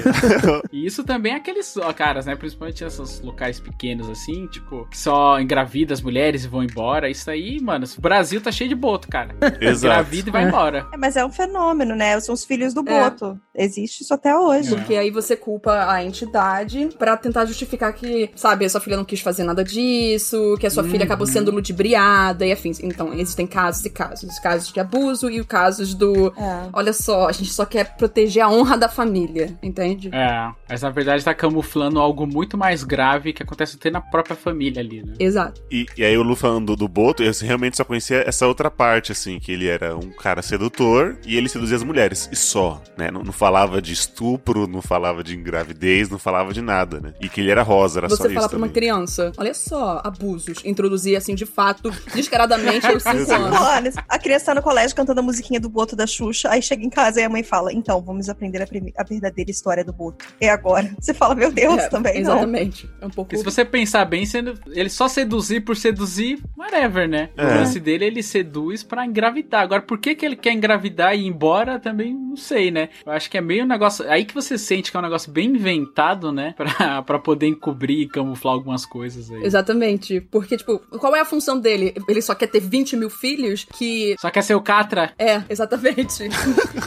E 0.72 0.84
isso 0.84 1.04
também 1.04 1.32
é 1.32 1.36
aqueles 1.36 1.76
ó, 1.76 1.92
caras, 1.92 2.26
né? 2.26 2.34
Principalmente 2.34 2.82
esses 2.82 3.20
locais 3.20 3.60
pequenos, 3.60 4.08
assim, 4.10 4.46
tipo, 4.48 4.85
que 4.90 4.98
só 4.98 5.40
engravida 5.40 5.92
as 5.94 6.00
mulheres 6.00 6.44
e 6.44 6.48
vão 6.48 6.62
embora. 6.62 7.08
Isso 7.10 7.30
aí, 7.30 7.60
mano, 7.60 7.86
o 7.96 8.00
Brasil 8.00 8.40
tá 8.40 8.50
cheio 8.52 8.68
de 8.68 8.74
boto, 8.74 9.08
cara. 9.08 9.34
Exato. 9.60 9.86
Engravida 9.94 10.28
e 10.28 10.32
vai 10.32 10.44
É. 10.44 10.48
embora. 10.48 10.86
É, 10.92 10.96
mas 10.96 11.16
é 11.16 11.24
um 11.24 11.30
fenômeno, 11.32 11.94
né? 11.94 12.18
São 12.20 12.34
os 12.34 12.44
filhos 12.44 12.72
do 12.74 12.80
É. 12.88 13.04
Boto. 13.04 13.38
Existe 13.54 14.02
isso 14.02 14.12
até 14.14 14.36
hoje. 14.36 14.68
Porque 14.74 14.94
aí 14.96 15.10
você 15.10 15.36
culpa 15.36 15.90
a 15.90 16.02
entidade 16.04 16.88
pra 16.98 17.16
tentar 17.16 17.44
justificar 17.46 17.92
que, 17.92 18.30
sabe, 18.36 18.64
a 18.64 18.70
sua 18.70 18.80
filha 18.80 18.96
não 18.96 19.04
quis 19.04 19.20
fazer 19.20 19.44
nada 19.44 19.64
disso, 19.64 20.56
que 20.60 20.66
a 20.66 20.70
sua 20.70 20.84
filha 20.84 21.04
acabou 21.04 21.26
sendo 21.26 21.50
ludibriada 21.50 22.44
e 22.46 22.52
afins. 22.52 22.80
Então, 22.80 23.12
existem 23.14 23.46
casos 23.46 23.84
e 23.84 23.90
casos. 23.90 24.38
Casos 24.40 24.72
de 24.72 24.80
abuso 24.80 25.30
e 25.30 25.40
os 25.40 25.46
casos 25.46 25.94
do. 25.94 26.28
É. 26.36 26.68
Olha 26.72 26.92
só, 26.92 27.28
a 27.28 27.32
gente 27.32 27.50
só 27.50 27.64
quer 27.64 27.96
proteger 27.96 28.42
a 28.42 28.48
honra 28.50 28.76
da 28.76 28.88
família, 28.88 29.56
entende? 29.62 30.10
É, 30.12 30.50
mas 30.68 30.82
na 30.82 30.90
verdade 30.90 31.24
tá 31.24 31.34
camuflando 31.34 31.98
algo 32.00 32.26
muito 32.26 32.56
mais 32.58 32.82
grave 32.84 33.32
que 33.32 33.42
acontece 33.42 33.76
até 33.76 33.90
na 33.90 34.00
própria 34.00 34.36
família 34.36 34.65
ali, 34.78 35.02
né? 35.02 35.14
Exato. 35.18 35.62
E, 35.70 35.86
e 35.96 36.04
aí 36.04 36.16
o 36.16 36.22
Lu 36.22 36.34
falando 36.36 36.74
do, 36.76 36.88
Boto, 36.88 37.22
eu 37.22 37.32
realmente 37.42 37.76
só 37.76 37.84
conhecia 37.84 38.24
essa 38.26 38.46
outra 38.46 38.70
parte, 38.70 39.12
assim, 39.12 39.38
que 39.38 39.52
ele 39.52 39.66
era 39.66 39.96
um 39.96 40.10
cara 40.10 40.42
sedutor 40.42 41.18
e 41.26 41.36
ele 41.36 41.48
seduzia 41.48 41.76
as 41.76 41.82
mulheres. 41.82 42.28
E 42.32 42.36
só, 42.36 42.82
né? 42.96 43.10
Não, 43.10 43.22
não 43.22 43.32
falava 43.32 43.80
de 43.82 43.92
estupro, 43.92 44.66
não 44.66 44.80
falava 44.82 45.22
de 45.22 45.34
engravidez, 45.36 46.08
não 46.08 46.18
falava 46.18 46.52
de 46.52 46.60
nada, 46.62 47.00
né? 47.00 47.12
E 47.20 47.28
que 47.28 47.40
ele 47.40 47.50
era 47.50 47.62
rosa, 47.62 48.00
era 48.00 48.08
só 48.08 48.16
Você 48.16 48.26
isso 48.28 48.34
falar 48.34 48.48
pra 48.48 48.58
uma 48.58 48.66
também. 48.68 48.80
criança, 48.82 49.32
olha 49.36 49.54
só, 49.54 50.00
abusos. 50.04 50.64
Introduzir 50.64 51.16
assim, 51.16 51.34
de 51.34 51.46
fato, 51.46 51.90
descaradamente 52.14 52.86
aos 52.86 53.02
5 53.02 53.16
Exato. 53.16 53.42
anos. 53.44 53.56
Anos. 53.76 53.94
A 54.08 54.18
criança 54.18 54.46
tá 54.46 54.54
no 54.54 54.62
colégio 54.62 54.96
cantando 54.96 55.20
a 55.20 55.22
musiquinha 55.22 55.60
do 55.60 55.68
Boto 55.68 55.94
da 55.96 56.06
Xuxa, 56.06 56.48
aí 56.50 56.62
chega 56.62 56.84
em 56.84 56.90
casa 56.90 57.20
e 57.20 57.24
a 57.24 57.28
mãe 57.28 57.42
fala: 57.42 57.72
Então, 57.72 58.00
vamos 58.00 58.28
aprender 58.28 58.62
a, 58.62 58.66
a 58.98 59.04
verdadeira 59.04 59.50
história 59.50 59.84
do 59.84 59.92
Boto. 59.92 60.24
É 60.40 60.48
agora. 60.48 60.90
Você 61.00 61.12
fala, 61.12 61.34
meu 61.34 61.52
Deus, 61.52 61.78
É, 61.78 61.88
também 61.88 62.22
não. 62.22 62.32
Exatamente. 62.32 62.88
É 63.00 63.06
um 63.06 63.10
pouco. 63.10 63.30
Porque 63.30 63.36
se 63.38 63.44
você 63.44 63.64
pensar 63.64 64.04
bem, 64.04 64.24
sendo 64.26 64.55
ele 64.68 64.88
só 64.88 65.08
seduzir 65.08 65.60
por 65.62 65.76
seduzir, 65.76 66.38
whatever, 66.56 67.08
né? 67.08 67.30
O 67.36 67.40
É. 67.40 67.54
lance 67.60 67.78
dele, 67.80 68.04
ele 68.04 68.22
seduz 68.22 68.82
pra 68.82 69.04
engravidar. 69.06 69.62
Agora, 69.62 69.82
por 69.82 69.98
que, 69.98 70.14
que 70.14 70.24
ele 70.26 70.36
quer 70.36 70.52
engravidar 70.52 71.14
e 71.16 71.20
ir 71.22 71.26
embora, 71.26 71.78
também 71.78 72.14
não 72.14 72.36
sei, 72.36 72.70
né? 72.70 72.88
Eu 73.04 73.12
acho 73.12 73.30
que 73.30 73.38
é 73.38 73.40
meio 73.40 73.64
um 73.64 73.68
negócio. 73.68 74.08
Aí 74.10 74.24
que 74.24 74.34
você 74.34 74.56
sente 74.58 74.90
que 74.90 74.96
é 74.96 75.00
um 75.00 75.02
negócio 75.02 75.30
bem 75.32 75.48
inventado, 75.50 76.32
né? 76.32 76.54
Pra, 76.76 77.02
pra 77.02 77.18
poder 77.18 77.46
encobrir 77.46 78.00
e 78.02 78.08
camuflar 78.08 78.54
algumas 78.54 78.84
coisas 78.84 79.30
aí. 79.30 79.42
Exatamente. 79.44 80.20
Porque, 80.20 80.56
tipo, 80.56 80.78
qual 80.98 81.14
é 81.16 81.20
a 81.20 81.24
função 81.24 81.58
dele? 81.58 81.94
Ele 82.08 82.20
só 82.20 82.34
quer 82.34 82.48
ter 82.48 82.60
20 82.60 82.96
mil 82.96 83.08
filhos 83.10 83.64
que. 83.64 84.14
Só 84.20 84.30
quer 84.30 84.42
ser 84.42 84.54
o 84.54 84.60
Catra. 84.60 85.12
É, 85.18 85.42
exatamente. 85.48 86.24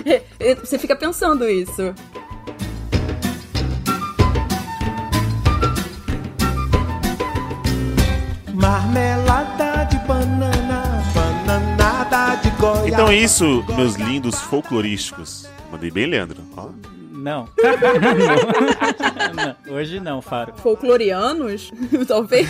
É, 0.05 0.21
é, 0.39 0.55
Você 0.55 0.77
fica 0.79 0.95
pensando 0.95 1.47
isso. 1.49 1.93
Marmelada 8.69 9.83
de 9.85 9.97
banana, 10.05 11.03
bananada 11.15 12.35
de 12.35 12.51
goiaba. 12.51 12.87
Então 12.87 13.07
é 13.07 13.15
isso, 13.15 13.65
meus 13.75 13.95
lindos 13.95 14.39
folclorísticos. 14.41 15.49
Mandei 15.71 15.89
bem, 15.89 16.05
Leandro. 16.05 16.37
Ó. 16.55 16.69
Não. 17.11 17.49
não. 19.65 19.75
Hoje 19.75 19.99
não, 19.99 20.21
Faro. 20.21 20.53
Folclorianos? 20.57 21.71
Talvez. 22.07 22.47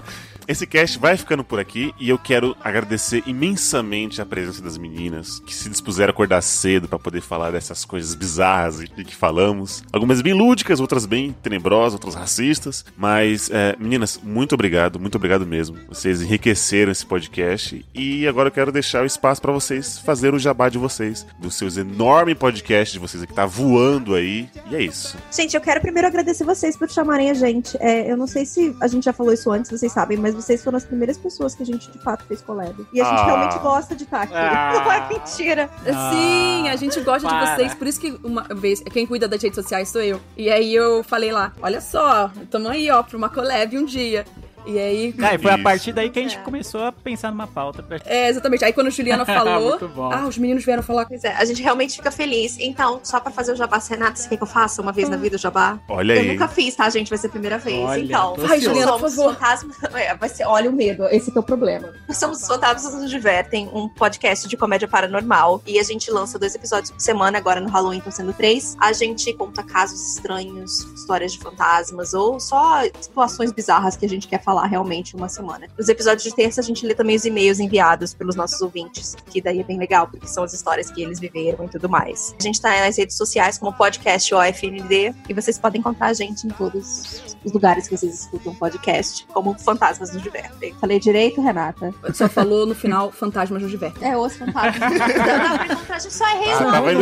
Esse 0.48 0.64
cast 0.64 0.96
vai 1.00 1.16
ficando 1.16 1.42
por 1.42 1.58
aqui 1.58 1.92
e 1.98 2.08
eu 2.08 2.16
quero 2.16 2.56
agradecer 2.62 3.20
imensamente 3.26 4.22
a 4.22 4.26
presença 4.26 4.62
das 4.62 4.78
meninas 4.78 5.40
que 5.40 5.52
se 5.52 5.68
dispuseram 5.68 6.10
a 6.10 6.12
acordar 6.12 6.40
cedo 6.40 6.86
pra 6.86 7.00
poder 7.00 7.20
falar 7.20 7.50
dessas 7.50 7.84
coisas 7.84 8.14
bizarras 8.14 8.80
e 8.80 8.86
que 8.86 9.14
falamos. 9.14 9.82
Algumas 9.92 10.22
bem 10.22 10.32
lúdicas, 10.32 10.78
outras 10.78 11.04
bem 11.04 11.34
tenebrosas, 11.42 11.94
outras 11.94 12.14
racistas. 12.14 12.84
Mas, 12.96 13.50
é, 13.50 13.74
meninas, 13.76 14.20
muito 14.22 14.54
obrigado, 14.54 15.00
muito 15.00 15.16
obrigado 15.16 15.44
mesmo. 15.44 15.78
Vocês 15.88 16.22
enriqueceram 16.22 16.92
esse 16.92 17.04
podcast 17.04 17.84
e 17.92 18.28
agora 18.28 18.46
eu 18.48 18.52
quero 18.52 18.70
deixar 18.70 19.02
o 19.02 19.06
espaço 19.06 19.42
pra 19.42 19.50
vocês 19.50 19.98
fazer 19.98 20.32
o 20.32 20.38
jabá 20.38 20.68
de 20.68 20.78
vocês, 20.78 21.26
dos 21.40 21.56
seus 21.56 21.76
enorme 21.76 22.36
podcast 22.36 22.92
de 22.92 23.00
vocês 23.00 23.24
que 23.24 23.34
tá 23.34 23.46
voando 23.46 24.14
aí. 24.14 24.48
E 24.70 24.76
é 24.76 24.82
isso. 24.82 25.18
Gente, 25.32 25.56
eu 25.56 25.60
quero 25.60 25.80
primeiro 25.80 26.06
agradecer 26.06 26.44
vocês 26.44 26.76
por 26.76 26.88
chamarem 26.88 27.30
a 27.30 27.34
gente. 27.34 27.76
É, 27.80 28.08
eu 28.08 28.16
não 28.16 28.28
sei 28.28 28.46
se 28.46 28.76
a 28.80 28.86
gente 28.86 29.04
já 29.04 29.12
falou 29.12 29.32
isso 29.32 29.50
antes, 29.50 29.72
vocês 29.72 29.90
sabem, 29.90 30.16
mas 30.16 30.35
vocês 30.36 30.62
foram 30.62 30.76
as 30.76 30.84
primeiras 30.84 31.16
pessoas 31.18 31.54
que 31.54 31.62
a 31.62 31.66
gente 31.66 31.90
de 31.90 31.98
fato 31.98 32.24
fez 32.24 32.40
collab. 32.42 32.86
E 32.92 33.00
a 33.00 33.04
gente 33.04 33.20
Ah. 33.20 33.24
realmente 33.26 33.58
gosta 33.58 33.94
de 33.96 34.04
estar 34.04 34.22
aqui. 34.22 34.34
Ah. 34.34 34.72
Não 34.84 34.92
é 34.92 35.08
mentira. 35.08 35.70
Sim, 36.12 36.68
a 36.68 36.76
gente 36.76 37.00
gosta 37.00 37.28
para. 37.28 37.44
de 37.44 37.56
vocês. 37.56 37.74
Por 37.74 37.86
isso 37.86 38.00
que 38.00 38.18
uma 38.22 38.42
vez, 38.54 38.80
quem 38.92 39.06
cuida 39.06 39.26
das 39.26 39.42
redes 39.42 39.56
sociais 39.56 39.88
sou 39.88 40.00
eu. 40.02 40.20
E 40.36 40.50
aí 40.50 40.74
eu 40.74 41.02
falei 41.02 41.32
lá: 41.32 41.52
olha 41.62 41.80
só, 41.80 42.30
tamo 42.50 42.68
aí, 42.68 42.90
ó, 42.90 43.02
pra 43.02 43.16
uma 43.16 43.28
collab 43.28 43.76
um 43.78 43.84
dia. 43.84 44.24
E 44.66 44.78
aí. 44.78 45.14
Ah, 45.22 45.34
e 45.34 45.38
foi 45.38 45.50
a 45.50 45.54
Isso. 45.54 45.62
partir 45.62 45.92
daí 45.92 46.10
que 46.10 46.18
a 46.18 46.22
gente 46.22 46.38
começou 46.38 46.82
a 46.84 46.90
pensar 46.92 47.30
numa 47.30 47.46
pauta 47.46 47.82
pra 47.82 47.98
É, 48.04 48.28
exatamente. 48.28 48.64
Aí 48.64 48.72
quando 48.72 48.88
a 48.88 48.90
Juliana 48.90 49.24
falou. 49.26 49.78
Ah, 50.12 50.26
os 50.26 50.36
meninos 50.38 50.64
vieram 50.64 50.82
falar. 50.82 51.06
Pois 51.06 51.22
é, 51.24 51.32
a 51.36 51.44
gente 51.44 51.62
realmente 51.62 51.96
fica 51.96 52.10
feliz. 52.10 52.56
Então, 52.58 53.00
só 53.02 53.20
pra 53.20 53.30
fazer 53.30 53.52
o 53.52 53.56
jabá, 53.56 53.78
Renato, 53.88 54.18
você 54.18 54.28
quer 54.28 54.36
que 54.36 54.42
eu 54.42 54.46
faça 54.46 54.82
uma 54.82 54.90
vez 54.92 55.08
na 55.08 55.16
vida 55.16 55.36
o 55.36 55.38
jabá? 55.38 55.78
Olha 55.88 56.14
Eu 56.14 56.20
aí. 56.22 56.32
nunca 56.32 56.48
fiz, 56.48 56.74
tá, 56.74 56.88
gente? 56.90 57.08
Vai 57.08 57.18
ser 57.18 57.28
a 57.28 57.30
primeira 57.30 57.58
vez. 57.58 57.78
Olha, 57.78 58.00
então, 58.00 58.34
ansioso. 58.34 58.60
Juliana, 58.60 58.92
por 58.92 58.98
somos 59.10 59.14
favor. 59.14 59.34
fantasmas. 59.34 59.76
É, 59.94 60.14
vai 60.16 60.28
ser, 60.28 60.44
olha 60.44 60.68
o 60.68 60.72
medo, 60.72 61.04
esse 61.10 61.30
que 61.30 61.38
é 61.38 61.40
o 61.40 61.44
problema. 61.44 61.92
Nós 62.08 62.16
somos 62.18 62.40
os 62.42 62.46
Fantasmas 62.46 62.94
nos 62.94 63.10
Divertem, 63.10 63.70
um 63.72 63.88
podcast 63.88 64.48
de 64.48 64.56
comédia 64.56 64.88
paranormal. 64.88 65.62
E 65.66 65.78
a 65.78 65.82
gente 65.84 66.10
lança 66.10 66.38
dois 66.38 66.54
episódios 66.54 66.90
por 66.90 67.00
semana, 67.00 67.38
agora 67.38 67.60
no 67.60 67.68
Halloween 67.68 67.98
estão 67.98 68.10
sendo 68.12 68.32
três. 68.32 68.76
A 68.80 68.92
gente 68.92 69.32
conta 69.34 69.62
casos 69.62 70.14
estranhos, 70.16 70.80
histórias 70.94 71.32
de 71.32 71.38
fantasmas, 71.38 72.14
ou 72.14 72.40
só 72.40 72.82
situações 73.00 73.52
bizarras 73.52 73.96
que 73.96 74.04
a 74.04 74.08
gente 74.08 74.26
quer 74.26 74.42
falar 74.42 74.55
falar 74.56 74.66
realmente 74.68 75.14
uma 75.14 75.28
semana. 75.28 75.66
Nos 75.78 75.88
episódios 75.88 76.22
de 76.24 76.34
terça, 76.34 76.62
a 76.62 76.64
gente 76.64 76.86
lê 76.86 76.94
também 76.94 77.14
os 77.14 77.26
e-mails 77.26 77.60
enviados 77.60 78.14
pelos 78.14 78.34
nossos 78.34 78.60
ouvintes, 78.62 79.14
que 79.30 79.42
daí 79.42 79.60
é 79.60 79.62
bem 79.62 79.78
legal, 79.78 80.08
porque 80.08 80.26
são 80.26 80.42
as 80.44 80.54
histórias 80.54 80.90
que 80.90 81.02
eles 81.02 81.20
viveram 81.20 81.66
e 81.66 81.68
tudo 81.68 81.88
mais. 81.90 82.34
A 82.40 82.42
gente 82.42 82.58
tá 82.60 82.70
nas 82.80 82.96
redes 82.96 83.16
sociais 83.16 83.58
como 83.58 83.72
podcast 83.74 84.34
OFND 84.34 85.14
e 85.28 85.34
vocês 85.34 85.58
podem 85.58 85.80
encontrar 85.80 86.06
a 86.06 86.12
gente 86.14 86.46
em 86.46 86.50
todos 86.50 87.36
os 87.44 87.52
lugares 87.52 87.86
que 87.86 87.96
vocês 87.96 88.22
escutam 88.22 88.54
podcast, 88.54 89.26
como 89.26 89.54
Fantasmas 89.58 90.12
nos 90.12 90.22
Divertem. 90.22 90.74
Falei 90.80 90.98
direito, 90.98 91.42
Renata? 91.42 91.94
Só 92.14 92.28
falou 92.28 92.64
no 92.64 92.74
final 92.74 93.12
Fantasmas 93.12 93.60
nos 93.60 93.70
Divertem. 93.70 94.08
É, 94.08 94.16
os 94.16 94.36
fantasmas. 94.36 94.76
Não, 94.96 95.48
não, 95.48 95.56
pra 95.58 95.66
encontrar, 95.66 95.96
a 95.96 95.98
gente 95.98 96.14
só 96.14 96.28
errei 96.28 96.52
Ah, 96.52 96.58
o 96.58 96.70
nome. 96.70 96.94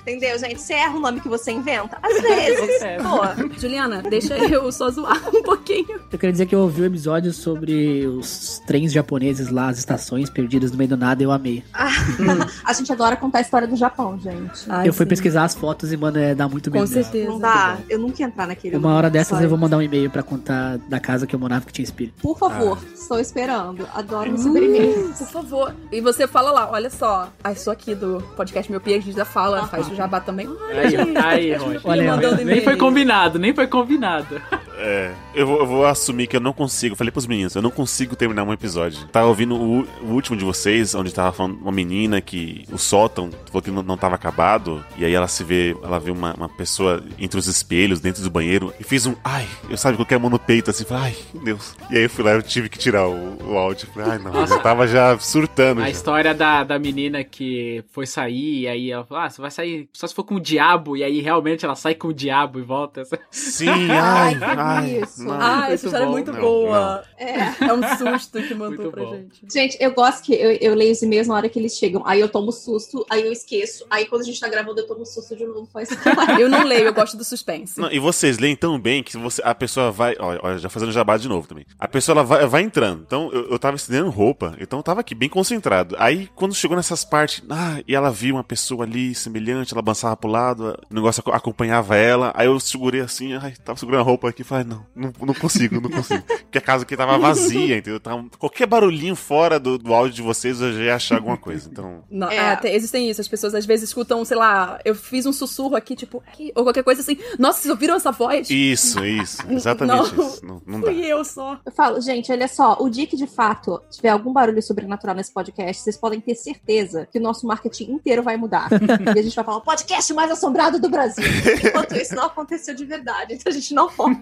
Entendeu, 0.00 0.38
gente? 0.38 0.60
Você 0.60 0.74
erra 0.74 0.96
o 0.96 1.00
nome 1.00 1.20
que 1.20 1.28
você 1.28 1.52
inventa? 1.52 1.98
Às 2.02 2.20
vezes. 2.20 2.82
É. 2.82 2.96
Pô. 2.98 3.18
Juliana, 3.58 4.02
deixa 4.02 4.36
eu 4.36 4.70
só 4.72 4.90
zoar 4.90 5.20
um 5.34 5.42
pouquinho. 5.42 6.00
Eu 6.10 6.18
queria 6.18 6.32
dizer 6.32 6.46
que 6.46 6.54
eu 6.54 6.60
ouvi 6.60 6.80
o 6.80 6.84
episódio 6.86 7.30
sobre 7.34 8.06
os 8.06 8.62
trens 8.66 8.92
japoneses 8.92 9.50
lá, 9.50 9.68
as 9.68 9.78
estações 9.78 10.30
perdidas 10.30 10.70
no 10.72 10.78
meio 10.78 10.88
do 10.88 10.96
nada, 10.96 11.22
e 11.22 11.26
eu 11.26 11.30
amei. 11.30 11.62
A 12.64 12.72
gente 12.72 12.90
adora 12.90 13.14
contar 13.14 13.38
a 13.38 13.40
história 13.42 13.68
do 13.68 13.76
Japão, 13.76 14.18
gente. 14.18 14.64
Ai, 14.68 14.88
eu 14.88 14.92
fui 14.92 15.04
sim. 15.04 15.10
pesquisar 15.10 15.44
as 15.44 15.54
fotos 15.54 15.92
e, 15.92 15.96
mano, 15.96 16.18
é, 16.18 16.34
dá 16.34 16.48
muito 16.48 16.70
Com 16.70 16.78
medo. 16.78 16.88
mesmo. 16.88 17.02
certeza. 17.02 17.30
Não 17.30 17.38
dá. 17.38 17.76
Eu 17.90 17.98
nunca 17.98 18.22
ia 18.22 18.26
entrar 18.26 18.46
naquele. 18.46 18.76
Uma 18.76 18.94
hora 18.94 19.10
dessas 19.10 19.36
Só 19.36 19.44
eu 19.44 19.48
vou 19.50 19.58
mandar 19.58 19.76
um 19.76 19.82
e-mail 19.82 20.10
pra 20.10 20.22
contar 20.22 20.78
da 20.88 20.98
casa 20.98 21.26
que 21.26 21.34
eu 21.34 21.38
morava 21.38 21.66
que 21.66 21.72
tinha 21.72 21.84
espírito. 21.84 22.20
Por 22.22 22.38
favor, 22.38 22.78
estou 22.94 23.18
esperando. 23.20 23.86
Adoro 23.94 24.30
receber 24.30 24.62
e-mails. 24.62 25.18
Por 25.18 25.28
favor. 25.28 25.74
E 25.92 26.00
você 26.00 26.26
fala 26.26 26.50
lá, 26.50 26.70
olha 26.70 26.90
só, 26.90 27.30
a 27.44 27.54
sou 27.54 27.72
aqui 27.72 27.94
do 27.94 28.22
podcast 28.36 28.70
Meu 28.70 28.80
Pia, 28.80 28.96
a 28.96 29.00
gente 29.00 29.14
já 29.16 29.24
fala, 29.24 29.66
faz 29.66 29.88
o 29.88 29.94
jabá 29.94 30.20
também. 30.20 30.48
Aí, 30.70 30.96
ó, 30.96 31.20
aí. 31.22 31.80
Olha 31.84 32.02
aí, 32.02 32.08
mandando 32.08 32.36
Nem 32.36 32.44
e-mail. 32.44 32.64
foi 32.64 32.76
combinado, 32.76 33.38
nem 33.38 33.54
foi 33.54 33.66
combinado. 33.66 34.40
É, 34.80 35.12
eu 35.34 35.44
vou, 35.46 35.58
eu 35.58 35.66
vou 35.66 35.84
assumir 35.88 36.26
que 36.26 36.36
eu 36.36 36.40
não 36.40 36.52
consigo. 36.52 36.96
Falei 36.96 37.10
pros 37.10 37.26
meninos, 37.26 37.54
eu 37.54 37.62
não 37.62 37.70
consigo 37.70 38.16
terminar 38.16 38.44
um 38.44 38.52
episódio. 38.52 39.06
Tava 39.08 39.26
ouvindo 39.28 39.54
o, 39.56 39.80
o 40.02 40.12
último 40.12 40.36
de 40.36 40.44
vocês, 40.44 40.94
onde 40.94 41.12
tava 41.12 41.32
falando 41.32 41.58
uma 41.60 41.72
menina 41.72 42.20
que 42.20 42.64
o 42.72 42.78
sótão 42.78 43.30
falou 43.46 43.62
que 43.62 43.70
não, 43.70 43.82
não 43.82 43.96
tava 43.96 44.14
acabado. 44.14 44.84
E 44.96 45.04
aí 45.04 45.12
ela 45.12 45.28
se 45.28 45.42
vê, 45.44 45.76
ela 45.82 45.98
vê 45.98 46.10
uma, 46.10 46.34
uma 46.34 46.48
pessoa 46.48 47.02
entre 47.18 47.38
os 47.38 47.46
espelhos, 47.46 48.00
dentro 48.00 48.22
do 48.22 48.30
banheiro, 48.30 48.72
e 48.78 48.84
fez 48.84 49.06
um 49.06 49.14
ai, 49.24 49.46
eu 49.68 49.76
sabe, 49.76 49.96
coloquei 49.96 50.16
a 50.16 50.20
mão 50.20 50.30
no 50.30 50.38
peito 50.38 50.70
assim, 50.70 50.84
falei, 50.84 51.04
ai, 51.04 51.16
meu 51.34 51.44
Deus. 51.58 51.76
E 51.90 51.96
aí 51.96 52.02
eu 52.04 52.10
fui 52.10 52.24
lá, 52.24 52.32
eu 52.32 52.42
tive 52.42 52.68
que 52.68 52.78
tirar 52.78 53.06
o, 53.08 53.38
o 53.44 53.58
áudio. 53.58 53.88
Falei, 53.92 54.12
ai 54.12 54.18
não, 54.18 54.34
eu 54.34 54.60
tava 54.60 54.86
já 54.86 55.18
surtando. 55.18 55.80
A 55.80 55.84
já. 55.84 55.90
história 55.90 56.34
da, 56.34 56.64
da 56.64 56.78
menina 56.78 57.24
que 57.24 57.84
foi 57.90 58.06
sair, 58.06 58.60
e 58.62 58.68
aí 58.68 58.90
ela 58.90 59.04
falou: 59.04 59.24
Ah, 59.24 59.30
você 59.30 59.40
vai 59.40 59.50
sair 59.50 59.88
só 59.92 60.06
se 60.06 60.14
for 60.14 60.24
com 60.24 60.36
o 60.36 60.40
diabo, 60.40 60.96
e 60.96 61.02
aí 61.04 61.20
realmente 61.20 61.64
ela 61.64 61.74
sai 61.74 61.94
com 61.94 62.08
o 62.08 62.14
diabo 62.14 62.58
e 62.58 62.62
volta. 62.62 63.02
Sim, 63.30 63.68
ai, 63.90 64.36
Ai, 64.40 64.56
ai. 64.56 65.02
isso. 65.02 65.24
não. 65.24 65.38
Muito 65.66 65.77
essa 65.78 65.86
história 65.86 66.04
é 66.04 66.06
bom. 66.06 66.12
muito 66.12 66.32
Não, 66.32 66.40
boa. 66.40 67.04
É. 67.16 67.64
É 67.68 67.72
um 67.72 67.96
susto 67.96 68.42
que 68.42 68.54
mandou 68.54 68.78
Muito 68.78 68.90
pra 68.90 69.04
bom. 69.04 69.12
gente. 69.16 69.40
Gente, 69.52 69.76
eu 69.80 69.92
gosto 69.92 70.22
que 70.22 70.34
eu, 70.34 70.52
eu 70.60 70.74
leio 70.74 70.92
os 70.92 71.02
e-mails 71.02 71.26
na 71.26 71.34
hora 71.34 71.48
que 71.48 71.58
eles 71.58 71.76
chegam. 71.76 72.02
Aí 72.06 72.20
eu 72.20 72.28
tomo 72.28 72.52
susto, 72.52 73.04
aí 73.10 73.24
eu 73.24 73.32
esqueço. 73.32 73.84
Aí 73.90 74.06
quando 74.06 74.22
a 74.22 74.24
gente 74.24 74.38
tá 74.40 74.48
gravando, 74.48 74.80
eu 74.80 74.86
tomo 74.86 75.04
susto 75.06 75.36
de 75.36 75.44
novo. 75.46 75.68
Faz 75.72 75.88
Eu 76.38 76.48
não 76.48 76.64
leio, 76.64 76.86
eu 76.86 76.94
gosto 76.94 77.16
do 77.16 77.24
suspense. 77.24 77.80
Não, 77.80 77.90
e 77.90 77.98
vocês 77.98 78.38
leem 78.38 78.54
tão 78.56 78.78
bem 78.78 79.02
que 79.02 79.16
você, 79.16 79.40
a 79.44 79.54
pessoa 79.54 79.90
vai. 79.90 80.14
Olha, 80.18 80.40
olha, 80.42 80.58
já 80.58 80.68
fazendo 80.68 80.92
jabá 80.92 81.16
de 81.16 81.28
novo 81.28 81.46
também. 81.48 81.64
A 81.78 81.88
pessoa 81.88 82.14
ela 82.14 82.24
vai, 82.24 82.46
vai 82.46 82.62
entrando. 82.62 83.02
Então 83.06 83.30
eu, 83.32 83.50
eu 83.50 83.58
tava 83.58 83.76
estendendo 83.76 84.10
roupa, 84.10 84.54
então 84.60 84.78
eu 84.78 84.82
tava 84.82 85.00
aqui 85.00 85.14
bem 85.14 85.28
concentrado. 85.28 85.94
Aí 85.98 86.28
quando 86.34 86.54
chegou 86.54 86.76
nessas 86.76 87.04
partes, 87.04 87.42
ah, 87.50 87.80
e 87.86 87.94
ela 87.94 88.10
viu 88.10 88.34
uma 88.36 88.44
pessoa 88.44 88.84
ali 88.84 89.14
semelhante, 89.14 89.72
ela 89.72 89.80
avançava 89.80 90.16
pro 90.16 90.30
lado, 90.30 90.78
o 90.90 90.94
negócio 90.94 91.20
aco- 91.20 91.32
acompanhava 91.32 91.96
ela. 91.96 92.32
Aí 92.34 92.46
eu 92.46 92.58
segurei 92.60 93.00
assim, 93.00 93.34
ai, 93.34 93.54
tava 93.64 93.78
segurando 93.78 94.00
a 94.00 94.04
roupa 94.04 94.28
aqui 94.28 94.42
e 94.42 94.44
falei, 94.44 94.64
não, 94.64 94.84
não, 94.94 95.12
não 95.26 95.34
consigo, 95.34 95.67
não 95.70 95.90
consigo. 95.90 96.22
Porque 96.22 96.58
a 96.58 96.60
casa 96.60 96.84
aqui 96.84 96.96
tava 96.96 97.18
vazia, 97.18 97.76
entendeu? 97.76 98.00
Tava, 98.00 98.24
qualquer 98.38 98.66
barulhinho 98.66 99.14
fora 99.16 99.58
do, 99.60 99.78
do 99.78 99.92
áudio 99.94 100.14
de 100.16 100.22
vocês 100.22 100.60
eu 100.60 100.72
já 100.72 100.80
ia 100.80 100.94
achar 100.96 101.16
alguma 101.16 101.36
coisa. 101.36 101.68
Então. 101.70 102.02
Não, 102.10 102.30
É. 102.30 102.38
ah, 102.38 102.56
tem- 102.56 102.74
existem 102.74 103.08
isso. 103.10 103.20
As 103.20 103.28
pessoas 103.28 103.54
às 103.54 103.66
vezes 103.66 103.88
escutam, 103.90 104.24
sei 104.24 104.36
lá, 104.36 104.78
eu 104.84 104.94
fiz 104.94 105.26
um 105.26 105.32
sussurro 105.32 105.76
aqui, 105.76 105.94
tipo, 105.94 106.22
aqui, 106.26 106.52
ou 106.54 106.64
qualquer 106.64 106.82
coisa 106.82 107.00
assim. 107.00 107.16
Nossa, 107.38 107.60
vocês 107.60 107.70
ouviram 107.70 107.94
essa 107.96 108.10
voz? 108.10 108.48
Isso, 108.50 109.04
isso. 109.04 109.42
Exatamente 109.50 110.14
Não. 110.14 110.26
isso. 110.26 110.46
Não, 110.46 110.62
não 110.66 110.80
dá. 110.80 110.86
Fui 110.86 111.04
eu 111.04 111.24
só. 111.24 111.58
Eu 111.64 111.72
falo, 111.72 112.00
gente, 112.00 112.30
olha 112.32 112.48
só, 112.48 112.76
o 112.80 112.88
dia 112.88 113.06
que 113.06 113.16
de 113.16 113.26
fato 113.26 113.80
tiver 113.90 114.08
algum 114.10 114.32
barulho 114.32 114.62
sobrenatural 114.62 115.14
nesse 115.16 115.32
podcast, 115.32 115.82
vocês 115.82 115.96
podem 115.96 116.20
ter 116.20 116.34
certeza 116.34 117.06
que 117.10 117.18
o 117.18 117.22
nosso 117.22 117.46
marketing 117.46 117.92
inteiro 117.92 118.22
vai 118.22 118.36
mudar. 118.36 118.68
e 119.14 119.18
a 119.18 119.22
gente 119.22 119.34
vai 119.36 119.44
falar, 119.44 119.58
o 119.58 119.62
podcast 119.62 120.12
mais 120.14 120.30
assombrado 120.30 120.78
do 120.80 120.88
Brasil. 120.88 121.24
Enquanto 121.64 121.96
isso 121.96 122.14
não 122.14 122.24
aconteceu 122.24 122.74
de 122.74 122.84
verdade, 122.84 123.34
então 123.34 123.50
a 123.50 123.54
gente 123.54 123.74
não 123.74 123.88
pode. 123.90 124.18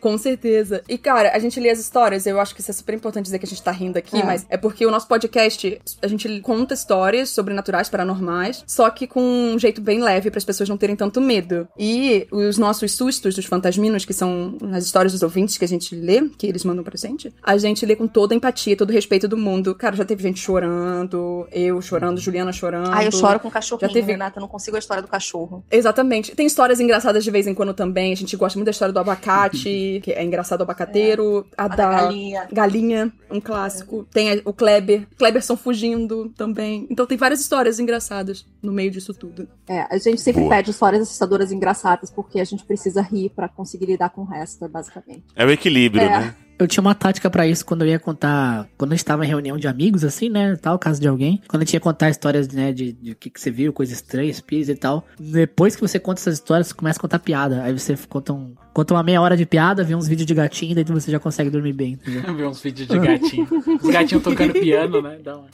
Com 0.00 0.16
certeza. 0.18 0.77
E, 0.88 0.98
cara, 0.98 1.32
a 1.34 1.38
gente 1.38 1.58
lê 1.60 1.70
as 1.70 1.78
histórias, 1.78 2.26
eu 2.26 2.38
acho 2.40 2.54
que 2.54 2.60
isso 2.60 2.70
é 2.70 2.74
super 2.74 2.94
importante 2.94 3.24
dizer 3.24 3.38
que 3.38 3.46
a 3.46 3.48
gente 3.48 3.62
tá 3.62 3.70
rindo 3.70 3.98
aqui, 3.98 4.18
É. 4.18 4.24
mas 4.24 4.46
é 4.48 4.56
porque 4.56 4.84
o 4.86 4.90
nosso 4.90 5.06
podcast, 5.08 5.80
a 6.02 6.06
gente 6.06 6.40
conta 6.40 6.74
histórias 6.74 7.30
sobrenaturais, 7.30 7.88
paranormais, 7.88 8.62
só 8.66 8.88
que 8.90 9.06
com 9.06 9.20
um 9.22 9.58
jeito 9.58 9.80
bem 9.80 10.00
leve 10.02 10.30
para 10.30 10.38
as 10.38 10.44
pessoas 10.44 10.68
não 10.68 10.76
terem 10.76 10.96
tanto 10.96 11.20
medo. 11.20 11.68
E 11.78 12.26
os 12.30 12.58
nossos 12.58 12.92
sustos 12.92 13.34
dos 13.34 13.44
fantasminos, 13.46 14.04
que 14.04 14.12
são 14.12 14.56
as 14.72 14.84
histórias 14.84 15.12
dos 15.12 15.22
ouvintes 15.22 15.56
que 15.58 15.64
a 15.64 15.68
gente 15.68 15.94
lê, 15.94 16.28
que 16.36 16.46
eles 16.46 16.64
mandam 16.64 16.84
pra 16.84 16.96
gente, 16.96 17.32
a 17.42 17.56
gente 17.56 17.84
lê 17.86 17.96
com 17.96 18.06
toda 18.06 18.34
a 18.34 18.36
empatia, 18.36 18.76
todo 18.76 18.90
o 18.90 18.92
respeito 18.92 19.26
do 19.28 19.36
mundo. 19.36 19.74
Cara, 19.74 19.96
já 19.96 20.04
teve 20.04 20.22
gente 20.22 20.40
chorando, 20.40 21.46
eu 21.52 21.80
chorando, 21.80 22.20
Juliana 22.20 22.52
chorando. 22.52 22.90
Ah, 22.92 23.04
eu 23.04 23.12
choro 23.12 23.40
com 23.40 23.48
o 23.48 23.50
cachorrinho, 23.50 23.88
Já 23.88 23.92
teve- 23.94 24.12
Renata, 24.12 24.38
eu 24.38 24.40
não 24.40 24.48
consigo 24.48 24.76
a 24.76 24.78
história 24.78 25.02
do 25.02 25.08
cachorro. 25.08 25.64
Exatamente. 25.70 26.34
Tem 26.34 26.46
histórias 26.46 26.80
engraçadas 26.80 27.22
de 27.24 27.30
vez 27.30 27.46
em 27.46 27.54
quando 27.54 27.74
também. 27.74 28.12
A 28.12 28.16
gente 28.16 28.36
gosta 28.36 28.58
muito 28.58 28.66
da 28.66 28.70
história 28.70 28.92
do 28.92 28.98
abacate, 28.98 30.00
que 30.02 30.12
é 30.12 30.22
engraçado 30.24 30.62
o 30.68 30.72
abacateiro. 30.72 31.46
A, 31.56 31.64
A 31.64 31.68
da, 31.68 31.76
da 31.76 31.90
galinha. 32.02 32.48
Galinha, 32.52 33.12
um 33.30 33.40
clássico. 33.40 34.06
Tem 34.12 34.32
a- 34.32 34.42
o 34.44 34.52
Kleber. 34.52 35.06
Kleberson 35.16 35.56
fugindo 35.56 36.28
também. 36.36 36.86
Então 36.90 37.06
tem 37.06 37.16
várias 37.18 37.40
histórias 37.40 37.78
engraçadas 37.80 38.46
no 38.62 38.72
meio 38.72 38.90
disso 38.90 39.12
tudo. 39.14 39.48
É, 39.66 39.86
a 39.90 39.98
gente 39.98 40.20
sempre 40.20 40.42
Boa. 40.42 40.56
pede 40.56 40.70
histórias 40.70 41.02
assustadoras 41.02 41.52
engraçadas, 41.52 42.10
porque 42.10 42.40
a 42.40 42.44
gente 42.44 42.64
precisa 42.64 43.00
rir 43.02 43.30
pra 43.30 43.48
conseguir 43.48 43.86
lidar 43.86 44.10
com 44.10 44.22
o 44.22 44.24
resto, 44.24 44.64
é 44.64 44.68
basicamente. 44.68 45.24
É 45.34 45.44
o 45.44 45.50
equilíbrio, 45.50 46.02
É. 46.02 46.08
né? 46.20 46.34
Eu 46.58 46.66
tinha 46.66 46.80
uma 46.80 46.94
tática 46.94 47.30
pra 47.30 47.46
isso 47.46 47.64
quando 47.64 47.82
eu 47.82 47.88
ia 47.88 47.98
contar. 48.00 48.68
Quando 48.76 48.92
a 48.92 48.96
gente 48.96 49.04
tava 49.04 49.24
em 49.24 49.28
reunião 49.28 49.56
de 49.56 49.68
amigos, 49.68 50.02
assim, 50.02 50.28
né? 50.28 50.56
Tal, 50.56 50.76
caso 50.78 51.00
de 51.00 51.06
alguém. 51.06 51.40
Quando 51.46 51.62
a 51.62 51.64
gente 51.64 51.74
ia 51.74 51.80
contar 51.80 52.10
histórias, 52.10 52.48
né? 52.48 52.72
De, 52.72 52.92
de 52.92 53.12
o 53.12 53.16
que, 53.16 53.30
que 53.30 53.40
você 53.40 53.50
viu, 53.50 53.72
coisa 53.72 53.92
estranha, 53.92 54.28
espíritos 54.28 54.68
e 54.68 54.74
tal. 54.74 55.04
Depois 55.20 55.76
que 55.76 55.80
você 55.80 56.00
conta 56.00 56.20
essas 56.20 56.34
histórias, 56.34 56.66
você 56.66 56.74
começa 56.74 56.98
a 56.98 57.02
contar 57.02 57.20
piada. 57.20 57.62
Aí 57.62 57.72
você 57.72 57.96
conta, 58.08 58.32
um, 58.32 58.54
conta 58.74 58.94
uma 58.94 59.04
meia 59.04 59.22
hora 59.22 59.36
de 59.36 59.46
piada, 59.46 59.84
vê 59.84 59.94
uns 59.94 60.08
vídeos 60.08 60.26
de 60.26 60.34
gatinho, 60.34 60.74
daí 60.74 60.82
você 60.84 61.12
já 61.12 61.20
consegue 61.20 61.48
dormir 61.48 61.72
bem, 61.72 61.92
entendeu? 61.92 62.22
Ver 62.34 62.46
uns 62.46 62.60
vídeos 62.60 62.88
de 62.88 62.98
gatinho. 62.98 63.46
Os 63.80 63.90
gatinhos 63.90 64.24
tocando 64.24 64.52
piano, 64.54 65.00
né? 65.00 65.18
Dá 65.22 65.36
uma, 65.36 65.46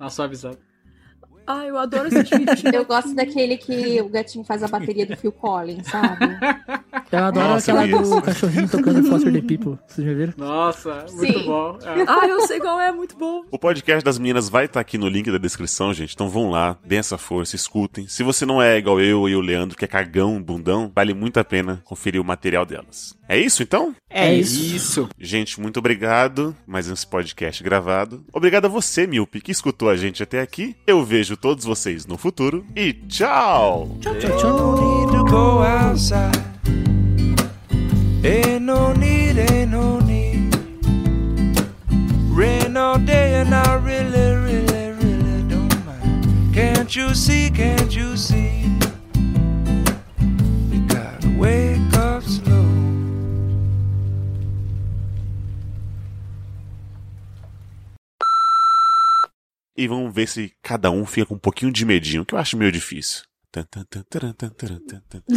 uma 0.00 0.10
suavizada. 0.10 0.58
Ah, 1.46 1.64
eu 1.64 1.78
adoro 1.78 2.08
esses 2.08 2.28
vídeos. 2.28 2.64
Eu 2.72 2.84
gosto 2.84 3.14
daquele 3.14 3.56
que 3.56 4.00
o 4.00 4.08
gatinho 4.08 4.44
faz 4.44 4.62
a 4.62 4.68
bateria 4.68 5.06
do 5.06 5.16
Phil 5.16 5.30
Collins, 5.30 5.86
sabe? 5.86 6.26
Eu 7.10 7.18
adoro 7.24 7.48
Nossa, 7.48 7.72
aquela 7.72 7.86
eu 7.88 8.02
vi 8.02 8.10
do 8.10 8.22
cachorrinho 8.22 8.68
tocando 8.68 9.02
Foster 9.04 9.32
the 9.32 9.40
People. 9.40 9.78
Vocês 9.86 10.06
já 10.06 10.12
viram? 10.12 10.34
Nossa, 10.36 11.06
muito 11.12 11.38
Sim. 11.38 11.44
bom. 11.44 11.78
É. 11.82 12.04
ah, 12.06 12.26
eu 12.26 12.40
sei 12.46 12.58
qual 12.58 12.80
é, 12.80 12.90
muito 12.90 13.16
bom. 13.16 13.44
O 13.50 13.58
podcast 13.58 14.04
das 14.04 14.18
meninas 14.18 14.48
vai 14.48 14.64
estar 14.64 14.80
aqui 14.80 14.98
no 14.98 15.08
link 15.08 15.30
da 15.30 15.38
descrição, 15.38 15.94
gente. 15.94 16.14
Então 16.14 16.28
vão 16.28 16.50
lá, 16.50 16.76
deem 16.84 16.98
essa 16.98 17.16
força, 17.16 17.54
escutem. 17.54 18.06
Se 18.08 18.22
você 18.22 18.44
não 18.44 18.60
é 18.60 18.76
igual 18.76 19.00
eu 19.00 19.28
e 19.28 19.36
o 19.36 19.40
Leandro, 19.40 19.76
que 19.76 19.84
é 19.84 19.88
cagão, 19.88 20.42
bundão, 20.42 20.90
vale 20.94 21.14
muito 21.14 21.38
a 21.38 21.44
pena 21.44 21.80
conferir 21.84 22.20
o 22.20 22.24
material 22.24 22.66
delas. 22.66 23.16
É 23.28 23.38
isso 23.38 23.62
então? 23.62 23.94
É 24.08 24.32
Isso. 24.32 25.08
Gente, 25.18 25.60
muito 25.60 25.78
obrigado. 25.78 26.56
Mais 26.66 26.88
esse 26.88 27.06
podcast 27.06 27.62
gravado. 27.62 28.24
Obrigado 28.32 28.66
a 28.66 28.68
você, 28.68 29.06
Milpe, 29.06 29.40
que 29.40 29.50
escutou 29.50 29.88
a 29.90 29.96
gente 29.96 30.22
até 30.22 30.40
aqui. 30.40 30.76
Eu 30.86 31.04
vejo 31.04 31.36
todos 31.36 31.64
vocês 31.64 32.06
no 32.06 32.16
futuro. 32.16 32.64
E 32.74 32.92
tchau! 32.92 33.96
Tchau, 34.00 34.14
tchau. 34.18 34.76
No 35.16 36.55
No 38.26 38.92
need, 38.92 39.36
no 39.68 40.00
need. 40.00 40.52
Rain 42.32 42.76
all 42.76 42.98
day 42.98 43.34
and 43.34 43.54
I 43.54 43.76
really, 43.76 44.34
really, 44.34 44.90
really 44.90 45.42
don't 45.48 45.86
mind. 45.86 46.52
Can't 46.52 46.96
you 46.96 47.14
see, 47.14 47.50
can't 47.50 47.94
you 47.94 48.16
see? 48.16 48.64
Gotta 50.88 51.28
wake 51.38 51.78
up 51.94 52.24
slow. 52.24 52.66
E 59.76 59.86
vamos 59.86 60.12
ver 60.12 60.26
se 60.26 60.52
cada 60.60 60.90
um 60.90 61.06
fica 61.06 61.26
com 61.26 61.36
um 61.36 61.38
pouquinho 61.38 61.70
de 61.70 61.84
medinho, 61.84 62.26
que 62.26 62.34
eu 62.34 62.38
acho 62.40 62.56
meio 62.56 62.72
difícil. 62.72 63.22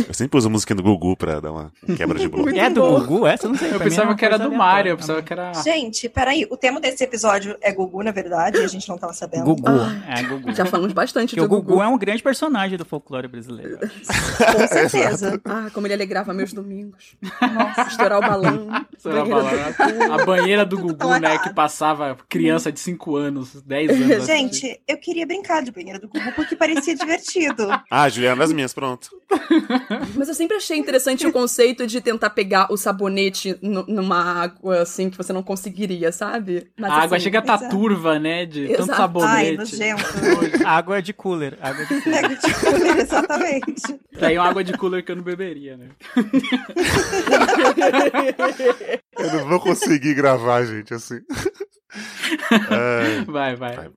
Eu 0.08 0.14
sempre 0.14 0.38
uso 0.38 0.48
a 0.48 0.52
música 0.52 0.76
do 0.76 0.84
Gugu 0.84 1.16
pra 1.16 1.40
dar 1.40 1.52
uma 1.52 1.72
quebra 1.96 2.18
de 2.20 2.28
bloco. 2.28 2.50
É 2.50 2.70
do 2.70 2.82
Gugu 2.82 3.28
essa? 3.28 3.46
Eu 3.46 3.52
não 3.52 3.58
sei. 3.58 3.74
Eu 3.74 3.80
pensava 3.80 4.10
uma 4.10 4.16
que 4.16 4.26
era 4.26 4.38
do 4.38 4.52
Mario, 4.52 4.92
eu 4.92 4.98
pensava 4.98 5.22
que 5.22 5.32
era. 5.34 5.54
Gente, 5.54 6.10
peraí, 6.10 6.48
o 6.50 6.58
tema 6.58 6.80
desse 6.80 7.04
episódio 7.04 7.56
é 7.62 7.72
Gugu, 7.72 8.04
na 8.04 8.12
verdade, 8.12 8.58
e 8.58 8.64
a 8.64 8.68
gente 8.68 8.88
não 8.90 8.98
tava 8.98 9.14
sabendo. 9.14 9.44
Gugu. 9.46 9.64
Ah, 9.68 10.20
é, 10.20 10.24
Gugu. 10.24 10.54
Já 10.54 10.66
falamos 10.66 10.94
bastante 10.94 11.36
Porque 11.36 11.48
do 11.48 11.54
o 11.54 11.58
Gugu, 11.58 11.74
Gugu. 11.74 11.84
é 11.84 11.88
um 11.88 11.98
grande 11.98 12.22
personagem 12.24 12.78
do 12.78 12.86
folclore 12.86 13.28
brasileiro. 13.28 13.80
Com 13.80 14.68
certeza. 14.68 15.40
Ah, 15.52 15.70
como 15.74 15.88
ele 15.88 15.94
alegrava 15.94 16.34
meus 16.34 16.54
domingos. 16.54 17.16
Nossa, 17.42 17.82
estourar 17.90 18.20
o 18.20 18.22
balão. 18.22 18.68
Lá, 18.68 18.86
banheira 19.26 19.74
falar. 19.74 20.22
A 20.22 20.26
banheira 20.26 20.66
do 20.66 20.78
Gugu, 20.78 21.18
né? 21.20 21.38
Que 21.40 21.54
passava 21.54 22.16
criança 22.28 22.72
de 22.72 22.80
5 22.80 23.16
anos, 23.16 23.62
10 23.64 23.90
anos. 23.90 24.26
Gente, 24.28 24.80
eu 24.88 24.98
queria 24.98 25.26
brincar 25.26 25.64
de 25.64 25.72
banheira 25.72 26.00
do 26.00 26.08
Gugu 26.08 26.32
porque 26.36 26.56
parecia 26.56 26.96
divertido. 26.96 27.68
Ah, 27.90 28.09
Juliana 28.10 28.38
das 28.42 28.52
minhas, 28.54 28.74
pronto. 28.74 29.10
Mas 30.16 30.28
eu 30.28 30.34
sempre 30.34 30.58
achei 30.58 30.78
interessante 30.78 31.26
o 31.26 31.32
conceito 31.32 31.86
de 31.88 32.02
tentar 32.02 32.30
pegar 32.32 32.72
o 32.72 32.78
sabonete 32.78 33.58
nu- 33.62 33.86
numa 33.88 34.22
água, 34.44 34.82
assim, 34.82 35.10
que 35.10 35.18
você 35.18 35.32
não 35.34 35.42
conseguiria, 35.44 36.12
sabe? 36.12 36.68
Mas, 36.78 36.92
a 36.92 36.96
água 36.96 37.18
assim, 37.18 37.24
chega 37.26 37.40
a 37.40 37.42
tá 37.42 37.56
exato. 37.56 37.76
turva, 37.76 38.20
né? 38.20 38.46
De 38.46 38.68
tanto 38.70 38.82
Exato. 38.84 38.92
Ai, 39.22 39.56
sabonete. 39.56 39.58
nojento. 39.58 40.04
água 40.68 41.02
de 41.02 41.14
cooler. 41.14 41.58
Água 41.62 41.86
de 41.86 42.02
cooler. 42.02 42.22
Nego 42.22 42.36
de 42.42 42.54
cooler, 42.54 42.98
exatamente. 43.00 44.00
Daí 44.20 44.36
é 44.36 44.40
uma 44.40 44.50
água 44.50 44.64
de 44.64 44.74
cooler 44.74 45.04
que 45.04 45.12
eu 45.12 45.16
não 45.16 45.24
beberia, 45.24 45.78
né? 45.78 45.90
Eu 49.18 49.34
não 49.34 49.48
vou 49.48 49.60
conseguir 49.60 50.14
gravar, 50.14 50.64
gente, 50.66 50.94
assim. 50.94 51.20
Ai. 52.52 53.26
Vai, 53.28 53.56
vai. 53.56 53.90